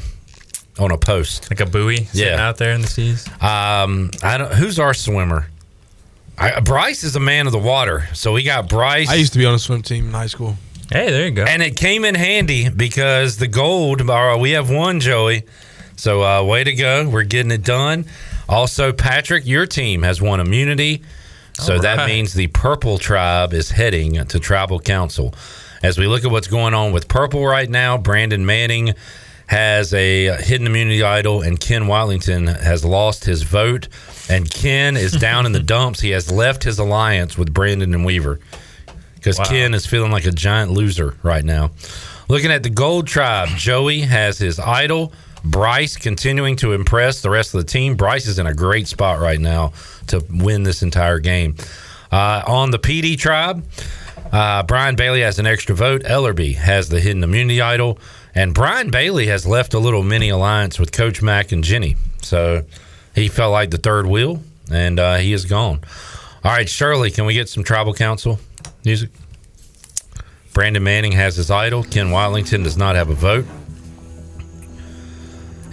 on 0.78 0.90
a 0.90 0.98
post, 0.98 1.50
like 1.50 1.60
a 1.60 1.66
buoy. 1.66 2.04
sitting 2.04 2.28
Yeah, 2.28 2.48
out 2.48 2.56
there 2.58 2.72
in 2.72 2.82
the 2.82 2.86
seas. 2.86 3.26
Um, 3.40 4.10
I 4.22 4.38
don't. 4.38 4.52
Who's 4.52 4.78
our 4.78 4.94
swimmer? 4.94 5.48
I, 6.38 6.60
Bryce 6.60 7.02
is 7.02 7.16
a 7.16 7.20
man 7.20 7.46
of 7.46 7.52
the 7.52 7.58
water, 7.58 8.08
so 8.12 8.32
we 8.32 8.42
got 8.42 8.68
Bryce. 8.68 9.08
I 9.08 9.14
used 9.14 9.32
to 9.32 9.38
be 9.38 9.46
on 9.46 9.54
a 9.54 9.58
swim 9.58 9.82
team 9.82 10.06
in 10.08 10.12
high 10.12 10.26
school. 10.26 10.56
Hey, 10.90 11.10
there 11.10 11.24
you 11.24 11.32
go. 11.32 11.44
And 11.44 11.62
it 11.62 11.76
came 11.76 12.04
in 12.04 12.14
handy 12.14 12.68
because 12.68 13.38
the 13.38 13.48
gold, 13.48 14.08
uh, 14.08 14.36
we 14.38 14.52
have 14.52 14.70
one, 14.70 15.00
Joey. 15.00 15.44
So, 15.96 16.22
uh, 16.22 16.44
way 16.44 16.62
to 16.62 16.74
go. 16.74 17.08
We're 17.08 17.24
getting 17.24 17.50
it 17.50 17.64
done. 17.64 18.04
Also, 18.48 18.92
Patrick, 18.92 19.46
your 19.46 19.66
team 19.66 20.02
has 20.02 20.20
won 20.22 20.40
immunity. 20.40 21.02
So, 21.58 21.74
All 21.74 21.80
that 21.82 22.06
means 22.06 22.34
the 22.34 22.48
Purple 22.48 22.98
Tribe 22.98 23.52
is 23.52 23.70
heading 23.70 24.24
to 24.26 24.38
Tribal 24.38 24.78
Council. 24.78 25.34
As 25.82 25.98
we 25.98 26.06
look 26.06 26.24
at 26.24 26.30
what's 26.30 26.48
going 26.48 26.74
on 26.74 26.92
with 26.92 27.08
Purple 27.08 27.46
right 27.46 27.68
now, 27.68 27.96
Brandon 27.98 28.44
Manning 28.44 28.94
has 29.46 29.94
a 29.94 30.36
hidden 30.42 30.66
immunity 30.66 31.02
idol, 31.02 31.40
and 31.42 31.58
Ken 31.58 31.84
Watlington 31.84 32.60
has 32.62 32.84
lost 32.84 33.24
his 33.24 33.42
vote. 33.42 33.88
And 34.28 34.50
Ken 34.50 34.96
is 34.96 35.12
down 35.20 35.46
in 35.46 35.52
the 35.52 35.60
dumps. 35.62 36.00
He 36.00 36.10
has 36.10 36.30
left 36.30 36.64
his 36.64 36.78
alliance 36.78 37.38
with 37.38 37.54
Brandon 37.54 37.94
and 37.94 38.04
Weaver 38.04 38.40
because 39.14 39.38
Wow. 39.38 39.44
Ken 39.46 39.74
is 39.74 39.86
feeling 39.86 40.10
like 40.12 40.26
a 40.26 40.32
giant 40.32 40.72
loser 40.72 41.14
right 41.22 41.44
now. 41.44 41.70
Looking 42.28 42.50
at 42.50 42.64
the 42.64 42.70
Gold 42.70 43.06
Tribe, 43.06 43.48
Joey 43.56 44.00
has 44.00 44.36
his 44.38 44.58
idol. 44.58 45.12
Bryce 45.44 45.96
continuing 45.96 46.56
to 46.56 46.72
impress 46.72 47.22
the 47.22 47.30
rest 47.30 47.54
of 47.54 47.60
the 47.60 47.66
team. 47.66 47.96
Bryce 47.96 48.26
is 48.26 48.38
in 48.38 48.46
a 48.46 48.54
great 48.54 48.88
spot 48.88 49.20
right 49.20 49.40
now 49.40 49.72
to 50.08 50.24
win 50.30 50.62
this 50.62 50.82
entire 50.82 51.18
game. 51.18 51.56
Uh, 52.10 52.42
on 52.46 52.70
the 52.70 52.78
PD 52.78 53.18
Tribe, 53.18 53.64
uh, 54.32 54.62
Brian 54.62 54.96
Bailey 54.96 55.20
has 55.20 55.38
an 55.38 55.46
extra 55.46 55.74
vote. 55.74 56.02
Ellerby 56.02 56.54
has 56.56 56.88
the 56.88 57.00
hidden 57.00 57.22
immunity 57.22 57.60
idol. 57.60 57.98
And 58.34 58.52
Brian 58.52 58.90
Bailey 58.90 59.28
has 59.28 59.46
left 59.46 59.72
a 59.72 59.78
little 59.78 60.02
mini 60.02 60.28
alliance 60.28 60.78
with 60.78 60.92
Coach 60.92 61.22
Mack 61.22 61.52
and 61.52 61.64
Jenny. 61.64 61.96
So 62.22 62.64
he 63.14 63.28
felt 63.28 63.52
like 63.52 63.70
the 63.70 63.78
third 63.78 64.06
wheel, 64.06 64.42
and 64.70 65.00
uh, 65.00 65.16
he 65.16 65.32
is 65.32 65.46
gone. 65.46 65.80
All 66.44 66.52
right, 66.52 66.68
Shirley, 66.68 67.10
can 67.10 67.24
we 67.24 67.34
get 67.34 67.48
some 67.48 67.64
tribal 67.64 67.94
council 67.94 68.38
music? 68.84 69.10
Brandon 70.52 70.82
Manning 70.82 71.12
has 71.12 71.36
his 71.36 71.50
idol. 71.50 71.82
Ken 71.82 72.08
Watlington 72.08 72.62
does 72.62 72.76
not 72.76 72.94
have 72.94 73.10
a 73.10 73.14
vote. 73.14 73.46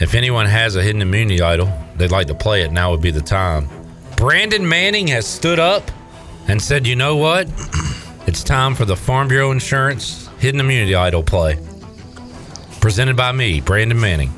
If 0.04 0.16
anyone 0.16 0.48
has 0.48 0.76
a 0.76 0.84
hidden 0.84 1.02
immunity 1.02 1.42
idol, 1.42 1.72
they'd 1.96 2.12
like 2.12 2.28
to 2.28 2.36
play 2.36 2.64
it, 2.64 2.74
now 2.74 2.92
would 2.92 3.02
be 3.02 3.10
the 3.10 3.22
time. 3.22 3.70
Brandon 4.18 4.68
Manning 4.68 5.08
has 5.08 5.26
stood 5.26 5.60
up 5.60 5.90
and 6.50 6.62
said, 6.62 6.86
you 6.86 6.98
know 6.98 7.16
what? 7.16 7.48
It's 8.28 8.44
time 8.44 8.76
for 8.76 8.84
the 8.84 8.98
Farm 8.98 9.30
Bureau 9.30 9.52
Insurance 9.52 10.30
Hidden 10.40 10.60
Immunity 10.60 10.94
Idol 10.94 11.24
play. 11.24 11.58
Presented 12.82 13.16
by 13.16 13.32
me, 13.32 13.62
Brandon 13.62 14.00
Manning. 14.00 14.32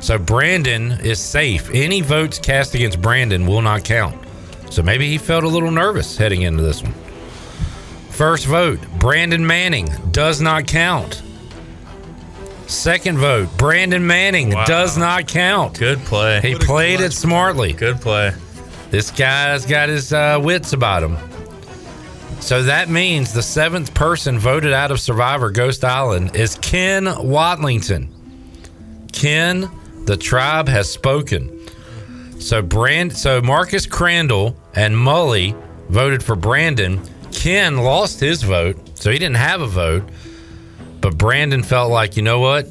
So 0.00 0.18
Brandon 0.18 0.92
is 1.00 1.18
safe. 1.20 1.70
Any 1.72 2.02
votes 2.02 2.38
cast 2.38 2.74
against 2.74 3.00
Brandon 3.00 3.46
will 3.46 3.62
not 3.62 3.84
count. 3.84 4.16
So 4.70 4.82
maybe 4.82 5.08
he 5.08 5.16
felt 5.16 5.44
a 5.44 5.48
little 5.48 5.70
nervous 5.70 6.18
heading 6.18 6.42
into 6.42 6.62
this 6.62 6.82
one. 6.82 6.94
First 8.10 8.46
vote, 8.46 8.80
Brandon 8.98 9.46
Manning 9.46 9.88
does 10.10 10.42
not 10.42 10.66
count. 10.66 11.22
Second 12.68 13.18
vote, 13.18 13.48
Brandon 13.56 14.06
Manning 14.06 14.50
Wow. 14.50 14.66
does 14.66 14.96
not 14.98 15.26
count. 15.26 15.78
Good 15.78 15.98
play. 16.00 16.40
He 16.42 16.54
played 16.54 17.00
it 17.00 17.12
smartly. 17.12 17.72
Good 17.72 18.00
play. 18.00 18.32
This 18.90 19.10
guy's 19.10 19.64
got 19.66 19.88
his 19.88 20.12
uh, 20.12 20.38
wits 20.42 20.72
about 20.74 21.02
him. 21.02 21.16
So 22.40 22.62
that 22.62 22.88
means 22.88 23.32
the 23.32 23.42
seventh 23.42 23.94
person 23.94 24.38
voted 24.38 24.72
out 24.72 24.90
of 24.90 25.00
Survivor 25.00 25.50
Ghost 25.50 25.84
Island 25.84 26.36
is 26.36 26.56
Ken 26.56 27.04
Watlington. 27.06 28.08
Ken, 29.12 29.68
the 30.04 30.16
tribe 30.16 30.68
has 30.68 30.90
spoken. 30.90 31.66
So 32.38 32.62
Brand, 32.62 33.16
so 33.16 33.40
Marcus 33.40 33.86
Crandall 33.86 34.56
and 34.74 34.94
Mully 34.94 35.60
voted 35.88 36.22
for 36.22 36.36
Brandon. 36.36 37.00
Ken 37.32 37.78
lost 37.78 38.20
his 38.20 38.42
vote, 38.42 38.76
so 38.98 39.10
he 39.10 39.18
didn't 39.18 39.36
have 39.36 39.60
a 39.62 39.66
vote. 39.66 40.04
But 41.00 41.16
Brandon 41.16 41.62
felt 41.62 41.90
like, 41.90 42.16
you 42.16 42.22
know 42.22 42.40
what? 42.40 42.68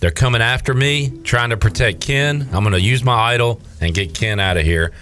They're 0.00 0.10
coming 0.10 0.42
after 0.42 0.74
me, 0.74 1.10
trying 1.24 1.50
to 1.50 1.56
protect 1.56 2.00
Ken. 2.00 2.48
I'm 2.52 2.62
going 2.62 2.72
to 2.72 2.80
use 2.80 3.02
my 3.02 3.14
idol 3.32 3.60
and 3.80 3.94
get 3.94 4.14
Ken 4.14 4.38
out 4.38 4.56
of 4.56 4.64
here. 4.64 4.92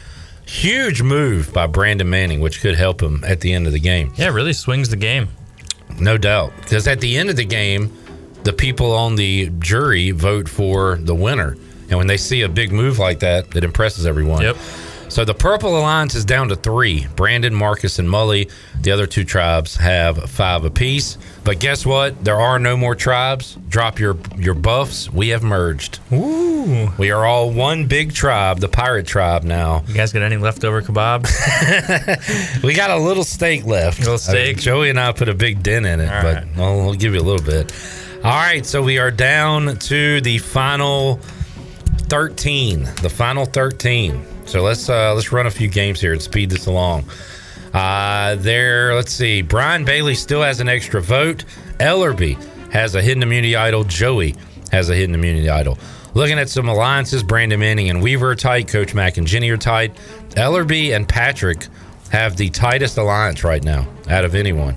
Huge 0.46 1.02
move 1.02 1.52
by 1.52 1.66
Brandon 1.66 2.08
Manning, 2.08 2.40
which 2.40 2.60
could 2.60 2.76
help 2.76 3.02
him 3.02 3.24
at 3.24 3.40
the 3.40 3.52
end 3.52 3.66
of 3.66 3.72
the 3.72 3.80
game. 3.80 4.12
Yeah, 4.16 4.28
really 4.28 4.52
swings 4.52 4.88
the 4.88 4.96
game. 4.96 5.28
No 5.98 6.16
doubt. 6.16 6.52
Because 6.60 6.86
at 6.86 7.00
the 7.00 7.18
end 7.18 7.30
of 7.30 7.36
the 7.36 7.44
game, 7.44 7.92
the 8.44 8.52
people 8.52 8.92
on 8.92 9.16
the 9.16 9.50
jury 9.58 10.12
vote 10.12 10.48
for 10.48 10.96
the 10.96 11.14
winner. 11.14 11.56
And 11.88 11.98
when 11.98 12.06
they 12.06 12.16
see 12.16 12.42
a 12.42 12.48
big 12.48 12.72
move 12.72 12.98
like 12.98 13.20
that, 13.20 13.54
it 13.56 13.64
impresses 13.64 14.06
everyone. 14.06 14.42
Yep. 14.42 14.56
So 15.08 15.24
the 15.24 15.34
Purple 15.34 15.78
Alliance 15.78 16.14
is 16.14 16.24
down 16.24 16.48
to 16.48 16.56
three 16.56 17.06
Brandon, 17.14 17.54
Marcus, 17.54 17.98
and 17.98 18.08
Mully. 18.08 18.50
The 18.82 18.90
other 18.90 19.06
two 19.06 19.24
tribes 19.24 19.76
have 19.76 20.30
five 20.30 20.64
apiece. 20.64 21.16
But 21.44 21.60
guess 21.60 21.86
what? 21.86 22.24
There 22.24 22.40
are 22.40 22.58
no 22.58 22.76
more 22.76 22.94
tribes. 22.94 23.56
Drop 23.68 24.00
your, 24.00 24.18
your 24.36 24.54
buffs. 24.54 25.10
We 25.10 25.28
have 25.28 25.44
merged. 25.44 26.00
Ooh. 26.12 26.92
We 26.98 27.12
are 27.12 27.24
all 27.24 27.50
one 27.50 27.86
big 27.86 28.14
tribe, 28.14 28.58
the 28.58 28.68
pirate 28.68 29.06
tribe 29.06 29.44
now. 29.44 29.84
You 29.86 29.94
guys 29.94 30.12
got 30.12 30.22
any 30.22 30.36
leftover 30.36 30.82
kebabs? 30.82 32.62
we 32.64 32.74
got 32.74 32.90
a 32.90 32.96
little 32.98 33.24
steak 33.24 33.64
left. 33.64 34.00
Little 34.00 34.14
uh, 34.14 34.18
steak? 34.18 34.58
Joey 34.58 34.90
and 34.90 34.98
I 34.98 35.12
put 35.12 35.28
a 35.28 35.34
big 35.34 35.62
dent 35.62 35.86
in 35.86 36.00
it, 36.00 36.12
All 36.12 36.22
but 36.22 36.44
I'll, 36.56 36.80
I'll 36.80 36.94
give 36.94 37.14
you 37.14 37.20
a 37.20 37.22
little 37.22 37.46
bit. 37.46 37.72
All 38.24 38.32
right, 38.32 38.66
so 38.66 38.82
we 38.82 38.98
are 38.98 39.12
down 39.12 39.76
to 39.76 40.20
the 40.20 40.38
final 40.38 41.20
13. 42.08 42.82
The 43.02 43.10
final 43.10 43.44
13. 43.44 44.35
So 44.46 44.62
let's 44.62 44.88
uh, 44.88 45.14
let's 45.14 45.32
run 45.32 45.46
a 45.46 45.50
few 45.50 45.68
games 45.68 46.00
here 46.00 46.12
and 46.12 46.22
speed 46.22 46.50
this 46.50 46.66
along. 46.66 47.04
Uh, 47.74 48.36
there, 48.36 48.94
let's 48.94 49.12
see. 49.12 49.42
Brian 49.42 49.84
Bailey 49.84 50.14
still 50.14 50.42
has 50.42 50.60
an 50.60 50.68
extra 50.68 51.02
vote. 51.02 51.44
Ellerby 51.78 52.40
has 52.70 52.94
a 52.94 53.02
hidden 53.02 53.22
immunity 53.22 53.56
idol. 53.56 53.84
Joey 53.84 54.34
has 54.72 54.88
a 54.88 54.94
hidden 54.94 55.14
immunity 55.14 55.50
idol. 55.50 55.78
Looking 56.14 56.38
at 56.38 56.48
some 56.48 56.68
alliances, 56.68 57.22
Brandon 57.22 57.60
Manning 57.60 57.90
and 57.90 58.02
Weaver 58.02 58.30
are 58.30 58.34
tight. 58.34 58.68
Coach 58.68 58.94
Mack 58.94 59.18
and 59.18 59.26
Jenny 59.26 59.50
are 59.50 59.58
tight. 59.58 59.94
Ellerby 60.30 60.96
and 60.96 61.06
Patrick 61.06 61.66
have 62.10 62.36
the 62.36 62.48
tightest 62.50 62.96
alliance 62.96 63.44
right 63.44 63.62
now 63.62 63.86
out 64.08 64.24
of 64.24 64.34
anyone. 64.34 64.76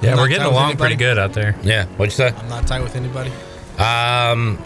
Yeah, 0.00 0.16
we're 0.16 0.28
getting 0.28 0.46
along 0.46 0.76
pretty 0.76 0.94
good 0.96 1.18
out 1.18 1.34
there. 1.34 1.56
Yeah, 1.62 1.86
what'd 1.96 2.12
you 2.12 2.16
say? 2.16 2.28
I'm 2.34 2.48
not 2.48 2.66
tight 2.66 2.80
with 2.82 2.96
anybody. 2.96 3.30
Um, 3.78 4.62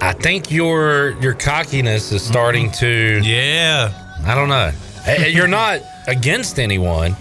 I 0.00 0.12
think 0.12 0.50
your 0.50 1.10
your 1.20 1.34
cockiness 1.34 2.12
is 2.12 2.22
starting 2.22 2.70
to. 2.72 3.20
Yeah, 3.22 3.92
I 4.26 4.34
don't 4.34 4.48
know. 4.48 4.70
You're 5.26 5.48
not 5.48 5.80
against 6.06 6.58
anyone, 6.58 7.16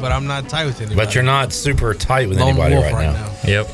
But 0.00 0.12
I'm 0.12 0.26
not 0.26 0.48
tight 0.48 0.64
with 0.66 0.76
anybody. 0.80 0.96
but 0.96 1.14
you're 1.14 1.24
not 1.24 1.52
super 1.52 1.92
tight 1.94 2.28
with 2.28 2.38
Lone 2.38 2.50
anybody 2.50 2.74
right, 2.76 2.92
right 2.92 3.12
now. 3.12 3.26
now. 3.26 3.32
Yep. 3.44 3.68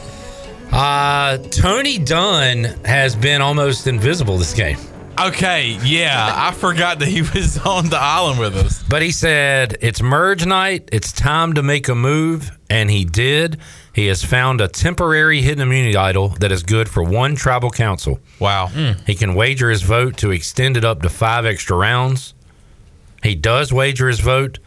Uh, 0.73 1.39
Tony 1.51 1.99
Dunn 1.99 2.65
has 2.85 3.15
been 3.15 3.41
almost 3.41 3.87
invisible 3.87 4.39
this 4.39 4.55
game. 4.55 4.79
Okay, 5.19 5.78
yeah, 5.85 6.32
I 6.35 6.53
forgot 6.53 6.99
that 6.99 7.09
he 7.09 7.23
was 7.23 7.59
on 7.65 7.89
the 7.89 7.99
island 7.99 8.39
with 8.41 8.57
us. 8.57 8.82
But 8.82 9.03
he 9.03 9.12
said 9.12 9.77
it's 9.81 10.03
merge 10.03 10.45
night. 10.45 10.89
It's 10.93 11.12
time 11.12 11.55
to 11.55 11.62
make 11.62 11.89
a 11.89 11.95
move, 11.95 12.51
and 12.69 12.91
he 12.91 13.05
did. 13.05 13.59
He 13.95 14.07
has 14.09 14.24
found 14.24 14.61
a 14.61 14.66
temporary 14.66 15.41
hidden 15.41 15.62
immunity 15.62 15.97
idol 15.97 16.31
that 16.41 16.51
is 16.51 16.65
good 16.65 16.89
for 16.89 17.03
one 17.03 17.36
tribal 17.36 17.70
council. 17.70 18.19
Wow. 18.41 18.66
Hmm. 18.69 18.93
He 19.07 19.15
can 19.15 19.35
wager 19.35 19.70
his 19.70 19.82
vote 19.82 20.16
to 20.19 20.32
extend 20.32 20.77
it 20.77 20.85
up 20.85 21.03
to 21.03 21.09
five 21.09 21.47
extra 21.47 21.77
rounds. 21.77 22.35
He 23.23 23.36
does 23.36 23.73
wager 23.73 24.09
his 24.09 24.19
vote, 24.20 24.59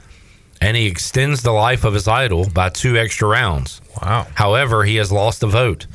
and 0.61 0.77
he 0.77 0.87
extends 0.87 1.43
the 1.43 1.51
life 1.51 1.83
of 1.83 1.93
his 1.93 2.07
idol 2.07 2.49
by 2.49 2.69
two 2.69 2.97
extra 2.97 3.27
rounds. 3.27 3.81
Wow. 4.01 4.27
However, 4.33 4.85
he 4.85 4.95
has 4.95 5.11
lost 5.11 5.43
a 5.43 5.47
vote. 5.47 5.87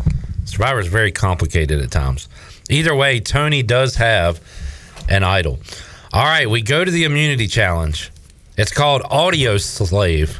Survivor 0.45 0.81
is 0.81 0.89
very 0.89 1.11
complicated 1.11 1.81
at 1.81 1.91
times. 1.91 2.29
Either 2.71 2.95
way, 2.95 3.21
Tony 3.21 3.63
does 3.63 3.97
have 3.97 4.41
an 5.09 5.23
idol. 5.25 5.59
All 6.13 6.25
right, 6.25 6.49
we 6.49 6.63
go 6.63 6.85
to 6.85 6.91
the 6.91 7.05
immunity 7.05 7.47
challenge. 7.47 8.11
It's 8.57 8.73
called 8.73 9.03
Audioslave. 9.03 10.37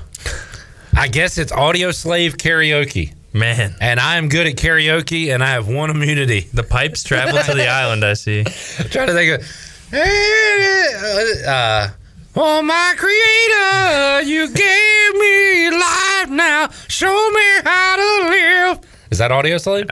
I 0.95 1.09
guess 1.09 1.39
it's 1.39 1.53
Audioslave 1.53 2.37
karaoke. 2.37 3.15
Man. 3.33 3.75
And 3.81 3.99
I 3.99 4.17
am 4.17 4.29
good 4.29 4.47
at 4.47 4.57
karaoke, 4.57 5.33
and 5.35 5.43
I 5.43 5.49
have 5.53 5.67
one 5.67 5.89
immunity. 5.91 6.41
The 6.53 6.63
pipes 6.63 7.03
travel 7.03 7.39
to 7.43 7.55
the 7.55 7.67
island, 7.81 8.05
I 8.05 8.13
see. 8.13 8.45
trying 8.45 9.07
to 9.09 9.15
think 9.15 9.41
of. 9.41 9.49
Uh, 11.47 11.89
oh, 12.37 12.63
my 12.63 12.95
creator, 12.99 14.23
you 14.29 14.49
gave 14.53 15.15
me 15.15 15.71
life 15.71 16.29
now. 16.29 16.69
Show 16.89 17.31
me 17.31 17.43
how 17.65 17.97
to 17.97 18.29
live. 18.29 18.81
Is 19.11 19.19
that 19.19 19.31
Audioslave? 19.31 19.91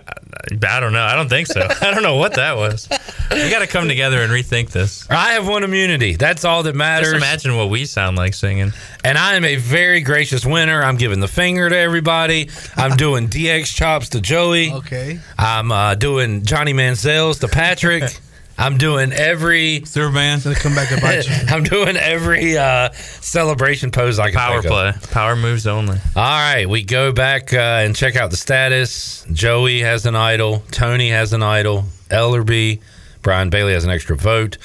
I 0.67 0.81
don't 0.81 0.93
know. 0.93 1.03
I 1.03 1.15
don't 1.15 1.29
think 1.29 1.47
so. 1.47 1.67
I 1.81 1.91
don't 1.93 2.03
know 2.03 2.17
what 2.17 2.35
that 2.35 2.57
was. 2.57 2.89
We 3.31 3.51
got 3.51 3.61
to 3.61 3.67
come 3.67 3.89
together 3.89 4.23
and 4.23 4.33
rethink 4.33 4.71
this. 4.71 5.09
I 5.11 5.33
have 5.33 5.47
one 5.47 5.65
immunity. 5.65 6.17
That's 6.17 6.45
all 6.45 6.63
that 6.65 6.75
matters. 6.75 7.13
Just 7.13 7.17
imagine 7.17 7.57
what 7.57 7.71
we 7.71 7.85
sound 7.85 8.17
like 8.17 8.35
singing. 8.35 8.73
And 9.05 9.19
I 9.19 9.35
am 9.35 9.45
a 9.45 9.57
very 9.57 10.01
gracious 10.01 10.45
winner. 10.45 10.83
I'm 10.83 10.97
giving 10.97 11.21
the 11.21 11.29
finger 11.29 11.69
to 11.69 11.77
everybody. 11.77 12.51
I'm 12.77 12.97
doing 12.97 13.29
DX 13.29 13.75
chops 13.75 14.11
to 14.11 14.21
Joey. 14.21 14.73
Okay. 14.73 15.21
I'm 15.39 15.71
uh, 15.71 15.95
doing 15.95 16.45
Johnny 16.45 16.73
Manziel's 16.73 17.39
to 17.41 17.49
Patrick. 17.49 18.05
I'm 18.61 18.77
doing 18.77 19.13
every 19.13 19.83
Superman. 19.87 20.41
Gonna 20.41 20.55
come 20.55 20.75
back 20.75 20.91
to 20.91 21.01
bite 21.01 21.27
you. 21.27 21.35
I'm 21.49 21.63
doing 21.65 21.97
every 21.97 22.59
uh, 22.59 22.91
celebration 22.93 23.91
pose 23.91 24.19
I 24.19 24.31
can 24.31 24.39
Power 24.39 24.63
think 24.63 24.73
of. 24.73 25.01
play. 25.01 25.11
Power 25.13 25.35
moves 25.35 25.67
only. 25.67 25.99
All 26.15 26.23
right, 26.23 26.69
we 26.69 26.83
go 26.85 27.11
back 27.11 27.53
uh, 27.55 27.57
and 27.57 27.97
check 27.97 28.17
out 28.17 28.31
the 28.31 28.37
status. 28.37 29.25
Joey 29.33 29.81
has 29.81 30.05
an 30.07 30.15
idol. 30.15 30.63
Tony 30.71 31.09
has 31.11 31.33
an 31.33 31.43
idol. 31.43 31.85
Ellerby, 32.11 32.81
Brian 33.23 33.49
Bailey 33.51 33.73
has 33.73 33.85
an 33.85 33.91
extra 33.91 34.15
vote. 34.17 34.59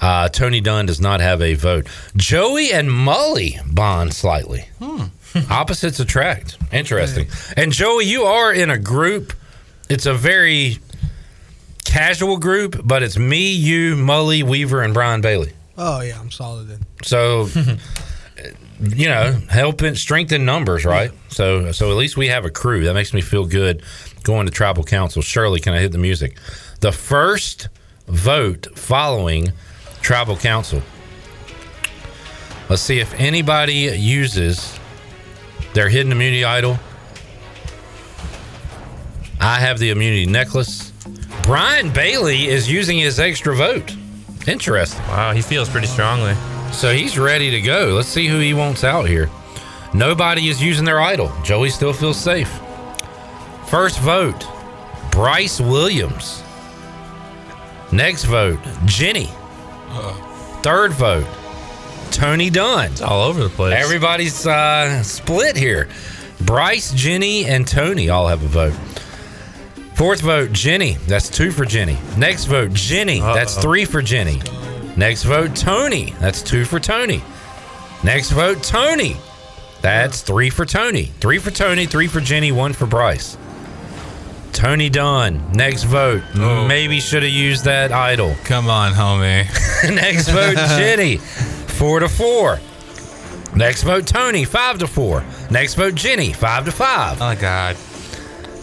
Uh, 0.00 0.28
Tony 0.28 0.60
Dunn 0.60 0.86
does 0.86 1.00
not 1.00 1.20
have 1.20 1.40
a 1.42 1.54
vote. 1.54 1.86
Joey 2.16 2.72
and 2.72 2.90
Molly 2.90 3.58
bond 3.66 4.14
slightly. 4.14 4.66
Opposites 5.50 6.00
attract. 6.00 6.56
Interesting. 6.72 7.28
And 7.56 7.72
Joey, 7.72 8.04
you 8.04 8.22
are 8.22 8.52
in 8.52 8.70
a 8.70 8.78
group. 8.78 9.32
It's 9.88 10.06
a 10.06 10.14
very 10.14 10.78
casual 11.96 12.36
group, 12.36 12.82
but 12.84 13.02
it's 13.02 13.16
me, 13.16 13.52
you, 13.52 13.96
Mully, 13.96 14.42
Weaver, 14.42 14.82
and 14.82 14.92
Brian 14.92 15.22
Bailey. 15.22 15.52
Oh 15.78 16.00
yeah, 16.02 16.20
I'm 16.20 16.30
solid 16.30 16.68
then. 16.68 16.80
So, 17.02 17.48
you 18.80 19.08
know, 19.08 19.32
helping 19.48 19.94
strengthen 19.94 20.44
numbers, 20.44 20.84
right? 20.84 21.10
So, 21.28 21.72
so 21.72 21.90
at 21.90 21.96
least 21.96 22.18
we 22.18 22.28
have 22.28 22.44
a 22.44 22.50
crew. 22.50 22.84
That 22.84 22.94
makes 22.94 23.14
me 23.14 23.22
feel 23.22 23.46
good 23.46 23.82
going 24.24 24.46
to 24.46 24.52
tribal 24.52 24.84
council. 24.84 25.22
Shirley, 25.22 25.58
can 25.60 25.72
I 25.72 25.78
hit 25.78 25.92
the 25.92 25.98
music? 25.98 26.36
The 26.80 26.92
first 26.92 27.68
vote 28.08 28.66
following 28.76 29.52
tribal 30.02 30.36
council. 30.36 30.82
Let's 32.68 32.82
see 32.82 32.98
if 32.98 33.14
anybody 33.14 33.96
uses 33.96 34.78
their 35.72 35.88
hidden 35.88 36.12
immunity 36.12 36.44
idol. 36.44 36.78
I 39.40 39.60
have 39.60 39.78
the 39.78 39.90
immunity 39.90 40.26
necklace. 40.26 40.85
Brian 41.44 41.90
Bailey 41.90 42.46
is 42.48 42.70
using 42.70 42.98
his 42.98 43.20
extra 43.20 43.54
vote. 43.54 43.94
Interesting. 44.46 45.02
Wow, 45.08 45.32
he 45.32 45.42
feels 45.42 45.68
pretty 45.68 45.86
strongly. 45.86 46.34
So 46.72 46.92
he's 46.92 47.18
ready 47.18 47.50
to 47.50 47.60
go. 47.60 47.94
Let's 47.94 48.08
see 48.08 48.26
who 48.26 48.38
he 48.38 48.54
wants 48.54 48.84
out 48.84 49.08
here. 49.08 49.30
Nobody 49.94 50.48
is 50.48 50.62
using 50.62 50.84
their 50.84 51.00
idol. 51.00 51.32
Joey 51.42 51.70
still 51.70 51.92
feels 51.92 52.18
safe. 52.18 52.50
First 53.68 53.98
vote, 54.00 54.46
Bryce 55.10 55.60
Williams. 55.60 56.42
Next 57.92 58.24
vote, 58.24 58.58
Jenny. 58.84 59.30
Third 60.62 60.92
vote, 60.92 61.26
Tony 62.10 62.50
Dunn. 62.50 62.90
It's 62.92 63.00
all 63.00 63.22
over 63.22 63.42
the 63.42 63.48
place. 63.48 63.74
Everybody's 63.76 64.46
uh, 64.46 65.02
split 65.02 65.56
here. 65.56 65.88
Bryce, 66.40 66.92
Jenny, 66.92 67.46
and 67.46 67.66
Tony 67.66 68.08
all 68.10 68.28
have 68.28 68.42
a 68.42 68.48
vote. 68.48 68.74
Fourth 69.96 70.20
vote, 70.20 70.52
Jenny. 70.52 70.98
That's 71.06 71.30
two 71.30 71.50
for 71.50 71.64
Jenny. 71.64 71.96
Next 72.18 72.44
vote, 72.44 72.74
Jenny. 72.74 73.20
That's 73.20 73.56
Uh-oh. 73.56 73.62
three 73.62 73.84
for 73.86 74.02
Jenny. 74.02 74.42
Next 74.94 75.22
vote, 75.22 75.56
Tony. 75.56 76.14
That's 76.20 76.42
two 76.42 76.66
for 76.66 76.78
Tony. 76.78 77.22
Next 78.04 78.30
vote, 78.30 78.62
Tony. 78.62 79.16
That's 79.80 80.20
three 80.20 80.50
for 80.50 80.66
Tony. 80.66 81.04
Three 81.20 81.38
for 81.38 81.50
Tony, 81.50 81.86
three 81.86 82.08
for 82.08 82.20
Jenny, 82.20 82.52
one 82.52 82.74
for 82.74 82.84
Bryce. 82.86 83.38
Tony 84.52 84.90
Dunn. 84.90 85.52
Next 85.52 85.84
vote. 85.84 86.22
Oh. 86.34 86.66
Maybe 86.66 87.00
should 87.00 87.22
have 87.22 87.32
used 87.32 87.64
that 87.64 87.90
idol. 87.92 88.34
Come 88.44 88.68
on, 88.68 88.92
homie. 88.92 89.44
Next 89.94 90.28
vote, 90.28 90.56
Jenny. 90.78 91.16
Four 91.16 92.00
to 92.00 92.08
four. 92.08 92.60
Next 93.54 93.82
vote, 93.82 94.06
Tony. 94.06 94.44
Five 94.44 94.78
to 94.80 94.86
four. 94.86 95.24
Next 95.50 95.74
vote, 95.74 95.94
Jenny. 95.94 96.32
Five 96.34 96.66
to 96.66 96.72
five. 96.72 97.18
Oh 97.22 97.34
God. 97.34 97.76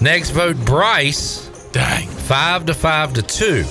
Next 0.03 0.31
vote, 0.31 0.57
Bryce. 0.65 1.47
Dang. 1.71 2.09
Five 2.09 2.65
to 2.65 2.73
five 2.73 3.13
to 3.13 3.21
two. 3.21 3.63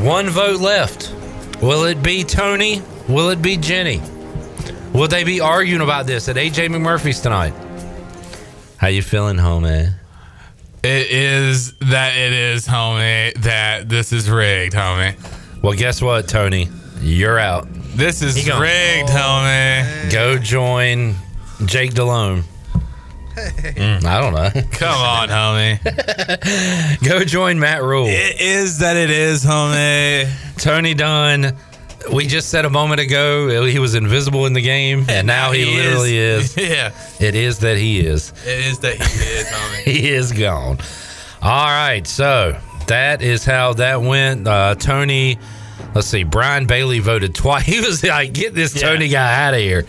One 0.00 0.28
vote 0.28 0.60
left. 0.60 1.12
Will 1.60 1.82
it 1.86 2.04
be 2.04 2.22
Tony? 2.22 2.80
Will 3.08 3.30
it 3.30 3.42
be 3.42 3.56
Jenny? 3.56 4.00
Will 4.94 5.08
they 5.08 5.24
be 5.24 5.40
arguing 5.40 5.80
about 5.82 6.06
this 6.06 6.28
at 6.28 6.36
AJ 6.36 6.68
McMurphy's 6.68 7.20
tonight? 7.20 7.52
How 8.76 8.86
you 8.86 9.02
feeling, 9.02 9.38
homie? 9.38 9.92
It 10.84 11.10
is 11.10 11.72
that 11.80 12.16
it 12.16 12.32
is, 12.32 12.68
homie. 12.68 13.34
That 13.42 13.88
this 13.88 14.12
is 14.12 14.30
rigged, 14.30 14.72
homie. 14.74 15.16
Well, 15.64 15.72
guess 15.76 16.00
what, 16.00 16.28
Tony? 16.28 16.68
You're 17.00 17.40
out. 17.40 17.66
This 17.96 18.22
is 18.22 18.36
He 18.36 18.48
gone. 18.48 18.60
rigged, 18.62 19.08
homie. 19.08 20.12
Go 20.12 20.38
join 20.38 21.16
Jake 21.64 21.92
Delhomme. 21.94 22.44
Mm, 23.34 24.04
I 24.04 24.20
don't 24.20 24.34
know. 24.34 24.50
Come 24.72 24.94
on, 25.00 25.28
homie. 25.28 27.04
Go 27.08 27.24
join 27.24 27.58
Matt 27.58 27.82
Rhule. 27.82 28.06
It 28.08 28.40
is 28.40 28.78
that 28.78 28.96
it 28.96 29.10
is, 29.10 29.44
homie. 29.44 30.28
Tony 30.60 30.94
Dunn 30.94 31.56
We 32.12 32.26
just 32.26 32.48
said 32.50 32.64
a 32.64 32.70
moment 32.70 33.00
ago 33.00 33.64
he 33.64 33.78
was 33.78 33.94
invisible 33.94 34.46
in 34.46 34.52
the 34.52 34.60
game, 34.60 35.06
and 35.08 35.26
now 35.26 35.52
he, 35.52 35.64
He 35.64 35.74
is. 35.76 35.84
literally 35.84 36.18
is. 36.18 36.56
Yeah. 36.56 36.92
It 37.20 37.34
is 37.34 37.58
that 37.60 37.76
he 37.78 38.00
is. 38.00 38.32
It 38.44 38.64
is 38.66 38.78
that 38.80 38.94
he 38.96 39.24
is, 39.24 39.46
homie. 39.46 39.82
he 39.84 40.10
is 40.10 40.32
gone. 40.32 40.78
All 41.40 41.66
right, 41.66 42.06
so 42.06 42.58
that 42.88 43.22
is 43.22 43.44
how 43.44 43.72
that 43.74 44.00
went. 44.02 44.46
Uh, 44.46 44.74
Tony, 44.76 45.38
let's 45.94 46.06
see, 46.06 46.22
Brian 46.24 46.66
Bailey 46.66 46.98
voted 47.00 47.34
twice. 47.34 47.64
He 47.66 47.80
was 47.80 48.04
like, 48.04 48.32
"Get 48.32 48.54
this 48.54 48.78
Tony 48.80 49.08
guy 49.08 49.46
out 49.46 49.54
of 49.54 49.60
here." 49.60 49.86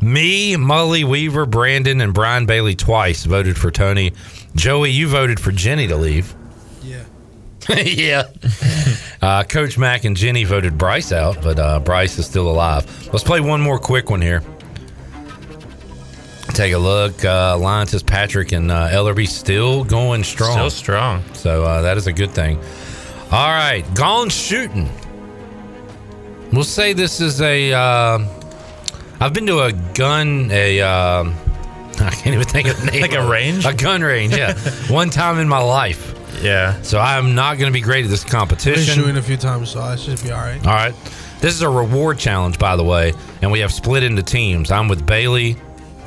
Me, 0.00 0.54
Mully, 0.54 1.04
Weaver, 1.04 1.46
Brandon, 1.46 2.00
and 2.00 2.12
Brian 2.12 2.46
Bailey 2.46 2.74
twice 2.74 3.24
voted 3.24 3.56
for 3.56 3.70
Tony. 3.70 4.12
Joey, 4.54 4.90
you 4.90 5.08
voted 5.08 5.40
for 5.40 5.52
Jenny 5.52 5.86
to 5.88 5.96
leave. 5.96 6.34
Yeah. 6.82 7.04
yeah. 7.84 8.24
Uh, 9.22 9.44
Coach 9.44 9.78
Mack 9.78 10.04
and 10.04 10.16
Jenny 10.16 10.44
voted 10.44 10.78
Bryce 10.78 11.12
out, 11.12 11.42
but 11.42 11.58
uh, 11.58 11.80
Bryce 11.80 12.18
is 12.18 12.26
still 12.26 12.48
alive. 12.48 12.86
Let's 13.12 13.24
play 13.24 13.40
one 13.40 13.60
more 13.60 13.78
quick 13.78 14.10
one 14.10 14.20
here. 14.20 14.42
Take 16.48 16.72
a 16.72 16.78
look. 16.78 17.24
Uh, 17.24 17.52
Alliances, 17.54 18.02
Patrick, 18.02 18.52
and 18.52 18.70
uh, 18.70 18.88
Ellerby 18.88 19.28
still 19.28 19.84
going 19.84 20.24
strong. 20.24 20.52
Still 20.52 20.70
strong. 20.70 21.22
So 21.34 21.64
uh, 21.64 21.82
that 21.82 21.96
is 21.96 22.06
a 22.06 22.12
good 22.12 22.30
thing. 22.30 22.58
All 23.30 23.48
right, 23.48 23.84
gone 23.94 24.28
shooting. 24.30 24.88
We'll 26.52 26.64
say 26.64 26.92
this 26.92 27.20
is 27.20 27.42
a. 27.42 27.72
Uh, 27.72 28.35
I've 29.20 29.32
been 29.32 29.46
to 29.46 29.60
a 29.60 29.72
gun 29.72 30.50
a. 30.50 30.80
Um, 30.80 31.34
I 32.00 32.10
can't 32.10 32.34
even 32.34 32.46
think 32.46 32.68
of 32.68 32.78
the 32.78 32.90
name. 32.90 33.00
Like 33.02 33.14
a 33.14 33.26
range? 33.26 33.64
A 33.64 33.72
gun 33.72 34.02
range, 34.02 34.36
yeah. 34.36 34.54
One 34.88 35.08
time 35.08 35.38
in 35.38 35.48
my 35.48 35.58
life. 35.58 36.14
Yeah. 36.42 36.80
So 36.82 36.98
I'm 36.98 37.34
not 37.34 37.58
going 37.58 37.72
to 37.72 37.74
be 37.74 37.80
great 37.80 38.04
at 38.04 38.10
this 38.10 38.22
competition. 38.22 38.72
Been 38.72 38.74
competition. 38.74 39.02
shooting 39.02 39.16
a 39.16 39.22
few 39.22 39.36
times, 39.38 39.70
so 39.70 39.80
I 39.80 39.96
should 39.96 40.22
be 40.22 40.30
all 40.30 40.40
right. 40.40 40.64
All 40.66 40.74
right. 40.74 40.94
This 41.40 41.54
is 41.54 41.62
a 41.62 41.68
reward 41.68 42.18
challenge, 42.18 42.58
by 42.58 42.76
the 42.76 42.84
way, 42.84 43.12
and 43.42 43.50
we 43.50 43.60
have 43.60 43.72
split 43.72 44.02
into 44.02 44.22
teams. 44.22 44.70
I'm 44.70 44.88
with 44.88 45.06
Bailey, 45.06 45.56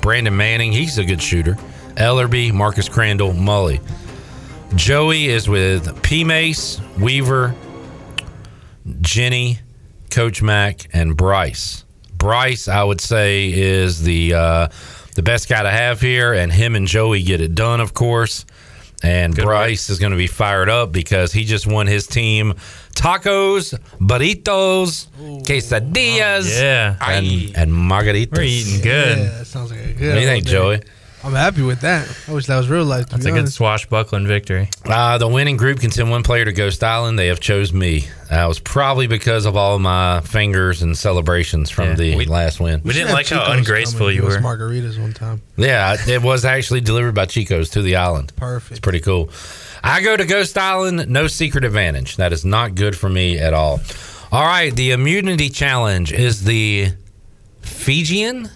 Brandon 0.01 0.35
Manning. 0.35 0.71
He's 0.71 0.97
a 0.97 1.05
good 1.05 1.21
shooter. 1.21 1.55
Ellerby, 1.95 2.53
Marcus 2.53 2.87
Crandall, 2.87 3.33
Mully. 3.33 3.81
Joey 4.75 5.27
is 5.27 5.49
with 5.49 6.01
P 6.03 6.23
Mace, 6.23 6.79
Weaver, 6.99 7.55
Jenny, 9.01 9.59
Coach 10.11 10.41
Mac, 10.41 10.87
and 10.93 11.17
Bryce. 11.17 11.85
Bryce, 12.19 12.67
I 12.67 12.83
would 12.83 13.01
say, 13.01 13.51
is 13.51 14.03
the 14.03 14.33
uh, 14.35 14.67
the 15.15 15.23
best 15.23 15.49
guy 15.49 15.63
to 15.63 15.71
have 15.71 15.99
here, 15.99 16.33
and 16.33 16.51
him 16.51 16.75
and 16.75 16.85
Joey 16.85 17.23
get 17.23 17.41
it 17.41 17.55
done, 17.55 17.79
of 17.81 17.93
course. 17.95 18.45
And 19.01 19.33
Bryce 19.33 19.89
is 19.89 19.97
going 19.97 20.11
to 20.11 20.17
be 20.17 20.27
fired 20.27 20.67
up 20.69 20.91
because 20.91 21.31
he 21.31 21.45
just 21.45 21.65
won 21.65 21.87
his 21.87 22.05
team 22.05 22.53
tacos, 22.95 23.73
burritos, 23.97 25.07
quesadillas, 25.45 26.59
Yeah. 26.59 26.97
and, 27.01 27.25
and 27.55 27.71
margaritas. 27.71 28.31
We're 28.35 28.41
eating 28.43 28.81
good. 28.81 29.17
Yeah, 29.17 29.23
that 29.37 29.47
sounds 29.47 29.71
like 29.71 29.79
a 29.79 29.93
good. 29.93 30.09
What 30.09 30.15
do 30.15 30.19
you 30.19 30.27
think, 30.27 30.45
day. 30.45 30.51
Joey? 30.51 30.81
I'm 31.21 31.33
happy 31.33 31.61
with 31.61 31.81
that. 31.81 32.07
I 32.29 32.31
wish 32.33 32.45
that 32.45 32.57
was 32.57 32.69
real 32.69 32.85
life. 32.85 33.09
That's 33.09 33.25
be 33.25 33.31
a 33.31 33.33
good 33.33 33.51
swashbuckling 33.51 34.25
victory. 34.25 34.69
Uh, 34.85 35.17
the 35.17 35.27
winning 35.27 35.57
group 35.57 35.81
can 35.81 35.91
send 35.91 36.09
one 36.09 36.23
player 36.23 36.45
to 36.45 36.53
Ghost 36.53 36.81
Island. 36.83 37.19
They 37.19 37.27
have 37.27 37.41
chose 37.41 37.73
me. 37.73 38.07
That 38.29 38.45
was 38.45 38.59
probably 38.59 39.05
because 39.07 39.45
of 39.45 39.57
all 39.57 39.77
my 39.79 40.21
fingers 40.21 40.81
and 40.81 40.97
celebrations 40.97 41.69
from 41.69 41.89
Yeah. 41.89 41.95
the 41.95 42.15
We- 42.15 42.25
last 42.25 42.61
win. 42.61 42.79
We 42.85 42.93
didn't 42.93 43.07
Have 43.09 43.15
like 43.17 43.27
how 43.27 43.39
Chico's 43.41 43.57
ungraceful 43.57 44.11
you 44.13 44.21
were. 44.23 44.37
Margaritas 44.39 44.97
one 44.97 45.11
time. 45.13 45.41
Yeah, 45.57 45.97
it 46.07 46.21
was 46.21 46.45
actually 46.45 46.81
delivered 46.81 47.15
by 47.15 47.25
Chico's 47.25 47.69
to 47.71 47.81
the 47.81 47.97
island. 47.97 48.31
Perfect. 48.37 48.71
It's 48.71 48.79
pretty 48.79 49.01
cool. 49.01 49.29
I 49.83 50.01
go 50.01 50.15
to 50.15 50.25
Ghost 50.25 50.57
Island, 50.57 51.09
no 51.09 51.27
secret 51.27 51.65
advantage. 51.65 52.15
That 52.15 52.31
is 52.31 52.45
not 52.45 52.75
good 52.75 52.95
for 52.95 53.09
me 53.09 53.37
at 53.39 53.53
all. 53.53 53.81
All 54.31 54.45
right, 54.45 54.73
the 54.73 54.91
immunity 54.91 55.49
challenge 55.49 56.13
is 56.13 56.43
the 56.45 56.89
Fijian, 57.61 58.49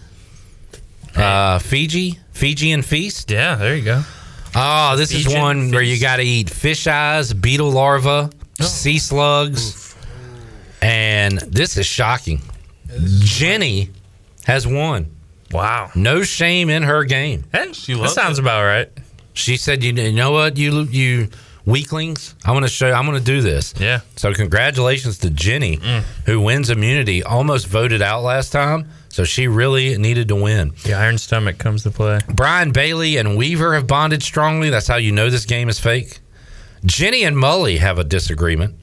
uh, 1.16 1.60
Fiji, 1.60 2.20
Fijian 2.32 2.82
feast. 2.82 3.32
Yeah, 3.32 3.56
there 3.56 3.76
you 3.76 3.84
go. 3.84 4.04
Oh, 4.56 4.96
this 4.96 5.12
is 5.14 5.26
Fijian 5.26 5.42
one 5.42 5.72
where 5.72 5.82
you 5.82 6.00
got 6.00 6.18
to 6.18 6.24
eat 6.24 6.50
fish 6.50 6.88
eyes, 6.88 7.34
beetle 7.34 7.72
larvae, 7.72 8.30
sea 8.62 9.00
slugs, 9.00 9.96
and 10.82 11.40
this 11.40 11.78
is 11.78 11.86
shocking. 11.86 12.42
Jenny 13.20 13.90
has 14.46 14.68
won. 14.68 15.10
Wow. 15.52 15.92
No 15.96 16.24
shame 16.24 16.70
in 16.70 16.84
her 16.84 17.04
game. 17.04 17.46
Hey, 17.52 17.74
she 17.74 17.94
That 17.94 18.10
sounds 18.10 18.40
about 18.40 18.64
right. 18.64 18.90
She 19.34 19.58
said, 19.58 19.84
"You, 19.84 19.94
you 19.94 20.12
know 20.12 20.32
what, 20.32 20.58
you 20.58 20.82
you 20.84 21.30
weaklings, 21.66 22.36
I 22.46 22.52
want 22.52 22.66
to 22.66 22.70
show. 22.70 22.92
I'm 22.92 23.06
going 23.06 23.18
to 23.18 23.24
do 23.24 23.42
this." 23.42 23.74
Yeah. 23.80 24.02
So 24.16 24.34
congratulations 24.34 25.18
to 25.20 25.30
Jenny, 25.30 25.80
who 26.26 26.40
wins 26.42 26.70
immunity. 26.70 27.24
Almost 27.24 27.68
voted 27.68 28.02
out 28.02 28.22
last 28.24 28.52
time, 28.52 28.90
so 29.14 29.24
she 29.24 29.48
really 29.48 29.96
needed 30.00 30.28
to 30.30 30.36
win. 30.36 30.74
The 30.86 30.96
iron 30.96 31.20
stomach 31.20 31.60
comes 31.60 31.84
to 31.84 31.92
play. 31.92 32.20
Brian 32.34 32.72
Bailey 32.72 33.18
and 33.18 33.38
Weaver 33.38 33.76
have 33.76 33.86
bonded 33.86 34.24
strongly. 34.24 34.72
That's 34.72 34.88
how 34.88 34.96
you 34.96 35.12
know 35.12 35.30
this 35.30 35.46
game 35.46 35.70
is 35.70 35.80
fake. 35.80 36.20
Jenny 36.84 37.24
and 37.24 37.38
Mully 37.38 37.78
have 37.78 38.00
a 38.00 38.04
disagreement. 38.04 38.74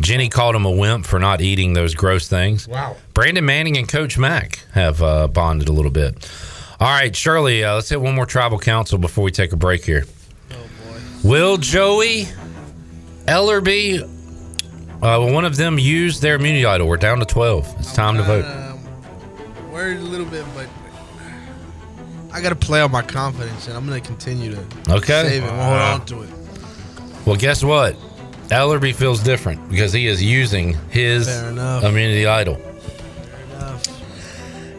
Jenny 0.00 0.28
called 0.28 0.56
him 0.56 0.64
a 0.64 0.70
wimp 0.70 1.06
for 1.06 1.20
not 1.20 1.40
eating 1.40 1.74
those 1.74 1.94
gross 1.94 2.26
things. 2.26 2.66
Wow. 2.66 2.96
Brandon 3.14 3.44
Manning 3.44 3.76
and 3.76 3.88
Coach 3.88 4.18
Mack 4.18 4.64
have 4.72 5.00
uh, 5.00 5.28
bonded 5.28 5.68
a 5.68 5.72
little 5.72 5.92
bit. 5.92 6.28
All 6.80 6.88
right, 6.88 7.14
Shirley, 7.14 7.62
uh, 7.62 7.76
let's 7.76 7.88
hit 7.88 8.00
one 8.00 8.16
more 8.16 8.26
tribal 8.26 8.58
council 8.58 8.98
before 8.98 9.22
we 9.22 9.30
take 9.30 9.52
a 9.52 9.56
break 9.56 9.84
here. 9.84 10.06
Will 11.22 11.56
Joey, 11.56 12.26
Ellerby, 13.26 14.02
uh, 15.00 15.30
one 15.32 15.44
of 15.44 15.56
them 15.56 15.78
use 15.78 16.18
their 16.18 16.34
immunity 16.34 16.64
idol? 16.64 16.88
We're 16.88 16.96
down 16.96 17.20
to 17.20 17.26
12. 17.26 17.76
It's 17.78 17.94
time 17.94 18.16
to 18.16 18.24
vote. 18.24 18.69
Worried 19.80 19.96
a 19.96 20.00
little 20.02 20.26
bit, 20.26 20.44
but 20.54 20.66
I 22.30 22.42
got 22.42 22.50
to 22.50 22.54
play 22.54 22.82
on 22.82 22.90
my 22.90 23.00
confidence, 23.00 23.66
and 23.66 23.74
I'm 23.78 23.86
going 23.86 23.98
to 23.98 24.06
continue 24.06 24.54
to 24.54 24.60
Okay. 24.90 25.26
save 25.26 25.42
it, 25.42 25.48
hold 25.48 25.58
on 25.58 26.04
to 26.04 26.20
it. 26.20 26.28
Well, 27.24 27.36
guess 27.36 27.64
what? 27.64 27.96
Ellerby 28.50 28.94
feels 28.94 29.22
different 29.22 29.70
because 29.70 29.90
he 29.94 30.06
is 30.06 30.22
using 30.22 30.74
his 30.90 31.28
immunity 31.28 32.26
idol. 32.26 32.56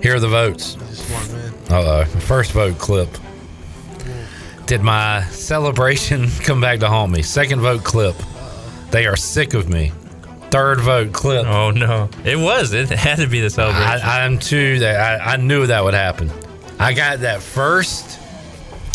Here 0.03 0.13
are 0.17 0.19
the 0.19 0.27
votes. 0.27 0.77
Uh 1.71 2.03
oh. 2.03 2.05
First 2.19 2.51
vote 2.51 2.77
clip. 2.77 3.09
Did 4.67 4.81
my 4.83 5.23
celebration 5.31 6.29
come 6.41 6.61
back 6.61 6.79
to 6.81 6.87
haunt 6.87 7.11
me? 7.11 7.23
Second 7.23 7.61
vote 7.61 7.83
clip. 7.83 8.15
They 8.91 9.07
are 9.07 9.15
sick 9.15 9.55
of 9.55 9.67
me. 9.67 9.93
Third 10.51 10.81
vote 10.81 11.13
clip. 11.13 11.45
Oh 11.45 11.71
no, 11.71 12.09
it 12.25 12.35
was. 12.35 12.73
It 12.73 12.89
had 12.89 13.19
to 13.19 13.27
be 13.27 13.39
the 13.39 13.49
celebration. 13.49 14.07
I, 14.07 14.25
I'm 14.25 14.37
too 14.37 14.79
that 14.79 15.21
I, 15.21 15.33
I 15.33 15.37
knew 15.37 15.65
that 15.67 15.83
would 15.83 15.93
happen. 15.93 16.29
I 16.77 16.93
got 16.93 17.19
that 17.19 17.41
first 17.41 18.19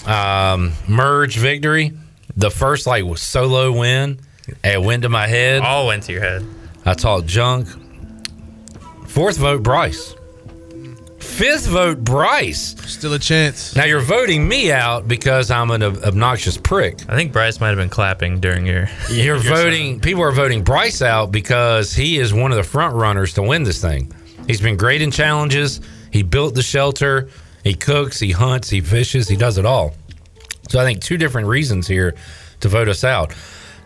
um, 0.06 0.72
merge 0.88 1.38
victory, 1.38 1.92
the 2.36 2.50
first 2.50 2.86
like 2.86 3.04
solo 3.16 3.72
win. 3.72 4.18
It 4.62 4.82
went 4.82 5.02
to 5.04 5.08
my 5.08 5.26
head. 5.26 5.62
All 5.62 5.86
went 5.86 6.02
to 6.04 6.12
your 6.12 6.22
head. 6.22 6.44
I 6.84 6.94
talked 6.94 7.26
junk. 7.26 7.68
Fourth 9.06 9.38
vote, 9.38 9.62
Bryce. 9.62 10.15
Fifth 11.26 11.66
vote, 11.66 11.98
Bryce. 12.02 12.74
Still 12.90 13.12
a 13.12 13.18
chance. 13.18 13.76
Now 13.76 13.84
you're 13.84 14.00
voting 14.00 14.48
me 14.48 14.72
out 14.72 15.06
because 15.06 15.50
I'm 15.50 15.70
an 15.70 15.82
ob- 15.82 15.98
obnoxious 16.02 16.56
prick. 16.56 16.98
I 17.10 17.14
think 17.16 17.32
Bryce 17.32 17.60
might 17.60 17.68
have 17.68 17.76
been 17.76 17.90
clapping 17.90 18.40
during 18.40 18.64
your. 18.66 18.88
You're 19.10 19.36
your 19.36 19.38
voting. 19.38 20.00
People 20.00 20.22
are 20.22 20.32
voting 20.32 20.62
Bryce 20.64 21.02
out 21.02 21.30
because 21.32 21.92
he 21.92 22.18
is 22.18 22.32
one 22.32 22.52
of 22.52 22.56
the 22.56 22.62
front 22.62 22.94
runners 22.94 23.34
to 23.34 23.42
win 23.42 23.64
this 23.64 23.82
thing. 23.82 24.12
He's 24.46 24.60
been 24.60 24.76
great 24.78 25.02
in 25.02 25.10
challenges. 25.10 25.80
He 26.10 26.22
built 26.22 26.54
the 26.54 26.62
shelter. 26.62 27.28
He 27.64 27.74
cooks. 27.74 28.18
He 28.18 28.30
hunts. 28.30 28.70
He 28.70 28.80
fishes. 28.80 29.28
He 29.28 29.36
does 29.36 29.58
it 29.58 29.66
all. 29.66 29.94
So 30.70 30.80
I 30.80 30.84
think 30.84 31.02
two 31.02 31.18
different 31.18 31.48
reasons 31.48 31.86
here 31.86 32.14
to 32.60 32.68
vote 32.68 32.88
us 32.88 33.04
out. 33.04 33.34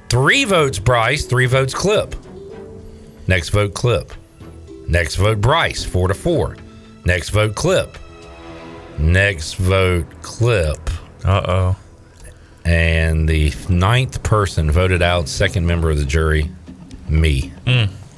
Three 0.08 0.44
votes 0.44 0.78
Bryce. 0.78 1.24
Three 1.24 1.46
votes 1.46 1.74
Clip. 1.74 2.14
Next 3.26 3.48
vote 3.48 3.74
Clip. 3.74 4.12
Next 4.86 5.16
vote 5.16 5.40
Bryce. 5.40 5.84
Four 5.84 6.08
to 6.08 6.14
four. 6.14 6.56
Next 7.04 7.30
vote 7.30 7.54
Clip. 7.54 7.96
Next 8.98 9.54
vote 9.54 10.06
Clip. 10.22 10.78
Uh 11.24 11.42
oh. 11.46 11.76
And 12.64 13.28
the 13.28 13.52
ninth 13.68 14.22
person 14.22 14.70
voted 14.70 15.02
out, 15.02 15.28
second 15.28 15.66
member 15.66 15.90
of 15.90 15.98
the 15.98 16.04
jury, 16.04 16.50
me. 17.08 17.52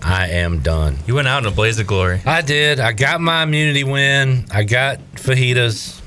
I 0.05 0.29
am 0.31 0.59
done. 0.61 0.99
You 1.07 1.15
went 1.15 1.29
out 1.29 1.45
in 1.45 1.47
a 1.47 1.55
blaze 1.55 1.79
of 1.79 1.87
glory. 1.87 2.21
I 2.27 2.43
did. 2.43 2.81
I 2.81 2.93
got 2.93 3.21
my 3.21 3.45
immunity 3.45 3.85
win. 3.85 4.47
I 4.53 4.65
got 4.65 4.99
fajitas 5.15 6.01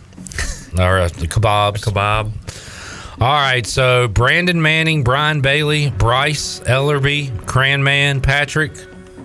or 0.80 1.00
uh, 1.00 1.08
the 1.08 1.28
kebabs. 1.28 1.82
Kebab. 1.86 3.22
All 3.22 3.34
right. 3.42 3.66
So 3.66 4.10
Brandon 4.10 4.62
Manning, 4.62 5.06
Brian 5.06 5.40
Bailey, 5.40 5.92
Bryce 5.92 6.60
Ellerby, 6.62 7.30
Cranman, 7.46 8.22
Patrick, 8.22 8.74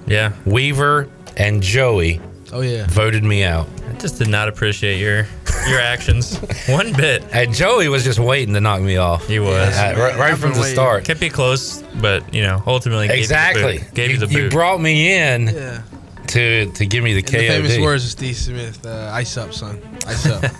Yeah. 0.06 0.32
Weaver, 0.46 1.08
and 1.36 1.60
Joey 1.64 2.20
Oh, 2.52 2.62
yeah. 2.62 2.86
voted 2.88 3.22
me 3.24 3.44
out. 3.44 3.68
I 3.88 3.92
just 3.94 4.18
did 4.18 4.28
not 4.28 4.48
appreciate 4.48 4.98
your 4.98 5.26
your 5.68 5.78
actions 5.80 6.36
one 6.68 6.92
bit. 6.92 7.22
And 7.32 7.54
Joey 7.54 7.88
was 7.88 8.02
just 8.02 8.18
waiting 8.18 8.54
to 8.54 8.60
knock 8.60 8.80
me 8.82 8.96
off. 8.96 9.26
He 9.28 9.38
was 9.38 9.76
Uh, 9.76 9.94
right, 9.96 10.16
right 10.16 10.36
from 10.38 10.54
the 10.54 10.62
start. 10.64 11.04
Kept 11.04 11.22
you 11.22 11.30
close, 11.30 11.82
but 12.00 12.32
you 12.34 12.42
know, 12.42 12.62
ultimately 12.66 13.08
gave 13.08 13.18
Exactly. 13.18 13.74
You 13.74 13.78
the 13.78 13.84
boot. 13.84 13.94
Gave 13.94 14.10
you, 14.10 14.18
you, 14.18 14.26
the 14.26 14.32
you 14.44 14.50
brought 14.50 14.80
me 14.80 15.12
in 15.12 15.48
Yeah. 15.48 15.82
to 16.28 16.66
to 16.72 16.86
give 16.86 17.04
me 17.04 17.12
the 17.12 17.18
In 17.20 17.24
the 17.62 17.68
famous 17.68 17.78
words 17.78 18.04
of 18.04 18.10
Steve 18.10 18.36
Smith, 18.36 18.84
uh, 18.86 19.10
ice 19.12 19.36
up, 19.36 19.52
son. 19.52 19.80
Ice 20.06 20.26
up. 20.26 20.44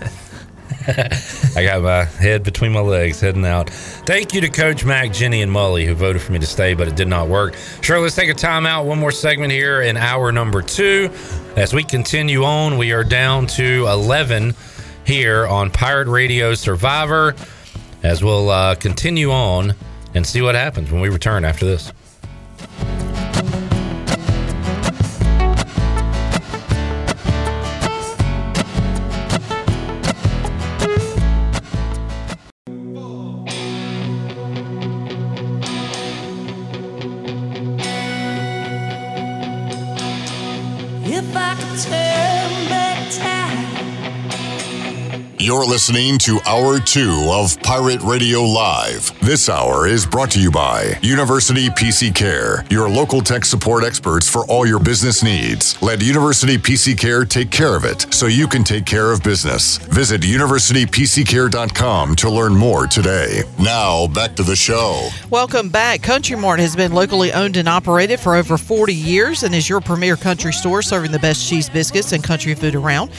I 1.57 1.65
got 1.65 1.83
my 1.83 2.05
head 2.05 2.43
between 2.43 2.73
my 2.73 2.81
legs 2.81 3.21
heading 3.21 3.45
out. 3.45 3.69
Thank 3.71 4.33
you 4.33 4.41
to 4.41 4.49
Coach 4.49 4.85
Mack, 4.85 5.13
Jenny, 5.13 5.43
and 5.43 5.53
Mully 5.53 5.85
who 5.85 5.95
voted 5.95 6.23
for 6.23 6.33
me 6.33 6.39
to 6.39 6.47
stay, 6.47 6.73
but 6.73 6.89
it 6.89 6.97
did 6.97 7.09
not 7.09 7.29
work. 7.29 7.55
Sure, 7.83 8.01
let's 8.01 8.15
take 8.15 8.31
a 8.31 8.35
timeout. 8.35 8.87
One 8.87 8.99
more 8.99 9.11
segment 9.11 9.53
here 9.53 9.83
in 9.83 9.99
hour 9.99 10.33
number 10.33 10.63
two. 10.63 11.11
As 11.57 11.75
we 11.75 11.85
continue 11.85 12.45
on, 12.45 12.79
we 12.79 12.93
are 12.93 13.05
down 13.05 13.47
to 13.49 13.87
11 13.89 14.55
here 15.05 15.47
on 15.47 15.71
Pirate 15.71 16.09
Radio 16.09 16.55
Survivor. 16.55 17.35
As 18.03 18.25
we'll 18.25 18.49
uh, 18.49 18.75
continue 18.75 19.31
on 19.31 19.75
and 20.15 20.27
see 20.27 20.41
what 20.41 20.55
happens 20.55 20.91
when 20.91 21.03
we 21.03 21.11
return 21.11 21.45
after 21.45 21.67
this. 21.67 21.93
You're 45.61 45.69
listening 45.69 46.17
to 46.21 46.41
Hour 46.47 46.81
2 46.81 47.29
of 47.31 47.63
Pirate 47.63 48.01
Radio 48.01 48.41
Live. 48.41 49.13
This 49.21 49.51
hour 49.51 49.87
is 49.87 50.07
brought 50.07 50.31
to 50.31 50.41
you 50.41 50.51
by 50.51 50.99
University 51.03 51.69
PC 51.69 52.15
Care, 52.15 52.65
your 52.71 52.89
local 52.89 53.21
tech 53.21 53.45
support 53.45 53.85
experts 53.85 54.27
for 54.27 54.47
all 54.47 54.65
your 54.65 54.79
business 54.79 55.23
needs. 55.23 55.77
Let 55.83 56.01
University 56.01 56.57
PC 56.57 56.99
Care 56.99 57.27
take 57.27 57.51
care 57.51 57.77
of 57.77 57.85
it 57.85 58.07
so 58.11 58.25
you 58.25 58.49
can 58.49 58.65
take 58.65 58.87
care 58.87 59.13
of 59.13 59.23
business. 59.23 59.77
Visit 59.77 60.23
universitypccare.com 60.23 62.17
to 62.17 62.31
learn 62.31 62.57
more 62.57 62.87
today. 62.87 63.43
Now, 63.59 64.07
back 64.07 64.37
to 64.37 64.43
the 64.43 64.57
show. 64.57 65.11
Welcome 65.29 65.69
back. 65.69 66.01
Country 66.01 66.37
Mart 66.37 66.61
has 66.61 66.75
been 66.75 66.95
locally 66.95 67.35
owned 67.35 67.59
and 67.59 67.69
operated 67.69 68.19
for 68.19 68.35
over 68.35 68.57
40 68.57 68.95
years 68.95 69.43
and 69.43 69.55
is 69.55 69.69
your 69.69 69.83
premier 69.83 70.17
country 70.17 70.55
store 70.55 70.81
serving 70.81 71.13
the 71.13 71.19
best 71.19 71.47
cheese 71.47 71.69
biscuits 71.69 72.13
and 72.13 72.25
country 72.25 72.55
food 72.55 72.75
around. 72.75 73.11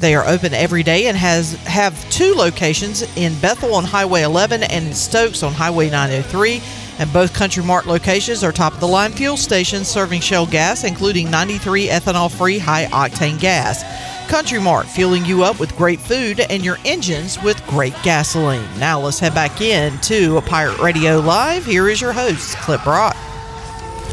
They 0.00 0.14
are 0.14 0.26
open 0.28 0.54
every 0.54 0.84
day 0.84 1.06
and 1.06 1.16
has 1.16 1.54
have 1.64 2.08
two 2.10 2.34
locations 2.34 3.02
in 3.16 3.38
Bethel 3.40 3.74
on 3.74 3.84
Highway 3.84 4.22
11 4.22 4.62
and 4.62 4.86
in 4.86 4.94
Stokes 4.94 5.42
on 5.42 5.52
Highway 5.52 5.90
903. 5.90 6.62
And 7.00 7.12
both 7.12 7.34
Country 7.34 7.64
Mart 7.64 7.86
locations 7.86 8.44
are 8.44 8.52
top 8.52 8.74
of 8.74 8.80
the 8.80 8.88
line 8.88 9.12
fuel 9.12 9.36
stations 9.36 9.88
serving 9.88 10.20
Shell 10.20 10.46
gas, 10.46 10.84
including 10.84 11.30
93 11.30 11.88
ethanol 11.88 12.30
free 12.30 12.58
high 12.58 12.86
octane 12.86 13.40
gas. 13.40 13.82
Country 14.28 14.60
Mart 14.60 14.86
fueling 14.86 15.24
you 15.24 15.42
up 15.42 15.58
with 15.58 15.76
great 15.76 16.00
food 16.00 16.40
and 16.40 16.64
your 16.64 16.76
engines 16.84 17.42
with 17.42 17.64
great 17.66 17.94
gasoline. 18.02 18.68
Now 18.78 19.00
let's 19.00 19.18
head 19.18 19.34
back 19.34 19.60
in 19.60 19.98
to 20.02 20.36
a 20.36 20.42
Pirate 20.42 20.78
Radio 20.78 21.18
Live. 21.18 21.64
Here 21.64 21.88
is 21.88 22.00
your 22.00 22.12
host, 22.12 22.56
Clip 22.58 22.84
Rock. 22.84 23.16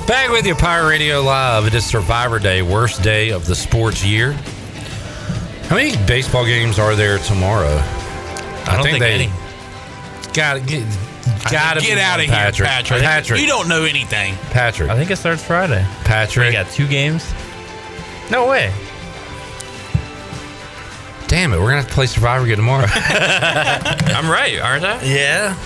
Back 0.07 0.29
with 0.29 0.45
you, 0.45 0.55
Pirate 0.55 0.89
Radio 0.89 1.21
Live. 1.21 1.65
It 1.65 1.73
is 1.73 1.85
Survivor 1.85 2.39
Day, 2.39 2.61
worst 2.61 3.03
day 3.03 3.29
of 3.29 3.45
the 3.45 3.55
sports 3.55 4.03
year. 4.05 4.35
How 5.67 5.75
many 5.77 5.97
baseball 6.05 6.45
games 6.45 6.77
are 6.77 6.95
there 6.95 7.17
tomorrow? 7.17 7.75
I 8.67 8.75
don't 8.75 8.83
think 8.83 9.01
any. 9.01 9.31
Got 10.33 10.67
get, 10.67 10.83
I 11.45 11.51
got 11.51 11.73
to 11.75 11.81
get 11.81 11.97
out 11.97 12.19
of 12.19 12.25
here, 12.25 12.35
Patrick. 12.35 12.69
Patrick. 12.69 13.01
Patrick. 13.01 13.41
You 13.41 13.47
don't 13.47 13.67
know 13.67 13.83
anything. 13.83 14.35
Patrick. 14.51 14.89
I 14.89 14.95
think 14.95 15.09
it 15.09 15.15
starts 15.15 15.43
Friday. 15.43 15.83
Patrick. 16.03 16.47
We 16.47 16.53
got 16.53 16.69
two 16.69 16.87
games. 16.87 17.33
No 18.29 18.47
way. 18.47 18.71
Damn 21.27 21.51
it, 21.53 21.57
we're 21.57 21.65
gonna 21.65 21.77
have 21.77 21.87
to 21.87 21.93
play 21.93 22.05
Survivor 22.05 22.45
again 22.45 22.57
tomorrow. 22.57 22.85
I'm 22.89 24.29
right, 24.29 24.59
aren't 24.59 24.85
I? 24.85 25.01
Yeah. 25.03 25.57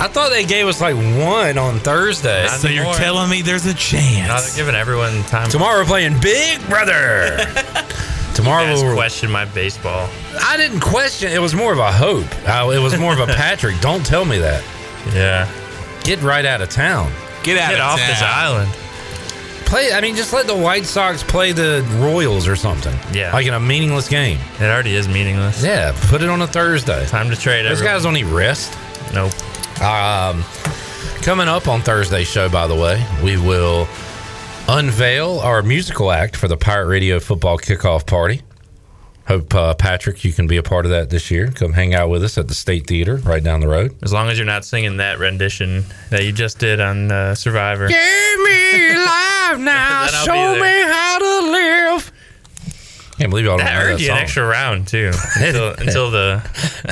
I 0.00 0.06
thought 0.08 0.30
they 0.30 0.44
gave 0.44 0.66
us 0.66 0.80
like 0.80 0.94
one 0.94 1.58
on 1.58 1.80
Thursday. 1.80 2.44
Not 2.44 2.60
So 2.60 2.68
you're 2.68 2.94
telling 2.94 3.28
me 3.28 3.42
there's 3.42 3.66
a 3.66 3.74
chance? 3.74 4.28
No, 4.28 4.40
they're 4.40 4.56
giving 4.56 4.74
everyone 4.74 5.22
time. 5.24 5.50
Tomorrow 5.50 5.80
we're 5.80 5.86
playing 5.86 6.18
Big 6.20 6.66
Brother. 6.66 7.36
Tomorrow 8.38 8.62
You 8.66 8.70
guys 8.74 8.82
we'll 8.84 8.94
question 8.94 9.30
my 9.32 9.46
baseball. 9.46 10.08
I 10.40 10.56
didn't 10.56 10.78
question. 10.78 11.32
It 11.32 11.40
was 11.40 11.54
more 11.56 11.72
of 11.72 11.80
a 11.80 11.90
hope. 11.90 12.24
Uh, 12.48 12.70
it 12.70 12.78
was 12.78 12.96
more 12.96 13.12
of 13.12 13.18
a 13.18 13.26
Patrick. 13.34 13.80
Don't 13.80 14.06
tell 14.06 14.24
me 14.24 14.38
that. 14.38 14.62
Yeah. 15.12 15.50
Get 16.04 16.22
right 16.22 16.44
out 16.46 16.60
of 16.60 16.68
town. 16.70 17.10
Get 17.42 17.58
out 17.58 17.70
Get 17.70 17.80
of 17.80 17.86
off 17.86 17.98
town. 17.98 18.08
this 18.08 18.22
island. 18.22 18.70
Play. 19.66 19.92
I 19.92 20.00
mean, 20.00 20.14
just 20.14 20.32
let 20.32 20.46
the 20.46 20.56
White 20.56 20.86
Sox 20.86 21.24
play 21.24 21.50
the 21.50 21.84
Royals 21.98 22.46
or 22.46 22.54
something. 22.54 22.96
Yeah. 23.12 23.32
Like 23.32 23.46
in 23.46 23.54
a 23.54 23.60
meaningless 23.60 24.08
game. 24.08 24.38
It 24.60 24.62
already 24.64 24.94
is 24.94 25.08
meaningless. 25.08 25.62
Yeah. 25.62 25.92
Put 26.08 26.22
it 26.22 26.28
on 26.28 26.40
a 26.40 26.46
Thursday. 26.46 27.04
Time 27.06 27.30
to 27.30 27.36
trade 27.36 27.64
Those 27.64 27.72
everyone. 27.78 27.94
guys 27.96 28.02
don't 28.04 28.14
need 28.14 28.26
rest. 28.26 28.72
Nope. 29.12 29.32
Um, 29.82 30.44
coming 31.22 31.48
up 31.48 31.66
on 31.66 31.80
Thursday's 31.82 32.28
show, 32.28 32.48
by 32.48 32.68
the 32.68 32.74
way, 32.76 33.04
we 33.22 33.36
will 33.36 33.86
unveil 34.68 35.40
our 35.40 35.62
musical 35.62 36.10
act 36.12 36.36
for 36.36 36.48
the 36.48 36.56
Pirate 36.56 36.86
Radio 36.86 37.18
football 37.20 37.58
kickoff 37.58 38.06
party. 38.06 38.42
Hope 39.26 39.54
uh, 39.54 39.74
Patrick, 39.74 40.24
you 40.24 40.32
can 40.32 40.46
be 40.46 40.56
a 40.56 40.62
part 40.62 40.86
of 40.86 40.90
that 40.90 41.10
this 41.10 41.30
year. 41.30 41.50
Come 41.50 41.74
hang 41.74 41.94
out 41.94 42.08
with 42.08 42.24
us 42.24 42.38
at 42.38 42.48
the 42.48 42.54
State 42.54 42.86
Theater 42.86 43.16
right 43.16 43.42
down 43.44 43.60
the 43.60 43.68
road. 43.68 43.94
As 44.02 44.10
long 44.12 44.28
as 44.30 44.38
you're 44.38 44.46
not 44.46 44.64
singing 44.64 44.96
that 44.98 45.18
rendition 45.18 45.84
that 46.10 46.24
you 46.24 46.32
just 46.32 46.58
did 46.58 46.80
on 46.80 47.12
uh, 47.12 47.34
Survivor. 47.34 47.88
Give 47.88 47.96
me 47.98 48.94
life 48.96 49.58
now. 49.58 50.06
Show 50.06 50.54
me 50.58 50.80
how 50.82 51.18
to 51.18 51.50
live. 51.52 52.12
Can't 53.18 53.30
believe 53.30 53.44
y'all 53.46 53.58
don't 53.58 53.66
That 53.66 53.74
know 53.74 53.80
earned 53.80 53.94
that 53.98 54.00
you 54.00 54.06
song. 54.06 54.16
an 54.16 54.22
extra 54.22 54.46
round 54.46 54.88
too. 54.88 55.10
Until, 55.36 55.68
until 55.72 56.10
the 56.12 56.42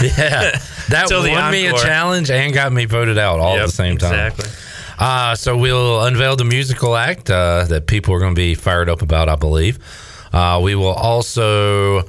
yeah, 0.03 0.59
that 0.89 1.03
Until 1.05 1.23
the 1.23 1.31
won 1.31 1.53
me 1.53 1.67
a 1.69 1.73
challenge 1.73 2.31
and 2.31 2.53
got 2.53 2.73
me 2.73 2.85
voted 2.85 3.17
out 3.17 3.39
all 3.39 3.57
at 3.57 3.67
the 3.67 3.73
same 3.73 3.97
time. 3.97 4.13
exactly. 4.27 4.51
Uh, 4.99 5.35
so 5.35 5.57
we'll 5.57 6.03
unveil 6.05 6.37
the 6.37 6.45
musical 6.45 6.97
act 6.97 7.31
uh, 7.31 7.65
that 7.65 7.87
people 7.87 8.15
are 8.15 8.19
going 8.19 8.35
to 8.35 8.39
be 8.39 8.55
fired 8.55 8.89
up 8.89 9.03
about, 9.03 9.29
I 9.29 9.37
believe. 9.37 9.79
Uh, 10.33 10.61
we 10.63 10.75
will 10.75 10.89
also 10.95 12.03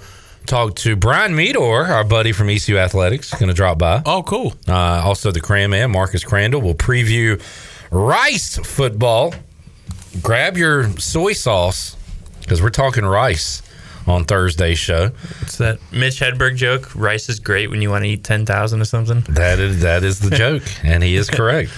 talk 0.45 0.76
to 0.76 0.95
Brian 0.95 1.35
Meador, 1.35 1.85
our 1.85 2.03
buddy 2.03 2.31
from 2.31 2.49
ECU 2.49 2.77
Athletics, 2.77 3.34
going 3.34 3.49
to 3.49 3.53
drop 3.53 3.77
by. 3.77 4.01
Oh, 4.05 4.23
cool. 4.23 4.53
Uh, 4.68 5.01
also, 5.03 5.31
the 5.31 5.41
Cran 5.41 5.69
Man, 5.69 5.91
Marcus 5.91 6.23
Crandall, 6.23 6.61
will 6.61 6.76
preview 6.76 7.41
Rice 7.91 8.57
football. 8.57 9.34
Grab 10.22 10.57
your 10.57 10.89
soy 10.97 11.34
sauce 11.34 11.95
because 12.41 12.61
we're 12.61 12.69
talking 12.69 13.05
rice 13.05 13.61
on 14.07 14.23
Thursday's 14.26 14.80
show. 14.80 15.11
It's 15.41 15.57
that 15.57 15.80
Mitch 15.91 16.19
Hedberg 16.19 16.55
joke. 16.55 16.95
Rice 16.95 17.30
is 17.30 17.39
great 17.39 17.69
when 17.69 17.81
you 17.81 17.89
want 17.89 18.03
to 18.03 18.09
eat 18.09 18.23
ten 18.23 18.45
thousand 18.45 18.81
or 18.81 18.85
something. 18.85 19.22
That 19.34 19.59
is 19.59 19.81
that 19.81 20.03
is 20.03 20.19
the 20.19 20.35
joke, 20.35 20.64
and 20.84 21.03
he 21.03 21.15
is 21.15 21.30
correct. 21.30 21.72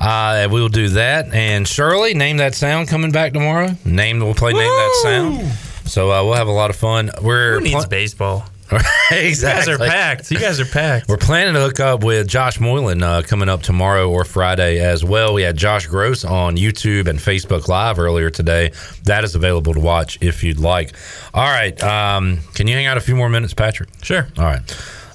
Uh, 0.00 0.48
we'll 0.50 0.68
do 0.68 0.88
that. 0.90 1.32
And 1.32 1.66
Shirley, 1.66 2.14
name 2.14 2.36
that 2.38 2.54
sound 2.54 2.88
coming 2.88 3.10
back 3.10 3.32
tomorrow. 3.32 3.70
Name 3.84 4.20
we'll 4.20 4.34
play 4.34 4.52
name 4.52 4.62
that 4.62 5.00
sound. 5.02 5.46
So 5.88 6.10
uh, 6.12 6.22
we'll 6.24 6.34
have 6.34 6.48
a 6.48 6.52
lot 6.52 6.70
of 6.70 6.76
fun. 6.76 7.10
We're 7.22 7.54
Who 7.54 7.60
needs 7.62 7.74
pla- 7.76 7.86
baseball? 7.88 8.44
exactly. 8.70 8.78
You 9.10 9.34
guys 9.40 9.68
are 9.68 9.78
packed. 9.78 10.30
You 10.30 10.38
guys 10.38 10.60
are 10.60 10.66
packed. 10.66 11.08
We're 11.08 11.16
planning 11.16 11.54
to 11.54 11.60
hook 11.60 11.80
up 11.80 12.04
with 12.04 12.28
Josh 12.28 12.60
Moylan 12.60 13.02
uh, 13.02 13.22
coming 13.22 13.48
up 13.48 13.62
tomorrow 13.62 14.10
or 14.10 14.24
Friday 14.24 14.78
as 14.80 15.02
well. 15.02 15.32
We 15.32 15.40
had 15.42 15.56
Josh 15.56 15.88
Grosz 15.88 16.28
on 16.28 16.56
YouTube 16.58 17.06
and 17.08 17.18
Facebook 17.18 17.66
Live 17.68 17.98
earlier 17.98 18.28
today. 18.28 18.72
That 19.04 19.24
is 19.24 19.34
available 19.34 19.72
to 19.72 19.80
watch 19.80 20.18
if 20.20 20.44
you'd 20.44 20.58
like. 20.60 20.92
All 21.32 21.42
right. 21.48 21.82
Um, 21.82 22.40
can 22.54 22.66
you 22.66 22.74
hang 22.74 22.84
out 22.84 22.98
a 22.98 23.00
few 23.00 23.16
more 23.16 23.30
minutes, 23.30 23.54
Patrick? 23.54 23.88
Sure. 24.02 24.28
All 24.36 24.44
right. 24.44 24.60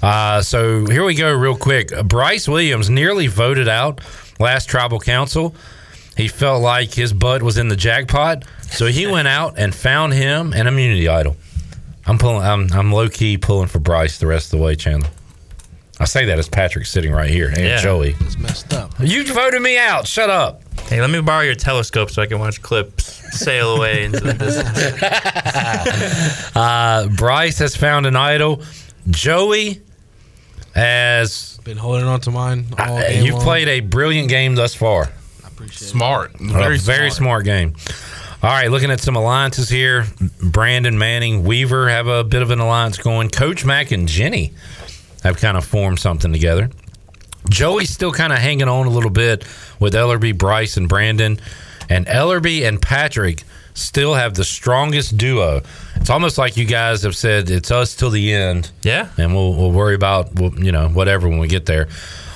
Uh, 0.02 0.42
so 0.42 0.86
here 0.88 1.06
we 1.06 1.14
go, 1.16 1.32
real 1.34 1.56
quick. 1.56 1.90
Bryce 2.06 2.48
Williams 2.48 2.90
nearly 2.90 3.28
voted 3.28 3.68
out 3.70 4.02
last 4.40 4.70
tribal 4.70 5.00
council. 5.00 5.56
He 6.16 6.28
felt 6.28 6.62
like 6.62 6.94
his 6.94 7.12
butt 7.14 7.42
was 7.42 7.58
in 7.58 7.70
the 7.70 7.76
jackpot, 7.76 8.44
so 8.70 8.86
he 8.88 9.08
went 9.08 9.28
out 9.40 9.56
and 9.58 9.74
found 9.74 10.14
him 10.14 10.54
an 10.54 10.68
immunity 10.68 11.08
idol. 11.08 11.36
I'm 12.06 12.18
pulling. 12.18 12.44
I'm, 12.44 12.72
I'm 12.74 12.92
low 12.92 13.08
key 13.10 13.38
pulling 13.38 13.68
for 13.68 13.80
Bryce 13.80 14.18
the 14.20 14.28
rest 14.28 14.54
of 14.54 14.60
the 14.60 14.66
way, 14.66 14.76
Chandler. 14.76 15.10
I 16.00 16.06
say 16.06 16.26
that 16.26 16.38
as 16.40 16.50
Patrick's 16.50 16.90
sitting 16.92 17.12
right 17.12 17.30
here 17.30 17.48
and 17.48 17.58
Yeah. 17.60 17.80
Joey. 17.82 18.16
It's 18.20 18.38
messed 18.38 18.74
up. 18.74 18.92
You 19.00 19.24
voted 19.32 19.62
me 19.62 19.78
out. 19.78 20.06
Shut 20.08 20.30
up. 20.30 20.62
Hey, 20.90 21.00
let 21.00 21.10
me 21.12 21.22
borrow 21.22 21.44
your 21.44 21.56
telescope 21.56 22.10
so 22.10 22.22
I 22.22 22.26
can 22.26 22.40
watch 22.40 22.62
clips 22.62 23.06
sail 23.40 23.78
away 23.78 24.04
into 24.06 24.20
the 24.20 24.34
distance. 24.34 25.02
Uh, 26.56 27.08
Bryce 27.10 27.58
has 27.60 27.76
found 27.76 28.06
an 28.06 28.16
idol. 28.16 28.62
Joey 29.10 29.82
has. 30.74 31.60
Been 31.64 31.78
holding 31.78 32.06
on 32.06 32.20
to 32.22 32.32
mine 32.32 32.66
all 32.78 32.98
Uh, 32.98 33.02
game 33.08 33.26
you've 33.26 33.36
long. 33.36 33.44
played 33.44 33.68
a 33.68 33.80
brilliant 33.80 34.28
game 34.30 34.56
thus 34.56 34.76
far. 34.76 35.10
I 35.44 35.48
appreciate 35.48 35.82
it. 35.88 35.92
Smart. 35.92 36.32
Very, 36.40 36.52
Very, 36.52 36.78
very 36.78 37.10
smart. 37.12 37.44
smart 37.44 37.46
game. 37.46 37.74
All 38.42 38.50
right, 38.50 38.70
looking 38.70 38.92
at 38.92 39.00
some 39.00 39.16
alliances 39.16 39.70
here. 39.70 40.06
Brandon 40.42 40.98
Manning, 40.98 41.46
Weaver 41.46 41.88
have 41.90 42.08
a 42.08 42.24
bit 42.26 42.42
of 42.42 42.52
an 42.52 42.60
alliance 42.60 42.98
going. 42.98 43.30
Coach 43.30 43.64
Mack 43.64 43.92
and 43.92 44.08
Jenny 44.08 44.52
have 45.24 45.38
kind 45.38 45.56
of 45.56 45.64
formed 45.64 46.00
something 46.00 46.34
together. 46.34 46.70
Joey's 47.50 47.90
still 47.90 48.12
kind 48.12 48.34
of 48.34 48.40
hanging 48.40 48.68
on 48.68 48.86
a 48.86 48.90
little 48.90 49.10
bit 49.10 49.46
with 49.80 49.94
Ellerby, 49.94 50.38
Bryce, 50.38 50.76
and 50.76 50.90
Brandon. 50.90 51.40
And 51.90 52.06
Ellerby 52.08 52.68
and 52.68 52.82
Patrick 52.82 53.44
still 53.74 54.16
have 54.16 54.34
the 54.34 54.44
strongest 54.44 55.18
duo. 55.18 55.62
It's 56.04 56.10
almost 56.10 56.38
like 56.38 56.58
you 56.58 56.66
guys 56.66 57.04
have 57.04 57.16
said 57.16 57.50
it's 57.50 57.72
us 57.72 57.96
till 57.96 58.10
the 58.10 58.34
end. 58.34 58.70
Yeah. 58.82 59.08
And 59.18 59.34
we'll, 59.34 59.54
we'll 59.54 59.72
worry 59.72 59.96
about, 59.96 60.38
you 60.38 60.74
know, 60.74 60.90
whatever 60.90 61.30
when 61.30 61.40
we 61.40 61.48
get 61.48 61.66
there. 61.66 61.88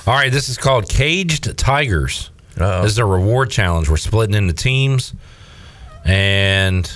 All 0.07 0.13
right, 0.13 0.31
this 0.31 0.47
is 0.47 0.57
called 0.57 0.87
Caged 0.87 1.57
Tigers. 1.57 2.29
This 2.55 2.93
is 2.93 2.97
a 2.97 3.03
reward 3.03 3.49
challenge. 3.49 3.89
We're 3.89 3.97
splitting 3.97 4.35
into 4.35 4.53
teams. 4.53 5.13
And 6.05 6.89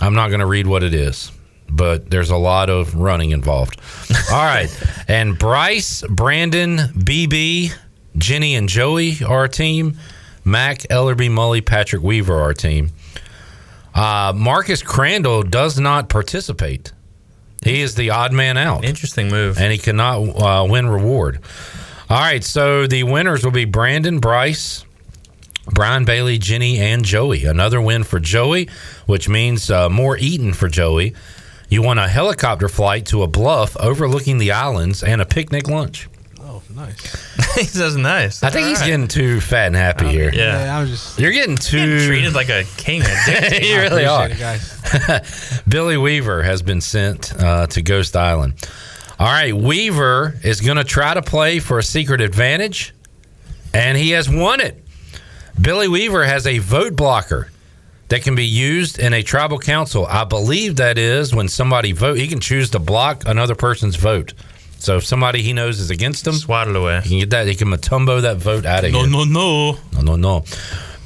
I'm 0.00 0.14
not 0.14 0.28
going 0.28 0.38
to 0.38 0.46
read 0.46 0.68
what 0.68 0.84
it 0.84 0.94
is, 0.94 1.32
but 1.68 2.08
there's 2.08 2.30
a 2.30 2.36
lot 2.36 2.70
of 2.70 2.94
running 2.94 3.32
involved. 3.32 3.80
All 4.30 4.44
right. 4.44 4.70
And 5.08 5.36
Bryce, 5.36 6.04
Brandon, 6.08 6.76
BB, 6.76 7.72
Jenny, 8.16 8.54
and 8.54 8.68
Joey 8.68 9.16
are 9.24 9.38
our 9.38 9.48
team. 9.48 9.98
Mack, 10.44 10.82
Ellerby, 10.82 11.30
Mully, 11.30 11.66
Patrick 11.66 12.00
Weaver 12.00 12.36
are 12.36 12.42
our 12.42 12.54
team. 12.54 12.90
Uh, 13.94 14.32
Marcus 14.34 14.82
Crandall 14.82 15.42
does 15.42 15.78
not 15.78 16.08
participate. 16.08 16.92
He 17.62 17.80
is 17.80 17.94
the 17.94 18.10
odd 18.10 18.32
man 18.32 18.56
out. 18.56 18.84
Interesting 18.84 19.28
move. 19.28 19.58
And 19.58 19.72
he 19.72 19.78
cannot 19.78 20.16
uh, 20.18 20.66
win 20.68 20.88
reward. 20.88 21.40
All 22.10 22.18
right. 22.18 22.42
So 22.42 22.86
the 22.86 23.04
winners 23.04 23.44
will 23.44 23.52
be 23.52 23.64
Brandon, 23.64 24.18
Bryce, 24.18 24.84
Brian 25.66 26.04
Bailey, 26.04 26.38
Jenny, 26.38 26.78
and 26.80 27.04
Joey. 27.04 27.44
Another 27.44 27.80
win 27.80 28.02
for 28.02 28.18
Joey, 28.18 28.68
which 29.06 29.28
means 29.28 29.70
uh, 29.70 29.88
more 29.88 30.16
eating 30.16 30.52
for 30.52 30.68
Joey. 30.68 31.14
You 31.68 31.82
won 31.82 31.98
a 31.98 32.08
helicopter 32.08 32.68
flight 32.68 33.06
to 33.06 33.22
a 33.22 33.26
bluff 33.26 33.76
overlooking 33.78 34.38
the 34.38 34.52
islands 34.52 35.02
and 35.02 35.20
a 35.22 35.26
picnic 35.26 35.68
lunch. 35.68 36.08
Nice. 36.74 37.54
he 37.54 37.64
says 37.64 37.96
nice. 37.96 38.42
I 38.42 38.50
think 38.50 38.68
he's 38.68 38.82
getting 38.82 39.08
too 39.08 39.40
fat 39.40 39.66
and 39.68 39.76
happy 39.76 40.08
here. 40.08 40.30
yeah. 40.32 40.64
Yeah, 40.64 40.76
I 40.78 40.80
was 40.80 40.90
just. 40.90 41.18
You're 41.18 41.32
getting 41.32 41.56
too 41.56 41.76
Getting 41.98 42.06
treated 42.08 42.32
like 42.34 42.48
a 42.48 42.64
king. 42.76 43.02
A 43.02 43.04
dick. 43.26 43.62
you 43.64 43.76
really 43.78 44.06
are. 44.06 44.26
Appreciate 44.26 44.56
it, 44.62 45.00
guys. 45.04 45.62
Billy 45.68 45.96
Weaver 45.96 46.42
has 46.42 46.62
been 46.62 46.80
sent 46.80 47.34
uh, 47.40 47.66
to 47.68 47.82
Ghost 47.82 48.16
Island. 48.16 48.54
All 49.18 49.26
right, 49.28 49.54
Weaver 49.54 50.34
is 50.42 50.60
going 50.60 50.78
to 50.78 50.84
try 50.84 51.14
to 51.14 51.22
play 51.22 51.58
for 51.60 51.78
a 51.78 51.82
secret 51.82 52.20
advantage, 52.20 52.92
and 53.72 53.96
he 53.96 54.10
has 54.10 54.28
won 54.28 54.60
it. 54.60 54.82
Billy 55.60 55.86
Weaver 55.86 56.24
has 56.24 56.46
a 56.46 56.58
vote 56.58 56.96
blocker 56.96 57.50
that 58.08 58.22
can 58.22 58.34
be 58.34 58.44
used 58.46 58.98
in 58.98 59.12
a 59.12 59.22
tribal 59.22 59.58
council. 59.58 60.06
I 60.06 60.24
believe 60.24 60.76
that 60.76 60.98
is 60.98 61.34
when 61.34 61.48
somebody 61.48 61.92
vote, 61.92 62.18
he 62.18 62.26
can 62.26 62.40
choose 62.40 62.70
to 62.70 62.78
block 62.78 63.22
another 63.26 63.54
person's 63.54 63.96
vote. 63.96 64.32
So 64.82 64.96
if 64.96 65.04
somebody 65.04 65.42
he 65.42 65.52
knows 65.52 65.78
is 65.78 65.90
against 65.90 66.26
him, 66.26 66.34
it 66.68 66.74
away. 66.76 67.00
He 67.02 67.10
can 67.10 67.18
get 67.20 67.30
that. 67.30 67.46
He 67.46 67.54
can 67.54 67.68
Mutombo 67.68 68.22
that 68.22 68.38
vote 68.38 68.66
out 68.66 68.84
of 68.84 68.90
No, 68.90 69.00
here. 69.04 69.08
no, 69.08 69.22
no. 69.24 69.72
No, 69.72 70.00
no, 70.00 70.16
no. 70.16 70.16
No. 70.16 70.44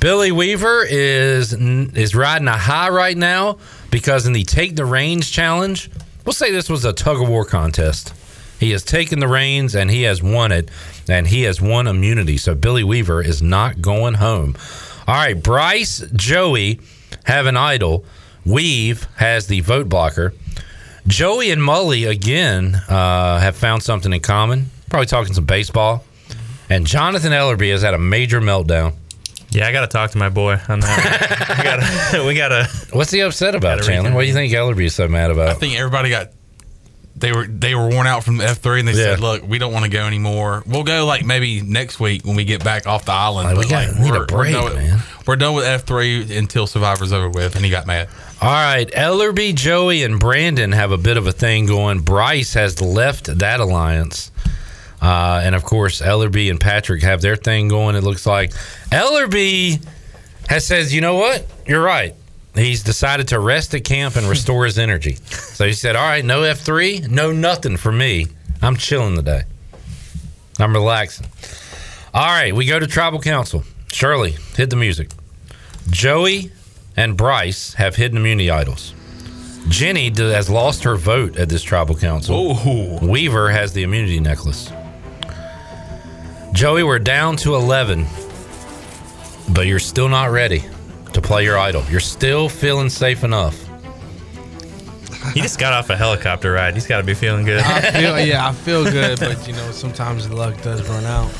Billy 0.01 0.32
Weaver 0.32 0.85
is 0.89 1.53
is 1.53 2.15
riding 2.15 2.48
a 2.48 2.57
high 2.57 2.89
right 2.89 3.16
now 3.16 3.59
because 3.90 4.27
in 4.27 4.32
the 4.32 4.44
Take 4.44 4.77
the 4.77 4.85
Reins 4.86 5.28
challenge, 5.31 5.90
we'll 6.24 6.32
say 6.32 6.51
this 6.53 6.70
was 6.70 6.85
a 6.86 6.93
tug 6.94 7.20
of 7.20 7.28
war 7.28 7.44
contest. 7.44 8.15
He 8.59 8.70
has 8.70 8.82
taken 8.82 9.19
the 9.20 9.28
reins 9.28 9.74
and 9.74 9.90
he 9.90 10.03
has 10.05 10.23
won 10.23 10.53
it, 10.53 10.70
and 11.09 11.27
he 11.27 11.43
has 11.43 11.61
won 11.61 11.86
immunity. 11.86 12.39
So 12.39 12.55
Billy 12.55 12.82
Weaver 12.85 13.20
is 13.23 13.43
not 13.43 13.82
going 13.82 14.15
home. 14.15 14.57
All 15.07 15.15
right, 15.15 15.40
Bryce, 15.40 16.01
Joey 16.15 16.81
have 17.24 17.44
an 17.44 17.59
idol. 17.59 18.07
Weave 18.47 19.07
has 19.16 19.48
the 19.48 19.61
vote 19.61 19.89
blocker. 19.90 20.32
Joey 21.07 21.51
and 21.51 21.62
Mully 21.62 22.09
again 22.09 22.74
uh, 22.89 23.39
have 23.39 23.57
found 23.57 23.83
something 23.83 24.12
in 24.12 24.20
common. 24.20 24.70
Probably 24.91 25.07
talking 25.07 25.35
some 25.35 25.45
baseball. 25.45 26.05
And 26.69 26.87
Jonathan 26.87 27.33
Ellerby 27.33 27.70
has 27.70 27.83
had 27.83 27.95
a 27.95 27.99
major 27.99 28.41
meltdown. 28.41 28.95
Yeah, 29.51 29.69
I 29.69 29.73
got 29.73 29.83
to 29.83 29.87
talk 29.87 30.11
to 30.11 30.19
my 30.19 30.28
boy 30.28 30.59
on 30.69 30.81
that. 30.81 31.47
one. 31.49 31.59
we 31.59 31.65
got 31.65 32.27
we 32.27 32.35
got 32.35 32.49
to. 32.49 32.97
What's 32.97 33.11
he 33.12 33.20
upset 33.20 33.55
about, 33.55 33.83
Chandler? 33.83 34.11
read 34.11 34.15
What 34.16 34.23
do 34.23 34.27
you 34.28 34.35
think 34.35 34.53
Ellerby 34.53 34.85
is 34.87 34.95
so 34.95 35.07
mad 35.07 35.31
about? 35.31 35.49
I 35.49 35.55
think 35.55 35.78
everybody 35.78 36.11
got 36.11 36.31
they 37.15 37.33
were 37.33 37.47
they 37.47 37.74
were 37.74 37.89
worn 37.89 38.07
out 38.07 38.24
from 38.24 38.41
F 38.41 38.59
three 38.59 38.81
and 38.81 38.89
they 38.89 38.93
said, 38.93 39.20
"Look, 39.20 39.47
we 39.47 39.59
don't 39.59 39.73
want 39.73 39.85
to 39.85 39.91
go 39.91 40.05
anymore. 40.05 40.62
We'll 40.66 40.83
go 40.85 41.07
like 41.07 41.24
maybe 41.24 41.62
next 41.62 41.99
week 42.01 42.27
when 42.27 42.37
we 42.37 42.45
get 42.45 42.62
back 42.62 42.87
off 42.87 43.07
the 43.07 43.12
island. 43.12 43.49
Like, 43.57 43.65
we 43.65 43.70
got- 43.70 43.89
like, 43.89 43.99
need 43.99 44.09
a 44.09 44.12
we're, 44.12 44.19
we're 44.20 44.27
break, 44.27 44.53
done 44.53 44.65
with, 44.65 44.74
man. 44.74 44.99
We're 45.27 45.37
done 45.37 45.55
with 45.55 45.65
F 45.65 45.85
three 45.85 46.37
until 46.37 46.66
Survivor's 46.66 47.12
over 47.12 47.31
with." 47.31 47.55
And 47.57 47.65
he 47.65 47.70
got 47.70 47.87
mad. 47.87 48.09
All 48.39 48.51
right, 48.51 48.87
Ellerby, 48.91 49.55
Joey, 49.55 50.03
and 50.03 50.21
Brandon 50.21 50.73
have 50.73 50.93
a 50.93 50.99
bit 50.99 51.17
of 51.17 51.27
a 51.27 51.33
thing 51.33 51.65
going. 51.65 52.01
Bryce 52.01 52.53
has 52.53 52.83
left 52.83 53.39
that 53.39 53.61
alliance. 53.61 54.31
Uh, 55.01 55.41
and 55.43 55.55
of 55.55 55.65
course, 55.65 56.03
Ellerby 56.03 56.51
and 56.51 56.61
Patrick 56.61 57.03
have 57.03 57.23
their 57.23 57.37
thing 57.37 57.69
going. 57.69 57.97
It 57.97 58.05
looks 58.05 58.27
like 58.27 58.51
Ellerby 58.91 59.83
has 60.51 60.67
says, 60.67 60.95
you 60.95 61.01
know 61.01 61.17
what? 61.17 61.47
You're 61.67 61.83
right. 61.83 62.15
He's 62.55 62.83
decided 62.83 63.29
to 63.29 63.41
rest 63.41 63.75
at 63.75 63.85
camp 63.85 64.17
and 64.17 64.27
restore 64.27 64.67
his 64.67 64.79
energy. 64.79 65.15
So 65.15 65.67
he 65.67 65.73
said, 65.73 65.97
all 65.97 66.07
right, 66.07 66.25
no 66.25 66.43
F3, 66.43 67.09
no 67.09 67.33
nothing 67.33 67.79
for 67.79 67.93
me. 67.93 68.27
I'm 68.61 68.77
chilling 68.77 69.17
today. 69.17 69.45
I'm 70.59 70.75
relaxing. 70.75 71.27
All 72.13 72.27
right, 72.27 72.55
we 72.55 72.67
go 72.67 72.79
to 72.79 72.87
tribal 72.87 73.21
council. 73.21 73.65
Shirley, 73.93 74.37
hit 74.57 74.71
the 74.71 74.77
music. 74.77 75.11
Joey 75.89 76.51
and 76.97 77.16
Bryce 77.16 77.74
have 77.74 77.97
hidden 77.97 78.18
immunity 78.18 78.51
idols. 78.51 78.94
Jenny 79.68 80.10
has 80.16 80.48
lost 80.48 80.85
her 80.85 80.97
vote 80.97 81.36
at 81.36 81.48
this 81.48 81.62
tribal 81.62 81.97
council. 81.97 82.56
Ooh. 82.66 82.98
Weaver 82.98 83.51
has 83.51 83.73
the 83.73 83.82
immunity 83.82 84.20
necklace. 84.20 84.70
Joey, 86.52 86.85
we're 86.85 86.98
down 86.98 87.36
to 87.39 87.55
11, 87.56 88.06
but 89.52 89.66
you're 89.66 89.78
still 89.78 90.09
not 90.09 90.31
ready 90.31 90.64
to 91.12 91.20
play 91.20 91.44
your 91.44 91.59
idol. 91.59 91.82
You're 91.90 92.01
still 92.01 92.48
feeling 92.48 92.89
safe 92.89 93.24
enough. 93.24 93.62
He 95.35 95.40
just 95.40 95.59
got 95.59 95.73
off 95.73 95.90
a 95.90 95.97
helicopter 95.97 96.52
ride. 96.52 96.74
He's 96.74 96.86
got 96.86 96.98
to 96.98 97.02
be 97.02 97.14
feeling 97.14 97.44
good. 97.44 97.60
I 97.60 97.90
feel, 97.90 98.18
yeah, 98.20 98.48
I 98.48 98.52
feel 98.52 98.85
good, 98.85 99.18
but 99.20 99.47
you 99.47 99.52
know, 99.55 99.70
sometimes 99.73 100.28
the 100.28 100.36
luck 100.36 100.60
does 100.62 100.89
run 100.89 101.05
out. 101.05 101.31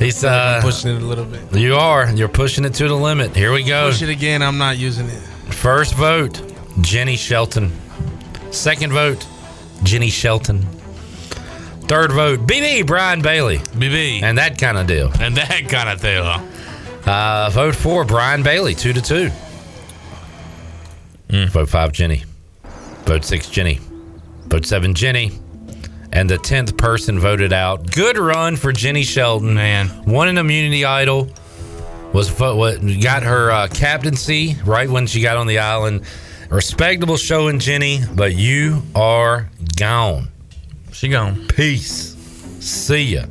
He's 0.00 0.24
uh, 0.24 0.60
pushing 0.62 0.96
it 0.96 1.02
a 1.02 1.06
little 1.06 1.26
bit. 1.26 1.54
you 1.54 1.76
are. 1.76 2.10
You're 2.10 2.28
pushing 2.28 2.64
it 2.64 2.74
to 2.74 2.88
the 2.88 2.94
limit. 2.94 3.36
Here 3.36 3.52
we 3.52 3.62
go. 3.62 3.88
Push 3.90 4.00
it 4.02 4.08
again. 4.08 4.40
I'm 4.42 4.56
not 4.58 4.78
using 4.78 5.06
it. 5.08 5.20
First 5.52 5.94
vote, 5.94 6.42
Jenny 6.80 7.16
Shelton. 7.16 7.70
Second 8.50 8.92
vote, 8.92 9.26
Jenny 9.82 10.08
Shelton. 10.10 10.62
Third 11.82 12.12
vote, 12.12 12.40
BB 12.40 12.86
Brian 12.86 13.20
Bailey. 13.20 13.58
BB. 13.58 14.22
And 14.22 14.38
that 14.38 14.58
kind 14.58 14.78
of 14.78 14.86
deal. 14.86 15.12
And 15.20 15.36
that 15.36 15.68
kind 15.68 15.88
of 15.88 16.00
deal. 16.00 16.24
Uh, 17.04 17.50
vote 17.50 17.74
four, 17.74 18.04
Brian 18.04 18.42
Bailey, 18.42 18.74
two 18.74 18.92
to 18.92 19.02
two. 19.02 19.30
Vote 21.48 21.68
five, 21.68 21.92
Jenny. 21.92 22.24
Vote 23.04 23.24
six, 23.24 23.48
Jenny. 23.50 23.80
Vote 24.46 24.64
seven, 24.66 24.94
Jenny. 24.94 25.32
And 26.12 26.28
the 26.28 26.38
tenth 26.38 26.76
person 26.76 27.20
voted 27.20 27.52
out. 27.52 27.92
Good 27.92 28.18
run 28.18 28.56
for 28.56 28.72
Jenny 28.72 29.04
Shelton. 29.04 29.54
Man, 29.54 30.04
won 30.04 30.28
an 30.28 30.38
immunity 30.38 30.84
idol. 30.84 31.28
Was 32.12 32.36
what 32.38 32.80
got 33.00 33.22
her 33.22 33.52
uh, 33.52 33.68
captaincy 33.68 34.56
right 34.64 34.90
when 34.90 35.06
she 35.06 35.22
got 35.22 35.36
on 35.36 35.46
the 35.46 35.60
island. 35.60 36.04
Respectable 36.50 37.16
showing, 37.16 37.60
Jenny, 37.60 38.00
but 38.12 38.34
you 38.34 38.82
are 38.96 39.48
gone. 39.76 40.28
She 40.92 41.08
gone. 41.08 41.46
Peace. 41.46 42.16
See 42.58 43.14
ya. 43.14 43.26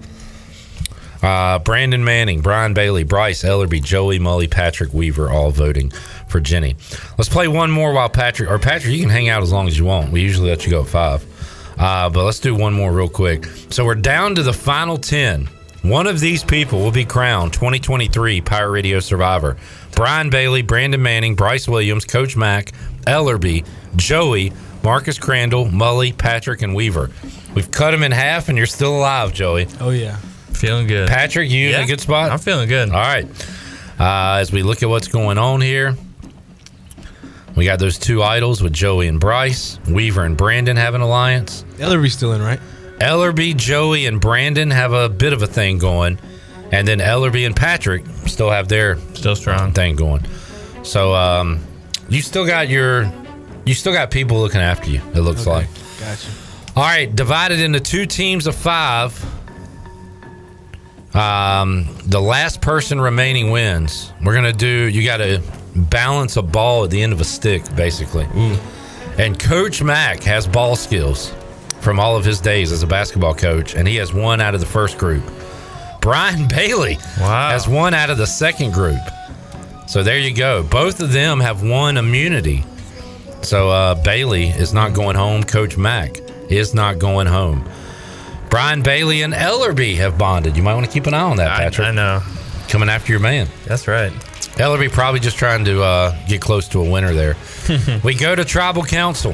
Uh, 1.21 1.59
Brandon 1.59 2.03
Manning, 2.03 2.39
Brian 2.39 2.73
Bailey, 2.73 3.03
Bryce 3.03 3.43
Ellerby, 3.43 3.83
Joey 3.83 4.19
Mully, 4.19 4.49
Patrick 4.49 4.93
Weaver, 4.93 5.29
all 5.29 5.51
voting 5.51 5.91
for 6.29 6.39
Jenny. 6.39 6.77
Let's 7.17 7.27
play 7.27 7.49
one 7.49 7.71
more 7.71 7.91
while 7.91 8.07
Patrick, 8.07 8.49
or 8.49 8.57
Patrick, 8.57 8.93
you 8.93 9.01
can 9.01 9.09
hang 9.09 9.27
out 9.27 9.43
as 9.43 9.51
long 9.51 9.67
as 9.67 9.77
you 9.77 9.83
want. 9.83 10.13
We 10.13 10.21
usually 10.21 10.49
let 10.49 10.63
you 10.63 10.71
go 10.71 10.83
at 10.83 10.87
five. 10.87 11.25
Uh, 11.79 12.09
but 12.09 12.25
let's 12.25 12.39
do 12.39 12.53
one 12.53 12.73
more 12.73 12.91
real 12.91 13.09
quick. 13.09 13.45
So 13.69 13.85
we're 13.85 13.95
down 13.95 14.35
to 14.35 14.43
the 14.43 14.53
final 14.53 14.97
10. 14.97 15.47
One 15.81 16.07
of 16.07 16.19
these 16.19 16.43
people 16.43 16.79
will 16.79 16.91
be 16.91 17.05
crowned 17.05 17.53
2023 17.53 18.41
Pirate 18.41 18.69
Radio 18.69 18.99
Survivor. 18.99 19.55
Brian 19.95 20.29
Bailey, 20.29 20.61
Brandon 20.61 21.01
Manning, 21.01 21.35
Bryce 21.35 21.69
Williams, 21.69 22.03
Coach 22.03 22.35
Mack, 22.35 22.73
Ellerby, 23.07 23.65
Joey, 23.95 24.51
Marcus 24.83 25.17
Crandall, 25.17 25.65
Mully, 25.67 26.17
Patrick, 26.17 26.61
and 26.61 26.75
Weaver. 26.75 27.11
We've 27.55 27.71
cut 27.71 27.91
them 27.91 28.03
in 28.03 28.11
half, 28.11 28.49
and 28.49 28.57
you're 28.57 28.67
still 28.67 28.97
alive, 28.97 29.33
Joey. 29.33 29.67
Oh 29.79 29.91
yeah. 29.91 30.17
Feeling 30.53 30.87
good. 30.87 31.07
Patrick, 31.07 31.49
you 31.49 31.69
in 31.69 31.81
a 31.81 31.87
good 31.87 32.01
spot? 32.01 32.31
I'm 32.31 32.39
feeling 32.39 32.67
good. 32.67 32.89
All 32.89 32.95
right. 32.95 33.25
Uh, 33.97 34.39
as 34.39 34.51
we 34.51 34.63
look 34.63 34.83
at 34.83 34.89
what's 34.89 35.07
going 35.07 35.37
on 35.37 35.61
here, 35.61 35.95
we 37.59 37.65
got 37.65 37.77
those 37.77 37.97
two 37.97 38.23
idols 38.23 38.63
with 38.63 38.71
Joey 38.71 39.09
and 39.09 39.19
Bryce. 39.19 39.79
Weaver 39.85 40.23
and 40.23 40.37
Brandon 40.37 40.77
have 40.77 40.95
an 40.95 41.01
alliance. 41.01 41.65
Ellerby's 41.77 42.13
still 42.13 42.31
in, 42.31 42.41
right? 42.41 42.57
Ellerby, 42.99 43.53
Joey, 43.57 44.05
and 44.05 44.21
Brandon 44.21 44.71
have 44.71 44.93
a 44.93 45.09
bit 45.09 45.33
of 45.33 45.41
a 45.41 45.47
thing 45.47 45.77
going. 45.77 46.17
And 46.71 46.87
then 46.87 46.99
Ellerby 46.99 47.45
and 47.45 47.53
Patrick 47.53 48.05
still 48.27 48.49
have 48.49 48.69
their 48.69 48.95
still 49.13 49.35
strong 49.35 49.73
thing 49.73 49.97
going. 49.97 50.25
So 50.83 51.13
um, 51.13 51.59
you 52.07 52.21
still 52.21 52.47
got 52.47 52.69
your, 52.69 53.11
you 53.65 53.73
still 53.73 53.91
got 53.91 54.09
people 54.09 54.39
looking 54.39 54.61
after 54.61 54.89
you. 54.89 55.01
It 55.13 55.19
looks 55.19 55.45
like. 55.45 55.67
Gotcha. 55.99 56.29
All 56.77 56.83
right, 56.83 57.13
divided 57.13 57.59
into 57.59 57.81
two 57.81 58.05
teams 58.05 58.47
of 58.47 58.55
five. 58.55 59.21
Um, 61.13 61.93
the 62.05 62.21
last 62.21 62.61
person 62.61 63.01
remaining 63.01 63.51
wins. 63.51 64.13
We're 64.23 64.35
gonna 64.35 64.53
do. 64.53 64.67
You 64.67 65.03
got 65.03 65.17
to 65.17 65.41
balance 65.83 66.37
a 66.37 66.41
ball 66.41 66.83
at 66.83 66.89
the 66.89 67.01
end 67.01 67.13
of 67.13 67.21
a 67.21 67.25
stick, 67.25 67.63
basically. 67.75 68.27
And 69.17 69.39
Coach 69.39 69.83
Mack 69.83 70.23
has 70.23 70.47
ball 70.47 70.75
skills 70.75 71.33
from 71.81 71.99
all 71.99 72.15
of 72.15 72.25
his 72.25 72.39
days 72.39 72.71
as 72.71 72.83
a 72.83 72.87
basketball 72.87 73.35
coach, 73.35 73.75
and 73.75 73.87
he 73.87 73.95
has 73.97 74.13
one 74.13 74.41
out 74.41 74.53
of 74.53 74.59
the 74.59 74.65
first 74.65 74.97
group. 74.97 75.23
Brian 76.01 76.47
Bailey 76.55 76.93
has 77.17 77.67
one 77.67 77.93
out 77.93 78.09
of 78.09 78.17
the 78.17 78.27
second 78.27 78.73
group. 78.73 78.99
So 79.87 80.03
there 80.03 80.19
you 80.19 80.33
go. 80.33 80.63
Both 80.63 81.01
of 81.01 81.11
them 81.11 81.39
have 81.39 81.63
one 81.63 81.97
immunity. 81.97 82.63
So 83.41 83.69
uh, 83.69 83.95
Bailey 84.03 84.47
is 84.49 84.73
not 84.73 84.93
going 84.93 85.15
home. 85.15 85.43
Coach 85.43 85.77
Mack 85.77 86.19
is 86.49 86.73
not 86.73 86.99
going 86.99 87.27
home. 87.27 87.67
Brian 88.49 88.81
Bailey 88.81 89.21
and 89.21 89.33
Ellerby 89.33 89.95
have 89.97 90.17
bonded. 90.17 90.57
You 90.57 90.63
might 90.63 90.73
want 90.73 90.85
to 90.85 90.91
keep 90.91 91.05
an 91.07 91.13
eye 91.13 91.21
on 91.21 91.37
that, 91.37 91.57
Patrick. 91.57 91.87
I, 91.87 91.91
know. 91.91 92.21
Coming 92.67 92.89
after 92.89 93.11
your 93.11 93.19
man. 93.19 93.47
That's 93.65 93.87
right. 93.87 94.11
Ellerby 94.59 94.91
probably 94.91 95.21
just 95.21 95.37
trying 95.37 95.63
to 95.65 95.81
uh, 95.81 96.25
get 96.27 96.41
close 96.41 96.67
to 96.69 96.81
a 96.81 96.89
winner 96.89 97.13
there. 97.13 97.37
we 98.03 98.13
go 98.13 98.35
to 98.35 98.43
tribal 98.43 98.83
council. 98.83 99.33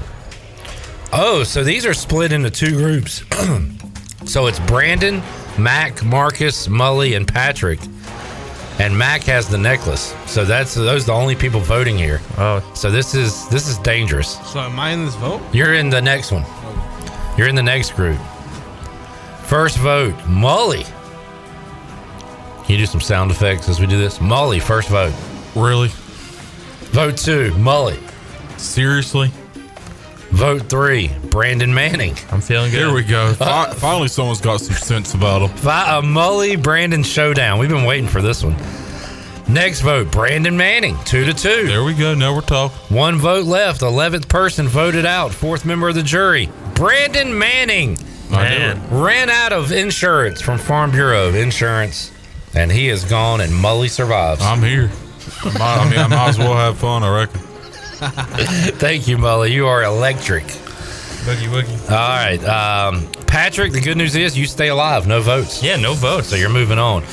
Oh, 1.12 1.44
so 1.44 1.64
these 1.64 1.84
are 1.84 1.96
split 1.96 2.32
into 2.32 2.52
two 2.52 2.76
groups. 2.76 3.24
so 4.26 4.46
it's 4.46 4.60
Brandon, 4.62 5.24
Mack, 5.58 6.04
Marcus, 6.04 6.68
Mully, 6.68 7.18
and 7.18 7.28
Patrick. 7.28 7.80
And 8.78 8.96
Mack 8.96 9.24
has 9.24 9.48
the 9.50 9.58
necklace. 9.58 10.14
So 10.28 10.46
that's 10.46 10.76
those 10.76 11.04
are 11.04 11.08
the 11.08 11.14
only 11.14 11.36
people 11.36 11.60
voting 11.60 11.98
here. 11.98 12.22
Oh. 12.38 12.72
So 12.76 12.92
this 12.92 13.16
is 13.16 13.48
this 13.50 13.68
is 13.68 13.80
dangerous. 13.80 14.38
So 14.52 14.60
am 14.60 14.80
I 14.80 14.92
in 14.92 15.06
this 15.06 15.16
vote? 15.16 15.42
You're 15.54 15.74
in 15.74 15.90
the 15.90 16.02
next 16.02 16.32
one. 16.32 16.46
You're 17.36 17.48
in 17.48 17.56
the 17.56 17.64
next 17.64 17.96
group. 17.96 18.20
First 19.46 19.78
vote, 19.78 20.14
Mully. 20.26 20.86
Can 22.66 22.74
you 22.74 22.78
do 22.80 22.86
some 22.86 23.02
sound 23.02 23.32
effects 23.32 23.70
as 23.70 23.80
we 23.80 23.86
do 23.86 23.98
this? 23.98 24.18
Mully, 24.20 24.62
first 24.62 24.90
vote. 24.90 25.14
Really? 25.56 25.90
Vote 26.92 27.18
two, 27.18 27.52
Mully. 27.52 28.00
Seriously? 28.60 29.30
Vote 30.32 30.64
three, 30.64 31.10
Brandon 31.30 31.74
Manning. 31.74 32.16
I'm 32.32 32.42
feeling 32.42 32.72
good. 32.72 32.80
Here 32.80 32.94
we 32.94 33.04
go. 33.04 33.28
Uh, 33.28 33.34
Fi- 33.36 33.74
Finally, 33.76 34.08
someone's 34.08 34.42
got 34.42 34.60
some 34.62 34.76
sense 34.76 35.14
about 35.14 35.44
him. 35.44 35.56
Fi- 35.58 35.96
a 35.96 36.00
uh, 36.00 36.02
Mully 36.02 36.62
Brandon 36.62 37.04
showdown. 37.04 37.60
We've 37.60 37.70
been 37.70 37.86
waiting 37.86 38.08
for 38.10 38.22
this 38.22 38.44
one. 38.44 38.56
Next 39.48 39.82
vote, 39.82 40.12
Brandon 40.12 40.58
Manning, 40.58 40.98
two 41.06 41.24
to 41.26 41.34
two. 41.34 41.68
There 41.68 41.84
we 41.84 41.94
go. 41.94 42.16
Now 42.16 42.34
we're 42.34 42.42
talking. 42.42 42.76
One 42.96 43.18
vote 43.20 43.46
left. 43.46 43.84
Eleventh 43.84 44.28
person 44.28 44.68
voted 44.68 45.06
out. 45.06 45.32
Fourth 45.32 45.66
member 45.66 45.88
of 45.88 45.96
the 45.96 46.02
jury, 46.04 46.50
Brandon 46.74 47.38
Manning. 47.38 47.98
Man. 48.32 48.82
ran 48.90 49.30
out 49.30 49.54
of 49.54 49.72
insurance 49.72 50.42
from 50.42 50.58
Farm 50.58 50.90
Bureau 50.92 51.28
of 51.28 51.36
Insurance, 51.36 52.12
and 52.56 52.72
he 52.72 52.90
is 52.90 53.04
gone. 53.04 53.42
And 53.42 53.52
Mully 53.54 53.90
survives. 53.90 54.42
I'm 54.42 54.62
here. 54.62 54.92
I, 55.44 55.58
might, 55.58 55.78
I 55.78 55.90
mean, 55.90 56.00
I 56.00 56.08
might 56.08 56.30
as 56.30 56.38
well 56.38 56.54
have 56.54 56.78
fun. 56.78 57.04
I 57.04 57.16
reckon. 57.22 57.42
Thank 58.78 59.08
you, 59.08 59.18
Mully. 59.18 59.52
You 59.52 59.68
are 59.68 59.84
electric. 59.84 60.44
Boogie 60.44 61.48
woogie. 61.48 61.92
All 61.92 61.98
right, 61.98 62.44
um, 62.46 63.08
Patrick. 63.26 63.72
The 63.72 63.82
good 63.82 63.98
news 63.98 64.16
is 64.16 64.38
you 64.38 64.46
stay 64.46 64.68
alive. 64.68 65.08
No 65.08 65.22
votes. 65.22 65.64
Yeah, 65.64 65.76
no 65.76 65.94
votes. 65.94 66.28
So 66.28 66.36
you're 66.36 66.50
moving 66.50 66.78
on. 66.78 67.04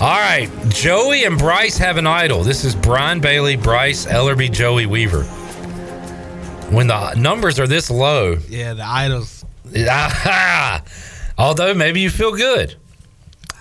All 0.00 0.16
right, 0.16 0.48
Joey 0.68 1.24
and 1.24 1.36
Bryce 1.38 1.76
have 1.78 1.96
an 1.96 2.06
idol. 2.06 2.42
This 2.44 2.64
is 2.64 2.74
Brian 2.76 3.20
Bailey, 3.20 3.56
Bryce 3.56 4.06
Ellerby, 4.06 4.52
Joey 4.52 4.86
Weaver. 4.86 5.24
When 6.70 6.86
the 6.86 7.14
numbers 7.14 7.58
are 7.58 7.66
this 7.66 7.90
low, 7.90 8.36
Yeah, 8.48 8.74
the 8.74 8.84
idols. 8.84 9.44
although 11.38 11.74
maybe 11.74 12.00
you 12.00 12.10
feel 12.10 12.36
good, 12.36 12.76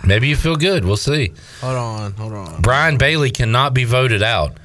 maybe 0.07 0.27
you 0.27 0.35
feel 0.35 0.55
good. 0.55 0.85
We'll 0.85 0.97
see. 0.97 1.33
Hold 1.61 1.75
on, 1.75 2.13
hold 2.13 2.33
on. 2.33 2.61
Brian 2.61 2.97
Bailey 2.97 3.31
cannot 3.31 3.73
be 3.73 3.83
voted 3.83 4.23
out. 4.23 4.57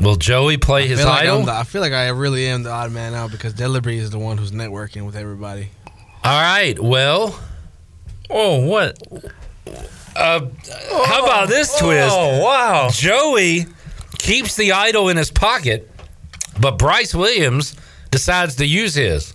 Will 0.00 0.16
Joey 0.16 0.56
play 0.56 0.86
his 0.86 1.04
like 1.04 1.24
idol? 1.24 1.40
I'm 1.40 1.46
the, 1.46 1.52
I 1.52 1.64
feel 1.64 1.82
like 1.82 1.92
I 1.92 2.08
really 2.08 2.46
am 2.46 2.62
the 2.62 2.70
odd 2.70 2.90
man 2.90 3.14
out 3.14 3.30
because 3.30 3.54
Ellerby 3.54 3.96
is 3.96 4.10
the 4.10 4.18
one 4.18 4.38
who's 4.38 4.50
networking 4.50 5.04
with 5.04 5.14
everybody. 5.14 5.68
All 6.24 6.40
right. 6.40 6.78
Well. 6.78 7.38
Oh, 8.30 8.64
what? 8.64 8.96
Uh, 10.16 10.46
how 11.06 11.24
about 11.24 11.48
this 11.48 11.78
twist? 11.78 12.14
Oh, 12.16 12.42
wow. 12.42 12.88
Joey 12.90 13.66
keeps 14.18 14.56
the 14.56 14.72
idol 14.72 15.08
in 15.08 15.16
his 15.16 15.30
pocket, 15.30 15.90
but 16.60 16.78
Bryce 16.78 17.14
Williams 17.14 17.74
decides 18.10 18.56
to 18.56 18.66
use 18.66 18.94
his. 18.94 19.34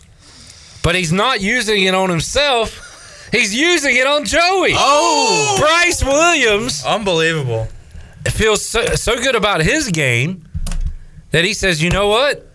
But 0.82 0.96
he's 0.96 1.12
not 1.12 1.42
using 1.42 1.84
it 1.84 1.94
on 1.96 2.10
himself. 2.10 2.85
He's 3.32 3.54
using 3.56 3.96
it 3.96 4.08
on 4.08 4.26
Joey. 4.26 4.74
Oh. 4.76 5.56
Bryce 5.60 6.04
Williams 6.04 6.84
Unbelievable. 6.86 7.68
feels 8.28 8.66
so, 8.66 8.84
so 8.96 9.16
good 9.16 9.36
about 9.36 9.62
his 9.62 9.90
game 9.90 10.48
that 11.32 11.44
he 11.44 11.54
says, 11.54 11.82
"You 11.82 11.90
know 11.90 12.08
what? 12.08 12.48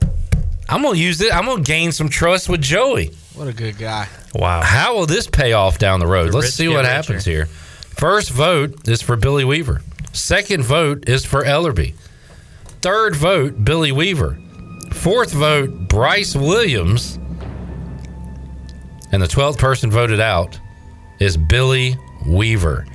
I'm 0.69 0.83
gonna 0.83 0.97
use 0.99 1.21
it. 1.21 1.35
I'm 1.35 1.47
gonna 1.47 1.63
gain 1.63 1.93
some 1.93 2.09
trust 2.09 2.49
with 2.49 2.61
Joey." 2.61 3.11
What 3.35 3.49
a 3.49 3.53
good 3.53 3.79
guy. 3.79 4.07
Wow. 4.35 4.63
How 4.63 4.95
will 4.97 5.07
this 5.07 5.27
pay 5.27 5.53
off 5.53 5.79
down 5.79 6.01
the 6.01 6.07
road? 6.07 6.31
The 6.33 6.37
Let's 6.37 6.47
rich 6.49 6.55
see 6.55 6.65
get 6.67 6.71
what 6.75 6.81
richer. 6.81 6.91
happens 6.93 7.25
here. 7.25 7.47
First 7.47 8.31
vote 8.31 8.89
is 8.89 9.03
for 9.03 9.17
Billy 9.17 9.45
Weaver. 9.45 9.83
Second 10.13 10.65
vote 10.65 11.09
is 11.09 11.25
for 11.25 11.45
Ellerby. 11.45 11.95
Third 12.83 13.15
vote, 13.15 13.65
Billy 13.65 13.93
Weaver. 13.93 14.39
Fourth 14.93 15.33
vote, 15.33 15.71
Bryce 15.89 16.35
Williams. 16.35 17.19
And 19.12 19.23
the 19.23 19.27
12th 19.27 19.59
person 19.59 19.91
voted 19.91 20.20
out 20.20 20.59
is 21.19 21.37
Billy 21.37 21.97
Weaver. 22.27 22.87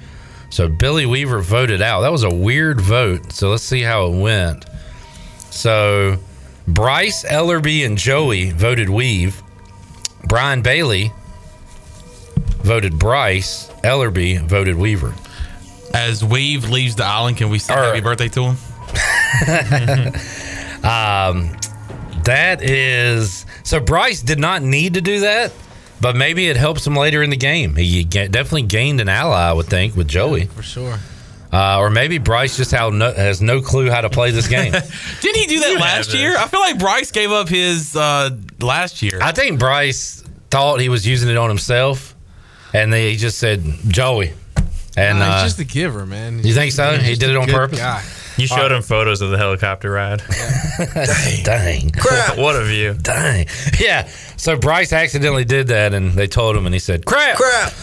So 0.50 0.68
Billy 0.70 1.06
Weaver 1.06 1.40
voted 1.40 1.82
out. 1.82 2.02
That 2.02 2.12
was 2.12 2.24
a 2.24 2.30
weird 2.30 2.80
vote. 2.80 3.32
So 3.32 3.50
let's 3.50 3.64
see 3.64 3.82
how 3.82 4.08
it 4.08 4.20
went. 4.22 4.66
So 5.52 6.18
Bryce, 6.68 7.26
Ellerby, 7.26 7.86
and 7.86 7.98
Joey 7.98 8.52
voted 8.52 8.90
Weave. 8.90 9.42
Brian 10.24 10.62
Bailey 10.62 11.12
voted 12.64 12.98
Bryce. 12.98 13.70
Ellerby 13.84 14.42
voted 14.48 14.76
Weaver. 14.76 15.14
As 15.94 16.24
Weave 16.24 16.70
leaves 16.70 16.96
the 16.96 17.06
island, 17.06 17.38
can 17.38 17.50
we 17.50 17.60
sing 17.60 17.76
happy 17.76 18.02
birthday 18.02 18.30
to 18.30 18.54
him? 18.54 18.58
Um, 20.86 21.50
that 22.26 22.62
is 22.62 23.48
so. 23.64 23.80
Bryce 23.80 24.22
did 24.22 24.38
not 24.38 24.62
need 24.62 24.94
to 24.94 25.02
do 25.02 25.22
that, 25.22 25.52
but 26.06 26.16
maybe 26.16 26.48
it 26.48 26.56
helps 26.56 26.86
him 26.86 26.96
later 26.96 27.24
in 27.24 27.32
the 27.32 27.36
game. 27.36 27.76
He 27.76 28.04
ga- 28.04 28.28
definitely 28.28 28.62
gained 28.62 29.02
an 29.02 29.10
ally, 29.10 29.50
I 29.50 29.54
would 29.54 29.66
think, 29.66 29.96
with 29.96 30.08
Joey. 30.08 30.46
For 30.46 30.62
sure. 30.62 31.00
Uh, 31.52 31.80
or 31.80 31.90
maybe 31.90 32.20
Bryce 32.20 32.56
just 32.58 32.72
how 32.72 32.92
no, 32.92 33.12
has 33.12 33.42
no 33.42 33.60
clue 33.60 33.90
how 33.90 34.02
to 34.02 34.10
play 34.12 34.30
this 34.30 34.48
game. 34.48 34.72
Didn't 35.22 35.36
he 35.36 35.48
do 35.48 35.60
that 35.62 35.72
You 35.72 35.80
last 35.80 36.14
year? 36.14 36.38
I 36.38 36.46
feel 36.48 36.60
like 36.60 36.78
Bryce 36.78 37.10
gave 37.10 37.32
up 37.32 37.50
his 37.50 37.96
uh, 37.96 38.38
last 38.60 39.02
year. 39.02 39.18
I 39.20 39.32
think 39.32 39.58
Bryce 39.58 40.24
thought 40.52 40.80
he 40.80 40.90
was 40.90 41.08
using 41.08 41.28
it 41.28 41.38
on 41.38 41.50
himself, 41.50 42.14
and 42.72 42.94
then 42.94 43.10
he 43.10 43.16
just 43.16 43.40
said 43.40 43.64
Joey. 43.88 44.34
And 44.96 45.18
Nah, 45.18 45.26
he's 45.26 45.34
uh, 45.34 45.44
just 45.46 45.60
a 45.60 45.64
giver, 45.64 46.06
man. 46.06 46.44
you 46.44 46.54
think 46.54 46.72
so? 46.72 47.00
He 47.00 47.16
did 47.16 47.32
it 47.32 47.36
on 47.36 47.48
purpose. 47.48 47.80
guy. 47.80 48.04
You 48.38 48.48
showed 48.48 48.72
him 48.72 48.82
photos 48.82 49.22
of 49.22 49.30
the 49.32 49.38
helicopter 49.38 49.92
ride. 49.92 50.22
Dang. 51.44 51.90
Crap. 51.92 52.38
what 52.38 52.56
a 52.56 52.64
view. 52.64 52.94
Dang. 52.94 53.48
Yeah. 53.80 54.08
So 54.38 54.58
Bryce 54.58 54.92
accidentally 54.94 55.46
did 55.46 55.68
that, 55.68 55.94
and 55.94 56.12
they 56.12 56.28
told 56.28 56.56
him, 56.56 56.66
and 56.66 56.74
he 56.76 56.80
said, 56.80 57.06
"Crap." 57.06 57.38
Crap. 57.38 57.74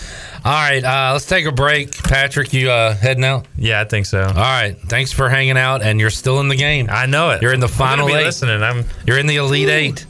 All 0.45 0.53
right. 0.53 0.83
Uh, 0.85 1.13
let's 1.13 1.27
take 1.27 1.47
a 1.47 1.53
break. 1.53 1.93
Patrick, 2.03 2.53
you 2.53 2.71
uh, 2.71 2.95
heading 2.95 3.25
out? 3.25 3.47
Yeah, 3.57 3.81
I 3.81 3.85
think 3.85 4.07
so. 4.07 4.23
All 4.23 4.35
right. 4.35 4.77
Thanks 4.87 5.13
for 5.13 5.29
hanging 5.29 5.57
out, 5.57 5.83
and 5.83 6.01
you're 6.01 6.11
still 6.11 6.41
in 6.41 6.49
the 6.49 6.57
game. 6.57 6.89
I 6.91 7.07
know 7.07 7.31
it. 7.31 7.43
You're 7.43 7.55
in 7.55 7.61
the 7.61 7.67
I'm 7.69 7.73
final 7.73 8.07
be 8.09 8.15
eight. 8.15 8.25
listening. 8.25 8.63
I'm. 8.63 8.85
You're 9.07 9.19
in 9.19 9.27
the 9.27 9.37
elite 9.37 9.69
eight. 9.69 10.07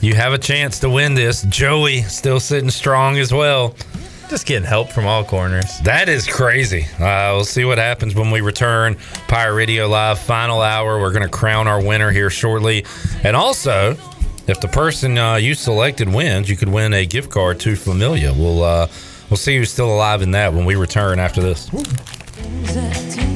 You 0.00 0.14
have 0.14 0.32
a 0.32 0.38
chance 0.38 0.80
to 0.80 0.90
win 0.90 1.14
this. 1.14 1.42
Joey 1.42 2.02
still 2.02 2.40
sitting 2.40 2.70
strong 2.70 3.18
as 3.18 3.32
well. 3.32 3.74
Just 4.28 4.46
getting 4.46 4.66
help 4.66 4.90
from 4.90 5.06
all 5.06 5.24
corners. 5.24 5.78
That 5.84 6.08
is 6.08 6.26
crazy. 6.26 6.86
Uh, 6.98 7.32
we'll 7.34 7.44
see 7.44 7.64
what 7.64 7.78
happens 7.78 8.14
when 8.14 8.30
we 8.32 8.40
return. 8.40 8.96
Pirate 9.28 9.54
Radio 9.54 9.86
Live, 9.86 10.18
final 10.18 10.60
hour. 10.60 11.00
We're 11.00 11.12
going 11.12 11.22
to 11.22 11.28
crown 11.28 11.68
our 11.68 11.82
winner 11.82 12.10
here 12.10 12.28
shortly. 12.28 12.84
And 13.22 13.36
also, 13.36 13.96
if 14.48 14.60
the 14.60 14.68
person 14.68 15.16
uh, 15.16 15.36
you 15.36 15.54
selected 15.54 16.08
wins, 16.08 16.50
you 16.50 16.56
could 16.56 16.68
win 16.68 16.92
a 16.92 17.06
gift 17.06 17.30
card 17.30 17.60
to 17.60 17.76
Familia. 17.76 18.32
We'll 18.32 18.64
uh, 18.64 18.88
we'll 19.30 19.36
see 19.36 19.58
who's 19.58 19.70
still 19.70 19.94
alive 19.94 20.22
in 20.22 20.32
that 20.32 20.52
when 20.52 20.64
we 20.64 20.74
return 20.74 21.20
after 21.20 21.40
this. 21.40 21.70
I 21.72 23.35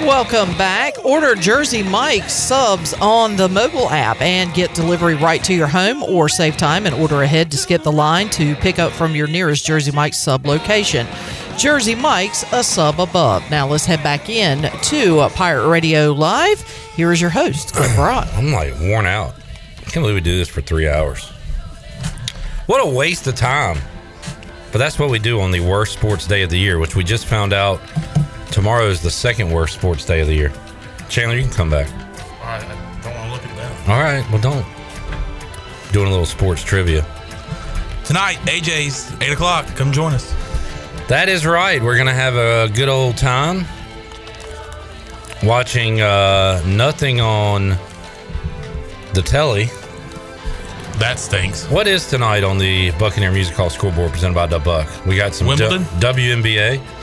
Welcome 0.00 0.56
back. 0.56 1.04
Order 1.04 1.34
Jersey 1.34 1.82
Mike's 1.82 2.32
subs 2.32 2.94
on 3.00 3.34
the 3.34 3.48
mobile 3.48 3.90
app 3.90 4.20
and 4.22 4.54
get 4.54 4.72
delivery 4.72 5.16
right 5.16 5.42
to 5.42 5.52
your 5.52 5.66
home 5.66 6.04
or 6.04 6.28
save 6.28 6.56
time 6.56 6.86
and 6.86 6.94
order 6.94 7.22
ahead 7.22 7.50
to 7.50 7.56
skip 7.56 7.82
the 7.82 7.90
line 7.90 8.28
to 8.30 8.54
pick 8.56 8.78
up 8.78 8.92
from 8.92 9.16
your 9.16 9.26
nearest 9.26 9.66
Jersey 9.66 9.90
Mike's 9.90 10.16
sub 10.16 10.46
location. 10.46 11.06
Jersey 11.58 11.96
Mike's 11.96 12.44
a 12.52 12.62
sub 12.62 13.00
above. 13.00 13.48
Now 13.50 13.66
let's 13.66 13.84
head 13.84 14.00
back 14.04 14.28
in 14.30 14.70
to 14.82 15.28
Pirate 15.34 15.68
Radio 15.68 16.12
Live. 16.12 16.60
Here 16.94 17.12
is 17.12 17.20
your 17.20 17.30
host, 17.30 17.74
Cliff 17.74 17.94
Rock. 17.98 18.28
I'm 18.34 18.52
like 18.52 18.78
worn 18.80 19.04
out. 19.04 19.34
I 19.78 19.82
can't 19.90 20.04
believe 20.04 20.14
we 20.14 20.20
do 20.20 20.38
this 20.38 20.48
for 20.48 20.60
three 20.60 20.88
hours. 20.88 21.28
What 22.66 22.86
a 22.86 22.88
waste 22.88 23.26
of 23.26 23.34
time. 23.34 23.78
But 24.70 24.78
that's 24.78 24.98
what 24.98 25.10
we 25.10 25.18
do 25.18 25.40
on 25.40 25.50
the 25.50 25.60
worst 25.60 25.94
sports 25.94 26.26
day 26.26 26.42
of 26.42 26.50
the 26.50 26.58
year, 26.58 26.78
which 26.78 26.94
we 26.94 27.02
just 27.02 27.26
found 27.26 27.52
out 27.52 27.80
tomorrow 28.58 28.88
is 28.88 29.00
the 29.00 29.10
second 29.10 29.52
worst 29.52 29.74
sports 29.74 30.04
day 30.04 30.18
of 30.18 30.26
the 30.26 30.34
year. 30.34 30.52
Chandler, 31.08 31.36
you 31.36 31.44
can 31.44 31.52
come 31.52 31.70
back. 31.70 31.88
All 32.40 32.46
right, 32.46 32.60
I 32.60 33.00
don't 33.04 33.14
want 33.14 33.28
to 33.28 33.32
look 33.32 33.44
at 33.44 33.56
that. 33.56 33.88
All 33.88 34.02
right, 34.02 34.28
well, 34.32 34.40
don't. 34.40 34.66
Doing 35.92 36.08
a 36.08 36.10
little 36.10 36.26
sports 36.26 36.64
trivia. 36.64 37.06
Tonight, 38.04 38.38
AJ's 38.46 39.14
eight 39.22 39.30
o'clock. 39.30 39.64
Come 39.76 39.92
join 39.92 40.12
us. 40.12 40.34
That 41.06 41.28
is 41.28 41.46
right. 41.46 41.80
We're 41.80 41.94
going 41.94 42.08
to 42.08 42.12
have 42.12 42.34
a 42.34 42.68
good 42.74 42.88
old 42.88 43.16
time 43.16 43.64
watching 45.44 46.00
uh, 46.00 46.60
nothing 46.66 47.20
on 47.20 47.76
the 49.14 49.22
telly. 49.22 49.66
That 50.98 51.20
stinks. 51.20 51.64
What 51.70 51.86
is 51.86 52.10
tonight 52.10 52.42
on 52.42 52.58
the 52.58 52.90
Buccaneer 52.98 53.30
Music 53.30 53.54
Hall 53.54 53.70
scoreboard 53.70 54.10
presented 54.10 54.34
by 54.34 54.46
the 54.46 54.58
Buck? 54.58 54.88
We 55.06 55.14
got 55.14 55.32
some 55.32 55.46
Wimbledon? 55.46 55.84
WNBA. 56.00 56.97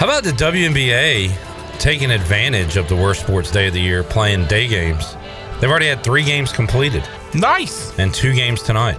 How 0.00 0.06
about 0.06 0.24
the 0.24 0.30
WNBA 0.30 1.78
taking 1.78 2.10
advantage 2.10 2.78
of 2.78 2.88
the 2.88 2.96
worst 2.96 3.20
sports 3.20 3.50
day 3.50 3.68
of 3.68 3.74
the 3.74 3.82
year, 3.82 4.02
playing 4.02 4.46
day 4.46 4.66
games? 4.66 5.14
They've 5.60 5.68
already 5.68 5.88
had 5.88 6.02
three 6.02 6.24
games 6.24 6.50
completed. 6.50 7.06
Nice. 7.34 7.98
And 7.98 8.14
two 8.14 8.32
games 8.32 8.62
tonight. 8.62 8.98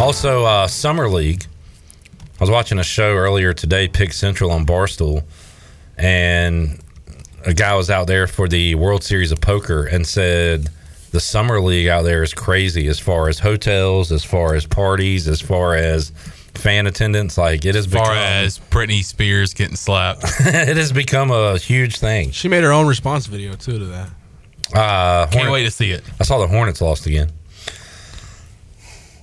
Also, 0.00 0.46
uh, 0.46 0.66
Summer 0.68 1.10
League. 1.10 1.44
I 2.40 2.42
was 2.42 2.48
watching 2.48 2.78
a 2.78 2.82
show 2.82 3.14
earlier 3.14 3.52
today, 3.52 3.88
Pick 3.88 4.14
Central 4.14 4.50
on 4.50 4.64
Barstool, 4.64 5.22
and 5.98 6.80
a 7.44 7.52
guy 7.52 7.74
was 7.74 7.90
out 7.90 8.06
there 8.06 8.26
for 8.26 8.48
the 8.48 8.74
World 8.76 9.04
Series 9.04 9.32
of 9.32 9.40
Poker 9.42 9.84
and 9.84 10.06
said 10.06 10.70
the 11.10 11.20
Summer 11.20 11.60
League 11.60 11.88
out 11.88 12.04
there 12.04 12.22
is 12.22 12.32
crazy 12.32 12.88
as 12.88 12.98
far 12.98 13.28
as 13.28 13.38
hotels, 13.38 14.10
as 14.10 14.24
far 14.24 14.54
as 14.54 14.64
parties, 14.64 15.28
as 15.28 15.42
far 15.42 15.74
as 15.74 16.10
fan 16.54 16.86
attendance. 16.86 17.36
Like 17.38 17.64
it 17.64 17.74
has 17.74 17.86
As 17.86 17.92
far 17.92 18.02
become, 18.10 18.16
as 18.18 18.58
Britney 18.70 19.04
Spears 19.04 19.54
getting 19.54 19.76
slapped. 19.76 20.22
it 20.40 20.76
has 20.76 20.92
become 20.92 21.30
a 21.30 21.58
huge 21.58 21.98
thing. 21.98 22.30
She 22.30 22.48
made 22.48 22.62
her 22.64 22.72
own 22.72 22.86
response 22.86 23.26
video 23.26 23.54
too 23.54 23.78
to 23.78 23.84
that. 23.86 24.10
Uh, 24.74 25.26
Can't 25.28 25.50
wait 25.52 25.64
to 25.64 25.70
see 25.70 25.90
it. 25.90 26.02
I 26.20 26.24
saw 26.24 26.38
the 26.38 26.46
Hornets 26.46 26.80
lost 26.80 27.06
again. 27.06 27.30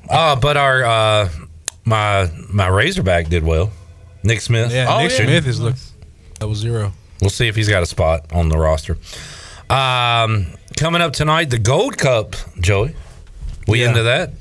Uh, 0.09 0.35
but 0.35 0.57
our 0.57 0.83
uh, 0.83 1.29
my 1.85 2.29
my 2.51 2.67
Razorback 2.67 3.27
did 3.29 3.43
well. 3.43 3.71
Nick 4.23 4.41
Smith. 4.41 4.71
Yeah, 4.71 4.87
Oh, 4.89 5.01
Nick 5.01 5.11
yeah. 5.11 5.23
Smith 5.25 5.47
is 5.47 5.59
look 5.61 5.75
double 6.39 6.55
zero. 6.55 6.93
We'll 7.21 7.29
see 7.29 7.47
if 7.47 7.55
he's 7.55 7.69
got 7.69 7.83
a 7.83 7.85
spot 7.85 8.25
on 8.31 8.49
the 8.49 8.57
roster. 8.57 8.97
Um, 9.69 10.47
coming 10.77 11.01
up 11.01 11.13
tonight, 11.13 11.49
the 11.49 11.59
Gold 11.59 11.97
Cup, 11.97 12.35
Joey. 12.59 12.95
We 13.67 13.81
Yeah. 13.81 13.89
into 13.89 14.03
that? 14.03 14.31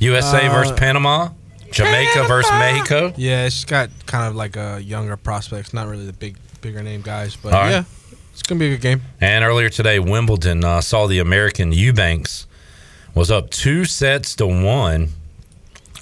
USA 0.00 0.48
Uh, 0.48 0.52
versus 0.52 0.72
Panama, 0.78 1.28
Jamaica 1.72 2.24
versus 2.28 2.50
Mexico. 2.52 3.12
Yeah, 3.16 3.46
it's 3.46 3.64
got 3.64 3.90
kind 4.06 4.28
of 4.28 4.34
like 4.36 4.56
a 4.56 4.80
younger 4.80 5.16
prospects, 5.16 5.72
not 5.72 5.88
really 5.88 6.06
the 6.06 6.12
big 6.12 6.36
bigger 6.60 6.82
name 6.82 7.02
guys, 7.02 7.34
but 7.36 7.52
All 7.52 7.60
right. 7.62 7.70
yeah, 7.70 7.84
it's 8.32 8.42
gonna 8.42 8.58
be 8.58 8.66
a 8.66 8.70
good 8.76 8.80
game. 8.82 9.02
And 9.20 9.44
earlier 9.44 9.68
today, 9.68 9.98
Wimbledon 9.98 10.64
uh, 10.64 10.80
saw 10.80 11.06
the 11.06 11.18
American 11.18 11.72
Eubanks 11.72 12.46
was 13.14 13.30
up 13.30 13.50
two 13.50 13.84
sets 13.84 14.34
to 14.36 14.46
one 14.46 15.08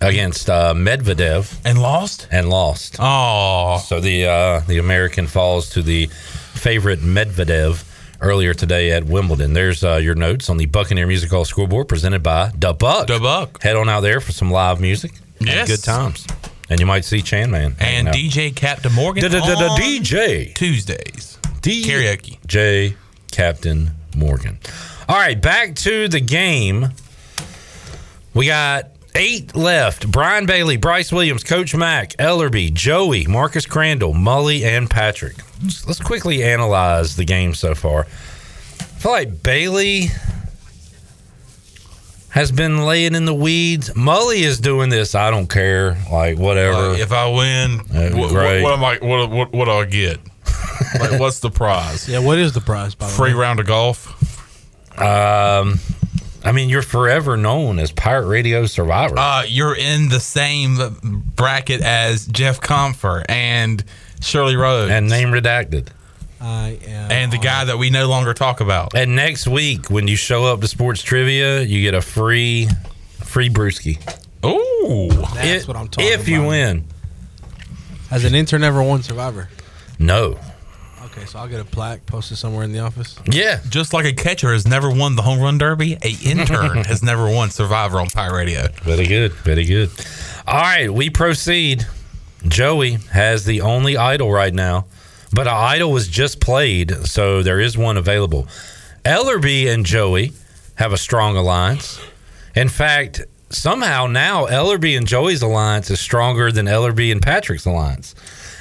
against 0.02 0.48
uh, 0.48 0.72
Medvedev 0.74 1.59
And 1.64 1.80
lost? 1.80 2.26
and 2.30 2.48
lost. 2.48 2.97
Oh. 2.98 3.82
So 3.86 4.01
the 4.01 4.26
uh, 4.26 4.60
the 4.60 4.78
American 4.78 5.26
falls 5.26 5.70
to 5.70 5.82
the 5.82 6.06
favorite 6.06 7.01
Medvedev 7.01 7.84
earlier 8.22 8.52
today 8.55 8.90
at 8.92 9.05
Wimbledon. 9.05 9.55
There's 9.55 9.82
uh, 9.82 9.97
your 9.97 10.14
notes 10.14 10.51
on 10.51 10.56
the 10.59 10.66
Buccaneer 10.66 11.06
Music 11.06 11.30
Hall 11.30 11.44
scoreboard 11.44 11.88
presented 11.88 12.22
by 12.22 12.52
Da 12.59 12.72
Buck. 12.72 13.06
Da 13.06 13.18
Buck. 13.18 13.62
Head 13.62 13.76
on 13.76 13.88
out 13.88 14.01
there 14.02 14.20
for 14.20 14.32
some 14.32 14.51
live 14.51 14.80
music. 14.80 15.12
Yes. 15.40 15.68
good 15.68 15.82
times. 15.82 16.26
And 16.68 16.78
you 16.78 16.86
might 16.86 17.04
see 17.04 17.20
Chan 17.20 17.50
Man 17.50 17.74
And 17.80 18.08
DJ 18.08 18.54
Captain 18.54 18.92
Morgan. 18.92 19.24
DJ 19.24 20.54
Tuesdays. 20.54 21.38
D- 21.62 21.84
Karaoke. 21.84 22.38
J 22.46 22.94
Captain 23.32 23.90
Morgan. 24.16 24.58
All 25.08 25.16
right, 25.16 25.40
back 25.40 25.74
to 25.76 26.06
the 26.08 26.20
game. 26.20 26.90
We 28.34 28.46
got 28.46 28.90
eight 29.14 29.56
left. 29.56 30.10
Brian 30.10 30.46
Bailey, 30.46 30.76
Bryce 30.76 31.10
Williams, 31.12 31.42
Coach 31.42 31.74
Mack, 31.74 32.10
Ellerby, 32.18 32.72
Joey, 32.72 33.26
Marcus 33.26 33.66
Crandall, 33.66 34.14
Mully, 34.14 34.62
and 34.62 34.88
Patrick. 34.88 35.36
Let's 35.62 36.00
quickly 36.00 36.44
analyze 36.44 37.16
the 37.16 37.24
game 37.24 37.54
so 37.54 37.74
far. 37.74 38.02
I 38.02 38.84
feel 39.02 39.12
like 39.12 39.42
Bailey 39.42 40.08
has 42.31 42.52
been 42.52 42.85
laying 42.85 43.15
in 43.15 43.24
the 43.24 43.35
weeds. 43.35 43.90
Mully 43.90 44.40
is 44.40 44.61
doing 44.61 44.89
this. 44.90 45.15
I 45.15 45.31
don't 45.31 45.48
care. 45.48 45.97
Like 46.11 46.39
whatever. 46.39 46.90
Like, 46.90 47.01
if 47.01 47.12
I 47.12 47.28
win, 47.28 47.78
what, 47.90 48.32
what, 48.32 48.62
what 48.62 48.73
am 48.73 48.85
I? 48.85 48.98
What 49.01 49.31
what 49.31 49.52
what 49.52 49.65
do 49.66 49.70
I 49.70 49.85
get? 49.85 50.19
like, 50.98 51.20
what's 51.20 51.40
the 51.40 51.51
prize? 51.51 52.09
Yeah, 52.09 52.20
what 52.20 52.39
is 52.39 52.52
the 52.52 52.61
prize? 52.61 52.94
By 52.94 53.07
the 53.07 53.12
Free 53.12 53.35
way? 53.35 53.40
round 53.40 53.61
of 53.61 53.66
golf. 53.66 54.16
Um, 55.01 55.78
I 56.44 56.52
mean, 56.52 56.69
you're 56.69 56.82
forever 56.82 57.36
known 57.36 57.78
as 57.78 57.93
Pirate 57.93 58.27
Radio 58.27 58.66
Survivor. 58.66 59.19
Uh, 59.19 59.44
you're 59.47 59.77
in 59.77 60.09
the 60.09 60.20
same 60.20 61.23
bracket 61.36 61.81
as 61.82 62.27
Jeff 62.27 62.61
Comfer 62.61 63.24
and 63.28 63.85
Shirley 64.20 64.57
Rhodes 64.57 64.90
and 64.90 65.09
name 65.09 65.28
redacted. 65.28 65.89
I 66.40 66.78
am. 66.86 67.10
and 67.10 67.32
the 67.32 67.38
guy 67.38 67.64
that 67.64 67.78
we 67.78 67.90
no 67.90 68.08
longer 68.08 68.32
talk 68.34 68.60
about. 68.60 68.94
And 68.94 69.14
next 69.16 69.46
week, 69.46 69.90
when 69.90 70.08
you 70.08 70.16
show 70.16 70.44
up 70.46 70.60
to 70.62 70.68
sports 70.68 71.02
trivia, 71.02 71.60
you 71.62 71.82
get 71.82 71.94
a 71.94 72.00
free 72.00 72.68
free 73.22 73.48
brewski. 73.50 73.98
Ooh, 74.44 75.08
That's 75.34 75.62
If- 75.62 75.68
what 75.68 75.76
I'm 75.76 75.88
talking 75.88 76.10
If 76.12 76.28
you 76.28 76.44
win, 76.44 76.84
Has 78.10 78.24
an 78.24 78.34
intern 78.34 78.64
ever 78.64 78.82
won 78.82 79.02
Survivor? 79.02 79.48
no. 79.98 80.38
Okay, 81.12 81.24
so 81.26 81.40
I'll 81.40 81.48
get 81.48 81.58
a 81.60 81.64
plaque 81.64 82.06
posted 82.06 82.38
somewhere 82.38 82.62
in 82.62 82.72
the 82.72 82.78
office. 82.78 83.16
Yeah, 83.26 83.58
just 83.68 83.92
like 83.92 84.04
a 84.04 84.12
catcher 84.12 84.52
has 84.52 84.66
never 84.66 84.88
won 84.88 85.16
the 85.16 85.22
home 85.22 85.40
run 85.40 85.58
derby, 85.58 85.98
a 86.02 86.10
intern 86.24 86.84
has 86.84 87.02
never 87.02 87.28
won 87.28 87.50
Survivor 87.50 87.98
on 87.98 88.06
Pirate 88.08 88.34
Radio. 88.36 88.68
very 88.84 89.06
good, 89.06 89.32
very 89.32 89.64
good. 89.64 89.90
All 90.46 90.60
right, 90.60 90.92
we 90.92 91.10
proceed. 91.10 91.84
Joey 92.46 92.92
has 93.12 93.44
the 93.44 93.60
only 93.60 93.96
idol 93.96 94.30
right 94.32 94.54
now, 94.54 94.86
but 95.32 95.47
our 95.47 95.66
idol 95.69 95.93
was 95.93 96.09
just 96.09 96.40
played, 96.40 96.90
so 97.07 97.43
there 97.43 97.61
is 97.61 97.77
one 97.78 97.97
available. 97.97 98.47
Ellerby 99.05 99.73
and 99.73 99.86
Joey 99.86 100.32
have 100.77 100.93
a 100.93 100.98
strong 100.98 101.36
alliance. 101.36 102.01
In 102.55 102.69
fact, 102.69 103.23
somehow 103.51 104.07
now 104.07 104.47
Ellerby 104.47 104.97
and 104.97 105.07
Joey's 105.07 105.43
alliance 105.43 105.90
is 105.90 106.01
stronger 106.01 106.51
than 106.51 106.66
Ellerby 106.66 107.12
and 107.12 107.23
Patrick's 107.23 107.66
alliance. 107.66 108.15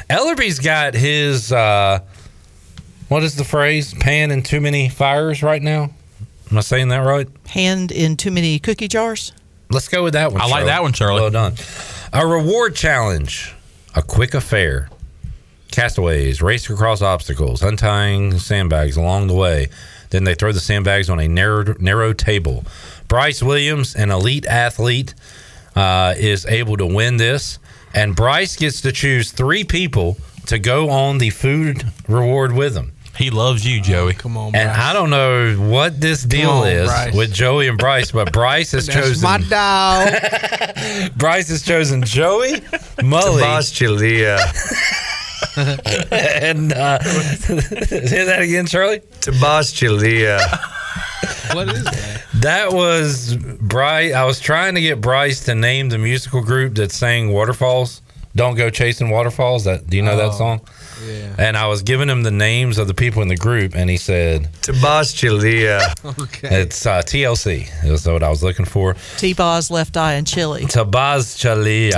Ellerby's 0.10 0.60
got 0.60 0.94
his 0.94 1.52
uh, 1.52 2.00
what 3.10 3.24
is 3.24 3.36
the 3.36 3.44
phrase? 3.44 3.94
Pan 3.96 4.32
in 4.32 4.44
too 4.44 4.62
many 4.62 4.88
fires 4.90 5.41
right 5.41 5.62
now. 5.62 5.90
Am 6.52 6.58
I 6.58 6.62
saying 6.62 6.90
that 6.90 7.00
right? 7.00 7.28
Hand 7.48 7.91
in 7.91 8.18
too 8.18 8.32
many 8.32 8.60
cookie 8.60 8.88
jars. 8.88 9.34
Let's 9.72 9.88
go 9.88 10.04
with 10.04 10.14
that 10.14 10.32
one. 10.32 10.41
I 10.41 10.48
like 10.48 10.66
that 10.66 10.82
one, 10.82 10.94
Charlie. 10.94 11.22
Well 11.22 11.30
done. 11.30 11.54
A 12.12 12.26
reward 12.26 12.76
challenge, 12.76 13.54
a 13.96 14.02
quick 14.02 14.34
affair. 14.34 14.90
Castaways 15.72 16.41
race 16.41 16.70
across 16.70 17.02
obstacles, 17.02 17.62
untying 17.62 18.38
sandbags 18.40 18.98
along 18.98 19.28
the 19.28 19.34
way. 19.36 19.68
Then 20.10 20.24
they 20.24 20.34
throw 20.34 20.52
the 20.52 20.60
sandbags 20.60 21.10
on 21.10 21.20
a 21.20 21.28
narrow, 21.28 21.76
narrow 21.80 22.14
table. 22.14 22.66
Bryce 23.08 23.44
Williams, 23.44 23.96
an 23.96 24.10
elite 24.12 24.46
athlete, 24.48 25.14
uh, 25.76 26.16
is 26.18 26.46
able 26.48 26.78
to 26.78 26.86
win 26.86 27.18
this, 27.18 27.60
and 27.94 28.16
Bryce 28.16 28.56
gets 28.56 28.82
to 28.82 28.91
choose 28.91 29.32
three 29.32 29.64
people 29.64 30.18
to 30.48 30.58
go 30.58 30.90
on 30.90 31.20
the 31.20 31.30
food 31.30 31.84
reward 32.08 32.54
with 32.54 32.76
him. 32.76 32.94
He 33.18 33.30
loves 33.30 33.68
you, 33.68 33.82
Joey. 33.82 34.14
Come 34.14 34.38
on, 34.38 34.56
And 34.56 34.70
I 34.70 34.94
don't 34.94 35.10
know 35.10 35.54
what 35.56 36.00
this 36.00 36.24
deal 36.24 36.50
on, 36.52 36.68
is 36.70 36.88
Bryce. 36.88 37.14
with 37.14 37.34
Joey 37.34 37.68
and 37.68 37.78
Bryce, 37.78 38.12
but 38.12 38.32
Bryce 38.32 38.72
has 38.72 38.88
chosen 38.96 39.22
my 39.24 39.38
dog. 39.40 40.14
Bryce 41.18 41.50
has 41.50 41.62
chosen 41.64 42.02
Joey, 42.04 42.54
Mully, 43.02 43.41
Tabas 43.41 43.72
Chalia. 43.74 44.38
and 45.57 46.74
uh, 46.74 46.99
say 47.03 48.24
that 48.26 48.40
again, 48.41 48.66
Charlie. 48.66 48.99
Tabas 49.22 49.72
Chalia. 49.74 50.40
what 51.56 51.70
is 51.70 51.84
that? 51.84 52.24
That 52.36 52.74
was 52.74 53.36
Bryce. 53.36 54.14
I 54.14 54.24
was 54.26 54.40
trying 54.40 54.76
to 54.76 54.82
get 54.82 55.02
Bryce 55.02 55.45
to 55.45 55.56
name 55.56 55.90
the 55.90 55.98
musical 55.98 56.41
group 56.41 56.76
that 56.76 56.91
sang 56.91 57.32
Waterfalls. 57.32 58.02
Don't 58.36 58.56
go 58.56 58.70
chasing 58.70 59.10
waterfalls. 59.10 59.64
That 59.66 59.88
do 59.90 59.98
you 59.98 60.03
know 60.03 60.16
that 60.16 60.28
Oh, 60.34 60.38
song? 60.38 60.61
Yeah. 61.06 61.34
And 61.40 61.57
I 61.57 61.66
was 61.68 61.82
giving 61.82 62.07
him 62.07 62.22
the 62.24 62.32
names 62.32 62.78
of 62.78 62.88
the 62.88 62.94
people 62.94 63.22
in 63.24 63.28
the 63.28 63.36
group, 63.36 63.76
and 63.76 63.90
he 63.90 63.98
said 63.98 64.49
Tabas 64.61 65.14
Chalia. 65.16 65.82
Okay. 66.22 66.61
it's 66.61 66.86
uh, 66.86 67.02
TLC. 67.02 67.68
Is 67.84 68.06
what 68.07 68.22
I 68.22 68.30
was 68.30 68.44
looking 68.44 68.66
for. 68.66 68.95
T-Boz, 69.18 69.72
Left 69.72 69.98
Eye, 69.98 70.14
and 70.14 70.28
Chili. 70.28 70.61
Tabaz 70.66 71.36
Chalia. 71.36 71.95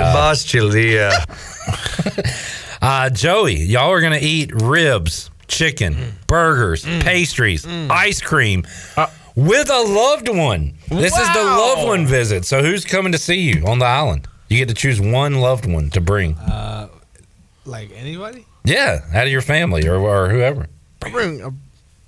Uh, 2.82 3.08
Joey, 3.10 3.56
y'all 3.56 3.90
are 3.90 4.00
gonna 4.00 4.18
eat 4.20 4.50
ribs, 4.52 5.30
chicken, 5.46 5.94
Mm. 5.94 6.26
burgers, 6.26 6.84
pastries, 6.84 7.64
ice 7.88 8.20
cream 8.20 8.66
Uh, 8.96 9.06
with 9.36 9.70
a 9.70 9.80
loved 9.80 10.28
one. 10.28 10.74
This 10.88 11.16
is 11.16 11.28
the 11.32 11.42
loved 11.44 11.84
one 11.86 12.06
visit. 12.06 12.44
So 12.44 12.60
who's 12.62 12.84
coming 12.84 13.12
to 13.12 13.18
see 13.18 13.36
you 13.40 13.64
on 13.66 13.78
the 13.78 13.86
island? 13.86 14.26
You 14.48 14.58
get 14.58 14.68
to 14.68 14.74
choose 14.74 15.00
one 15.00 15.36
loved 15.40 15.64
one 15.64 15.90
to 15.90 16.00
bring. 16.00 16.36
Uh, 16.38 16.88
like 17.64 17.90
anybody? 17.96 18.44
Yeah, 18.64 19.00
out 19.14 19.26
of 19.26 19.32
your 19.32 19.42
family 19.42 19.86
or, 19.88 19.96
or 19.96 20.28
whoever. 20.28 20.66
Bring, 21.00 21.58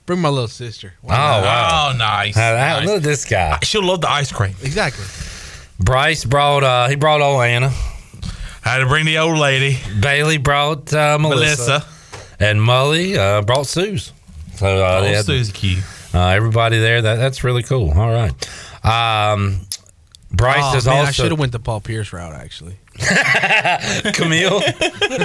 bring 0.06 0.18
my 0.20 0.28
little 0.28 0.48
sister. 0.48 0.94
Oh 1.04 1.08
wow! 1.08 1.90
Oh, 1.92 1.96
nice. 1.96 2.36
Uh, 2.36 2.40
nice. 2.56 2.86
Look 2.86 2.96
at 2.98 3.02
this 3.02 3.24
guy. 3.24 3.58
She'll 3.62 3.84
love 3.84 4.00
the 4.02 4.10
ice 4.10 4.30
cream. 4.32 4.54
Exactly. 4.62 5.04
Bryce 5.80 6.24
brought 6.24 6.62
uh 6.64 6.88
he 6.88 6.96
brought 6.96 7.20
old 7.20 7.42
Anna. 7.42 7.72
Had 8.64 8.78
to 8.78 8.86
bring 8.86 9.04
the 9.04 9.18
old 9.18 9.38
lady. 9.38 9.78
Bailey 10.00 10.38
brought 10.38 10.92
uh, 10.92 11.18
Melissa. 11.20 11.62
Melissa. 11.70 11.86
And 12.40 12.58
Mully 12.60 13.16
uh, 13.16 13.42
brought 13.42 13.66
Suze. 13.66 14.12
So 14.56 14.66
uh, 14.66 14.98
Oh, 14.98 15.02
they 15.02 15.12
had- 15.14 15.24
Susie 15.26 15.52
Q. 15.52 15.82
Uh, 16.14 16.28
everybody 16.28 16.78
there. 16.78 17.02
That 17.02 17.16
that's 17.16 17.42
really 17.44 17.62
cool. 17.64 17.90
All 17.92 18.10
right. 18.10 18.32
Um, 18.84 19.60
Bryce 20.30 20.62
oh, 20.62 20.76
is 20.76 20.86
man, 20.86 20.94
I 20.96 20.98
also 21.00 21.12
should 21.12 21.30
have 21.32 21.38
went 21.40 21.52
the 21.52 21.58
Paul 21.58 21.80
Pierce 21.80 22.12
route 22.12 22.32
actually. 22.34 22.76
Camille. 24.14 24.60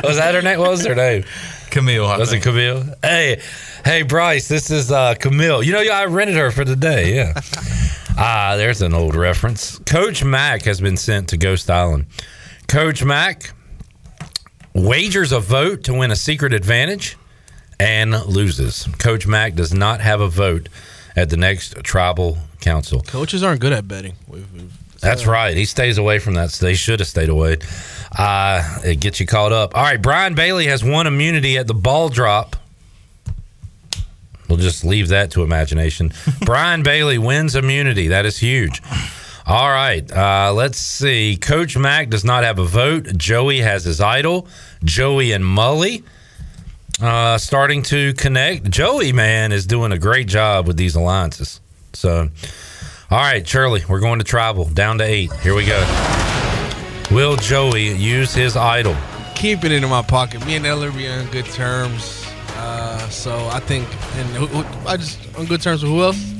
was 0.03 0.17
that 0.17 0.31
her 0.33 0.41
name? 0.41 0.59
What 0.59 0.71
was 0.71 0.85
her 0.85 0.95
name? 0.95 1.23
Camille. 1.69 2.05
I 2.07 2.17
Was 2.17 2.31
think. 2.31 2.43
it 2.43 2.49
Camille? 2.49 2.83
Hey, 3.03 3.41
hey, 3.85 4.01
Bryce. 4.01 4.47
This 4.47 4.71
is 4.71 4.91
uh, 4.91 5.13
Camille. 5.15 5.61
You 5.63 5.73
know, 5.73 5.79
I 5.79 6.05
rented 6.05 6.35
her 6.35 6.49
for 6.51 6.65
the 6.65 6.75
day. 6.75 7.15
Yeah. 7.15 7.33
Ah, 8.21 8.55
there's 8.57 8.81
an 8.81 8.93
old 8.93 9.15
reference. 9.15 9.79
Coach 9.79 10.25
Mack 10.25 10.63
has 10.63 10.81
been 10.81 10.97
sent 10.97 11.29
to 11.29 11.37
Ghost 11.37 11.69
Island. 11.69 12.05
Coach 12.69 13.03
Mack 13.03 13.51
wagers 14.75 15.31
a 15.31 15.39
vote 15.39 15.85
to 15.85 15.93
win 15.93 16.11
a 16.11 16.15
secret 16.15 16.53
advantage 16.53 17.17
and 17.79 18.11
loses. 18.27 18.87
Coach 18.99 19.25
Mack 19.25 19.55
does 19.55 19.73
not 19.73 20.01
have 20.01 20.21
a 20.21 20.27
vote 20.27 20.69
at 21.15 21.31
the 21.31 21.37
next 21.37 21.83
tribal 21.83 22.37
council. 22.61 23.01
Coaches 23.01 23.41
aren't 23.41 23.59
good 23.59 23.73
at 23.73 23.87
betting. 23.87 24.13
We've, 24.27 24.45
we've 24.53 24.99
That's 24.99 25.25
right. 25.25 25.57
He 25.57 25.65
stays 25.65 25.97
away 25.97 26.19
from 26.19 26.35
that. 26.35 26.51
They 26.51 26.75
should 26.75 26.99
have 26.99 27.07
stayed 27.07 27.29
away. 27.29 27.57
Uh, 28.15 28.81
it 28.85 28.99
gets 28.99 29.19
you 29.19 29.25
caught 29.25 29.51
up. 29.51 29.75
All 29.75 29.81
right. 29.81 29.99
Brian 29.99 30.35
Bailey 30.35 30.67
has 30.67 30.83
won 30.83 31.07
immunity 31.07 31.57
at 31.57 31.65
the 31.65 31.73
ball 31.73 32.09
drop. 32.09 32.55
We'll 34.47 34.59
just 34.59 34.83
leave 34.83 35.07
that 35.07 35.31
to 35.31 35.41
imagination. 35.41 36.13
Brian 36.45 36.83
Bailey 36.83 37.17
wins 37.17 37.55
immunity. 37.55 38.09
That 38.09 38.27
is 38.27 38.37
huge. 38.37 38.81
All 39.49 39.69
right. 39.69 40.09
Uh, 40.11 40.53
let's 40.53 40.77
see. 40.77 41.35
Coach 41.35 41.75
Mack 41.75 42.09
does 42.09 42.23
not 42.23 42.43
have 42.43 42.59
a 42.59 42.63
vote. 42.63 43.17
Joey 43.17 43.59
has 43.59 43.83
his 43.83 43.99
idol. 43.99 44.47
Joey 44.83 45.31
and 45.31 45.43
Mully 45.43 46.03
uh, 47.01 47.37
starting 47.37 47.81
to 47.83 48.13
connect. 48.13 48.69
Joey, 48.69 49.11
man, 49.11 49.51
is 49.51 49.65
doing 49.65 49.91
a 49.91 49.99
great 49.99 50.27
job 50.27 50.67
with 50.67 50.77
these 50.77 50.95
alliances. 50.95 51.59
So, 51.93 52.29
all 53.09 53.19
right, 53.19 53.45
Shirley, 53.45 53.83
we're 53.89 53.99
going 53.99 54.19
to 54.19 54.25
tribal 54.25 54.65
down 54.65 54.99
to 54.99 55.03
eight. 55.03 55.33
Here 55.41 55.55
we 55.55 55.65
go. 55.65 55.79
Will 57.11 57.35
Joey 57.35 57.91
use 57.95 58.33
his 58.33 58.55
idol? 58.55 58.95
keeping 59.39 59.71
it 59.71 59.81
in 59.81 59.89
my 59.89 60.01
pocket. 60.01 60.45
Me 60.45 60.57
and 60.57 60.65
Ellerby 60.65 61.09
are 61.09 61.21
on 61.21 61.31
good 61.31 61.45
terms. 61.45 62.25
Uh, 62.55 62.99
so 63.09 63.47
I 63.47 63.61
think, 63.61 63.87
and 64.17 64.63
I 64.85 64.97
just 64.97 65.17
on 65.37 65.45
good 65.45 65.61
terms 65.61 65.81
with 65.81 65.91
who 65.91 66.03
else? 66.03 66.38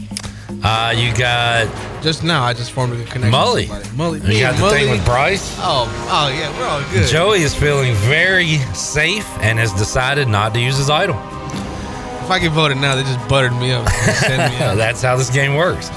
Uh, 0.64 0.94
you 0.98 1.14
got 1.16 1.68
Just 2.04 2.24
now, 2.24 2.44
I 2.44 2.54
just 2.54 2.72
formed 2.72 2.94
a 2.94 2.96
good 2.98 3.08
connection. 3.08 3.32
Mully. 3.40 3.70
with 3.70 3.86
somebody. 3.86 4.20
Mully. 4.20 4.22
You 4.24 4.28
me 4.30 4.40
got 4.40 4.56
and 4.56 4.64
the 4.64 4.70
thing 4.72 4.88
Mully. 4.88 4.92
with 4.92 5.06
Bryce. 5.06 5.56
Oh, 5.60 5.88
oh 6.10 6.30
yeah, 6.30 6.58
we're 6.58 6.66
all 6.66 6.82
good. 6.92 7.08
Joey 7.08 7.42
is 7.42 7.54
feeling 7.56 7.94
very 7.96 8.58
safe 8.74 9.28
and 9.40 9.60
has 9.60 9.72
decided 9.74 10.28
not 10.28 10.54
to 10.56 10.60
use 10.60 10.78
his 10.78 10.90
idol. 10.90 11.16
If 11.16 12.32
I 12.32 12.40
get 12.40 12.52
voted 12.52 12.78
now, 12.78 12.96
they 12.96 13.04
just 13.04 13.28
buttered 13.30 13.54
me 13.54 13.72
up. 13.72 13.88
Send 13.90 14.54
me 14.54 14.60
out. 14.64 14.76
That's 14.78 15.02
how 15.02 15.16
this 15.16 15.30
game 15.30 15.56
works. 15.56 15.90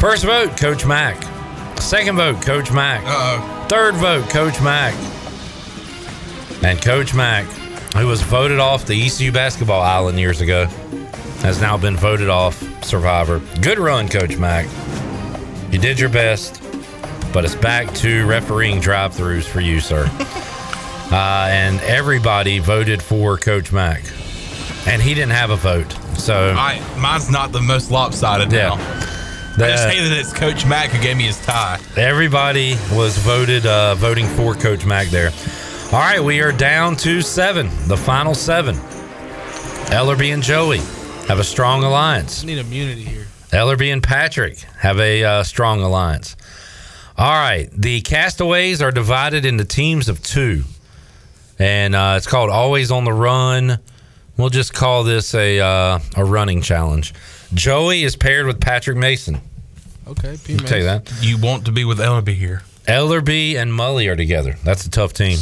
First 0.00 0.24
vote, 0.24 0.56
Coach 0.56 0.84
Mack. 0.86 1.22
Second 1.80 2.16
vote, 2.16 2.40
Coach 2.42 2.70
Mack. 2.72 3.02
Uh-oh. 3.04 3.66
Third 3.68 3.94
vote, 3.96 4.28
Coach 4.30 4.60
Mack. 4.62 4.94
And 6.62 6.80
Coach 6.82 7.14
Mack, 7.14 7.46
who 7.94 8.06
was 8.06 8.20
voted 8.22 8.58
off 8.58 8.86
the 8.86 9.06
ECU 9.06 9.32
basketball 9.32 9.80
island 9.80 10.18
years 10.18 10.40
ago, 10.40 10.66
has 11.42 11.60
now 11.60 11.76
been 11.76 11.96
voted 11.96 12.28
off 12.28 12.62
Survivor. 12.84 13.40
Good 13.60 13.78
run, 13.78 14.08
Coach 14.08 14.36
Mack. 14.36 14.66
You 15.72 15.78
did 15.78 15.98
your 15.98 16.08
best, 16.10 16.62
but 17.32 17.44
it's 17.44 17.54
back 17.54 17.92
to 17.96 18.26
refereeing 18.26 18.80
drive 18.80 19.12
throughs 19.14 19.44
for 19.44 19.60
you, 19.60 19.80
sir. 19.80 20.04
uh, 21.12 21.48
and 21.50 21.80
everybody 21.82 22.58
voted 22.58 23.02
for 23.02 23.36
Coach 23.38 23.72
Mack. 23.72 24.02
And 24.86 25.00
he 25.00 25.14
didn't 25.14 25.32
have 25.32 25.50
a 25.50 25.56
vote. 25.56 25.92
So, 26.18 26.54
I, 26.56 26.80
mine's 26.98 27.30
not 27.30 27.52
the 27.52 27.60
most 27.62 27.90
lopsided 27.90 28.52
Yeah. 28.52 28.68
now. 28.70 28.74
I 28.74 29.68
just 29.70 29.84
The- 29.84 29.90
hate 29.90 30.08
that 30.08 30.18
it's 30.18 30.32
Coach 30.32 30.64
Mack 30.66 30.90
who 30.90 31.02
gave 31.02 31.16
me 31.16 31.24
his 31.24 31.40
tie. 31.44 31.78
Everybody 31.96 32.76
was 32.92 33.16
voted 33.18 33.66
uh, 33.66 33.94
voting 33.94 34.26
for 34.28 34.54
Coach 34.54 34.84
Mack 34.86 35.08
there. 35.08 35.30
All 35.92 35.98
right, 35.98 36.22
we 36.22 36.40
are 36.40 36.52
down 36.52 36.96
to 36.96 37.20
seven, 37.20 37.68
the 37.86 37.96
final 37.96 38.34
seven. 38.34 38.76
Ellerby 39.90 40.32
and 40.32 40.42
Joey 40.42 40.80
have 41.30 41.38
a 41.38 41.44
strong 41.44 41.84
alliance. 41.84 42.42
I 42.42 42.46
need 42.46 42.58
immunity 42.58 43.04
here. 43.04 43.24
Ellerby 43.52 43.92
and 43.92 44.02
Patrick 44.02 44.58
have 44.78 44.98
a 44.98 45.22
uh, 45.22 45.42
strong 45.44 45.80
alliance. 45.80 46.36
All 47.16 47.30
right, 47.30 47.70
the 47.70 48.00
castaways 48.00 48.82
are 48.82 48.90
divided 48.90 49.44
into 49.44 49.64
teams 49.64 50.08
of 50.08 50.20
two, 50.24 50.64
and 51.56 51.94
uh, 51.94 52.14
it's 52.16 52.26
called 52.26 52.50
Always 52.50 52.90
on 52.90 53.04
the 53.04 53.12
Run. 53.12 53.78
We'll 54.36 54.48
just 54.48 54.74
call 54.74 55.04
this 55.04 55.32
a 55.36 55.60
uh, 55.60 56.00
a 56.16 56.24
running 56.24 56.62
challenge. 56.62 57.14
Joey 57.54 58.02
is 58.02 58.16
paired 58.16 58.46
with 58.46 58.60
Patrick 58.60 58.96
Mason. 58.96 59.40
Okay, 60.08 60.36
P. 60.42 60.54
I'll 60.54 60.66
tell 60.66 60.78
you 60.78 60.84
that. 60.84 61.12
You 61.20 61.38
want 61.38 61.66
to 61.66 61.72
be 61.72 61.84
with 61.84 61.98
Ellerby 62.00 62.34
here. 62.34 62.62
Ellerby 62.88 63.54
and 63.54 63.70
Mully 63.70 64.10
are 64.10 64.16
together. 64.16 64.56
That's 64.64 64.84
a 64.84 64.90
tough 64.90 65.12
team. 65.12 65.38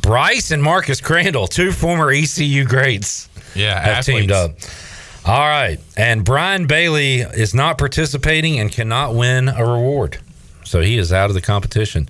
Bryce 0.00 0.50
and 0.50 0.62
Marcus 0.62 1.02
Crandall, 1.02 1.46
two 1.46 1.72
former 1.72 2.10
ECU 2.10 2.64
greats, 2.64 3.28
Yeah, 3.54 3.78
have 3.78 4.06
teamed 4.06 4.30
up. 4.30 4.52
All 5.24 5.38
right. 5.38 5.78
And 5.96 6.24
Brian 6.24 6.66
Bailey 6.66 7.20
is 7.20 7.54
not 7.54 7.78
participating 7.78 8.58
and 8.58 8.72
cannot 8.72 9.14
win 9.14 9.48
a 9.48 9.64
reward. 9.64 10.18
So 10.64 10.80
he 10.80 10.96
is 10.98 11.12
out 11.12 11.30
of 11.30 11.34
the 11.34 11.40
competition. 11.40 12.08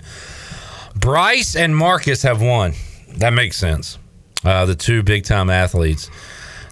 Bryce 0.95 1.55
and 1.55 1.75
Marcus 1.75 2.23
have 2.23 2.41
won. 2.41 2.73
That 3.17 3.31
makes 3.31 3.57
sense. 3.57 3.97
Uh, 4.43 4.65
the 4.65 4.75
two 4.75 5.03
big 5.03 5.23
time 5.23 5.49
athletes. 5.49 6.09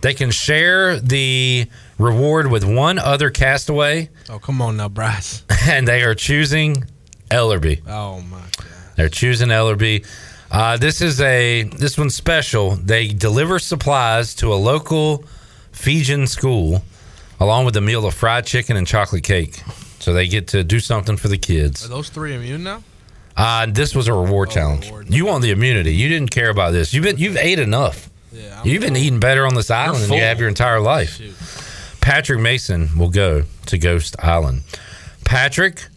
They 0.01 0.13
can 0.13 0.31
share 0.31 0.99
the 0.99 1.67
reward 1.97 2.47
with 2.49 2.63
one 2.63 2.99
other 2.99 3.29
castaway, 3.29 4.09
Oh, 4.29 4.39
come 4.39 4.61
on 4.61 4.77
now, 4.77 4.87
Bryce. 4.87 5.43
and 5.67 5.87
they 5.87 6.03
are 6.03 6.15
choosing 6.15 6.85
Ellerby. 7.29 7.81
Oh 7.87 8.21
my. 8.21 8.37
God. 8.39 8.65
They're 8.95 9.09
choosing 9.09 9.49
Ellerby. 9.49 10.05
Uh, 10.51 10.77
this 10.77 11.01
is 11.01 11.19
a 11.21 11.63
this 11.63 11.97
one's 11.97 12.15
special. 12.15 12.71
They 12.77 13.09
deliver 13.09 13.59
supplies 13.59 14.33
to 14.35 14.53
a 14.53 14.55
local 14.55 15.25
Fijian 15.79 16.27
school, 16.27 16.83
along 17.39 17.63
with 17.63 17.77
a 17.77 17.81
meal 17.81 18.05
of 18.05 18.13
fried 18.13 18.45
chicken 18.45 18.75
and 18.75 18.85
chocolate 18.85 19.23
cake. 19.23 19.63
So 19.99 20.13
they 20.13 20.27
get 20.27 20.49
to 20.49 20.63
do 20.63 20.81
something 20.81 21.15
for 21.15 21.29
the 21.29 21.37
kids. 21.37 21.85
Are 21.85 21.87
those 21.87 22.09
three 22.09 22.35
immune 22.35 22.63
now? 22.63 22.83
Uh, 23.37 23.65
this 23.69 23.95
was 23.95 24.09
a 24.09 24.13
reward 24.13 24.49
challenge. 24.51 24.91
You 25.07 25.25
want 25.25 25.41
the 25.41 25.51
immunity. 25.51 25.93
You 25.95 26.09
didn't 26.09 26.31
care 26.31 26.49
about 26.49 26.71
this. 26.73 26.93
You've 26.93 27.05
been 27.05 27.17
you've 27.17 27.37
ate 27.37 27.59
enough. 27.59 28.09
Yeah, 28.33 28.61
you've 28.65 28.81
been 28.81 28.97
eating 28.97 29.21
better 29.21 29.45
on 29.47 29.55
this 29.55 29.71
island 29.71 30.03
than 30.03 30.13
you 30.13 30.21
have 30.21 30.37
your 30.39 30.49
entire 30.49 30.81
life. 30.81 31.97
Patrick 32.01 32.41
Mason 32.41 32.89
will 32.97 33.09
go 33.09 33.43
to 33.67 33.77
Ghost 33.77 34.17
Island. 34.19 34.63
Patrick 35.23 35.87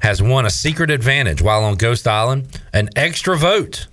has 0.00 0.22
won 0.22 0.46
a 0.46 0.50
secret 0.50 0.90
advantage 0.90 1.42
while 1.42 1.64
on 1.64 1.76
Ghost 1.76 2.08
Island, 2.08 2.60
an 2.72 2.88
extra 2.96 3.36
vote 3.36 3.88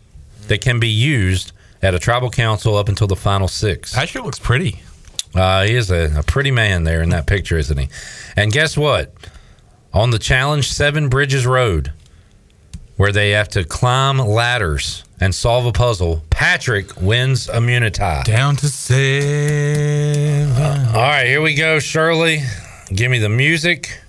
that 0.47 0.61
can 0.61 0.79
be 0.79 0.89
used 0.89 1.51
at 1.81 1.93
a 1.93 1.99
tribal 1.99 2.29
council 2.29 2.77
up 2.77 2.87
until 2.87 3.07
the 3.07 3.15
final 3.15 3.49
six. 3.49 3.93
Patrick 3.93 4.23
looks 4.23 4.39
pretty. 4.39 4.79
Uh, 5.35 5.63
he 5.63 5.75
is 5.75 5.89
a, 5.89 6.19
a 6.19 6.23
pretty 6.23 6.51
man 6.51 6.83
there 6.83 7.01
in 7.01 7.09
that 7.09 7.25
picture, 7.25 7.57
isn't 7.57 7.77
he? 7.77 7.89
And 8.35 8.51
guess 8.51 8.77
what? 8.77 9.13
On 9.93 10.11
the 10.11 10.19
challenge 10.19 10.71
Seven 10.71 11.09
Bridges 11.09 11.45
Road, 11.45 11.91
where 12.97 13.11
they 13.11 13.31
have 13.31 13.49
to 13.49 13.63
climb 13.63 14.19
ladders 14.19 15.03
and 15.19 15.33
solve 15.33 15.65
a 15.65 15.71
puzzle, 15.71 16.23
Patrick 16.29 17.01
wins 17.01 17.49
a 17.49 17.57
immunity. 17.57 17.97
Down 18.25 18.55
to 18.57 18.67
seven. 18.67 20.51
all 20.87 21.01
right, 21.01 21.25
here 21.25 21.41
we 21.41 21.55
go, 21.55 21.79
Shirley. 21.79 22.41
Give 22.93 23.09
me 23.09 23.19
the 23.19 23.29
music. 23.29 23.99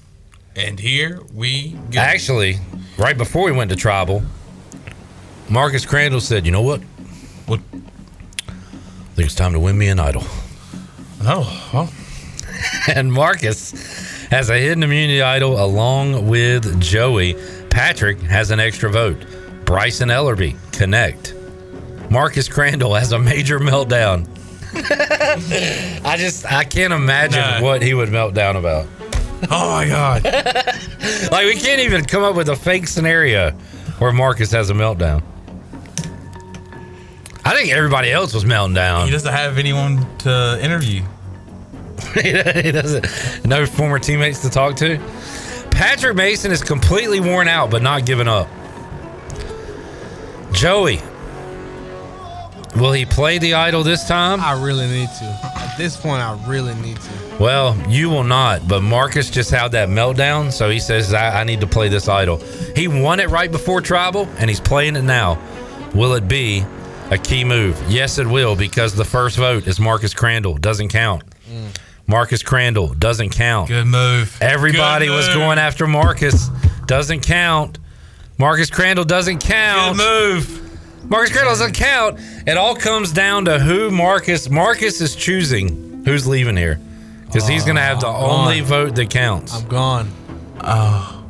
And 0.56 0.78
here 0.78 1.20
we 1.32 1.70
go. 1.90 2.00
Actually, 2.00 2.58
right 2.96 3.16
before 3.18 3.44
we 3.44 3.52
went 3.52 3.70
to 3.70 3.76
tribal, 3.76 4.22
Marcus 5.48 5.84
Crandall 5.84 6.20
said, 6.20 6.46
"You 6.46 6.52
know 6.52 6.62
what? 6.62 6.80
What? 7.46 7.60
I 7.72 9.14
think 9.16 9.26
it's 9.26 9.34
time 9.34 9.52
to 9.52 9.60
win 9.60 9.76
me 9.76 9.88
an 9.88 9.98
idol." 9.98 10.22
Oh, 11.26 11.70
well. 11.72 11.92
and 12.94 13.12
Marcus 13.12 13.72
has 14.30 14.50
a 14.50 14.58
hidden 14.58 14.82
immunity 14.82 15.22
idol 15.22 15.62
along 15.62 16.28
with 16.28 16.80
Joey. 16.80 17.34
Patrick 17.70 18.20
has 18.22 18.50
an 18.50 18.60
extra 18.60 18.90
vote. 18.90 19.24
Bryson 19.64 20.08
Ellerby 20.10 20.56
connect. 20.72 21.34
Marcus 22.10 22.48
Crandall 22.48 22.94
has 22.94 23.12
a 23.12 23.18
major 23.18 23.58
meltdown. 23.58 24.28
I 26.04 26.16
just 26.18 26.50
I 26.50 26.64
can't 26.64 26.92
imagine 26.92 27.40
No. 27.40 27.62
what 27.62 27.80
he 27.82 27.94
would 27.94 28.10
melt 28.10 28.34
down 28.34 28.56
about. 28.56 28.86
Oh 29.50 29.70
my 29.70 29.86
god. 29.88 30.24
like 31.32 31.46
we 31.46 31.54
can't 31.54 31.80
even 31.80 32.04
come 32.04 32.22
up 32.22 32.34
with 32.34 32.48
a 32.48 32.56
fake 32.56 32.86
scenario 32.88 33.52
where 33.98 34.12
Marcus 34.12 34.50
has 34.52 34.70
a 34.70 34.74
meltdown. 34.74 35.22
I 37.44 37.54
think 37.54 37.70
everybody 37.70 38.10
else 38.10 38.32
was 38.34 38.44
melting 38.44 38.74
down. 38.74 39.04
He 39.06 39.12
doesn't 39.12 39.32
have 39.32 39.58
anyone 39.58 40.06
to 40.18 40.58
interview. 40.62 41.02
he 42.62 42.72
doesn't. 42.72 43.46
No 43.46 43.66
former 43.66 43.98
teammates 43.98 44.42
to 44.42 44.50
talk 44.50 44.76
to. 44.76 44.98
Patrick 45.70 46.16
Mason 46.16 46.52
is 46.52 46.62
completely 46.62 47.20
worn 47.20 47.48
out, 47.48 47.70
but 47.70 47.82
not 47.82 48.06
giving 48.06 48.28
up. 48.28 48.48
Joey, 50.52 51.00
will 52.76 52.92
he 52.92 53.04
play 53.04 53.38
the 53.38 53.54
idol 53.54 53.82
this 53.82 54.06
time? 54.06 54.40
I 54.40 54.52
really 54.52 54.86
need 54.86 55.08
to. 55.18 55.40
At 55.56 55.76
this 55.76 55.96
point, 55.96 56.22
I 56.22 56.40
really 56.46 56.74
need 56.76 57.00
to. 57.00 57.36
Well, 57.40 57.76
you 57.90 58.08
will 58.08 58.22
not, 58.22 58.68
but 58.68 58.82
Marcus 58.82 59.28
just 59.30 59.50
had 59.50 59.72
that 59.72 59.88
meltdown, 59.88 60.52
so 60.52 60.70
he 60.70 60.78
says, 60.78 61.12
I, 61.12 61.40
I 61.40 61.44
need 61.44 61.60
to 61.60 61.66
play 61.66 61.88
this 61.88 62.08
idol. 62.08 62.36
He 62.76 62.86
won 62.86 63.18
it 63.18 63.28
right 63.30 63.50
before 63.50 63.80
tribal, 63.80 64.28
and 64.38 64.48
he's 64.48 64.60
playing 64.60 64.94
it 64.94 65.02
now. 65.02 65.42
Will 65.92 66.14
it 66.14 66.28
be 66.28 66.64
a 67.10 67.18
key 67.18 67.44
move? 67.44 67.82
Yes, 67.88 68.18
it 68.18 68.26
will, 68.26 68.54
because 68.54 68.94
the 68.94 69.04
first 69.04 69.36
vote 69.36 69.66
is 69.66 69.80
Marcus 69.80 70.14
Crandall. 70.14 70.56
Doesn't 70.56 70.90
count. 70.90 71.24
Marcus 72.06 72.42
Crandall 72.42 72.88
doesn't 72.94 73.30
count. 73.30 73.68
Good 73.68 73.86
move. 73.86 74.36
Everybody 74.40 75.06
Good 75.06 75.16
was 75.16 75.28
going 75.28 75.58
after 75.58 75.86
Marcus. 75.86 76.48
Doesn't 76.86 77.20
count. 77.20 77.78
Marcus 78.38 78.70
Crandall 78.70 79.04
doesn't 79.04 79.38
count. 79.38 79.96
Good 79.96 80.04
move. 80.04 81.10
Marcus 81.10 81.32
Crandall 81.32 81.52
doesn't 81.52 81.74
count. 81.74 82.18
It 82.46 82.56
all 82.56 82.74
comes 82.74 83.12
down 83.12 83.46
to 83.46 83.58
who 83.58 83.90
Marcus 83.90 84.50
Marcus 84.50 85.00
is 85.00 85.16
choosing 85.16 86.02
who's 86.04 86.26
leaving 86.26 86.56
here. 86.56 86.80
Because 87.26 87.48
he's 87.48 87.64
gonna 87.64 87.80
have 87.80 88.00
the 88.00 88.06
oh, 88.06 88.10
I'm 88.10 88.30
only 88.30 88.60
gone. 88.60 88.68
vote 88.68 88.94
that 88.96 89.10
counts. 89.10 89.54
I'm 89.54 89.68
gone. 89.68 90.10
Oh. 90.60 91.24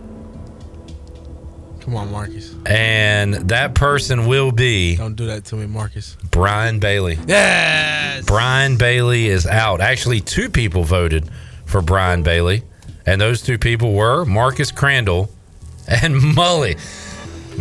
Come 1.80 1.96
on, 1.96 2.10
Marcus. 2.10 2.53
And 2.66 3.34
that 3.50 3.74
person 3.74 4.26
will 4.26 4.50
be 4.50 4.96
Don't 4.96 5.16
do 5.16 5.26
that 5.26 5.44
to 5.46 5.56
me, 5.56 5.66
Marcus. 5.66 6.16
Brian 6.30 6.78
Bailey. 6.78 7.18
Yes. 7.26 8.24
Brian 8.24 8.76
Bailey 8.78 9.26
is 9.26 9.46
out. 9.46 9.80
Actually, 9.80 10.20
two 10.20 10.48
people 10.48 10.82
voted 10.84 11.28
for 11.66 11.82
Brian 11.82 12.22
Bailey, 12.22 12.62
and 13.06 13.20
those 13.20 13.42
two 13.42 13.58
people 13.58 13.92
were 13.92 14.24
Marcus 14.24 14.70
Crandall 14.72 15.28
and 15.86 16.14
Mully. 16.36 16.78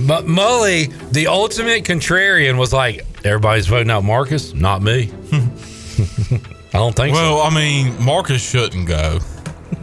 But 0.08 0.26
Mully, 0.26 0.88
the 1.12 1.28
ultimate 1.28 1.84
contrarian, 1.84 2.58
was 2.58 2.72
like, 2.74 3.06
"Everybody's 3.26 3.68
voting 3.68 3.92
out 3.92 4.04
Marcus, 4.04 4.54
not 4.54 4.82
me." 4.82 5.12
I 6.74 6.78
don't 6.80 6.96
think 6.96 7.16
so. 7.16 7.22
Well, 7.22 7.42
I 7.42 7.54
mean, 7.54 8.02
Marcus 8.04 8.42
shouldn't 8.42 8.88
go. 8.88 9.20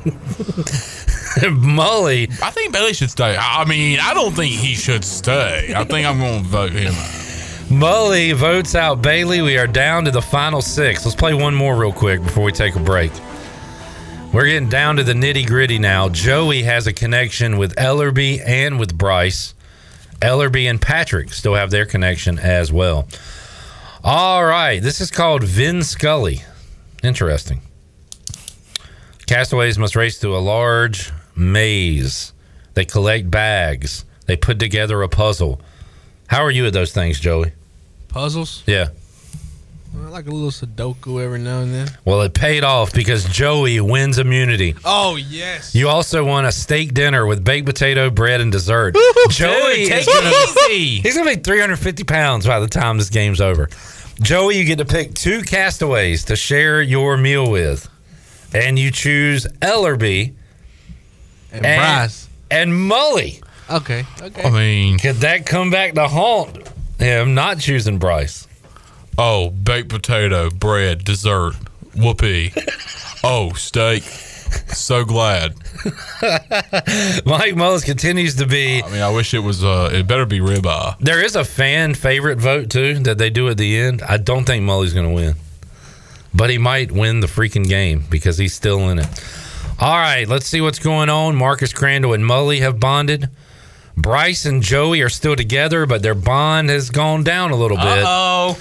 so. 1.40 1.51
Mully, 1.51 2.31
I 2.43 2.51
think 2.51 2.73
Bailey 2.73 2.93
should 2.93 3.11
stay. 3.11 3.36
I 3.39 3.65
mean, 3.65 3.98
I 4.01 4.15
don't 4.15 4.32
think 4.35 4.52
he 4.52 4.74
should 4.74 5.05
stay. 5.05 5.73
I 5.74 5.85
think 5.85 6.07
I'm 6.07 6.19
going 6.19 6.43
to 6.43 6.48
vote 6.48 6.73
him 6.73 6.93
out. 6.93 7.20
Mully 7.70 8.35
votes 8.35 8.74
out 8.74 9.01
Bailey. 9.01 9.40
We 9.43 9.57
are 9.57 9.69
down 9.69 10.05
to 10.07 10.11
the 10.11 10.20
final 10.20 10.61
six. 10.61 11.05
Let's 11.05 11.15
play 11.15 11.35
one 11.35 11.55
more 11.55 11.77
real 11.77 11.93
quick 11.93 12.20
before 12.20 12.43
we 12.43 12.51
take 12.51 12.74
a 12.74 12.81
break. 12.81 13.12
We're 14.32 14.47
getting 14.47 14.69
down 14.69 14.97
to 14.97 15.05
the 15.05 15.12
nitty 15.12 15.47
gritty 15.47 15.78
now. 15.78 16.09
Joey 16.09 16.62
has 16.62 16.89
a 16.89 16.93
connection 16.93 17.59
with 17.59 17.77
Ellerby 17.77 18.40
and 18.44 18.81
with 18.81 18.97
Bryce. 18.98 19.55
Ellerby 20.20 20.69
and 20.69 20.81
Patrick 20.81 21.32
still 21.32 21.55
have 21.55 21.70
their 21.70 21.86
connection 21.86 22.39
as 22.40 22.73
well. 22.73 23.09
All 24.02 24.44
right. 24.44 24.82
This 24.82 25.01
is 25.01 25.11
called 25.11 25.44
Vin 25.44 25.82
Scully. 25.82 26.43
Interesting. 27.02 27.61
Castaways 29.27 29.78
must 29.78 29.94
race 29.94 30.19
through 30.19 30.36
a 30.36 30.39
large 30.39 31.12
maze. 31.41 32.33
They 32.75 32.85
collect 32.85 33.31
bags. 33.31 34.05
They 34.27 34.37
put 34.37 34.61
together 34.61 35.03
a 35.03 35.09
puzzle. 35.09 35.61
How 36.29 36.45
are 36.45 36.51
you 36.51 36.67
at 36.67 36.73
those 36.73 36.93
things, 36.93 37.19
Joey? 37.19 37.53
Puzzles? 38.09 38.62
Yeah. 38.67 38.89
I 39.93 40.09
like 40.09 40.29
a 40.29 40.31
little 40.31 40.51
Sudoku 40.51 41.21
every 41.21 41.41
now 41.41 41.62
and 41.62 41.75
then. 41.75 41.89
Well, 42.05 42.21
it 42.23 42.33
paid 42.33 42.62
off 42.62 42.93
because 42.93 43.25
Joey 43.25 43.81
wins 43.81 44.19
immunity. 44.19 44.77
Oh, 44.85 45.17
yes. 45.17 45.75
You 45.75 45.89
also 45.89 46.25
won 46.25 46.45
a 46.45 46.53
steak 46.53 46.95
dinner 46.95 47.27
with 47.27 47.43
baked 47.43 47.67
potato, 47.67 48.09
bread, 48.09 48.41
and 48.41 48.53
dessert. 48.53 48.95
Joey 49.31 49.89
take 49.89 50.07
it 50.07 50.71
easy. 50.71 51.01
He's 51.01 51.17
gonna 51.17 51.35
be 51.35 51.41
350 51.41 52.05
pounds 52.05 52.47
by 52.47 52.61
the 52.61 52.69
time 52.69 52.99
this 52.99 53.11
game's 53.11 53.41
over. 53.41 53.69
Joey, 54.23 54.59
you 54.59 54.65
get 54.65 54.79
to 54.79 54.85
pick 54.85 55.15
two 55.15 55.43
castaways 55.43 56.25
to 56.27 56.37
share 56.37 56.81
your 56.81 57.17
meal 57.17 57.51
with, 57.51 57.89
and 58.55 58.79
you 58.79 58.93
choose 58.93 59.47
Ellerby 59.61 60.35
And 61.52 61.62
Bryce. 61.62 62.28
and 62.51 62.72
Mully. 62.72 63.43
Okay. 63.70 64.05
Okay. 64.20 64.43
I 64.43 64.51
mean, 64.51 64.98
Could 64.98 65.16
that 65.16 65.47
come 65.47 65.70
back 65.70 65.94
to 65.94 66.09
haunt 66.09 66.68
him 66.98 67.35
not 67.35 67.59
choosing 67.60 67.98
Bryce? 67.98 68.47
oh, 69.18 69.51
baked 69.51 69.90
potato, 69.90 70.48
bread, 70.51 71.05
dessert, 71.05 71.52
whoopee. 71.94 72.52
oh, 73.24 73.52
steak. 73.52 74.02
So 74.02 75.05
glad. 75.05 75.55
Mike 76.22 77.55
Mullis 77.55 77.85
continues 77.85 78.36
to 78.36 78.47
be. 78.47 78.82
I 78.82 78.90
mean, 78.90 79.02
I 79.02 79.10
wish 79.10 79.35
it 79.35 79.40
was. 79.40 79.62
Uh, 79.64 79.90
it 79.93 80.06
better 80.06 80.27
be 80.27 80.40
ribeye. 80.40 80.98
There 81.01 81.22
is 81.22 81.36
a 81.36 81.44
fan 81.44 81.94
favorite 81.94 82.39
vote 82.39 82.70
too 82.70 82.98
that 83.01 83.18
they 83.18 83.31
do 83.31 83.48
at 83.48 83.59
the 83.59 83.77
end. 83.78 84.02
I 84.02 84.16
don't 84.16 84.44
think 84.44 84.64
Mully's 84.64 84.93
going 84.94 85.06
to 85.09 85.14
win, 85.14 85.35
but 86.35 86.51
he 86.51 86.59
might 86.59 86.90
win 86.90 87.20
the 87.20 87.27
freaking 87.27 87.68
game 87.68 88.05
because 88.10 88.39
he's 88.39 88.55
still 88.55 88.89
in 88.90 88.98
it. 88.98 89.06
All 89.81 89.97
right, 89.97 90.28
let's 90.28 90.47
see 90.47 90.61
what's 90.61 90.78
going 90.78 91.09
on. 91.09 91.36
Marcus 91.36 91.73
Crandall 91.73 92.12
and 92.12 92.23
Mully 92.23 92.59
have 92.61 92.78
bonded. 92.78 93.31
Bryce 93.97 94.44
and 94.44 94.62
Joey 94.62 95.01
are 95.01 95.09
still 95.09 95.35
together, 95.36 95.86
but 95.86 96.02
their 96.02 96.15
bond 96.15 96.69
has 96.69 96.90
gone 96.90 97.24
down 97.24 97.51
a 97.51 97.57
little 97.57 97.78
bit. 97.78 98.05
Oh, 98.07 98.59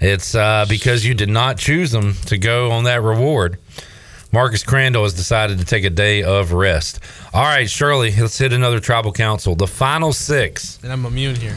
It's 0.00 0.34
uh, 0.34 0.64
because 0.66 1.04
you 1.04 1.12
did 1.12 1.28
not 1.28 1.58
choose 1.58 1.90
them 1.90 2.14
to 2.26 2.38
go 2.38 2.70
on 2.70 2.84
that 2.84 3.02
reward. 3.02 3.58
Marcus 4.32 4.64
Crandall 4.64 5.02
has 5.02 5.12
decided 5.12 5.58
to 5.58 5.66
take 5.66 5.84
a 5.84 5.90
day 5.90 6.22
of 6.22 6.52
rest. 6.54 6.98
All 7.34 7.44
right, 7.44 7.68
Shirley, 7.68 8.10
let's 8.18 8.38
hit 8.38 8.54
another 8.54 8.80
tribal 8.80 9.12
council. 9.12 9.54
The 9.54 9.66
final 9.66 10.14
six. 10.14 10.78
And 10.82 10.90
I'm 10.90 11.04
immune 11.04 11.36
here. 11.36 11.56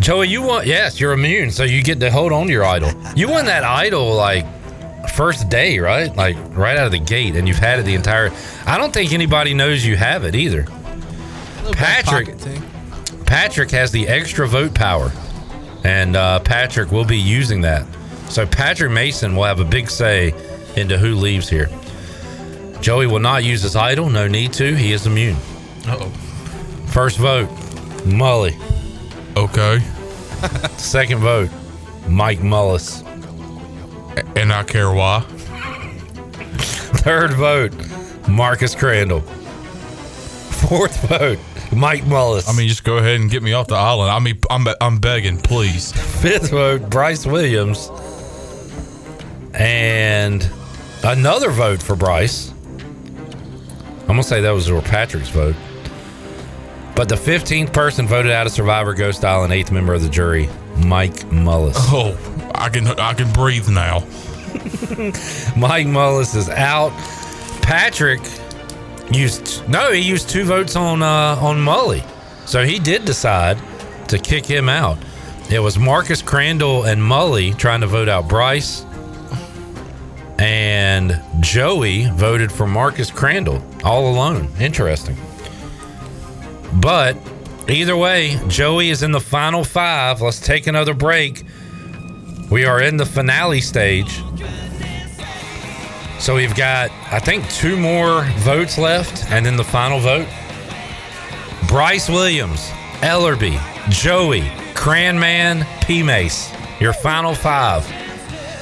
Joey, 0.00 0.26
you 0.28 0.42
won. 0.42 0.66
Yes, 0.66 0.98
you're 1.00 1.12
immune, 1.12 1.52
so 1.52 1.62
you 1.62 1.82
get 1.82 2.00
to 2.00 2.10
hold 2.10 2.32
on 2.32 2.46
to 2.48 2.52
your 2.52 2.64
idol. 2.64 2.90
You 3.14 3.28
won 3.28 3.46
that 3.46 3.62
idol 3.62 4.14
like 4.14 4.44
first 5.08 5.48
day, 5.48 5.78
right? 5.78 6.14
Like 6.16 6.36
right 6.50 6.76
out 6.76 6.86
of 6.86 6.92
the 6.92 6.98
gate, 6.98 7.36
and 7.36 7.46
you've 7.48 7.58
had 7.58 7.78
it 7.78 7.82
the 7.84 7.94
entire. 7.94 8.30
I 8.66 8.78
don't 8.78 8.92
think 8.92 9.12
anybody 9.12 9.54
knows 9.54 9.84
you 9.84 9.96
have 9.96 10.24
it 10.24 10.34
either. 10.34 10.66
Patrick. 11.72 12.36
Patrick 13.26 13.70
has 13.72 13.90
the 13.90 14.08
extra 14.08 14.48
vote 14.48 14.74
power, 14.74 15.12
and 15.84 16.16
uh, 16.16 16.40
Patrick 16.40 16.90
will 16.90 17.04
be 17.04 17.18
using 17.18 17.60
that. 17.62 17.86
So 18.28 18.46
Patrick 18.46 18.90
Mason 18.90 19.34
will 19.36 19.44
have 19.44 19.60
a 19.60 19.64
big 19.64 19.90
say 19.90 20.34
into 20.76 20.98
who 20.98 21.14
leaves 21.14 21.48
here. 21.48 21.68
Joey 22.80 23.06
will 23.06 23.18
not 23.20 23.44
use 23.44 23.62
his 23.62 23.74
idol. 23.76 24.08
No 24.08 24.28
need 24.28 24.52
to. 24.54 24.74
He 24.74 24.92
is 24.92 25.06
immune. 25.06 25.36
oh. 25.86 26.10
First 26.86 27.18
vote, 27.18 27.48
Mully. 28.04 28.56
Okay. 29.36 29.80
Second 30.78 31.18
vote, 31.18 31.50
Mike 32.08 32.38
Mullis. 32.38 33.04
And 34.36 34.52
I 34.52 34.62
care 34.64 34.90
why. 34.92 35.24
Third 37.00 37.32
vote, 37.32 37.72
Marcus 38.28 38.74
Crandall. 38.74 39.20
Fourth 39.20 41.00
vote, 41.08 41.38
Mike 41.72 42.02
Mullis. 42.04 42.48
I 42.48 42.56
mean, 42.56 42.68
just 42.68 42.84
go 42.84 42.98
ahead 42.98 43.20
and 43.20 43.30
get 43.30 43.42
me 43.42 43.52
off 43.52 43.68
the 43.68 43.76
island. 43.76 44.10
I 44.10 44.18
mean, 44.18 44.38
I'm 44.50 44.66
I'm 44.80 44.98
begging, 44.98 45.38
please. 45.38 45.92
fifth 46.20 46.50
vote, 46.50 46.90
Bryce 46.90 47.26
Williams. 47.26 47.90
And 49.54 50.48
another 51.04 51.50
vote 51.50 51.82
for 51.82 51.96
Bryce. 51.96 52.52
I'm 54.02 54.06
gonna 54.14 54.22
say 54.22 54.40
that 54.40 54.50
was 54.50 54.70
Patrick's 54.84 55.28
vote. 55.28 55.56
But 56.96 57.08
the 57.08 57.14
15th 57.14 57.72
person 57.72 58.08
voted 58.08 58.32
out 58.32 58.46
of 58.46 58.52
Survivor 58.52 58.92
Ghost 58.92 59.24
Island, 59.24 59.52
eighth 59.52 59.70
member 59.70 59.94
of 59.94 60.02
the 60.02 60.08
jury, 60.08 60.48
Mike 60.84 61.14
Mullis. 61.30 61.74
Oh, 61.76 62.16
I 62.54 62.68
can 62.68 62.86
I 62.86 63.14
can 63.14 63.32
breathe 63.32 63.68
now. 63.68 64.00
Mike 65.56 65.86
Mullis 65.86 66.34
is 66.34 66.48
out. 66.48 66.92
Patrick 67.62 68.20
used 69.10 69.68
no, 69.68 69.92
he 69.92 70.00
used 70.00 70.28
two 70.28 70.44
votes 70.44 70.76
on 70.76 71.02
uh, 71.02 71.36
on 71.40 71.58
Mully, 71.58 72.02
so 72.46 72.64
he 72.64 72.78
did 72.78 73.04
decide 73.04 73.58
to 74.08 74.18
kick 74.18 74.46
him 74.46 74.68
out. 74.68 74.98
It 75.50 75.60
was 75.60 75.78
Marcus 75.78 76.22
Crandall 76.22 76.84
and 76.84 77.00
Mully 77.00 77.56
trying 77.56 77.80
to 77.80 77.86
vote 77.86 78.08
out 78.08 78.28
Bryce, 78.28 78.84
and 80.38 81.20
Joey 81.40 82.06
voted 82.10 82.50
for 82.52 82.66
Marcus 82.66 83.10
Crandall 83.10 83.62
all 83.84 84.10
alone. 84.10 84.48
Interesting, 84.58 85.16
but 86.74 87.16
either 87.68 87.96
way, 87.96 88.40
Joey 88.48 88.90
is 88.90 89.02
in 89.02 89.12
the 89.12 89.20
final 89.20 89.64
five. 89.64 90.20
Let's 90.20 90.40
take 90.40 90.66
another 90.66 90.94
break. 90.94 91.44
We 92.50 92.64
are 92.64 92.80
in 92.80 92.96
the 92.96 93.04
finale 93.04 93.60
stage. 93.60 94.22
So 96.18 96.34
we've 96.34 96.54
got, 96.54 96.90
I 97.12 97.18
think, 97.18 97.48
two 97.50 97.76
more 97.76 98.22
votes 98.38 98.78
left, 98.78 99.30
and 99.30 99.44
then 99.44 99.56
the 99.56 99.64
final 99.64 100.00
vote. 100.00 100.26
Bryce 101.68 102.08
Williams, 102.08 102.60
Ellerby, 103.00 103.60
Joey, 103.90 104.42
Cranman, 104.74 105.66
P 105.84 106.02
Mace. 106.02 106.50
Your 106.80 106.92
final 106.92 107.34
five 107.34 107.84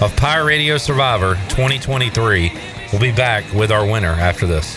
of 0.03 0.15
Pirate 0.17 0.47
Radio 0.47 0.79
Survivor 0.79 1.35
2023. 1.51 2.53
We'll 2.93 3.01
be 3.01 3.13
back 3.13 3.45
with 3.53 3.71
our 3.71 3.87
winner 3.87 4.13
after 4.13 4.47
this. 4.47 4.77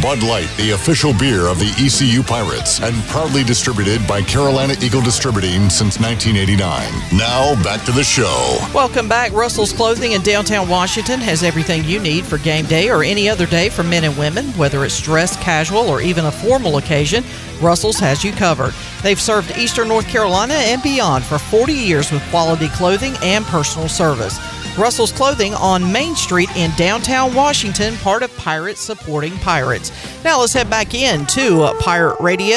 Bud 0.00 0.22
Light, 0.22 0.48
the 0.56 0.70
official 0.70 1.12
beer 1.12 1.46
of 1.46 1.58
the 1.58 1.70
ECU 1.78 2.22
Pirates, 2.22 2.80
and 2.80 2.94
proudly 3.04 3.42
distributed 3.44 4.06
by 4.06 4.22
Carolina 4.22 4.74
Eagle 4.80 5.00
Distributing 5.00 5.70
since 5.70 5.98
1989. 6.00 7.18
Now, 7.18 7.54
back 7.62 7.84
to 7.86 7.92
the 7.92 8.04
show. 8.04 8.58
Welcome 8.74 9.08
back. 9.08 9.32
Russell's 9.32 9.72
Clothing 9.72 10.12
in 10.12 10.22
downtown 10.22 10.68
Washington 10.68 11.20
has 11.20 11.42
everything 11.42 11.84
you 11.84 12.00
need 12.00 12.24
for 12.24 12.38
game 12.38 12.66
day 12.66 12.90
or 12.90 13.02
any 13.02 13.28
other 13.28 13.46
day 13.46 13.68
for 13.68 13.82
men 13.82 14.04
and 14.04 14.16
women, 14.16 14.46
whether 14.58 14.84
it's 14.84 15.00
dress, 15.00 15.36
casual, 15.42 15.88
or 15.88 16.00
even 16.00 16.24
a 16.26 16.32
formal 16.32 16.78
occasion. 16.78 17.24
Russell's 17.60 17.98
has 17.98 18.24
you 18.24 18.32
covered. 18.32 18.74
They've 19.02 19.20
served 19.20 19.56
Eastern 19.56 19.88
North 19.88 20.08
Carolina 20.08 20.54
and 20.54 20.82
beyond 20.82 21.24
for 21.24 21.38
40 21.38 21.72
years 21.72 22.10
with 22.12 22.22
quality 22.30 22.68
clothing 22.68 23.14
and 23.22 23.44
personal 23.46 23.88
service. 23.88 24.38
Russell's 24.76 25.12
Clothing 25.12 25.54
on 25.54 25.92
Main 25.92 26.16
Street 26.16 26.54
in 26.56 26.70
downtown 26.72 27.32
Washington, 27.34 27.96
part 27.98 28.22
of 28.22 28.36
Pirates 28.36 28.80
Supporting 28.80 29.32
Pirates. 29.38 29.92
Now 30.24 30.40
let's 30.40 30.52
head 30.52 30.68
back 30.68 30.94
in 30.94 31.26
to 31.26 31.72
Pirate 31.80 32.20
Radio 32.20 32.56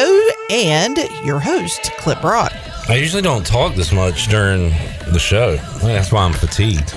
and 0.50 0.98
your 1.24 1.40
host, 1.40 1.92
Clip 1.98 2.20
Brock. 2.20 2.52
I 2.90 2.96
usually 2.96 3.22
don't 3.22 3.46
talk 3.46 3.76
this 3.76 3.92
much 3.92 4.28
during 4.28 4.70
the 5.12 5.20
show. 5.20 5.58
That's 5.82 6.12
why 6.12 6.24
I'm 6.24 6.34
fatigued. 6.34 6.96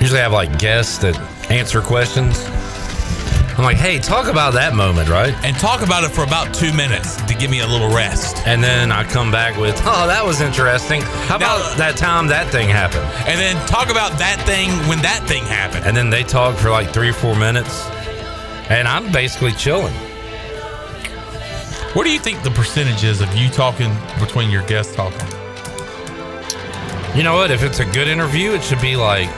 Usually 0.00 0.18
I 0.18 0.22
have 0.22 0.32
like 0.32 0.58
guests 0.58 0.98
that 0.98 1.16
answer 1.50 1.80
questions. 1.80 2.38
I'm 3.58 3.64
like, 3.64 3.76
hey, 3.76 3.98
talk 3.98 4.28
about 4.28 4.52
that 4.52 4.76
moment, 4.76 5.08
right? 5.08 5.34
And 5.44 5.56
talk 5.58 5.82
about 5.82 6.04
it 6.04 6.10
for 6.10 6.22
about 6.22 6.54
two 6.54 6.72
minutes 6.72 7.16
to 7.22 7.34
give 7.34 7.50
me 7.50 7.58
a 7.58 7.66
little 7.66 7.88
rest. 7.88 8.46
And 8.46 8.62
then 8.62 8.92
I 8.92 9.02
come 9.02 9.32
back 9.32 9.58
with, 9.58 9.74
oh, 9.84 10.06
that 10.06 10.24
was 10.24 10.40
interesting. 10.40 11.02
How 11.26 11.34
about 11.34 11.76
that 11.76 11.96
time 11.96 12.28
that 12.28 12.52
thing 12.52 12.68
happened? 12.68 13.02
And 13.26 13.36
then 13.40 13.56
talk 13.66 13.90
about 13.90 14.16
that 14.20 14.40
thing 14.46 14.70
when 14.88 15.02
that 15.02 15.24
thing 15.26 15.42
happened. 15.42 15.86
And 15.86 15.96
then 15.96 16.08
they 16.08 16.22
talk 16.22 16.56
for 16.56 16.70
like 16.70 16.90
three 16.90 17.08
or 17.08 17.12
four 17.12 17.34
minutes. 17.34 17.84
And 18.70 18.86
I'm 18.86 19.10
basically 19.10 19.50
chilling. 19.50 19.94
What 21.94 22.04
do 22.04 22.10
you 22.10 22.20
think 22.20 22.44
the 22.44 22.52
percentage 22.52 23.02
is 23.02 23.20
of 23.20 23.34
you 23.34 23.48
talking 23.50 23.92
between 24.20 24.50
your 24.50 24.62
guests 24.68 24.94
talking? 24.94 25.26
You 27.16 27.24
know 27.24 27.34
what? 27.34 27.50
If 27.50 27.64
it's 27.64 27.80
a 27.80 27.86
good 27.86 28.06
interview, 28.06 28.52
it 28.52 28.62
should 28.62 28.80
be 28.80 28.94
like 28.94 29.28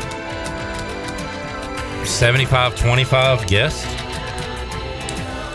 75 2.05 2.77
25 2.77 3.47
guests. 3.47 4.00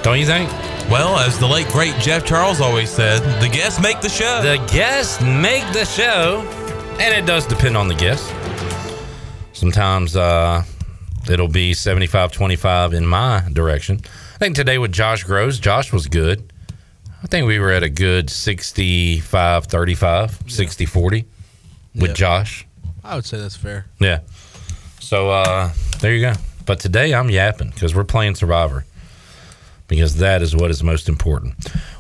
Don't 0.05 0.19
you 0.19 0.25
think? 0.27 0.51
Well, 0.87 1.17
as 1.17 1.39
the 1.39 1.47
late 1.47 1.67
great 1.69 1.95
Jeff 1.95 2.23
Charles 2.23 2.61
always 2.61 2.91
said, 2.91 3.23
the 3.41 3.49
guests 3.49 3.81
make 3.81 4.01
the 4.01 4.09
show. 4.09 4.39
The 4.43 4.63
guests 4.71 5.19
make 5.23 5.63
the 5.73 5.83
show, 5.83 6.41
and 6.99 7.11
it 7.11 7.25
does 7.25 7.47
depend 7.47 7.75
on 7.75 7.87
the 7.87 7.95
guest. 7.95 8.31
Sometimes 9.53 10.15
uh, 10.15 10.63
it'll 11.27 11.47
be 11.47 11.73
75 11.73 12.31
25 12.31 12.93
in 12.93 13.07
my 13.07 13.49
direction. 13.51 13.99
I 14.35 14.37
think 14.37 14.55
today 14.55 14.77
with 14.77 14.91
Josh 14.91 15.25
Grosz, 15.25 15.59
Josh 15.59 15.91
was 15.91 16.05
good. 16.05 16.53
I 17.23 17.25
think 17.25 17.47
we 17.47 17.57
were 17.57 17.71
at 17.71 17.81
a 17.81 17.89
good 17.89 18.29
65 18.29 19.65
35, 19.65 20.39
60 20.47 20.85
40 20.85 21.25
with 21.95 22.09
Yeah. 22.11 22.13
Josh. 22.13 22.67
I 23.03 23.15
would 23.15 23.25
say 23.25 23.39
that's 23.39 23.55
fair. 23.55 23.87
Yeah. 23.99 24.19
So 24.99 25.31
uh, 25.31 25.71
there 25.99 26.13
you 26.13 26.21
go. 26.21 26.33
But 26.67 26.79
today 26.79 27.15
I'm 27.15 27.31
yapping 27.31 27.71
because 27.71 27.95
we're 27.95 28.03
playing 28.03 28.35
Survivor 28.35 28.85
because 29.87 30.17
that 30.17 30.41
is 30.41 30.55
what 30.55 30.71
is 30.71 30.83
most 30.83 31.07
important. 31.09 31.55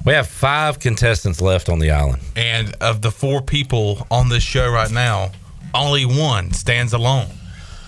We 0.05 0.13
have 0.13 0.27
five 0.27 0.79
contestants 0.79 1.41
left 1.41 1.69
on 1.69 1.79
the 1.79 1.91
island. 1.91 2.21
And 2.35 2.75
of 2.81 3.01
the 3.01 3.11
four 3.11 3.41
people 3.41 4.07
on 4.09 4.29
this 4.29 4.43
show 4.43 4.69
right 4.69 4.91
now, 4.91 5.31
only 5.73 6.05
one 6.05 6.51
stands 6.53 6.93
alone, 6.93 7.29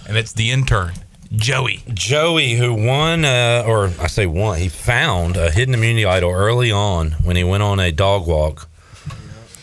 and 0.08 0.18
it's 0.18 0.34
the 0.34 0.52
intern, 0.52 0.94
Joey. 1.32 1.84
Joey, 1.94 2.54
who 2.56 2.74
won, 2.74 3.26
uh, 3.26 3.64
or 3.66 3.92
I 4.00 4.08
say 4.08 4.26
won, 4.26 4.60
he 4.60 4.70
found 4.70 5.38
a 5.38 5.50
hidden 5.52 5.74
immunity 5.74 6.06
idol 6.06 6.32
early 6.32 6.72
on 6.72 7.12
when 7.24 7.36
he 7.36 7.44
went 7.44 7.64
on 7.64 7.80
a 7.80 7.92
dog 7.92 8.28
walk. 8.28 8.70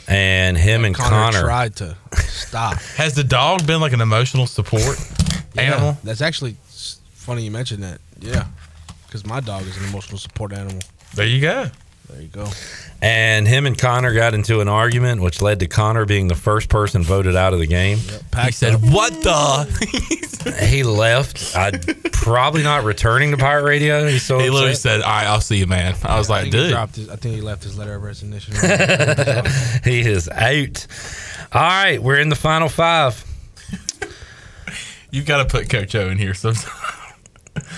And 0.07 0.59
him 0.59 0.85
and 0.85 0.95
Connor, 0.95 1.33
Connor, 1.33 1.47
tried 1.47 1.77
to 1.77 1.97
stop. 2.19 2.75
Has 2.97 3.15
the 3.15 3.25
dog 3.25 3.67
been 3.67 3.81
like 3.81 3.95
an 3.95 4.03
emotional 4.03 4.47
support 4.47 4.99
animal? 5.57 5.97
That's 6.05 6.21
actually 6.21 6.57
funny 7.15 7.43
you 7.43 7.51
mentioned 7.51 7.83
that. 7.85 8.01
Yeah, 8.21 8.45
because 9.15 9.29
my 9.29 9.39
dog 9.39 9.63
is 9.63 9.77
an 9.77 9.85
emotional 9.85 10.19
support 10.19 10.53
animal. 10.53 10.81
There 11.15 11.25
you 11.25 11.41
go. 11.41 11.71
There 12.11 12.21
you 12.21 12.27
go. 12.27 12.49
and 13.01 13.47
him 13.47 13.65
and 13.65 13.79
Connor 13.79 14.13
got 14.13 14.35
into 14.35 14.61
an 14.61 14.67
argument, 14.67 15.23
which 15.23 15.41
led 15.41 15.61
to 15.61 15.69
Connor 15.69 16.05
being 16.05 16.27
the 16.27 16.35
first 16.35 16.69
person 16.69 17.05
voted 17.05 17.37
out 17.37 17.53
of 17.53 17.61
the 17.61 17.67
game. 17.69 17.99
He 18.45 18.51
said, 18.51 18.75
"What 18.93 19.13
the?" 19.23 20.67
he 20.69 20.83
left. 20.83 21.57
I 21.57 21.71
probably 22.13 22.65
not 22.65 22.83
returning 22.83 23.31
to 23.31 23.37
Pirate 23.37 23.63
Radio. 23.63 24.05
He's 24.09 24.25
so 24.25 24.41
He 24.41 24.51
literally 24.51 24.73
upset. 24.73 25.01
said, 25.01 25.03
"All 25.03 25.11
right, 25.13 25.27
I'll 25.29 25.41
see 25.41 25.59
you, 25.59 25.69
man." 25.69 25.95
I 26.03 26.19
was 26.19 26.29
I 26.29 26.33
like, 26.43 26.43
think 26.51 26.53
"Dude." 26.55 26.89
his, 26.97 27.09
I 27.09 27.15
think 27.15 27.37
he 27.37 27.41
left 27.41 27.63
his 27.63 27.79
letter 27.79 27.95
of 27.95 28.03
resignation. 28.03 28.55
he 29.85 30.01
is 30.01 30.29
out. 30.29 30.87
All 31.53 31.61
right, 31.63 32.03
we're 32.03 32.19
in 32.19 32.31
the 32.31 32.37
final 32.37 32.69
five. 32.69 33.25
You've 35.13 35.27
got 35.27 35.39
to 35.39 35.45
put 35.45 35.71
Coach 35.71 35.95
O 35.95 36.09
in 36.11 36.19
here 36.19 36.35
sometime. 36.35 36.73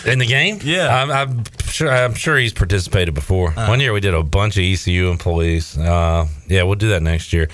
In 0.07 0.19
the 0.19 0.27
game? 0.27 0.61
Yeah. 0.63 1.03
I'm, 1.03 1.11
I'm 1.11 1.45
sure. 1.65 1.91
I'm 1.91 2.15
sure 2.15 2.37
he's 2.39 2.53
participated 2.55 3.15
before. 3.15 3.53
Uh. 3.57 3.67
One 3.67 3.81
year 3.81 3.93
we 3.93 4.01
did 4.01 4.15
a 4.15 4.23
bunch 4.23 4.57
of 4.57 4.63
ECU 4.63 5.09
employees. 5.11 5.77
Uh, 5.77 6.27
yeah, 6.47 6.63
we'll 6.63 6.77
do 6.77 6.89
that 6.91 7.03
next 7.03 7.33
year. 7.33 7.49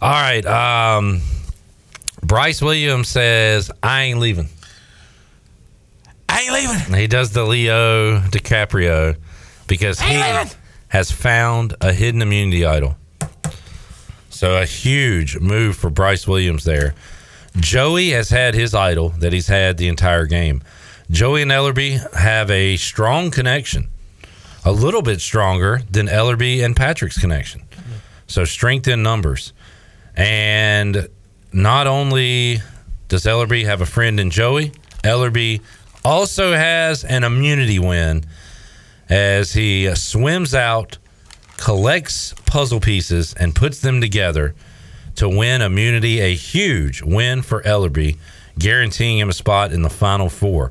All 0.00 0.10
right. 0.10 0.44
Um, 0.44 1.22
Bryce 2.22 2.60
Williams 2.60 3.08
says, 3.08 3.70
"I 3.82 4.02
ain't 4.02 4.18
leaving." 4.18 4.48
I 6.28 6.40
ain't 6.40 6.52
leaving. 6.52 6.98
He 6.98 7.06
does 7.06 7.32
the 7.32 7.44
Leo 7.44 8.18
DiCaprio 8.18 9.16
because 9.68 10.00
he 10.00 10.20
has 10.88 11.10
found 11.10 11.74
a 11.80 11.92
hidden 11.92 12.22
immunity 12.22 12.66
idol. 12.66 12.96
So 14.30 14.60
a 14.60 14.64
huge 14.64 15.38
move 15.38 15.76
for 15.76 15.90
Bryce 15.90 16.26
Williams 16.26 16.64
there. 16.64 16.94
Joey 17.56 18.10
has 18.10 18.30
had 18.30 18.54
his 18.54 18.74
idol 18.74 19.10
that 19.20 19.32
he's 19.32 19.46
had 19.46 19.76
the 19.76 19.86
entire 19.86 20.26
game. 20.26 20.62
Joey 21.10 21.42
and 21.42 21.50
Ellerby 21.50 22.14
have 22.14 22.50
a 22.50 22.76
strong 22.76 23.30
connection, 23.30 23.88
a 24.64 24.72
little 24.72 25.02
bit 25.02 25.20
stronger 25.20 25.82
than 25.90 26.06
Ellerby 26.06 26.64
and 26.64 26.74
Patrick's 26.74 27.18
connection. 27.18 27.62
So 28.26 28.44
strength 28.44 28.88
in 28.88 29.02
numbers. 29.02 29.52
And 30.16 31.08
not 31.52 31.86
only 31.86 32.60
does 33.08 33.24
Ellerby 33.24 33.64
have 33.66 33.80
a 33.80 33.86
friend 33.86 34.18
in 34.18 34.30
Joey, 34.30 34.72
Ellerby 35.02 35.60
also 36.04 36.54
has 36.54 37.04
an 37.04 37.24
immunity 37.24 37.78
win 37.78 38.24
as 39.08 39.52
he 39.52 39.94
swims 39.94 40.54
out, 40.54 40.98
collects 41.58 42.34
puzzle 42.46 42.80
pieces, 42.80 43.34
and 43.34 43.54
puts 43.54 43.80
them 43.80 44.00
together 44.00 44.54
to 45.16 45.28
win 45.28 45.60
immunity. 45.60 46.20
A 46.20 46.34
huge 46.34 47.02
win 47.02 47.42
for 47.42 47.62
Ellerby, 47.62 48.16
guaranteeing 48.58 49.18
him 49.18 49.28
a 49.28 49.34
spot 49.34 49.72
in 49.72 49.82
the 49.82 49.90
final 49.90 50.28
four. 50.28 50.70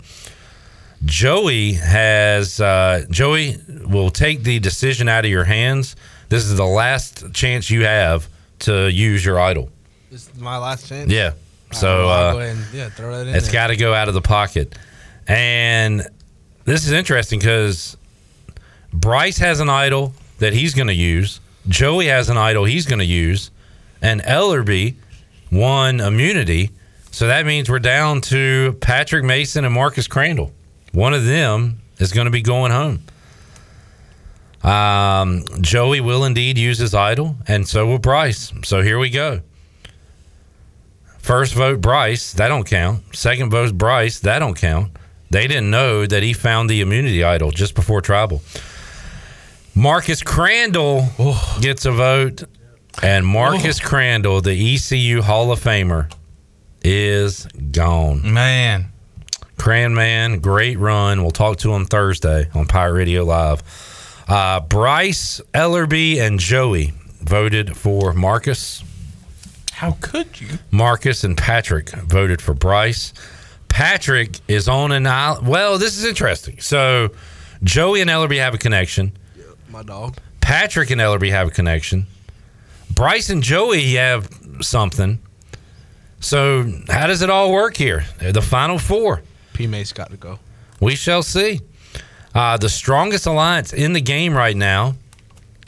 Joey 1.05 1.73
has 1.73 2.61
uh, 2.61 3.05
Joey 3.09 3.57
will 3.85 4.09
take 4.09 4.43
the 4.43 4.59
decision 4.59 5.09
out 5.09 5.25
of 5.25 5.31
your 5.31 5.43
hands. 5.43 5.95
This 6.29 6.45
is 6.45 6.55
the 6.55 6.65
last 6.65 7.33
chance 7.33 7.69
you 7.69 7.85
have 7.85 8.27
to 8.59 8.89
use 8.89 9.25
your 9.25 9.39
idol. 9.39 9.69
This 10.09 10.29
is 10.29 10.39
my 10.39 10.57
last 10.57 10.87
chance. 10.87 11.11
Yeah. 11.11 11.33
So 11.71 12.07
uh, 12.07 12.33
go 12.33 12.39
and, 12.39 12.59
yeah, 12.73 12.89
throw 12.89 13.17
that 13.17 13.27
in 13.27 13.35
it's 13.35 13.51
got 13.51 13.67
to 13.67 13.75
go 13.75 13.93
out 13.93 14.07
of 14.07 14.13
the 14.13 14.21
pocket. 14.21 14.77
And 15.27 16.07
this 16.65 16.85
is 16.85 16.91
interesting 16.91 17.39
because 17.39 17.97
Bryce 18.93 19.37
has 19.39 19.59
an 19.59 19.69
idol 19.69 20.13
that 20.39 20.53
he's 20.53 20.73
going 20.73 20.87
to 20.87 20.93
use. 20.93 21.39
Joey 21.67 22.07
has 22.07 22.29
an 22.29 22.37
idol 22.37 22.65
he's 22.65 22.85
going 22.85 22.99
to 22.99 23.05
use, 23.05 23.51
and 24.01 24.21
Ellerby 24.21 24.95
won 25.51 25.99
immunity. 25.99 26.71
So 27.11 27.27
that 27.27 27.45
means 27.45 27.69
we're 27.69 27.79
down 27.79 28.21
to 28.21 28.77
Patrick 28.81 29.23
Mason 29.23 29.65
and 29.65 29.73
Marcus 29.73 30.07
Crandall. 30.07 30.51
One 30.93 31.13
of 31.13 31.25
them 31.25 31.81
is 31.97 32.13
going 32.13 32.25
to 32.25 32.31
be 32.31 32.41
going 32.41 32.71
home. 32.71 33.03
Um, 34.63 35.43
Joey 35.59 35.99
will 35.99 36.23
indeed 36.23 36.57
use 36.57 36.77
his 36.77 36.93
idol, 36.93 37.35
and 37.47 37.67
so 37.67 37.85
will 37.85 37.99
Bryce. 37.99 38.53
So 38.63 38.81
here 38.81 38.97
we 38.97 39.09
go. 39.09 39.41
First 41.17 41.53
vote 41.53 41.81
Bryce, 41.81 42.33
that 42.33 42.47
don't 42.47 42.65
count. 42.65 43.15
Second 43.15 43.49
vote 43.49 43.77
Bryce, 43.77 44.19
that 44.19 44.39
don't 44.39 44.57
count. 44.57 44.95
They 45.31 45.47
didn't 45.47 45.71
know 45.71 46.05
that 46.05 46.21
he 46.21 46.31
found 46.31 46.69
the 46.69 46.81
immunity 46.81 47.23
idol 47.23 47.51
just 47.51 47.75
before 47.75 48.01
tribal. 48.01 48.41
Marcus 49.73 50.21
Crandall 50.21 51.07
gets 51.59 51.85
a 51.85 51.91
vote, 51.91 52.43
and 53.01 53.25
Marcus 53.25 53.79
Crandall, 53.79 54.41
the 54.41 54.75
ECU 54.75 55.23
Hall 55.23 55.51
of 55.51 55.59
Famer, 55.59 56.13
is 56.83 57.47
gone. 57.71 58.31
Man. 58.31 58.92
Cran 59.63 59.93
man, 59.93 60.39
great 60.39 60.77
run. 60.77 61.21
We'll 61.21 61.31
talk 61.31 61.59
to 61.59 61.73
him 61.73 61.85
Thursday 61.85 62.49
on 62.53 62.65
Pirate 62.65 62.95
Radio 62.95 63.23
Live. 63.23 63.63
Uh, 64.27 64.59
Bryce, 64.59 65.39
Ellerby, 65.53 66.19
and 66.19 66.37
Joey 66.37 66.91
voted 67.21 67.77
for 67.77 68.11
Marcus. 68.11 68.83
How 69.71 69.95
could 70.01 70.41
you? 70.41 70.49
Marcus 70.69 71.23
and 71.23 71.37
Patrick 71.37 71.91
voted 71.91 72.41
for 72.41 72.53
Bryce. 72.53 73.13
Patrick 73.69 74.41
is 74.49 74.67
on 74.67 74.91
an 74.91 75.07
island. 75.07 75.47
Well, 75.47 75.77
this 75.77 75.97
is 75.97 76.03
interesting. 76.03 76.59
So, 76.59 77.11
Joey 77.63 78.01
and 78.01 78.09
Ellerby 78.09 78.39
have 78.39 78.53
a 78.53 78.57
connection. 78.57 79.13
My 79.69 79.81
dog. 79.81 80.17
Patrick 80.41 80.91
and 80.91 80.99
Ellerby 80.99 81.29
have 81.29 81.47
a 81.47 81.51
connection. 81.51 82.07
Bryce 82.93 83.29
and 83.29 83.41
Joey 83.41 83.93
have 83.93 84.27
something. 84.59 85.19
So, 86.19 86.69
how 86.89 87.07
does 87.07 87.21
it 87.21 87.29
all 87.29 87.53
work 87.53 87.77
here? 87.77 88.03
They're 88.19 88.33
the 88.33 88.41
final 88.41 88.77
four. 88.77 89.23
P 89.53 89.67
Mace 89.67 89.93
got 89.93 90.09
to 90.11 90.17
go. 90.17 90.39
We 90.79 90.95
shall 90.95 91.23
see. 91.23 91.61
Uh, 92.35 92.57
the 92.57 92.69
strongest 92.69 93.25
alliance 93.25 93.73
in 93.73 93.93
the 93.93 94.01
game 94.01 94.33
right 94.35 94.55
now 94.57 94.95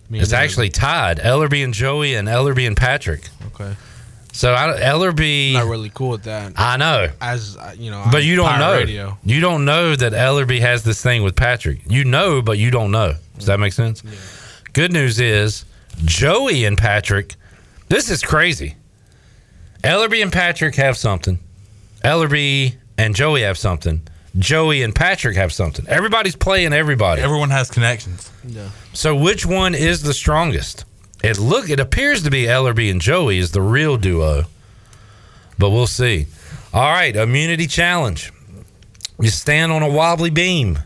Me 0.09 0.19
is 0.19 0.33
actually 0.33 0.69
tied. 0.69 1.19
Ellerby 1.19 1.63
and 1.63 1.73
Joey 1.73 2.15
and 2.15 2.27
Ellerby 2.27 2.65
and 2.65 2.75
Patrick. 2.75 3.29
Okay. 3.47 3.75
So 4.33 4.53
I, 4.53 4.77
Ellerby, 4.81 5.53
Not 5.53 5.67
really 5.67 5.91
cool 5.93 6.09
with 6.09 6.23
that. 6.23 6.53
I 6.57 6.75
know, 6.75 7.07
As 7.21 7.55
uh, 7.55 7.73
you 7.77 7.89
know, 7.89 8.03
but 8.11 8.25
you 8.25 8.35
don't 8.35 8.59
know. 8.59 8.73
Radio. 8.73 9.17
You 9.23 9.39
don't 9.39 9.63
know 9.63 9.95
that 9.95 10.11
Ellerby 10.11 10.59
has 10.59 10.83
this 10.83 11.01
thing 11.01 11.23
with 11.23 11.37
Patrick. 11.37 11.79
You 11.87 12.03
know, 12.03 12.41
but 12.41 12.57
you 12.57 12.69
don't 12.69 12.91
know. 12.91 13.13
Does 13.37 13.45
that 13.45 13.59
make 13.61 13.71
sense? 13.71 14.03
Good 14.73 14.91
news 14.91 15.21
is 15.21 15.63
Joey 16.03 16.65
and 16.65 16.77
Patrick. 16.77 17.35
This 17.87 18.09
is 18.09 18.21
crazy. 18.21 18.75
Ellerby 19.83 20.21
and 20.21 20.33
Patrick 20.33 20.75
have 20.75 20.97
something. 20.97 21.39
Ellerby 22.03 22.75
and 22.97 23.15
Joey 23.15 23.41
have 23.41 23.57
something. 23.57 24.01
Joey 24.37 24.83
and 24.83 24.93
Patrick 24.93 25.37
have 25.37 25.53
something. 25.53 25.87
Everybody's 25.87 26.35
playing 26.35 26.73
everybody. 26.73 27.21
Everyone 27.21 27.49
has 27.51 27.71
connections. 27.71 28.31
Yeah. 28.45 28.69
So 28.93 29.15
which 29.15 29.45
one 29.45 29.73
is 29.75 30.01
the 30.01 30.13
strongest? 30.13 30.85
It 31.23 31.39
look 31.39 31.69
it 31.69 31.79
appears 31.79 32.23
to 32.23 32.29
be 32.29 32.43
Ellerby 32.43 32.91
and 32.91 33.01
Joey 33.01 33.37
is 33.37 33.51
the 33.51 33.61
real 33.61 33.97
duo. 33.97 34.43
But 35.57 35.69
we'll 35.69 35.87
see. 35.87 36.27
All 36.73 36.91
right, 36.91 37.15
immunity 37.15 37.67
challenge. 37.67 38.33
You 39.19 39.29
stand 39.29 39.71
on 39.71 39.81
a 39.81 39.89
wobbly 39.89 40.29
beam. 40.29 40.79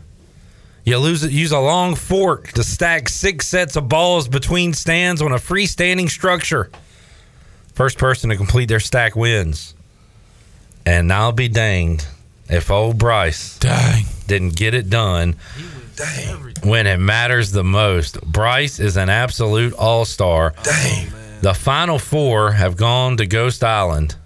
You 0.84 0.98
lose 0.98 1.30
use 1.32 1.52
a 1.52 1.58
long 1.58 1.96
fork 1.96 2.52
to 2.52 2.62
stack 2.62 3.08
six 3.08 3.46
sets 3.46 3.76
of 3.76 3.88
balls 3.88 4.28
between 4.28 4.72
stands 4.72 5.20
on 5.20 5.32
a 5.32 5.36
freestanding 5.36 6.08
structure. 6.08 6.70
First 7.74 7.98
person 7.98 8.30
to 8.30 8.36
complete 8.36 8.68
their 8.68 8.80
stack 8.80 9.16
wins. 9.16 9.74
And 10.86 11.12
I'll 11.12 11.32
be 11.32 11.48
danged 11.48 12.06
if 12.48 12.70
old 12.70 12.98
Bryce 12.98 13.58
Dang. 13.58 14.04
didn't 14.26 14.56
get 14.56 14.74
it 14.74 14.90
done 14.90 15.36
when 16.62 16.86
it 16.86 16.98
matters 16.98 17.52
the 17.52 17.64
most. 17.64 18.20
Bryce 18.22 18.80
is 18.80 18.96
an 18.96 19.08
absolute 19.08 19.72
all 19.74 20.04
star. 20.04 20.54
Dang. 20.62 21.08
Oh, 21.12 21.16
the 21.42 21.54
final 21.54 21.98
four 21.98 22.52
have 22.52 22.76
gone 22.76 23.16
to 23.18 23.26
Ghost 23.26 23.62
Island. 23.64 24.16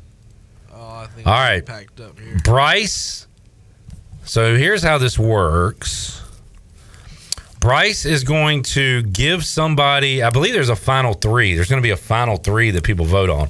Oh, 0.73 0.81
I 0.81 1.07
think 1.07 1.27
All 1.27 1.35
packed 1.63 2.01
up 2.01 2.19
here. 2.19 2.41
Bryce. 2.45 3.27
So 4.25 4.57
here's 4.57 4.83
how 4.83 4.99
this 4.99 5.19
works. 5.19 6.23
Bryce 7.61 8.05
is 8.05 8.25
going 8.25 8.63
to 8.63 9.03
give 9.05 9.45
somebody, 9.45 10.23
I 10.23 10.31
believe 10.31 10.53
there's 10.53 10.69
a 10.69 10.77
final 10.77 11.15
three. 11.15 11.55
There's 11.55 11.69
going 11.69 11.81
to 11.81 11.87
be 11.87 11.93
a 11.93 11.97
final 11.97 12.37
three 12.37 12.71
that 12.73 12.85
people 12.85 13.07
vote 13.07 13.31
on. 13.31 13.49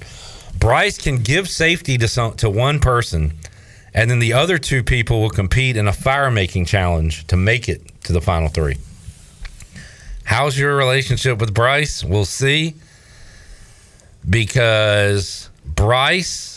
Bryce 0.59 0.99
can 0.99 1.19
give 1.19 1.49
safety 1.49 1.99
to 1.99 2.09
some 2.09 2.35
to 2.37 2.49
one 2.49 2.81
person, 2.81 3.35
and 3.93 4.11
then 4.11 4.19
the 4.19 4.33
other 4.33 4.59
two 4.59 4.83
people 4.83 5.21
will 5.21 5.31
compete 5.31 5.77
in 5.77 5.87
a 5.89 5.93
fire 5.93 6.31
making 6.31 6.65
challenge 6.65 7.27
to 7.27 7.37
make 7.37 7.69
it 7.69 7.83
to 8.05 8.13
the 8.13 8.21
final 8.21 8.49
three. 8.49 8.77
How's 10.25 10.59
your 10.59 10.77
relationship 10.77 11.39
with 11.39 11.53
Bryce? 11.53 12.03
We'll 12.03 12.25
see. 12.25 12.75
Because 14.29 15.51
Bryce 15.67 16.55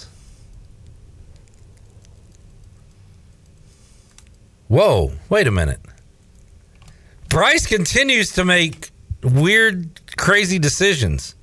Whoa, 4.68 5.14
wait 5.30 5.48
a 5.48 5.52
minute. 5.52 5.80
Bryce 7.30 7.66
continues 7.66 8.34
to 8.34 8.44
make 8.44 8.92
weird, 9.24 9.90
crazy 10.18 10.60
decisions. 10.60 11.36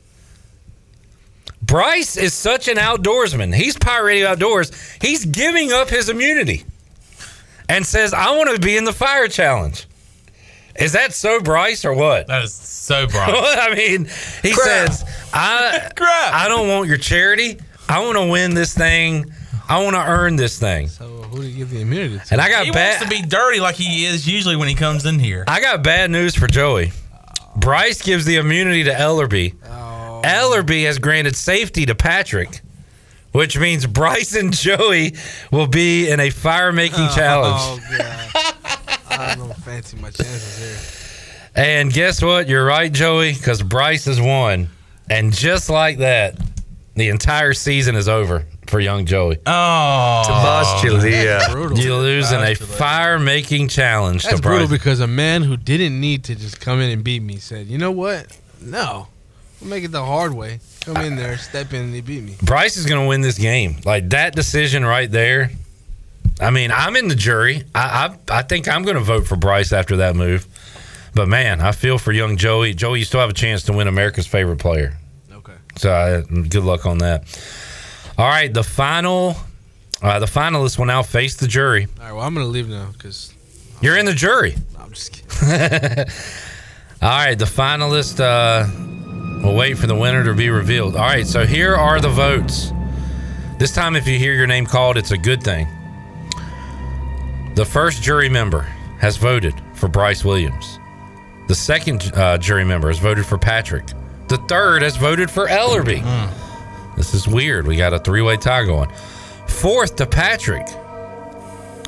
Bryce 1.66 2.16
is 2.16 2.35
such 2.35 2.69
an 2.69 2.77
outdoorsman. 2.77 3.55
He's 3.55 3.78
Pirate 3.78 4.05
Radio 4.05 4.28
Outdoors. 4.28 4.70
He's 5.01 5.24
giving 5.24 5.73
up 5.73 5.89
his 5.89 6.09
immunity 6.09 6.65
and 7.69 7.86
says, 7.86 8.12
I 8.12 8.36
want 8.36 8.55
to 8.55 8.61
be 8.61 8.77
in 8.77 8.85
the 8.85 8.93
fire 8.93 9.28
challenge. 9.28 9.86
Is 10.78 10.93
that 10.93 11.12
so 11.15 11.41
Bryce 11.41 11.85
or 11.85 11.95
what? 11.95 12.27
That 12.27 12.43
is 12.43 12.53
so 12.53 13.07
Bryce. 13.09 13.31
I 13.32 13.74
mean, 13.74 14.05
he 14.43 14.53
says, 14.53 15.05
I, 15.32 15.91
I 16.35 16.49
don't 16.49 16.69
want 16.69 16.89
your 16.89 16.99
charity. 16.99 17.59
I 17.89 18.05
want 18.05 18.19
to 18.19 18.27
win 18.27 18.55
this 18.55 18.74
thing. 18.74 19.32
I 19.66 19.82
want 19.82 19.97
to 19.97 20.03
earn 20.05 20.36
this 20.36 20.59
thing. 20.59 20.89
So 20.89 21.07
who 21.07 21.39
do 21.39 21.49
you 21.49 21.57
give 21.57 21.70
the 21.70 21.81
immunity 21.81 22.19
to? 22.19 22.32
And 22.32 22.41
I 22.41 22.51
got 22.51 22.66
he 22.66 22.73
bad. 22.73 23.01
wants 23.01 23.11
to 23.15 23.23
be 23.23 23.27
dirty 23.27 23.61
like 23.61 23.77
he 23.77 24.05
is 24.05 24.28
usually 24.28 24.57
when 24.57 24.69
he 24.69 24.74
comes 24.74 25.07
in 25.07 25.19
here. 25.19 25.45
I 25.49 25.61
got 25.62 25.82
bad 25.82 26.11
news 26.11 26.35
for 26.35 26.47
Joey. 26.47 26.93
Bryce 27.57 28.03
gives 28.03 28.27
the 28.27 28.36
immunity 28.36 28.85
to 28.85 28.91
Ellerby. 28.93 29.55
Oh, 29.65 29.94
Ellerby 30.24 30.84
has 30.86 30.98
granted 30.98 31.36
safety 31.36 31.86
to 31.86 31.94
Patrick, 31.94 32.62
which 33.32 33.59
means 33.59 33.86
Bryce 33.86 34.34
and 34.34 34.52
Joey 34.52 35.14
will 35.52 35.66
be 35.66 36.09
in 36.09 36.20
a 36.20 36.30
fire 36.30 36.72
making 36.72 37.06
oh, 37.10 37.14
challenge. 37.14 37.60
Oh 37.60 37.80
god. 37.98 38.30
I 39.10 39.34
don't 39.36 39.56
fancy 39.59 39.96
my 39.98 40.10
chances 40.10 40.59
here. 40.59 41.05
And 41.55 41.92
guess 41.92 42.22
what? 42.22 42.48
You're 42.48 42.64
right, 42.64 42.92
Joey, 42.92 43.34
because 43.34 43.62
Bryce 43.62 44.06
has 44.06 44.20
won. 44.20 44.68
And 45.09 45.32
just 45.32 45.70
like 45.70 45.98
that, 45.98 46.36
the 46.94 47.09
entire 47.10 47.52
season 47.52 47.94
is 47.94 48.09
over 48.09 48.46
for 48.66 48.80
young 48.80 49.05
Joey. 49.06 49.38
Oh. 49.46 50.22
Brutal. 51.52 51.78
You 51.78 51.96
lose 51.96 52.32
in 52.32 52.40
a 52.40 52.55
fire 52.55 53.18
making 53.18 53.68
challenge 53.68 54.24
That's 54.24 54.36
to 54.36 54.42
brutal 54.42 54.68
because 54.68 55.01
a 55.01 55.06
man 55.06 55.42
who 55.42 55.56
didn't 55.56 56.01
need 56.01 56.24
to 56.24 56.34
just 56.34 56.60
come 56.60 56.80
in 56.80 56.90
and 56.90 57.05
beat 57.05 57.22
me 57.22 57.36
said, 57.36 57.66
"You 57.66 57.78
know 57.78 57.90
what? 57.92 58.26
No, 58.60 59.09
we'll 59.65 59.70
make 59.70 59.85
it 59.85 59.93
the 59.93 60.05
hard 60.05 60.35
way. 60.35 60.61
Come 60.85 60.99
in 60.99 61.16
there, 61.16 61.39
step 61.39 61.73
in, 61.73 61.82
and 61.82 61.95
they 61.95 62.01
beat 62.01 62.23
me." 62.23 62.36
Bryce 62.43 62.77
is 62.77 62.86
going 62.86 63.03
to 63.03 63.09
win 63.09 63.20
this 63.23 63.39
game. 63.39 63.77
Like 63.85 64.11
that 64.11 64.35
decision 64.35 64.85
right 64.85 65.11
there. 65.11 65.51
I 66.41 66.51
mean, 66.51 66.70
I'm 66.70 66.97
in 66.97 67.09
the 67.09 67.15
jury. 67.15 67.62
I 67.74 68.15
I, 68.28 68.39
I 68.39 68.43
think 68.43 68.69
I'm 68.69 68.82
going 68.82 68.97
to 68.97 69.03
vote 69.03 69.27
for 69.27 69.36
Bryce 69.36 69.73
after 69.73 69.97
that 69.99 70.15
move. 70.16 70.47
But 71.15 71.28
man, 71.28 71.61
I 71.61 71.73
feel 71.73 71.97
for 71.99 72.12
young 72.12 72.36
Joey. 72.36 72.74
Joey, 72.74 72.99
you 72.99 73.05
still 73.05 73.20
have 73.20 73.31
a 73.31 73.35
chance 73.35 73.62
to 73.65 73.73
win 73.73 73.86
America's 73.89 74.27
favorite 74.27 74.59
player. 74.59 74.99
Okay. 75.32 75.55
So 75.77 75.91
uh, 75.91 76.20
good 76.23 76.65
luck 76.65 76.86
on 76.86 76.99
that. 76.99 77.23
All 78.19 78.27
right, 78.28 78.53
the 78.53 78.62
final, 78.65 79.36
uh, 80.03 80.19
the 80.19 80.27
finalists 80.27 80.77
will 80.78 80.86
now 80.86 81.03
face 81.03 81.36
the 81.36 81.47
jury. 81.49 81.86
All 81.99 82.05
right, 82.05 82.12
well, 82.12 82.23
I'm 82.24 82.35
gonna 82.35 82.47
leave 82.47 82.69
now 82.69 82.89
because 82.93 83.32
You're 83.81 83.97
in 83.97 84.07
the 84.07 84.12
jury. 84.12 84.55
I'm 84.78 84.91
just 84.93 85.12
kidding. 85.12 85.99
All 87.03 87.09
right, 87.11 87.39
the 87.39 87.45
finalist 87.45 88.20
uh, 88.20 88.66
will 89.45 89.55
wait 89.55 89.77
for 89.79 89.87
the 89.87 89.95
winner 89.95 90.25
to 90.25 90.35
be 90.35 90.49
revealed. 90.51 90.97
All 90.97 91.03
right, 91.03 91.27
so 91.27 91.47
here 91.47 91.77
are 91.77 92.01
the 92.01 92.09
votes. 92.09 92.73
This 93.59 93.73
time, 93.73 93.95
if 93.95 94.07
you 94.09 94.19
hear 94.19 94.35
your 94.35 94.47
name 94.47 94.66
called, 94.66 94.97
it's 94.97 95.11
a 95.12 95.19
good 95.19 95.43
thing. 95.43 95.69
The 97.55 97.65
first 97.65 98.03
jury 98.03 98.29
member 98.29 98.62
has 99.01 99.16
voted 99.16 99.55
for 99.75 99.89
Bryce 99.89 100.25
Williams. 100.25 100.79
The 101.47 101.55
second 101.55 102.11
uh, 102.15 102.39
jury 102.39 102.65
member 102.65 102.89
has 102.89 102.99
voted 102.99 103.27
for 103.27 103.39
Patrick. 103.39 103.87
The 104.29 104.39
third 104.49 104.83
has 104.83 104.97
voted 104.97 105.31
for 105.31 105.47
Ellerby. 105.47 106.03
This 106.97 107.12
is 107.15 107.29
weird. 107.29 107.66
We 107.66 107.77
got 107.77 107.93
a 107.93 107.99
three 107.99 108.23
way 108.23 108.37
tie 108.37 108.65
going. 108.65 108.91
Fourth 109.47 109.97
to 109.97 110.07
Patrick. 110.07 110.66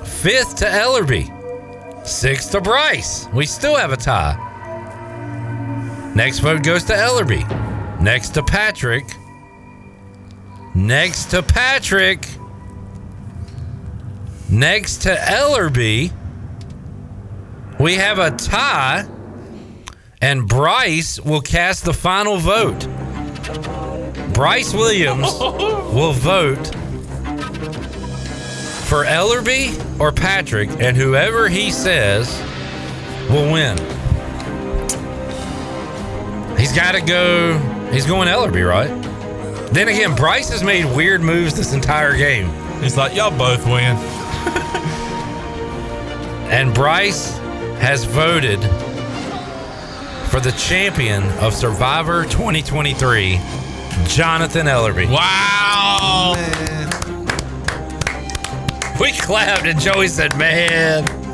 Fifth 0.04 0.56
to 0.56 0.66
Ellerby. 0.66 2.06
Sixth 2.06 2.52
to 2.52 2.60
Bryce. 2.60 3.26
We 3.32 3.46
still 3.46 3.74
have 3.76 3.92
a 3.92 3.96
tie. 3.96 4.36
Next 6.16 6.38
vote 6.38 6.62
goes 6.62 6.82
to 6.84 6.94
Ellerby. 6.94 8.00
Next 8.00 8.30
to 8.30 8.42
Patrick. 8.42 9.04
Next 10.74 11.26
to 11.26 11.42
Patrick. 11.42 12.26
Next 14.48 15.02
to 15.02 15.14
Ellerby. 15.14 16.10
We 17.78 17.96
have 17.96 18.18
a 18.18 18.30
tie. 18.30 19.06
And 20.22 20.48
Bryce 20.48 21.20
will 21.20 21.42
cast 21.42 21.84
the 21.84 21.92
final 21.92 22.38
vote. 22.38 22.88
Bryce 24.32 24.72
Williams 24.72 25.38
will 25.38 26.14
vote 26.14 26.66
for 28.86 29.04
Ellerby 29.04 30.00
or 30.00 30.12
Patrick, 30.12 30.70
and 30.80 30.96
whoever 30.96 31.50
he 31.50 31.70
says 31.70 32.42
will 33.28 33.52
win. 33.52 33.95
He's 36.76 36.82
got 36.82 36.92
to 36.92 37.00
go. 37.00 37.58
He's 37.90 38.04
going 38.04 38.28
Ellerby, 38.28 38.68
right? 38.68 38.90
Then 39.72 39.88
again, 39.88 40.14
Bryce 40.14 40.50
has 40.50 40.62
made 40.62 40.84
weird 40.84 41.22
moves 41.22 41.54
this 41.54 41.72
entire 41.72 42.14
game. 42.14 42.50
He's 42.82 42.98
like, 42.98 43.14
y'all 43.14 43.30
both 43.30 43.64
win. 43.64 43.96
And 46.52 46.74
Bryce 46.74 47.38
has 47.78 48.04
voted 48.04 48.60
for 50.28 50.38
the 50.38 50.54
champion 50.58 51.22
of 51.38 51.54
Survivor 51.54 52.24
2023, 52.24 53.40
Jonathan 54.08 54.66
Ellerby. 54.66 55.08
Wow. 55.10 56.34
We 59.00 59.12
clapped 59.12 59.64
and 59.64 59.80
Joey 59.80 60.08
said, 60.08 60.36
man. 60.36 61.25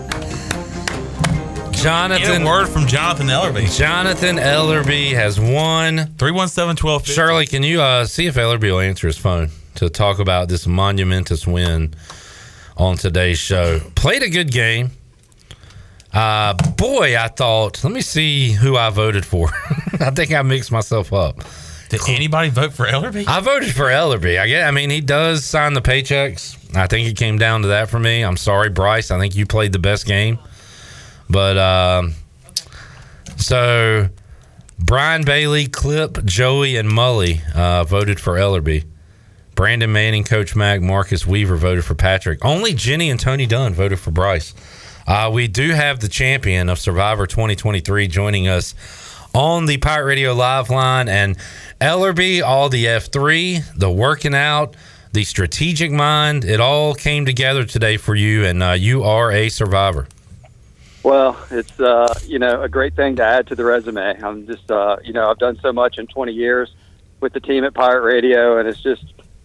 Jonathan. 1.82 2.28
Get 2.28 2.42
a 2.42 2.44
word 2.44 2.68
from 2.68 2.86
Jonathan 2.86 3.26
Ellerby. 3.26 3.76
Jonathan 3.76 4.36
Ellerby 4.36 5.14
has 5.14 5.40
won. 5.40 6.14
317 6.16 6.76
12 6.76 7.06
Shirley, 7.06 7.44
can 7.44 7.64
you 7.64 7.82
uh, 7.82 8.04
see 8.04 8.26
if 8.26 8.36
Ellerby 8.36 8.70
will 8.70 8.78
answer 8.78 9.08
his 9.08 9.18
phone 9.18 9.50
to 9.74 9.90
talk 9.90 10.20
about 10.20 10.48
this 10.48 10.64
monumentous 10.66 11.44
win 11.44 11.94
on 12.76 12.96
today's 12.96 13.40
show? 13.40 13.80
Played 13.96 14.22
a 14.22 14.30
good 14.30 14.52
game. 14.52 14.92
Uh, 16.12 16.54
boy, 16.76 17.18
I 17.18 17.26
thought, 17.26 17.82
let 17.82 17.92
me 17.92 18.00
see 18.00 18.52
who 18.52 18.76
I 18.76 18.90
voted 18.90 19.26
for. 19.26 19.48
I 20.00 20.10
think 20.10 20.32
I 20.32 20.42
mixed 20.42 20.70
myself 20.70 21.12
up. 21.12 21.38
Did 21.88 22.08
anybody 22.08 22.48
vote 22.48 22.72
for 22.72 22.86
Ellerby? 22.86 23.26
I 23.26 23.40
voted 23.40 23.74
for 23.74 23.86
Ellerby. 23.86 24.38
I 24.38 24.46
get. 24.46 24.68
I 24.68 24.70
mean, 24.70 24.88
he 24.88 25.00
does 25.00 25.44
sign 25.44 25.74
the 25.74 25.82
paychecks. 25.82 26.56
I 26.76 26.86
think 26.86 27.08
it 27.08 27.16
came 27.16 27.38
down 27.38 27.62
to 27.62 27.68
that 27.68 27.90
for 27.90 27.98
me. 27.98 28.22
I'm 28.22 28.36
sorry, 28.36 28.70
Bryce. 28.70 29.10
I 29.10 29.18
think 29.18 29.34
you 29.34 29.46
played 29.46 29.72
the 29.72 29.78
best 29.78 30.06
game, 30.06 30.38
but 31.32 31.56
um, 31.58 32.14
so 33.36 34.08
Brian 34.78 35.24
Bailey, 35.24 35.66
Clip, 35.66 36.24
Joey, 36.24 36.76
and 36.76 36.88
Mully 36.88 37.40
uh, 37.54 37.84
voted 37.84 38.20
for 38.20 38.34
Ellerby. 38.34 38.84
Brandon 39.54 39.92
Manning, 39.92 40.24
Coach 40.24 40.56
Mac, 40.56 40.80
Marcus 40.80 41.26
Weaver 41.26 41.56
voted 41.56 41.84
for 41.84 41.94
Patrick. 41.94 42.44
Only 42.44 42.72
Jenny 42.72 43.10
and 43.10 43.20
Tony 43.20 43.46
Dunn 43.46 43.74
voted 43.74 44.00
for 44.00 44.10
Bryce. 44.10 44.54
Uh, 45.06 45.30
we 45.32 45.46
do 45.46 45.70
have 45.70 46.00
the 46.00 46.08
champion 46.08 46.68
of 46.68 46.78
Survivor 46.78 47.26
2023 47.26 48.08
joining 48.08 48.48
us 48.48 48.74
on 49.34 49.66
the 49.66 49.76
Pirate 49.78 50.06
Radio 50.06 50.32
Live 50.32 50.70
line. 50.70 51.08
And 51.08 51.36
Ellerby, 51.80 52.42
all 52.42 52.68
the 52.68 52.84
F3, 52.86 53.76
the 53.76 53.90
working 53.90 54.34
out, 54.34 54.74
the 55.12 55.24
strategic 55.24 55.90
mind, 55.90 56.44
it 56.44 56.60
all 56.60 56.94
came 56.94 57.26
together 57.26 57.64
today 57.64 57.98
for 57.98 58.14
you. 58.14 58.44
And 58.44 58.62
uh, 58.62 58.72
you 58.72 59.02
are 59.04 59.30
a 59.30 59.48
survivor. 59.48 60.06
Well, 61.02 61.36
it's 61.50 61.80
uh, 61.80 62.14
you 62.26 62.38
know 62.38 62.62
a 62.62 62.68
great 62.68 62.94
thing 62.94 63.16
to 63.16 63.24
add 63.24 63.46
to 63.48 63.54
the 63.54 63.64
resume. 63.64 64.20
I'm 64.22 64.46
just 64.46 64.70
uh, 64.70 64.96
you 65.02 65.12
know 65.12 65.30
I've 65.30 65.38
done 65.38 65.58
so 65.60 65.72
much 65.72 65.98
in 65.98 66.06
20 66.06 66.32
years 66.32 66.72
with 67.20 67.32
the 67.32 67.40
team 67.40 67.64
at 67.64 67.74
Pirate 67.74 68.02
Radio, 68.02 68.58
and 68.58 68.68
it's 68.68 68.82
just 68.82 69.04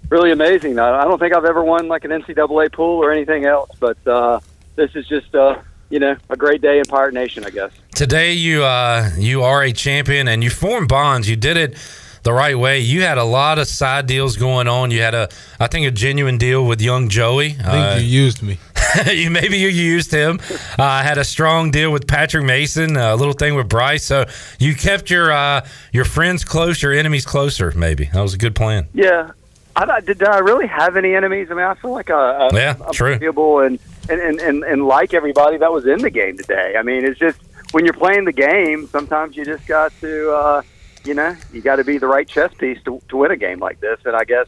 really 0.09 0.31
amazing. 0.31 0.77
I 0.79 1.01
I 1.01 1.03
don't 1.03 1.19
think 1.19 1.35
I've 1.35 1.45
ever 1.45 1.63
won 1.63 1.87
like 1.87 2.03
an 2.05 2.11
NCAA 2.11 2.71
pool 2.73 3.03
or 3.03 3.11
anything 3.11 3.45
else, 3.45 3.71
but 3.79 3.97
uh, 4.07 4.39
this 4.75 4.95
is 4.95 5.07
just 5.07 5.33
uh, 5.33 5.59
you 5.89 5.99
know 5.99 6.15
a 6.29 6.35
great 6.35 6.61
day 6.61 6.79
in 6.79 6.85
Pirate 6.85 7.13
Nation, 7.13 7.43
I 7.43 7.49
guess. 7.49 7.71
Today 7.95 8.33
you 8.33 8.63
uh 8.63 9.09
you 9.17 9.43
are 9.43 9.63
a 9.63 9.71
champion 9.71 10.27
and 10.27 10.43
you 10.43 10.49
formed 10.49 10.89
bonds. 10.89 11.29
You 11.29 11.35
did 11.35 11.57
it 11.57 11.75
the 12.23 12.33
right 12.33 12.57
way. 12.57 12.79
You 12.79 13.03
had 13.03 13.17
a 13.17 13.23
lot 13.23 13.57
of 13.57 13.67
side 13.67 14.05
deals 14.05 14.35
going 14.37 14.67
on. 14.67 14.91
You 14.91 15.01
had 15.01 15.15
a 15.15 15.29
I 15.59 15.67
think 15.67 15.87
a 15.87 15.91
genuine 15.91 16.37
deal 16.37 16.65
with 16.65 16.81
young 16.81 17.09
Joey. 17.09 17.55
I 17.63 17.71
think 17.71 18.01
you 18.01 18.07
used 18.07 18.43
me. 18.43 18.59
you 19.11 19.29
maybe 19.29 19.57
you 19.57 19.67
used 19.67 20.11
him. 20.11 20.39
Uh, 20.77 21.03
had 21.03 21.17
a 21.17 21.23
strong 21.23 21.71
deal 21.71 21.91
with 21.91 22.07
Patrick 22.07 22.45
Mason, 22.45 22.95
a 22.97 23.15
little 23.15 23.33
thing 23.33 23.55
with 23.55 23.69
Bryce. 23.69 24.03
So 24.03 24.25
you 24.59 24.75
kept 24.75 25.09
your 25.09 25.31
uh, 25.31 25.65
your 25.91 26.05
friends 26.05 26.43
close, 26.43 26.81
your 26.81 26.93
enemies 26.93 27.25
closer. 27.25 27.71
Maybe 27.75 28.05
that 28.13 28.21
was 28.21 28.33
a 28.33 28.37
good 28.37 28.55
plan. 28.55 28.87
Yeah. 28.93 29.31
I, 29.79 29.99
did, 29.99 30.23
I 30.23 30.39
really 30.39 30.65
have 30.65 30.97
any 30.97 31.13
enemies? 31.13 31.49
I 31.51 31.53
mean, 31.53 31.63
I 31.63 31.75
feel 31.75 31.91
like 31.91 32.09
I, 32.09 32.47
I, 32.47 32.49
Yeah, 32.51 32.75
I'm 32.83 32.93
true. 32.93 33.13
and, 33.13 33.79
and, 34.09 34.19
and, 34.19 34.39
and, 34.39 34.63
and 34.63 34.87
like 34.87 35.13
everybody 35.13 35.57
that 35.57 35.71
was 35.71 35.85
in 35.85 35.99
the 35.99 36.09
game 36.09 36.35
today. 36.35 36.73
I 36.75 36.81
mean, 36.81 37.05
it's 37.05 37.19
just 37.19 37.39
when 37.73 37.85
you're 37.85 37.93
playing 37.93 38.25
the 38.25 38.33
game, 38.33 38.87
sometimes 38.87 39.35
you 39.37 39.45
just 39.45 39.67
got 39.67 39.93
to, 40.01 40.31
uh, 40.31 40.61
you 41.05 41.13
know, 41.13 41.35
you 41.53 41.61
got 41.61 41.75
to 41.75 41.83
be 41.83 41.99
the 41.99 42.07
right 42.07 42.27
chess 42.27 42.51
piece 42.55 42.81
to, 42.85 42.99
to 43.09 43.17
win 43.17 43.29
a 43.29 43.37
game 43.37 43.59
like 43.59 43.79
this. 43.79 43.99
And 44.03 44.15
I 44.15 44.23
guess, 44.23 44.47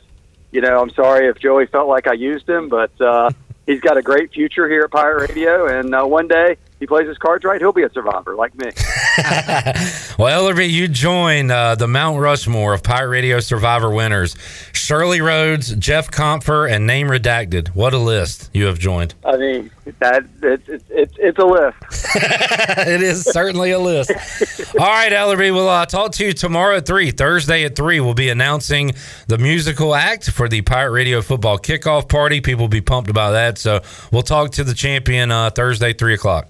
you 0.52 0.61
know, 0.61 0.82
I'm 0.82 0.90
sorry 0.91 1.28
if 1.28 1.38
Joey 1.38 1.68
felt 1.68 1.88
like 1.88 2.07
I 2.07 2.14
used 2.14 2.49
him, 2.49 2.68
but 2.68 2.99
uh, 2.99 3.30
he's 3.70 3.80
got 3.81 3.98
a 3.98 4.02
great 4.02 4.34
future 4.34 4.68
here 4.68 4.81
at 4.81 4.91
Pirate 4.91 5.30
Radio. 5.30 5.68
And 5.68 5.94
uh, 5.94 6.04
one 6.04 6.28
day 6.28 6.57
he 6.80 6.88
plays 6.88 7.08
his 7.08 7.18
cards 7.18 7.44
right, 7.44 7.60
he'll 7.60 7.74
be 7.74 7.84
a 7.84 7.91
survivor 7.91 8.36
like 8.36 8.56
me. 8.56 8.72
Well, 10.20 10.44
Ellerby, 10.44 10.70
you 10.70 10.90
join 10.90 11.49
uh, 11.49 11.76
the 11.76 11.88
Mount 11.88 12.20
Rushmore 12.20 12.74
of 12.74 12.84
Pirate 12.84 13.08
Radio 13.08 13.40
Survivor 13.40 13.90
winners: 13.90 14.36
Shirley 14.74 15.22
Rhodes, 15.22 15.74
Jeff 15.76 16.12
Comfer, 16.12 16.70
and 16.70 16.86
Name 16.86 17.08
Redacted. 17.08 17.70
What 17.70 17.94
a 17.94 17.98
list 17.98 18.49
you 18.54 18.66
have 18.66 18.78
joined! 18.80 19.14
I 19.24 19.38
mean, 19.38 19.72
that 19.99 20.26
it's 20.44 20.68
it's 20.68 20.84
it's, 20.90 21.14
it's 21.18 21.40
a 21.40 21.46
list. 21.46 21.78
it 22.16 23.02
is 23.02 23.24
certainly 23.24 23.72
a 23.72 23.80
list. 23.80 24.12
All 24.78 24.88
right, 24.88 25.12
Ellerby, 25.12 25.54
we'll 25.54 25.70
uh, 25.70 25.86
talk 25.86 26.12
to 26.14 26.26
you 26.26 26.34
tomorrow 26.34 26.78
at 26.78 26.86
3. 26.86 27.12
Thursday 27.12 27.64
at 27.64 27.78
3, 27.78 28.02
we'll 28.02 28.14
be 28.14 28.30
announcing 28.30 28.91
the 29.28 29.38
musical 29.38 29.96
act 29.96 30.30
for 30.30 30.49
the 30.49 30.62
Pirate 30.62 30.91
Radio 30.91 31.22
football 31.22 31.58
kickoff 31.58 32.10
party. 32.10 32.41
People 32.41 32.64
will 32.64 32.68
be 32.68 32.82
pumped 32.82 33.10
about 33.10 33.32
that. 33.32 33.58
So 33.58 33.82
we'll 34.12 34.22
talk 34.22 34.52
to 34.52 34.64
the 34.64 34.74
champion 34.74 35.32
uh, 35.32 35.49
Thursday, 35.49 35.94
3 35.94 36.14
o'clock. 36.14 36.48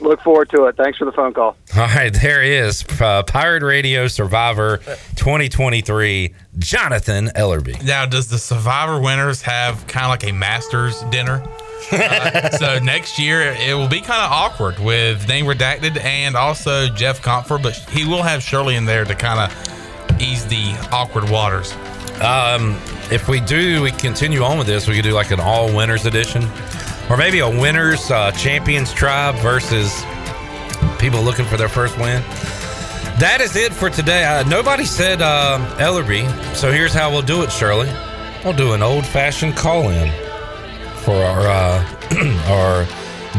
Look 0.00 0.20
forward 0.22 0.48
to 0.50 0.64
it. 0.66 0.76
Thanks 0.76 0.98
for 0.98 1.04
the 1.04 1.12
phone 1.12 1.34
call. 1.34 1.56
All 1.76 1.86
right, 1.86 2.12
there 2.12 2.42
he 2.42 2.52
is. 2.54 2.84
Uh, 3.00 3.22
Pirate 3.24 3.62
Radio 3.62 4.06
Survivor 4.06 4.78
2023, 5.16 6.34
Jonathan 6.58 7.26
Ellerby. 7.34 7.84
Now, 7.84 8.06
does 8.06 8.28
the 8.28 8.38
Survivor 8.38 9.00
winners 9.00 9.42
have 9.42 9.86
kind 9.86 10.04
of 10.06 10.10
like 10.10 10.24
a 10.24 10.32
Masters 10.32 11.02
dinner? 11.10 11.42
Uh, 11.90 12.50
so 12.50 12.78
next 12.82 13.18
year 13.18 13.54
it 13.58 13.74
will 13.74 13.88
be 13.88 14.00
kind 14.00 14.22
of 14.22 14.30
awkward 14.30 14.78
with 14.78 15.26
name 15.28 15.46
redacted 15.46 16.02
and 16.02 16.36
also 16.36 16.88
Jeff 16.88 17.20
Comfort, 17.22 17.62
but 17.62 17.74
he 17.74 18.06
will 18.06 18.22
have 18.22 18.42
Shirley 18.42 18.76
in 18.76 18.84
there 18.84 19.04
to 19.04 19.14
kind 19.14 19.40
of 19.40 20.20
ease 20.20 20.46
the 20.46 20.74
awkward 20.92 21.28
waters. 21.28 21.72
Um, 22.20 22.76
if 23.10 23.28
we 23.28 23.40
do, 23.40 23.82
we 23.82 23.90
continue 23.92 24.42
on 24.42 24.58
with 24.58 24.66
this, 24.66 24.88
we 24.88 24.94
could 24.94 25.04
do 25.04 25.12
like 25.12 25.30
an 25.30 25.40
all 25.40 25.74
winners 25.74 26.04
edition, 26.04 26.42
or 27.10 27.16
maybe 27.16 27.38
a 27.38 27.48
winners 27.48 28.10
uh, 28.10 28.30
champions 28.32 28.92
tribe 28.92 29.34
versus 29.36 30.04
people 30.98 31.22
looking 31.22 31.44
for 31.44 31.56
their 31.56 31.68
first 31.68 31.96
win. 31.98 32.22
That 33.18 33.40
is 33.40 33.56
it 33.56 33.72
for 33.72 33.90
today. 33.90 34.24
Uh, 34.24 34.44
nobody 34.44 34.84
said 34.84 35.22
uh, 35.22 35.58
Ellerby, 35.78 36.28
so 36.54 36.70
here's 36.70 36.94
how 36.94 37.10
we'll 37.10 37.22
do 37.22 37.42
it, 37.42 37.50
Shirley. 37.50 37.90
We'll 38.44 38.52
do 38.52 38.74
an 38.74 38.82
old 38.82 39.04
fashioned 39.04 39.56
call 39.56 39.90
in 39.90 40.10
for 40.98 41.16
our 41.16 41.46
uh, 41.48 41.84
our 42.48 42.86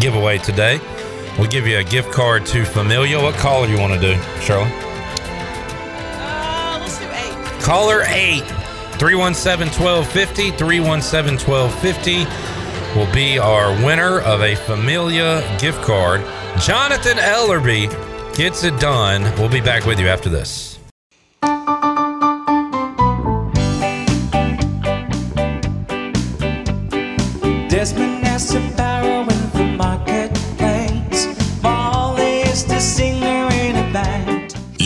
giveaway 0.01 0.37
today. 0.39 0.79
We'll 1.37 1.49
give 1.49 1.65
you 1.65 1.77
a 1.77 1.83
gift 1.83 2.11
card 2.11 2.45
to 2.47 2.65
Familia. 2.65 3.21
What 3.21 3.35
caller 3.35 3.67
you 3.67 3.79
want 3.79 3.93
to 3.93 3.99
do, 3.99 4.21
Shirley? 4.41 4.69
Uh, 6.19 6.79
let's 6.81 6.99
do 6.99 7.05
eight. 7.05 7.61
Caller 7.61 8.01
8 8.05 8.41
317 8.99 9.81
1250 9.81 10.51
317 10.57 11.47
1250 11.47 12.58
will 12.95 13.11
be 13.13 13.37
our 13.39 13.71
winner 13.85 14.19
of 14.21 14.41
a 14.41 14.55
Familia 14.55 15.41
gift 15.59 15.81
card. 15.81 16.21
Jonathan 16.61 17.17
Ellerby 17.17 17.89
gets 18.35 18.63
it 18.63 18.79
done. 18.79 19.23
We'll 19.37 19.49
be 19.49 19.61
back 19.61 19.85
with 19.85 19.99
you 19.99 20.07
after 20.07 20.29
this. 20.29 20.68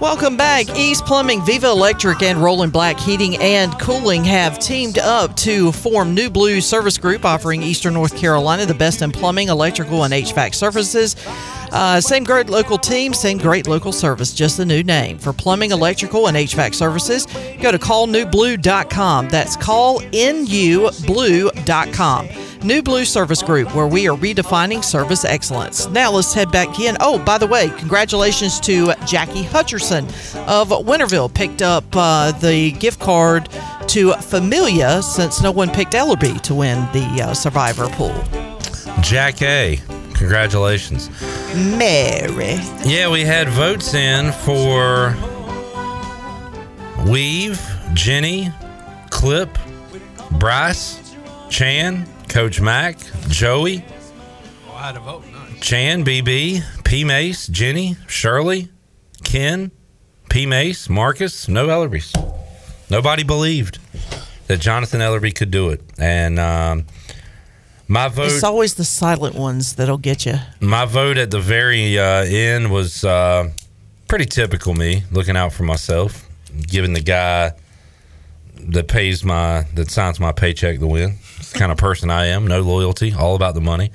Welcome 0.00 0.36
back. 0.36 0.68
East 0.76 1.04
Plumbing, 1.06 1.44
Viva 1.44 1.66
Electric, 1.66 2.22
and 2.22 2.38
Rolling 2.38 2.70
Black 2.70 3.00
Heating 3.00 3.36
and 3.38 3.76
Cooling 3.80 4.22
have 4.22 4.60
teamed 4.60 4.96
up 4.96 5.34
to 5.38 5.72
form 5.72 6.14
New 6.14 6.30
Blue 6.30 6.60
Service 6.60 6.96
Group, 6.96 7.24
offering 7.24 7.64
Eastern 7.64 7.94
North 7.94 8.16
Carolina 8.16 8.64
the 8.64 8.74
best 8.74 9.02
in 9.02 9.10
plumbing, 9.10 9.48
electrical, 9.48 10.04
and 10.04 10.14
HVAC 10.14 10.54
services. 10.54 11.16
Uh, 11.72 12.00
same 12.00 12.22
great 12.22 12.48
local 12.48 12.78
team, 12.78 13.12
same 13.12 13.38
great 13.38 13.66
local 13.66 13.90
service, 13.90 14.32
just 14.32 14.60
a 14.60 14.64
new 14.64 14.84
name. 14.84 15.18
For 15.18 15.32
plumbing, 15.32 15.72
electrical, 15.72 16.28
and 16.28 16.36
HVAC 16.36 16.76
services, 16.76 17.26
go 17.60 17.72
to 17.72 17.78
callnewblue.com. 17.78 19.30
That's 19.30 19.56
callnewblue.com. 19.56 22.28
New 22.64 22.82
Blue 22.82 23.04
Service 23.04 23.42
Group, 23.42 23.74
where 23.74 23.86
we 23.86 24.08
are 24.08 24.16
redefining 24.16 24.82
service 24.84 25.24
excellence. 25.24 25.88
Now 25.88 26.10
let's 26.10 26.34
head 26.34 26.50
back 26.50 26.80
in. 26.80 26.96
Oh, 27.00 27.18
by 27.24 27.38
the 27.38 27.46
way, 27.46 27.70
congratulations 27.78 28.60
to 28.60 28.92
Jackie 29.06 29.42
Hutcherson 29.44 30.04
of 30.48 30.68
Winterville. 30.68 31.32
Picked 31.32 31.62
up 31.62 31.84
uh, 31.94 32.32
the 32.32 32.72
gift 32.72 33.00
card 33.00 33.48
to 33.88 34.12
Familia 34.14 35.02
since 35.02 35.42
no 35.42 35.50
one 35.50 35.70
picked 35.70 35.92
Ellerby 35.92 36.40
to 36.42 36.54
win 36.54 36.80
the 36.92 37.22
uh, 37.22 37.34
Survivor 37.34 37.88
pool. 37.88 38.14
Jack 39.00 39.42
A. 39.42 39.80
Congratulations. 40.14 41.10
Mary. 41.54 42.58
Yeah, 42.84 43.10
we 43.10 43.22
had 43.22 43.48
votes 43.48 43.94
in 43.94 44.32
for 44.32 45.16
Weave, 47.06 47.60
Jenny, 47.94 48.52
Clip, 49.10 49.48
Bryce, 50.32 51.14
Chan, 51.48 52.06
Coach 52.28 52.60
Mac, 52.60 52.98
Joey, 53.28 53.84
Oh, 54.68 54.74
I 54.74 54.86
had 54.88 54.96
a 54.96 55.00
vote. 55.00 55.24
Chan, 55.60 56.04
BB, 56.04 56.62
P 56.84 57.04
Mace, 57.04 57.46
Jenny, 57.48 57.96
Shirley, 58.06 58.68
Ken, 59.24 59.70
P 60.28 60.46
Mace, 60.46 60.88
Marcus, 60.88 61.48
no 61.48 61.66
Ellerbys. 61.66 62.14
Nobody 62.90 63.24
believed 63.24 63.78
that 64.46 64.60
Jonathan 64.60 65.00
Ellerby 65.00 65.34
could 65.34 65.50
do 65.50 65.70
it. 65.70 65.80
And 65.98 66.38
um, 66.38 66.86
my 67.88 68.08
vote. 68.08 68.26
It's 68.30 68.44
always 68.44 68.74
the 68.74 68.84
silent 68.84 69.34
ones 69.34 69.74
that'll 69.74 69.98
get 69.98 70.24
you. 70.26 70.36
My 70.60 70.84
vote 70.84 71.18
at 71.18 71.30
the 71.30 71.40
very 71.40 71.98
uh, 71.98 72.24
end 72.24 72.70
was 72.70 73.04
uh, 73.04 73.50
pretty 74.06 74.26
typical 74.26 74.74
me, 74.74 75.02
looking 75.10 75.36
out 75.36 75.52
for 75.52 75.64
myself, 75.64 76.28
giving 76.68 76.92
the 76.92 77.00
guy 77.02 77.52
that 78.60 78.86
pays 78.88 79.24
my 79.24 79.64
that 79.74 79.90
signs 79.90 80.20
my 80.20 80.32
paycheck 80.32 80.78
the 80.78 80.86
win. 80.86 81.16
The 81.52 81.58
kind 81.58 81.72
of 81.72 81.78
person 81.78 82.10
I 82.10 82.26
am. 82.26 82.46
No 82.46 82.60
loyalty, 82.60 83.12
all 83.12 83.34
about 83.34 83.54
the 83.54 83.60
money. 83.60 83.90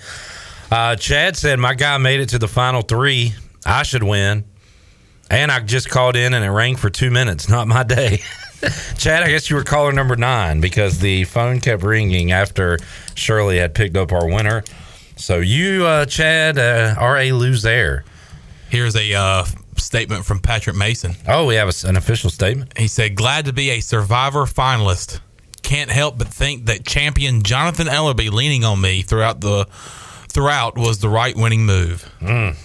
Uh, 0.71 0.95
Chad 0.95 1.35
said 1.37 1.59
my 1.59 1.75
guy 1.75 1.97
made 1.97 2.19
it 2.19 2.29
to 2.29 2.39
the 2.39 2.47
final 2.47 2.81
three. 2.81 3.33
I 3.65 3.83
should 3.83 4.03
win. 4.03 4.45
And 5.29 5.51
I 5.51 5.59
just 5.59 5.89
called 5.89 6.15
in 6.15 6.33
and 6.33 6.43
it 6.43 6.49
rang 6.49 6.75
for 6.75 6.89
two 6.89 7.11
minutes. 7.11 7.49
Not 7.49 7.67
my 7.67 7.83
day. 7.83 8.19
Chad, 8.97 9.23
I 9.23 9.29
guess 9.29 9.49
you 9.49 9.55
were 9.55 9.63
caller 9.63 9.91
number 9.91 10.15
nine 10.15 10.61
because 10.61 10.99
the 10.99 11.25
phone 11.25 11.59
kept 11.59 11.83
ringing 11.83 12.31
after 12.31 12.79
Shirley 13.15 13.57
had 13.57 13.75
picked 13.75 13.97
up 13.97 14.11
our 14.11 14.25
winner. 14.25 14.63
So 15.17 15.39
you, 15.39 15.85
uh, 15.85 16.05
Chad, 16.05 16.57
uh, 16.57 16.95
are 16.97 17.17
a 17.17 17.33
loser. 17.33 18.03
Here's 18.69 18.95
a 18.95 19.13
uh, 19.13 19.45
statement 19.77 20.25
from 20.25 20.39
Patrick 20.39 20.75
Mason. 20.75 21.15
Oh, 21.27 21.45
we 21.45 21.55
have 21.55 21.69
a, 21.69 21.87
an 21.87 21.97
official 21.97 22.29
statement. 22.29 22.75
He 22.77 22.87
said, 22.87 23.15
"Glad 23.15 23.45
to 23.45 23.53
be 23.53 23.69
a 23.69 23.79
Survivor 23.81 24.45
finalist. 24.45 25.19
Can't 25.73 25.89
help 25.89 26.19
but 26.19 26.27
think 26.27 26.67
that 26.67 26.85
champion 26.85 27.41
Jonathan 27.41 27.87
Ellerby 27.87 28.31
leaning 28.31 28.63
on 28.63 28.79
me 28.79 29.01
throughout 29.01 29.41
the 29.41 29.65
throughout 30.27 30.77
was 30.77 30.99
the 30.99 31.09
right 31.09 31.35
winning 31.35 31.65
move." 31.65 32.07
Mm. 32.21 32.55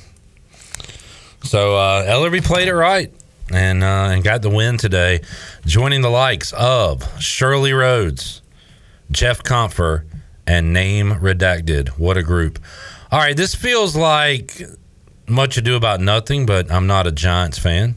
So 1.42 1.74
uh, 1.74 2.04
Ellerby 2.04 2.44
played 2.44 2.68
it 2.68 2.74
right 2.74 3.10
and 3.50 3.82
uh, 3.82 4.10
and 4.10 4.22
got 4.22 4.42
the 4.42 4.50
win 4.50 4.76
today, 4.76 5.22
joining 5.64 6.02
the 6.02 6.10
likes 6.10 6.52
of 6.52 7.02
Shirley 7.18 7.72
Rhodes, 7.72 8.42
Jeff 9.10 9.42
Comfer, 9.42 10.04
and 10.46 10.74
Name 10.74 11.12
Redacted. 11.12 11.88
What 11.96 12.18
a 12.18 12.22
group! 12.22 12.58
All 13.10 13.20
right, 13.20 13.34
this 13.34 13.54
feels 13.54 13.96
like 13.96 14.60
much 15.26 15.56
ado 15.56 15.76
about 15.76 16.02
nothing, 16.02 16.44
but 16.44 16.70
I'm 16.70 16.86
not 16.86 17.06
a 17.06 17.10
Giants 17.10 17.58
fan. 17.58 17.96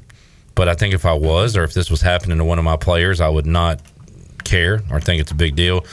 But 0.56 0.70
I 0.70 0.74
think 0.74 0.94
if 0.94 1.06
I 1.06 1.14
was, 1.16 1.58
or 1.58 1.66
if 1.66 1.74
this 1.74 1.92
was 1.92 2.00
happening 2.00 2.38
to 2.38 2.46
one 2.46 2.60
of 2.60 2.64
my 2.64 2.78
players, 2.78 3.20
I 3.20 3.28
would 3.28 3.46
not 3.46 3.82
care 4.44 4.82
or 4.92 5.00
think 5.00 5.22
it's 5.22 5.32
a 5.32 5.36
big 5.36 5.56
deal 5.56 5.86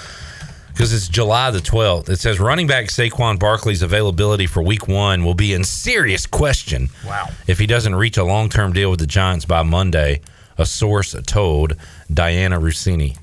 because 0.78 0.92
it's 0.92 1.08
July 1.08 1.50
the 1.50 1.58
12th. 1.58 2.08
It 2.08 2.20
says 2.20 2.38
running 2.38 2.68
back 2.68 2.86
Saquon 2.86 3.40
Barkley's 3.40 3.82
availability 3.82 4.46
for 4.46 4.62
week 4.62 4.86
one 4.86 5.24
will 5.24 5.34
be 5.34 5.52
in 5.52 5.64
serious 5.64 6.24
question. 6.24 6.88
Wow. 7.04 7.30
If 7.48 7.58
he 7.58 7.66
doesn't 7.66 7.96
reach 7.96 8.16
a 8.16 8.22
long 8.22 8.48
term 8.48 8.72
deal 8.72 8.88
with 8.88 9.00
the 9.00 9.06
Giants 9.06 9.44
by 9.44 9.64
Monday, 9.64 10.20
a 10.56 10.64
source 10.64 11.16
told 11.26 11.76
Dianna 12.12 12.60
Russini. 12.62 13.16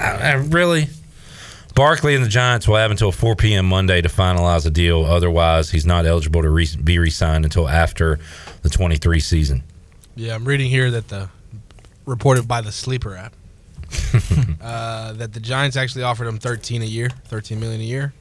I, 0.00 0.30
I 0.30 0.32
really? 0.32 0.88
Barkley 1.76 2.16
and 2.16 2.24
the 2.24 2.28
Giants 2.28 2.66
will 2.66 2.76
have 2.76 2.90
until 2.90 3.12
4 3.12 3.36
p.m. 3.36 3.66
Monday 3.66 4.00
to 4.02 4.08
finalize 4.08 4.66
a 4.66 4.70
deal. 4.70 5.04
Otherwise, 5.04 5.70
he's 5.70 5.86
not 5.86 6.06
eligible 6.06 6.42
to 6.42 6.50
re- 6.50 6.76
be 6.82 6.98
re 6.98 7.10
signed 7.10 7.44
until 7.44 7.68
after 7.68 8.18
the 8.62 8.68
23 8.68 9.20
season. 9.20 9.62
Yeah, 10.16 10.34
I'm 10.34 10.44
reading 10.44 10.68
here 10.68 10.90
that 10.90 11.06
the 11.06 11.28
reported 12.04 12.48
by 12.48 12.60
the 12.62 12.72
Sleeper 12.72 13.16
app 13.16 13.34
uh, 14.62 15.12
that 15.14 15.32
the 15.32 15.40
Giants 15.40 15.76
actually 15.76 16.04
offered 16.04 16.26
him 16.26 16.38
13 16.38 16.82
a 16.82 16.84
year, 16.84 17.10
13 17.26 17.58
million 17.58 17.80
a 17.80 17.84
year, 17.84 18.12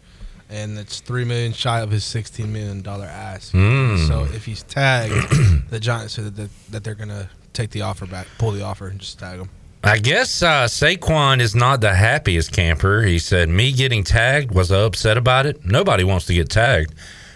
and 0.49 0.77
it's 0.77 0.99
three 0.99 1.25
million 1.25 1.53
shy 1.53 1.79
of 1.81 1.91
his 1.91 2.03
16 2.03 2.51
million 2.51 2.81
dollar 2.81 3.05
ask. 3.05 3.53
Mm. 3.53 4.07
So 4.07 4.23
if 4.35 4.45
he's 4.45 4.63
tagged, 4.63 5.13
the 5.69 5.79
Giants 5.79 6.13
said 6.13 6.35
that, 6.35 6.49
that 6.71 6.83
they're 6.83 6.95
gonna 6.95 7.29
take 7.53 7.71
the 7.71 7.81
offer 7.81 8.05
back, 8.05 8.27
pull 8.37 8.51
the 8.51 8.63
offer, 8.63 8.87
and 8.87 8.99
just 8.99 9.19
tag 9.19 9.39
him. 9.39 9.49
I 9.83 9.97
guess 9.97 10.43
uh, 10.43 10.65
Saquon 10.65 11.39
is 11.39 11.55
not 11.55 11.79
the 11.79 11.93
happiest 11.93 12.51
camper. 12.51 13.01
He 13.03 13.17
said, 13.17 13.47
Me 13.47 13.71
getting 13.71 14.03
tagged, 14.03 14.51
was 14.53 14.71
I 14.71 14.81
upset 14.81 15.17
about 15.17 15.45
it? 15.45 15.65
Nobody 15.65 16.03
wants 16.03 16.25
to 16.25 16.33
get 16.33 16.49
tagged. 16.49 16.93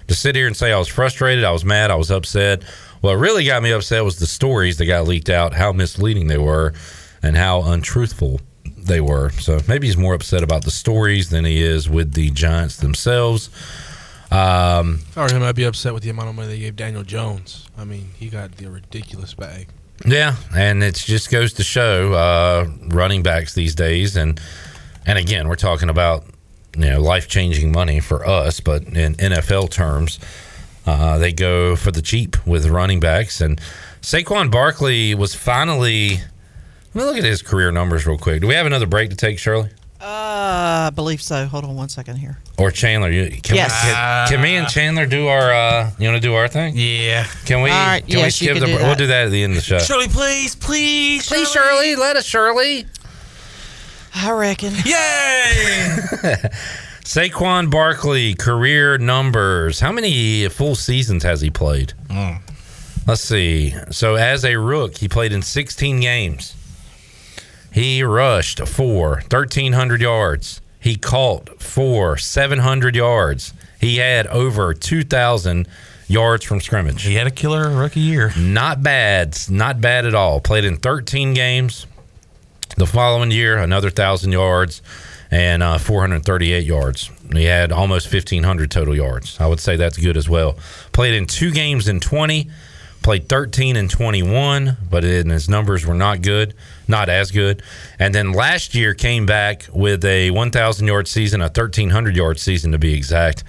To 0.10 0.14
sit 0.14 0.36
here 0.36 0.48
and 0.48 0.58
say 0.58 0.74
I 0.74 0.78
was 0.78 0.90
frustrated, 0.90 1.46
I 1.46 1.52
was 1.52 1.64
mad, 1.64 1.90
I 1.90 1.96
was 1.96 2.12
upset. 2.12 2.64
What 3.00 3.14
really 3.14 3.46
got 3.46 3.64
me 3.64 3.72
upset 3.72 4.04
was 4.04 4.20
the 4.20 4.28
stories 4.28 4.78
that 4.78 4.86
got 4.86 5.08
leaked 5.08 5.30
out, 5.30 5.54
how 5.54 5.72
misleading 5.72 6.28
they 6.28 6.38
were, 6.38 6.74
and 7.24 7.36
how 7.36 7.64
untruthful 7.64 8.42
they 8.78 9.02
were. 9.02 9.30
So 9.32 9.60
maybe 9.68 9.88
he's 9.88 9.98
more 9.98 10.14
upset 10.14 10.44
about 10.44 10.64
the 10.64 10.72
stories 10.72 11.30
than 11.30 11.46
he 11.46 11.64
is 11.64 11.90
with 11.90 12.14
the 12.14 12.30
Giants 12.32 12.78
themselves. 12.78 13.50
Um, 14.30 15.00
were 15.16 15.32
him, 15.32 15.44
I'd 15.44 15.56
be 15.56 15.64
upset 15.64 15.94
with 15.94 16.04
the 16.04 16.10
amount 16.10 16.30
of 16.30 16.36
money 16.36 16.48
they 16.48 16.60
gave 16.60 16.76
Daniel 16.76 17.04
Jones. 17.04 17.68
I 17.78 17.86
mean, 17.86 18.10
he 18.18 18.30
got 18.30 18.58
the 18.58 18.68
ridiculous 18.70 19.34
bag. 19.34 19.68
Yeah, 20.06 20.36
and 20.56 20.84
it 20.84 20.96
just 20.96 21.30
goes 21.30 21.54
to 21.54 21.64
show 21.64 22.14
uh, 22.14 22.68
running 22.88 23.24
backs 23.24 23.54
these 23.54 23.76
days, 23.76 24.18
and 24.18 24.42
and 25.06 25.20
again, 25.20 25.48
we're 25.48 25.56
talking 25.56 25.88
about 25.88 26.26
you 26.76 26.90
know 26.90 27.00
life 27.00 27.28
changing 27.28 27.72
money 27.72 28.00
for 28.00 28.26
us, 28.28 28.60
but 28.60 28.84
in 28.84 29.14
NFL 29.16 29.70
terms, 29.70 30.20
uh, 30.88 31.20
they 31.20 31.32
go 31.32 31.76
for 31.76 31.92
the 31.92 32.02
cheap 32.02 32.36
with 32.46 32.66
running 32.66 33.00
backs. 33.00 33.40
And 33.40 33.62
Saquon 34.02 34.52
Barkley 34.52 35.14
was 35.16 35.36
finally. 35.36 36.22
Let 36.94 37.02
me 37.02 37.04
look 37.08 37.18
at 37.18 37.24
his 37.24 37.42
career 37.42 37.72
numbers 37.72 38.06
real 38.06 38.18
quick. 38.18 38.42
Do 38.42 38.48
we 38.48 38.54
have 38.54 38.66
another 38.68 38.86
break 38.86 39.10
to 39.10 39.16
take, 39.16 39.40
Shirley? 39.40 39.70
Uh, 40.00 40.88
I 40.88 40.92
believe 40.94 41.22
so. 41.22 41.46
Hold 41.48 41.64
on 41.64 41.76
one 41.76 41.88
second 41.90 42.18
here. 42.18 42.38
Or 42.58 42.70
Chandler? 42.72 43.10
You, 43.10 43.30
can, 43.42 43.56
Yes. 43.56 43.72
we, 43.86 43.92
can, 43.94 44.28
can 44.30 44.42
me 44.44 44.56
and 44.58 44.68
Chandler 44.68 45.06
do 45.06 45.28
our? 45.28 45.52
Uh, 45.54 45.92
you 45.98 46.08
want 46.10 46.22
to 46.22 46.28
do 46.28 46.34
our 46.36 46.48
thing? 46.48 46.74
Yeah. 46.76 47.24
Can 47.46 47.62
we? 47.62 47.70
All 47.72 47.76
right, 47.86 48.02
Can 48.06 48.20
yes, 48.20 48.42
we 48.42 48.48
you 48.48 48.54
skip 48.54 48.62
can 48.64 48.72
the? 48.72 48.78
do 48.78 48.84
We'll 48.84 48.96
do 48.96 49.08
that 49.08 49.26
at 49.26 49.32
the 49.32 49.42
end 49.44 49.52
of 49.54 49.56
the 49.56 49.62
show. 49.64 49.80
Shirley, 49.80 50.08
please, 50.10 50.56
please, 50.56 51.26
Please, 51.28 51.50
Shirley, 51.52 51.96
let 51.96 52.16
us, 52.18 52.26
Shirley. 52.26 52.86
I 54.14 54.32
reckon. 54.32 54.74
Yay! 54.86 56.36
Saquon 57.04 57.72
Barkley 57.72 58.34
career 58.36 58.98
numbers. 58.98 59.80
How 59.80 59.92
many 59.92 60.48
full 60.50 60.76
seasons 60.76 61.24
has 61.24 61.42
he 61.42 61.50
played? 61.50 61.94
Let's 63.08 63.22
see. 63.22 63.74
So 63.92 64.16
as 64.16 64.46
a 64.46 64.58
rook, 64.58 64.98
he 64.98 65.08
played 65.10 65.32
in 65.34 65.42
16 65.42 66.00
games. 66.02 66.56
He 67.74 68.04
rushed 68.04 68.60
for 68.68 69.16
1,300 69.30 70.00
yards. 70.00 70.62
He 70.80 70.96
caught 70.96 71.62
for 71.62 72.18
700 72.18 72.96
yards. 72.96 73.54
He 73.80 73.98
had 73.98 74.28
over 74.28 74.74
2,000 74.74 75.68
yards 76.08 76.46
from 76.46 76.62
scrimmage. 76.62 77.04
He 77.04 77.16
had 77.16 77.26
a 77.26 77.32
killer 77.32 77.70
rookie 77.70 78.00
year. 78.00 78.32
Not 78.38 78.84
bad. 78.84 79.36
Not 79.50 79.82
bad 79.82 80.06
at 80.06 80.14
all. 80.14 80.40
Played 80.40 80.66
in 80.66 80.78
13 80.78 81.34
games. 81.34 81.88
The 82.78 82.86
following 82.86 83.32
year, 83.32 83.58
another 83.58 83.88
1,000 83.88 84.32
yards 84.32 84.82
and 85.32 85.64
uh, 85.64 85.80
438 85.80 86.64
yards. 86.66 87.10
He 87.32 87.46
had 87.46 87.72
almost 87.72 88.14
1,500 88.14 88.70
total 88.70 88.96
yards. 88.96 89.40
I 89.40 89.48
would 89.48 89.60
say 89.60 89.78
that's 89.78 89.98
good 89.98 90.16
as 90.16 90.30
well. 90.30 90.58
Played 90.92 91.16
in 91.16 91.26
two 91.26 91.52
games 91.52 91.88
in 91.88 92.00
20, 92.00 92.52
played 93.02 93.28
13 93.28 93.76
and 93.76 93.90
21, 93.90 94.78
but 94.92 95.04
it, 95.04 95.26
his 95.26 95.50
numbers 95.50 95.88
were 95.88 95.96
not 95.96 96.22
good, 96.22 96.54
not 96.88 97.10
as 97.10 97.32
good. 97.32 97.62
And 98.00 98.14
then 98.14 98.34
last 98.34 98.76
year 98.76 98.94
came 98.94 99.26
back 99.26 99.68
with 99.74 100.04
a 100.06 100.32
1,000 100.32 100.88
yard 100.88 101.08
season, 101.08 101.42
a 101.42 101.46
1,300 101.46 102.16
yard 102.16 102.40
season 102.40 102.72
to 102.72 102.78
be 102.78 102.94
exact. 102.94 103.44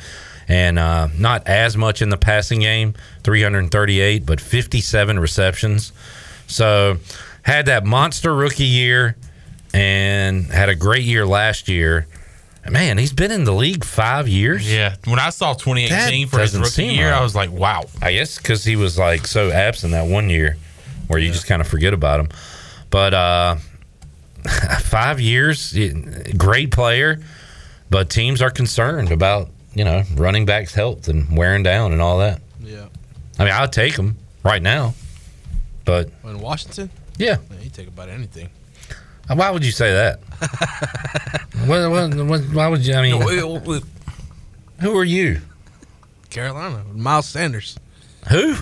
And 0.46 0.78
uh, 0.78 1.08
not 1.18 1.46
as 1.46 1.76
much 1.76 2.02
in 2.02 2.10
the 2.10 2.18
passing 2.18 2.60
game, 2.60 2.94
338, 3.22 4.26
but 4.26 4.40
57 4.40 5.18
receptions. 5.18 5.92
So 6.46 6.98
had 7.42 7.66
that 7.66 7.84
monster 7.84 8.34
rookie 8.34 8.64
year 8.64 9.16
and 9.72 10.46
had 10.46 10.68
a 10.68 10.74
great 10.74 11.04
year 11.04 11.26
last 11.26 11.68
year. 11.68 12.06
Man, 12.70 12.96
he's 12.96 13.12
been 13.12 13.30
in 13.30 13.44
the 13.44 13.52
league 13.52 13.84
five 13.84 14.26
years. 14.26 14.70
Yeah. 14.70 14.96
When 15.04 15.18
I 15.18 15.30
saw 15.30 15.52
2018 15.52 16.22
That 16.22 16.30
for 16.30 16.40
his 16.40 16.58
rookie 16.58 16.94
year, 16.94 17.10
right. 17.10 17.18
I 17.18 17.22
was 17.22 17.34
like, 17.34 17.50
wow. 17.50 17.84
I 18.00 18.12
guess 18.12 18.38
because 18.38 18.64
he 18.64 18.76
was 18.76 18.98
like 18.98 19.26
so 19.26 19.50
absent 19.50 19.92
that 19.92 20.06
one 20.06 20.30
year 20.30 20.56
where 21.08 21.18
you 21.18 21.30
just 21.30 21.46
kind 21.46 21.60
of 21.60 21.68
forget 21.68 21.92
about 21.92 22.20
him. 22.20 22.28
But 22.94 23.12
uh, 23.12 23.56
five 24.82 25.20
years, 25.20 25.76
great 26.36 26.70
player, 26.70 27.18
but 27.90 28.08
teams 28.08 28.40
are 28.40 28.50
concerned 28.50 29.10
about, 29.10 29.48
you 29.74 29.82
know, 29.82 30.04
running 30.14 30.46
backs' 30.46 30.74
health 30.74 31.08
and 31.08 31.36
wearing 31.36 31.64
down 31.64 31.90
and 31.92 32.00
all 32.00 32.18
that. 32.18 32.40
Yeah. 32.60 32.86
I 33.36 33.42
mean, 33.46 33.52
I'll 33.52 33.66
take 33.66 33.96
him 33.96 34.16
right 34.44 34.62
now, 34.62 34.94
but 35.84 36.08
In 36.22 36.38
Washington? 36.38 36.88
Yeah. 37.18 37.38
Man, 37.50 37.62
you 37.62 37.68
take 37.68 37.88
about 37.88 38.10
anything. 38.10 38.48
why 39.26 39.50
would 39.50 39.66
you 39.66 39.72
say 39.72 39.92
that? 39.92 40.20
what, 41.66 41.90
what, 41.90 42.14
what, 42.28 42.40
why 42.42 42.68
would 42.68 42.86
you? 42.86 42.94
I 42.94 43.02
mean, 43.02 43.20
who 44.80 44.96
are 44.96 45.02
you? 45.02 45.40
Carolina. 46.30 46.84
Miles 46.94 47.26
Sanders. 47.26 47.76
Who? 48.30 48.54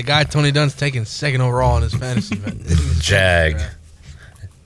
The 0.00 0.06
guy 0.06 0.24
Tony 0.24 0.50
Dunn's 0.50 0.72
taking 0.72 1.04
second 1.04 1.42
overall 1.42 1.76
in 1.76 1.82
his 1.82 1.92
fantasy. 1.92 2.34
Event. 2.34 2.62
Jag. 3.02 3.60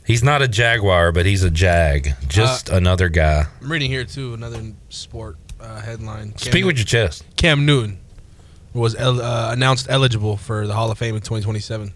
He's 0.07 0.23
not 0.23 0.43
a 0.43 0.47
Jaguar, 0.47 1.11
but 1.11 1.27
he's 1.27 1.43
a 1.43 1.51
Jag. 1.51 2.15
Just 2.29 2.69
another 2.69 3.09
guy. 3.09 3.47
I'm 3.61 3.73
reading 3.73 3.91
here 3.91 4.05
too 4.05 4.35
another 4.35 4.63
sport 4.91 5.37
uh, 5.59 5.81
headline. 5.81 6.29
Cam 6.35 6.53
Speak 6.53 6.65
with 6.65 6.77
your 6.77 6.85
chest. 6.85 7.25
Cam 7.37 7.67
Newton 7.67 7.99
was 8.75 8.95
el- 8.95 9.21
uh, 9.21 9.51
announced 9.51 9.89
eligible 9.91 10.37
for 10.37 10.69
the 10.69 10.73
Hall 10.73 10.89
of 10.93 10.99
Fame 10.99 11.17
in 11.17 11.21
2027. 11.21 11.93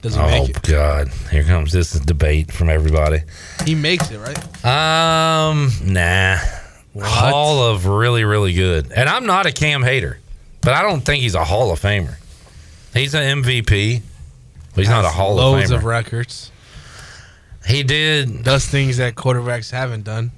Does 0.00 0.14
he 0.14 0.20
oh 0.22 0.26
make 0.26 0.48
it? 0.48 0.62
God! 0.62 1.08
Here 1.30 1.44
comes 1.44 1.70
this 1.70 1.92
debate 1.92 2.50
from 2.50 2.70
everybody. 2.70 3.24
He 3.66 3.74
makes 3.74 4.10
it, 4.10 4.16
right? 4.16 4.38
Um, 4.64 5.70
nah. 5.84 6.38
Hall 6.98 7.62
of 7.62 7.84
really, 7.84 8.24
really 8.24 8.54
good. 8.54 8.90
And 8.90 9.06
I'm 9.06 9.26
not 9.26 9.44
a 9.44 9.52
Cam 9.52 9.82
hater, 9.82 10.18
but 10.62 10.72
I 10.72 10.80
don't 10.80 11.02
think 11.02 11.20
he's 11.20 11.34
a 11.34 11.44
Hall 11.44 11.70
of 11.70 11.78
Famer. 11.78 12.16
He's 12.94 13.14
an 13.14 13.42
MVP, 13.42 14.02
he's 14.74 14.88
not 14.88 15.04
a 15.04 15.08
Hall 15.08 15.34
loads 15.36 15.70
of 15.70 15.76
Famer. 15.76 15.78
of 15.80 15.84
records. 15.84 16.50
He 17.66 17.82
did 17.82 18.42
does 18.42 18.66
things 18.66 18.96
that 18.98 19.14
quarterbacks 19.14 19.70
haven't 19.70 20.02
done. 20.04 20.32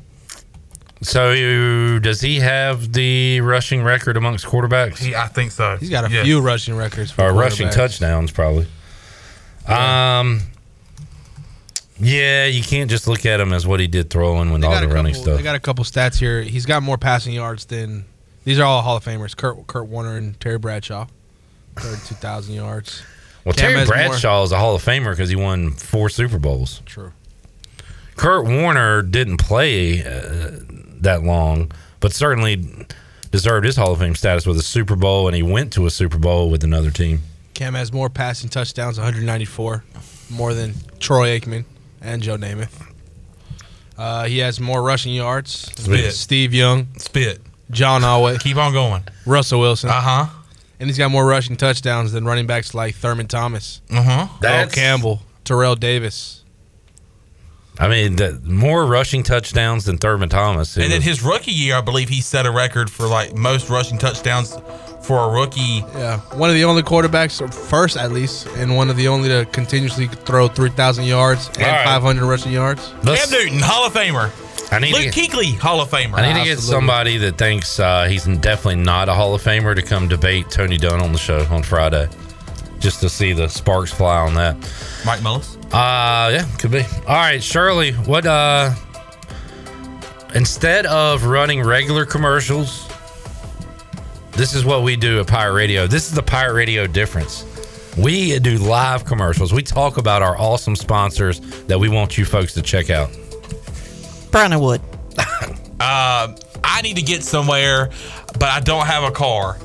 So, 1.03 1.33
you- 1.33 2.01
does 2.01 2.21
he 2.21 2.41
have 2.41 2.93
the 2.93 3.41
rushing 3.41 3.83
record 3.83 4.17
amongst 4.17 4.47
quarterbacks? 4.47 4.99
He, 4.99 5.15
I 5.15 5.27
think 5.27 5.51
so. 5.53 5.77
He's 5.79 5.91
got 5.91 6.05
a 6.05 6.11
Yes. 6.11 6.25
few 6.25 6.41
rushing 6.41 6.77
records 6.77 7.11
for 7.11 7.23
or 7.29 7.33
rushing 7.33 7.69
touchdowns, 7.71 8.31
probably. 8.31 8.67
Um, 9.67 10.41
yeah, 11.99 12.47
you 12.47 12.63
can't 12.63 12.91
just 12.91 13.07
look 13.07 13.25
at 13.27 13.41
him 13.41 13.53
as 13.53 13.67
what 13.67 13.81
he 13.81 13.87
did 13.87 14.11
throwing 14.11 14.51
when 14.51 14.61
They 14.61 14.67
all 14.67 14.81
the 14.81 14.89
running 14.89 15.13
couple, 15.13 15.23
stuff. 15.25 15.37
they 15.37 15.43
got 15.43 15.55
a 15.57 15.61
couple 15.61 15.85
stats 15.85 16.17
here. 16.19 16.43
He's 16.43 16.67
got 16.67 16.83
more 16.83 16.99
passing 16.99 17.33
yards 17.33 17.67
than 17.67 18.05
these 18.45 18.59
are 18.59 18.65
all 18.65 18.83
Hall 18.83 18.97
of 18.97 19.05
Famers. 19.05 19.37
Kurt 19.37 19.67
Kurt 19.67 19.87
Warner 19.87 20.17
and 20.17 20.39
Terry 20.41 20.59
Bradshaw, 20.59 21.07
thirty-two 21.77 22.15
thousand 22.17 22.55
yards. 22.55 23.03
well, 23.45 23.53
Cam 23.55 23.71
Terry 23.71 23.79
has 23.81 23.89
more- 23.89 23.97
Bradshaw 23.97 24.43
is 24.43 24.53
a 24.53 24.59
Hall 24.59 24.75
of 24.75 24.83
Famer 24.85 25.11
because 25.11 25.29
he 25.29 25.37
won 25.37 25.71
four 25.73 26.09
Super 26.09 26.39
Bowls. 26.39 26.81
True. 26.87 27.13
Kurt 28.17 28.45
Warner 28.47 29.03
didn't 29.03 29.39
play 29.39 30.05
uh, 30.05 30.51
that 31.01 31.23
long, 31.25 31.73
but 32.01 32.13
certainly 32.13 32.87
deserved 33.33 33.67
his 33.67 33.75
Hall 33.77 33.93
of 33.93 33.99
Fame 33.99 34.15
status 34.15 34.47
with 34.47 34.57
a 34.59 34.63
Super 34.63 34.95
Bowl, 34.95 35.27
and 35.27 35.35
he 35.35 35.43
went 35.43 35.73
to 35.73 35.87
a 35.87 35.91
Super 35.91 36.19
Bowl 36.19 36.49
with 36.49 36.63
another 36.63 36.91
team. 36.93 37.23
Cam 37.55 37.75
has 37.75 37.93
more 37.93 38.09
passing 38.09 38.49
touchdowns, 38.49 38.99
194, 38.99 39.85
more 40.31 40.55
than 40.55 40.75
Troy 41.01 41.39
Aikman 41.39 41.65
and 42.01 42.23
Joe 42.23 42.37
Namath. 42.37 42.89
Uh, 43.97 44.25
he 44.25 44.39
has 44.39 44.59
more 44.61 44.83
rushing 44.83 45.15
yards. 45.15 45.51
Spit. 45.77 46.13
Steve 46.15 46.53
Young. 46.55 46.89
Spit. 46.99 47.41
John 47.71 48.03
Elway. 48.03 48.41
Keep 48.41 48.57
on 48.57 48.73
going. 48.73 49.03
Russell 49.27 49.61
Wilson. 49.61 49.91
Uh 49.91 50.01
huh. 50.01 50.27
And 50.81 50.89
he's 50.89 50.99
got 50.99 51.11
more 51.11 51.25
rushing 51.27 51.57
touchdowns 51.57 52.13
than 52.13 52.25
running 52.25 52.47
backs 52.47 52.75
like 52.75 52.95
Thurman 52.97 53.29
Thomas, 53.29 53.81
Uh 53.91 54.03
huh. 54.03 54.27
Earl 54.43 54.67
Campbell, 54.69 55.23
Terrell 55.45 55.77
Davis. 55.77 56.43
I 57.79 57.89
mean, 57.89 58.17
the, 58.17 58.41
more 58.45 58.87
rushing 58.87 59.25
touchdowns 59.25 59.85
than 59.85 59.99
Thurman 59.99 60.29
Thomas. 60.29 60.77
And 60.77 60.85
then 60.93 60.99
was- 60.99 61.05
his 61.05 61.23
rookie 61.23 61.51
year, 61.53 61.77
I 61.77 61.81
believe 61.81 62.09
he 62.09 62.21
set 62.21 62.47
a 62.47 62.51
record 62.51 62.89
for 62.91 63.07
like 63.09 63.35
most 63.35 63.69
rushing 63.69 63.99
touchdowns 63.99 64.57
for 65.03 65.19
a 65.19 65.29
rookie. 65.33 65.83
Yeah, 65.97 66.21
one 66.37 66.51
of 66.51 66.55
the 66.57 66.65
only 66.65 66.83
quarterbacks, 66.83 67.53
first 67.53 67.97
at 67.97 68.13
least, 68.13 68.47
and 68.57 68.77
one 68.77 68.91
of 68.91 68.97
the 68.97 69.09
only 69.09 69.29
to 69.29 69.45
continuously 69.47 70.07
throw 70.07 70.47
3,000 70.49 71.05
yards 71.05 71.49
and 71.59 71.65
All 71.65 71.73
right. 71.73 71.85
500 71.85 72.25
rushing 72.27 72.53
yards. 72.53 72.93
Cam 73.05 73.31
Newton, 73.31 73.59
Hall 73.61 73.87
of 73.87 73.93
Famer. 73.93 74.31
I 74.71 74.79
need 74.81 74.93
Luke 74.95 75.13
to 75.13 75.21
Kuechly, 75.21 75.57
Hall 75.59 75.81
of 75.81 75.89
Famer. 75.89 76.15
I 76.15 76.33
need 76.33 76.39
to 76.41 76.45
get 76.45 76.59
somebody 76.59 77.17
that 77.19 77.39
thinks 77.39 77.79
uh, 77.79 78.05
he's 78.09 78.25
definitely 78.25 78.83
not 78.83 79.09
a 79.09 79.15
Hall 79.15 79.35
of 79.35 79.43
Famer 79.43 79.75
to 79.75 79.83
come 79.83 80.09
debate 80.09 80.51
Tony 80.51 80.79
Dunn 80.79 81.01
on 81.01 81.13
the 81.13 81.19
show 81.19 81.45
on 81.51 81.63
Friday, 81.63 82.09
just 82.81 83.01
to 83.01 83.09
see 83.09 83.33
the 83.33 83.49
sparks 83.49 83.93
fly 83.93 84.19
on 84.19 84.35
that. 84.35 84.57
Mike 85.07 85.21
Mullis. 85.21 85.57
Uh, 85.73 86.31
yeah, 86.31 86.45
could 86.59 86.71
be. 86.73 86.83
All 87.07 87.15
right, 87.17 87.43
Shirley, 87.43 87.93
what 87.93 88.27
uh, 88.27 88.75
instead 90.35 90.87
of 90.87 91.25
running 91.25 91.63
regular 91.63 92.05
commercials, 92.05 92.89
this 94.33 94.55
is 94.55 94.65
what 94.65 94.83
we 94.83 94.97
do 94.97 95.21
at 95.21 95.27
Pirate 95.29 95.55
Radio. 95.55 95.87
This 95.87 96.09
is 96.09 96.15
the 96.15 96.23
Pirate 96.23 96.55
Radio 96.55 96.87
difference. 96.87 97.45
We 97.97 98.39
do 98.41 98.59
live 98.59 99.05
commercials. 99.05 99.53
We 99.53 99.63
talk 99.63 99.99
about 99.99 100.23
our 100.23 100.37
awesome 100.37 100.75
sponsors 100.75 101.39
that 101.67 101.79
we 101.79 101.89
want 101.89 102.19
you 102.19 102.25
folks 102.25 102.53
to 102.55 102.63
check 102.63 102.91
out. 102.91 103.09
Brown 104.35 104.53
and 104.53 104.61
Wood. 104.61 104.81
Uh, 105.81 106.35
I 106.63 106.81
need 106.83 106.97
to 106.97 107.03
get 107.03 107.23
somewhere, 107.23 107.91
but 108.39 108.45
I 108.45 108.61
don't 108.61 108.87
have 108.87 109.03
a 109.05 109.11
car. 109.11 109.59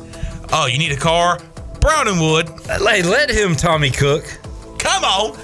Oh, 0.51 0.65
you 0.65 0.77
need 0.77 0.91
a 0.91 0.97
car? 0.97 1.39
Brown 1.79 2.07
and 2.07 2.19
Wood. 2.19 2.49
Hey, 2.65 3.03
let 3.03 3.29
him 3.29 3.55
Tommy 3.55 3.89
Cook. 3.89 4.25
Come 4.79 5.03
on. 5.05 5.37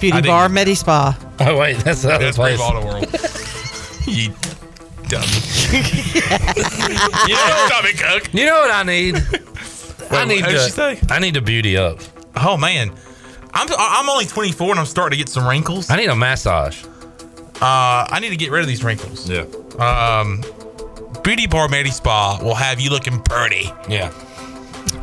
Beauty 0.00 0.12
I 0.12 0.20
didn't- 0.20 0.26
Bar, 0.26 0.48
Medi 0.48 0.74
Spa. 0.74 1.16
Oh 1.40 1.58
wait, 1.58 1.76
that's 1.78 2.02
the 2.02 2.12
other 2.12 2.24
That's 2.24 2.36
place. 2.36 2.58
Brave 2.58 2.68
Auto 2.68 2.84
World. 2.86 3.04
you 4.06 4.32
dummy. 5.08 5.26
you 7.28 7.34
know 7.36 7.68
Tommy 7.70 7.92
Cook. 7.92 8.34
You 8.34 8.46
know 8.46 8.58
what 8.58 8.70
I 8.72 8.82
need? 8.84 9.16
I 10.10 10.24
need 10.24 10.40
what 10.42 10.50
did 10.50 10.58
to. 10.58 10.64
she 10.64 10.70
say? 10.70 10.98
I 11.08 11.18
need 11.20 11.34
to 11.34 11.40
beauty 11.42 11.76
up. 11.76 12.00
Oh 12.36 12.56
man, 12.56 12.90
I'm 13.52 13.68
I'm 13.78 14.08
only 14.08 14.24
24 14.26 14.70
and 14.70 14.80
I'm 14.80 14.86
starting 14.86 15.16
to 15.18 15.22
get 15.24 15.28
some 15.28 15.46
wrinkles. 15.46 15.88
I 15.88 15.96
need 15.96 16.08
a 16.08 16.16
massage. 16.16 16.82
Uh, 17.62 18.06
I 18.10 18.18
need 18.20 18.30
to 18.30 18.36
get 18.36 18.50
rid 18.50 18.60
of 18.62 18.66
these 18.66 18.82
wrinkles. 18.82 19.28
Yeah. 19.30 19.42
Um, 19.78 20.42
Beauty 21.22 21.46
Bar 21.46 21.68
Medi 21.68 21.90
Spa 21.90 22.38
will 22.42 22.56
have 22.56 22.80
you 22.80 22.90
looking 22.90 23.20
pretty. 23.22 23.70
Yeah. 23.88 24.12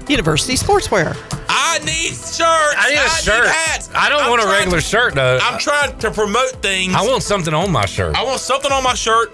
University 0.09 0.55
Sportswear. 0.55 1.15
I 1.47 1.79
need 1.79 2.09
shirts. 2.09 2.39
I 2.41 2.89
need 2.89 2.97
a 2.97 3.09
shirt. 3.23 3.47
hats. 3.47 3.89
I 3.95 4.09
don't 4.09 4.23
I'm 4.23 4.29
want 4.29 4.41
a 4.41 4.45
trying 4.45 4.57
regular 4.59 4.79
to- 4.81 4.85
shirt 4.85 5.15
though. 5.15 5.39
I'm 5.41 5.57
trying 5.59 5.97
to 5.99 6.11
promote 6.11 6.51
things. 6.61 6.93
I 6.93 7.01
want 7.03 7.23
something 7.23 7.53
on 7.53 7.71
my 7.71 7.85
shirt. 7.85 8.15
I 8.15 8.23
want 8.23 8.39
something 8.41 8.71
on 8.71 8.83
my 8.83 8.93
shirt. 8.93 9.31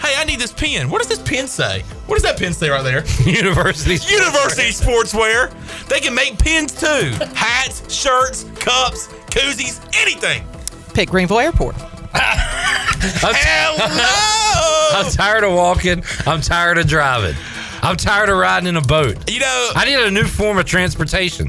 Hey, 0.00 0.12
I 0.18 0.24
need 0.24 0.38
this 0.38 0.52
pen. 0.52 0.90
What 0.90 0.98
does 0.98 1.08
this 1.08 1.26
pen 1.26 1.48
say? 1.48 1.82
What 2.06 2.16
does 2.16 2.22
that 2.24 2.38
pen 2.38 2.52
say 2.52 2.68
right 2.68 2.82
there? 2.82 3.04
University. 3.24 3.94
University 4.12 4.68
Sportswear. 4.70 5.50
They 5.88 6.00
can 6.00 6.14
make 6.14 6.38
pins 6.38 6.72
too. 6.78 6.86
Hats, 7.34 7.90
shirts, 7.92 8.44
cups, 8.56 9.06
koozies, 9.30 9.80
anything. 10.02 10.44
Pitt 10.92 11.08
Greenville 11.08 11.38
Airport. 11.40 11.74
I'm 14.96 15.10
tired 15.10 15.44
of 15.44 15.52
walking. 15.52 16.02
I'm 16.26 16.40
tired 16.40 16.78
of 16.78 16.86
driving. 16.86 17.34
I'm 17.82 17.96
tired 17.96 18.28
of 18.28 18.38
riding 18.38 18.68
in 18.68 18.76
a 18.76 18.80
boat. 18.82 19.30
You 19.30 19.40
know, 19.40 19.70
I 19.74 19.84
need 19.84 19.98
a 19.98 20.10
new 20.10 20.24
form 20.24 20.58
of 20.58 20.64
transportation. 20.64 21.48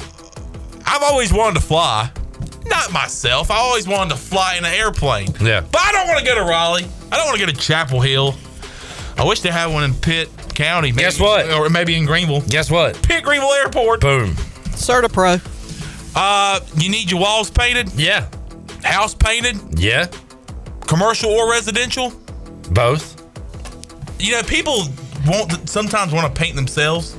I've 0.86 1.04
always 1.04 1.34
wanted 1.34 1.60
to 1.60 1.66
fly. 1.66 2.12
Not 2.66 2.92
myself. 2.92 3.50
I 3.50 3.58
always 3.58 3.88
wanted 3.88 4.12
to 4.12 4.18
fly 4.18 4.56
in 4.58 4.66
an 4.66 4.74
airplane. 4.74 5.34
Yeah. 5.42 5.62
But 5.62 5.82
I 5.82 5.92
don't 5.94 6.08
want 6.08 6.20
to 6.20 6.26
go 6.26 6.36
to 6.36 6.42
Raleigh. 6.44 6.86
I 7.12 7.16
don't 7.18 7.26
want 7.26 7.40
to 7.40 7.46
go 7.46 7.52
to 7.52 7.58
Chapel 7.58 8.02
Hill. 8.02 8.36
I 9.18 9.26
wish 9.26 9.42
they 9.42 9.50
had 9.50 9.68
one 9.68 9.84
in 9.84 9.94
Pitt 9.94 10.30
County. 10.54 10.92
Maybe, 10.92 11.04
Guess 11.04 11.20
what? 11.20 11.50
Or 11.52 11.70
maybe 11.70 11.96
in 11.96 12.06
Greenville. 12.06 12.42
Guess 12.42 12.70
what? 12.70 13.02
Pitt 13.04 13.24
Greenville 13.24 13.54
Airport. 13.54 14.02
Boom. 14.02 14.32
Certapro. 14.76 15.42
Uh, 16.16 16.60
you 16.76 16.90
need 16.90 17.10
your 17.10 17.22
walls 17.22 17.50
painted. 17.50 17.92
Yeah. 17.94 18.28
House 18.84 19.16
painted. 19.16 19.58
Yeah. 19.80 20.08
Commercial 20.88 21.30
or 21.30 21.52
residential. 21.52 22.12
Both. 22.72 23.24
You 24.20 24.32
know, 24.32 24.44
people 24.44 24.84
want 25.28 25.70
sometimes 25.70 26.14
want 26.14 26.34
to 26.34 26.40
paint 26.40 26.56
themselves. 26.56 27.16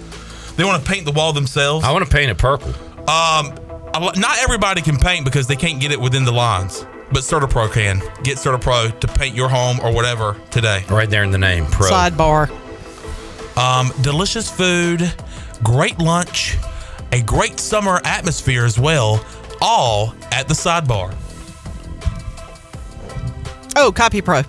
They 0.57 0.65
want 0.65 0.83
to 0.83 0.91
paint 0.91 1.05
the 1.05 1.13
wall 1.13 1.33
themselves. 1.33 1.85
I 1.85 1.93
want 1.93 2.05
to 2.05 2.11
paint 2.11 2.31
it 2.31 2.39
purple. 2.39 2.71
Um, 3.09 3.55
not 3.95 4.39
everybody 4.41 4.83
can 4.83 4.97
paint 4.97 5.25
because 5.25 5.47
they 5.47 5.57
can't 5.57 5.81
get 5.81 5.93
it 5.93 6.01
within 6.01 6.25
the 6.25 6.33
lines. 6.33 6.85
But 7.11 7.23
CertaPro 7.23 7.73
can 7.73 8.01
get 8.23 8.37
CertaPro 8.37 8.99
to 9.01 9.09
paint 9.09 9.35
your 9.35 9.49
home 9.49 9.81
or 9.81 9.93
whatever 9.93 10.37
today. 10.51 10.85
Right 10.91 11.09
there 11.09 11.23
in 11.23 11.31
the 11.31 11.39
name, 11.39 11.67
pro. 11.67 11.91
Sidebar. 11.91 12.51
Um, 13.57 13.93
delicious 14.03 14.51
food, 14.51 15.13
great 15.63 15.99
lunch, 15.99 16.57
a 17.13 17.23
great 17.23 17.59
summer 17.59 18.01
atmosphere 18.05 18.65
as 18.65 18.79
well, 18.79 19.25
all 19.61 20.15
at 20.33 20.49
the 20.49 20.55
sidebar. 20.55 21.15
Oh, 23.81 23.93
Copy 23.93 24.21
Pro. 24.21 24.43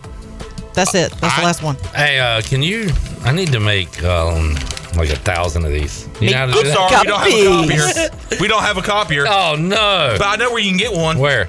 That's 0.73 0.95
it. 0.95 1.11
That's 1.11 1.35
the 1.37 1.43
last 1.43 1.61
one. 1.61 1.75
Hey, 1.93 2.19
uh, 2.19 2.41
can 2.41 2.63
you? 2.63 2.89
I 3.23 3.31
need 3.31 3.51
to 3.51 3.59
make 3.59 4.03
um, 4.03 4.55
like 4.95 5.09
a 5.09 5.15
thousand 5.17 5.65
of 5.65 5.71
these. 5.71 6.07
You 6.19 6.31
know 6.31 6.37
how 6.37 6.45
to 6.47 6.51
I'm 6.53 6.65
that? 6.65 6.73
sorry, 6.73 6.97
we 6.99 7.07
don't 7.07 7.21
have 7.21 7.37
a 7.47 7.51
copier. 7.51 8.39
we 8.41 8.47
don't 8.47 8.61
have 8.63 8.77
a 8.77 8.81
copier. 8.81 9.25
Oh 9.27 9.55
no! 9.55 10.15
But 10.17 10.25
I 10.25 10.35
know 10.37 10.49
where 10.51 10.59
you 10.59 10.69
can 10.69 10.77
get 10.77 10.93
one. 10.93 11.19
Where? 11.19 11.47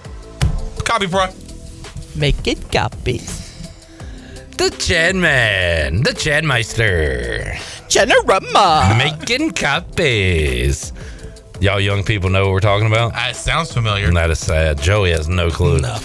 Copy 0.84 1.06
Pro. 1.06 1.26
Make 2.16 2.46
it 2.46 2.70
copies. 2.70 3.38
The 4.58 4.68
Chad 4.78 5.16
Man, 5.16 6.02
the 6.02 6.12
Chad 6.12 6.44
Meister, 6.44 7.54
Generama. 7.88 8.98
making 8.98 9.52
copies. 9.52 10.92
Y'all 11.60 11.80
young 11.80 12.02
people 12.04 12.28
know 12.28 12.44
what 12.44 12.52
we're 12.52 12.60
talking 12.60 12.86
about? 12.86 13.12
That 13.12 13.36
sounds 13.36 13.72
familiar. 13.72 14.10
That 14.12 14.30
is 14.30 14.38
sad. 14.38 14.80
Joey 14.82 15.12
has 15.12 15.28
no 15.28 15.50
clue. 15.50 15.78
No. 15.78 15.96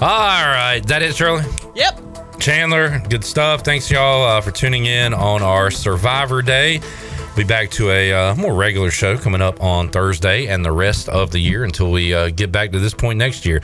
All 0.00 0.08
right, 0.08 0.80
that 0.86 1.02
it, 1.02 1.14
Shirley. 1.14 1.44
Yep. 1.74 2.38
Chandler, 2.40 3.00
good 3.08 3.24
stuff. 3.24 3.62
Thanks 3.62 3.90
y'all 3.90 4.24
uh, 4.24 4.40
for 4.40 4.50
tuning 4.50 4.86
in 4.86 5.14
on 5.14 5.42
our 5.42 5.70
Survivor 5.70 6.42
Day. 6.42 6.80
We'll 6.80 7.36
be 7.36 7.44
back 7.44 7.70
to 7.70 7.90
a 7.90 8.12
uh, 8.12 8.34
more 8.34 8.52
regular 8.52 8.90
show 8.90 9.16
coming 9.16 9.40
up 9.40 9.62
on 9.62 9.88
Thursday 9.88 10.48
and 10.48 10.62
the 10.62 10.72
rest 10.72 11.08
of 11.08 11.30
the 11.30 11.38
year 11.38 11.64
until 11.64 11.90
we 11.90 12.12
uh, 12.12 12.28
get 12.28 12.52
back 12.52 12.72
to 12.72 12.78
this 12.78 12.92
point 12.92 13.18
next 13.18 13.46
year. 13.46 13.62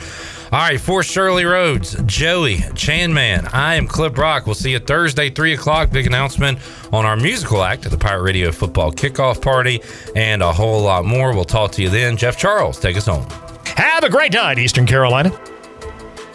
All 0.52 0.60
right, 0.60 0.80
for 0.80 1.02
Shirley 1.02 1.44
Rhodes, 1.44 2.00
Joey, 2.06 2.60
Chanman, 2.74 3.46
I 3.52 3.74
am 3.74 3.86
Clip 3.86 4.16
Rock. 4.16 4.46
We'll 4.46 4.54
see 4.54 4.70
you 4.70 4.78
Thursday, 4.78 5.28
3 5.28 5.52
o'clock. 5.52 5.90
Big 5.90 6.06
announcement 6.06 6.58
on 6.92 7.04
our 7.04 7.16
musical 7.16 7.62
act 7.62 7.84
at 7.84 7.92
the 7.92 7.98
Pirate 7.98 8.22
Radio 8.22 8.52
Football 8.52 8.92
Kickoff 8.92 9.42
Party 9.42 9.82
and 10.16 10.42
a 10.42 10.52
whole 10.52 10.80
lot 10.80 11.04
more. 11.04 11.34
We'll 11.34 11.44
talk 11.44 11.72
to 11.72 11.82
you 11.82 11.90
then. 11.90 12.16
Jeff 12.16 12.38
Charles, 12.38 12.80
take 12.80 12.96
us 12.96 13.06
home. 13.06 13.26
Have 13.66 14.04
a 14.04 14.08
great 14.08 14.32
night, 14.32 14.58
Eastern 14.58 14.86
Carolina. 14.86 15.30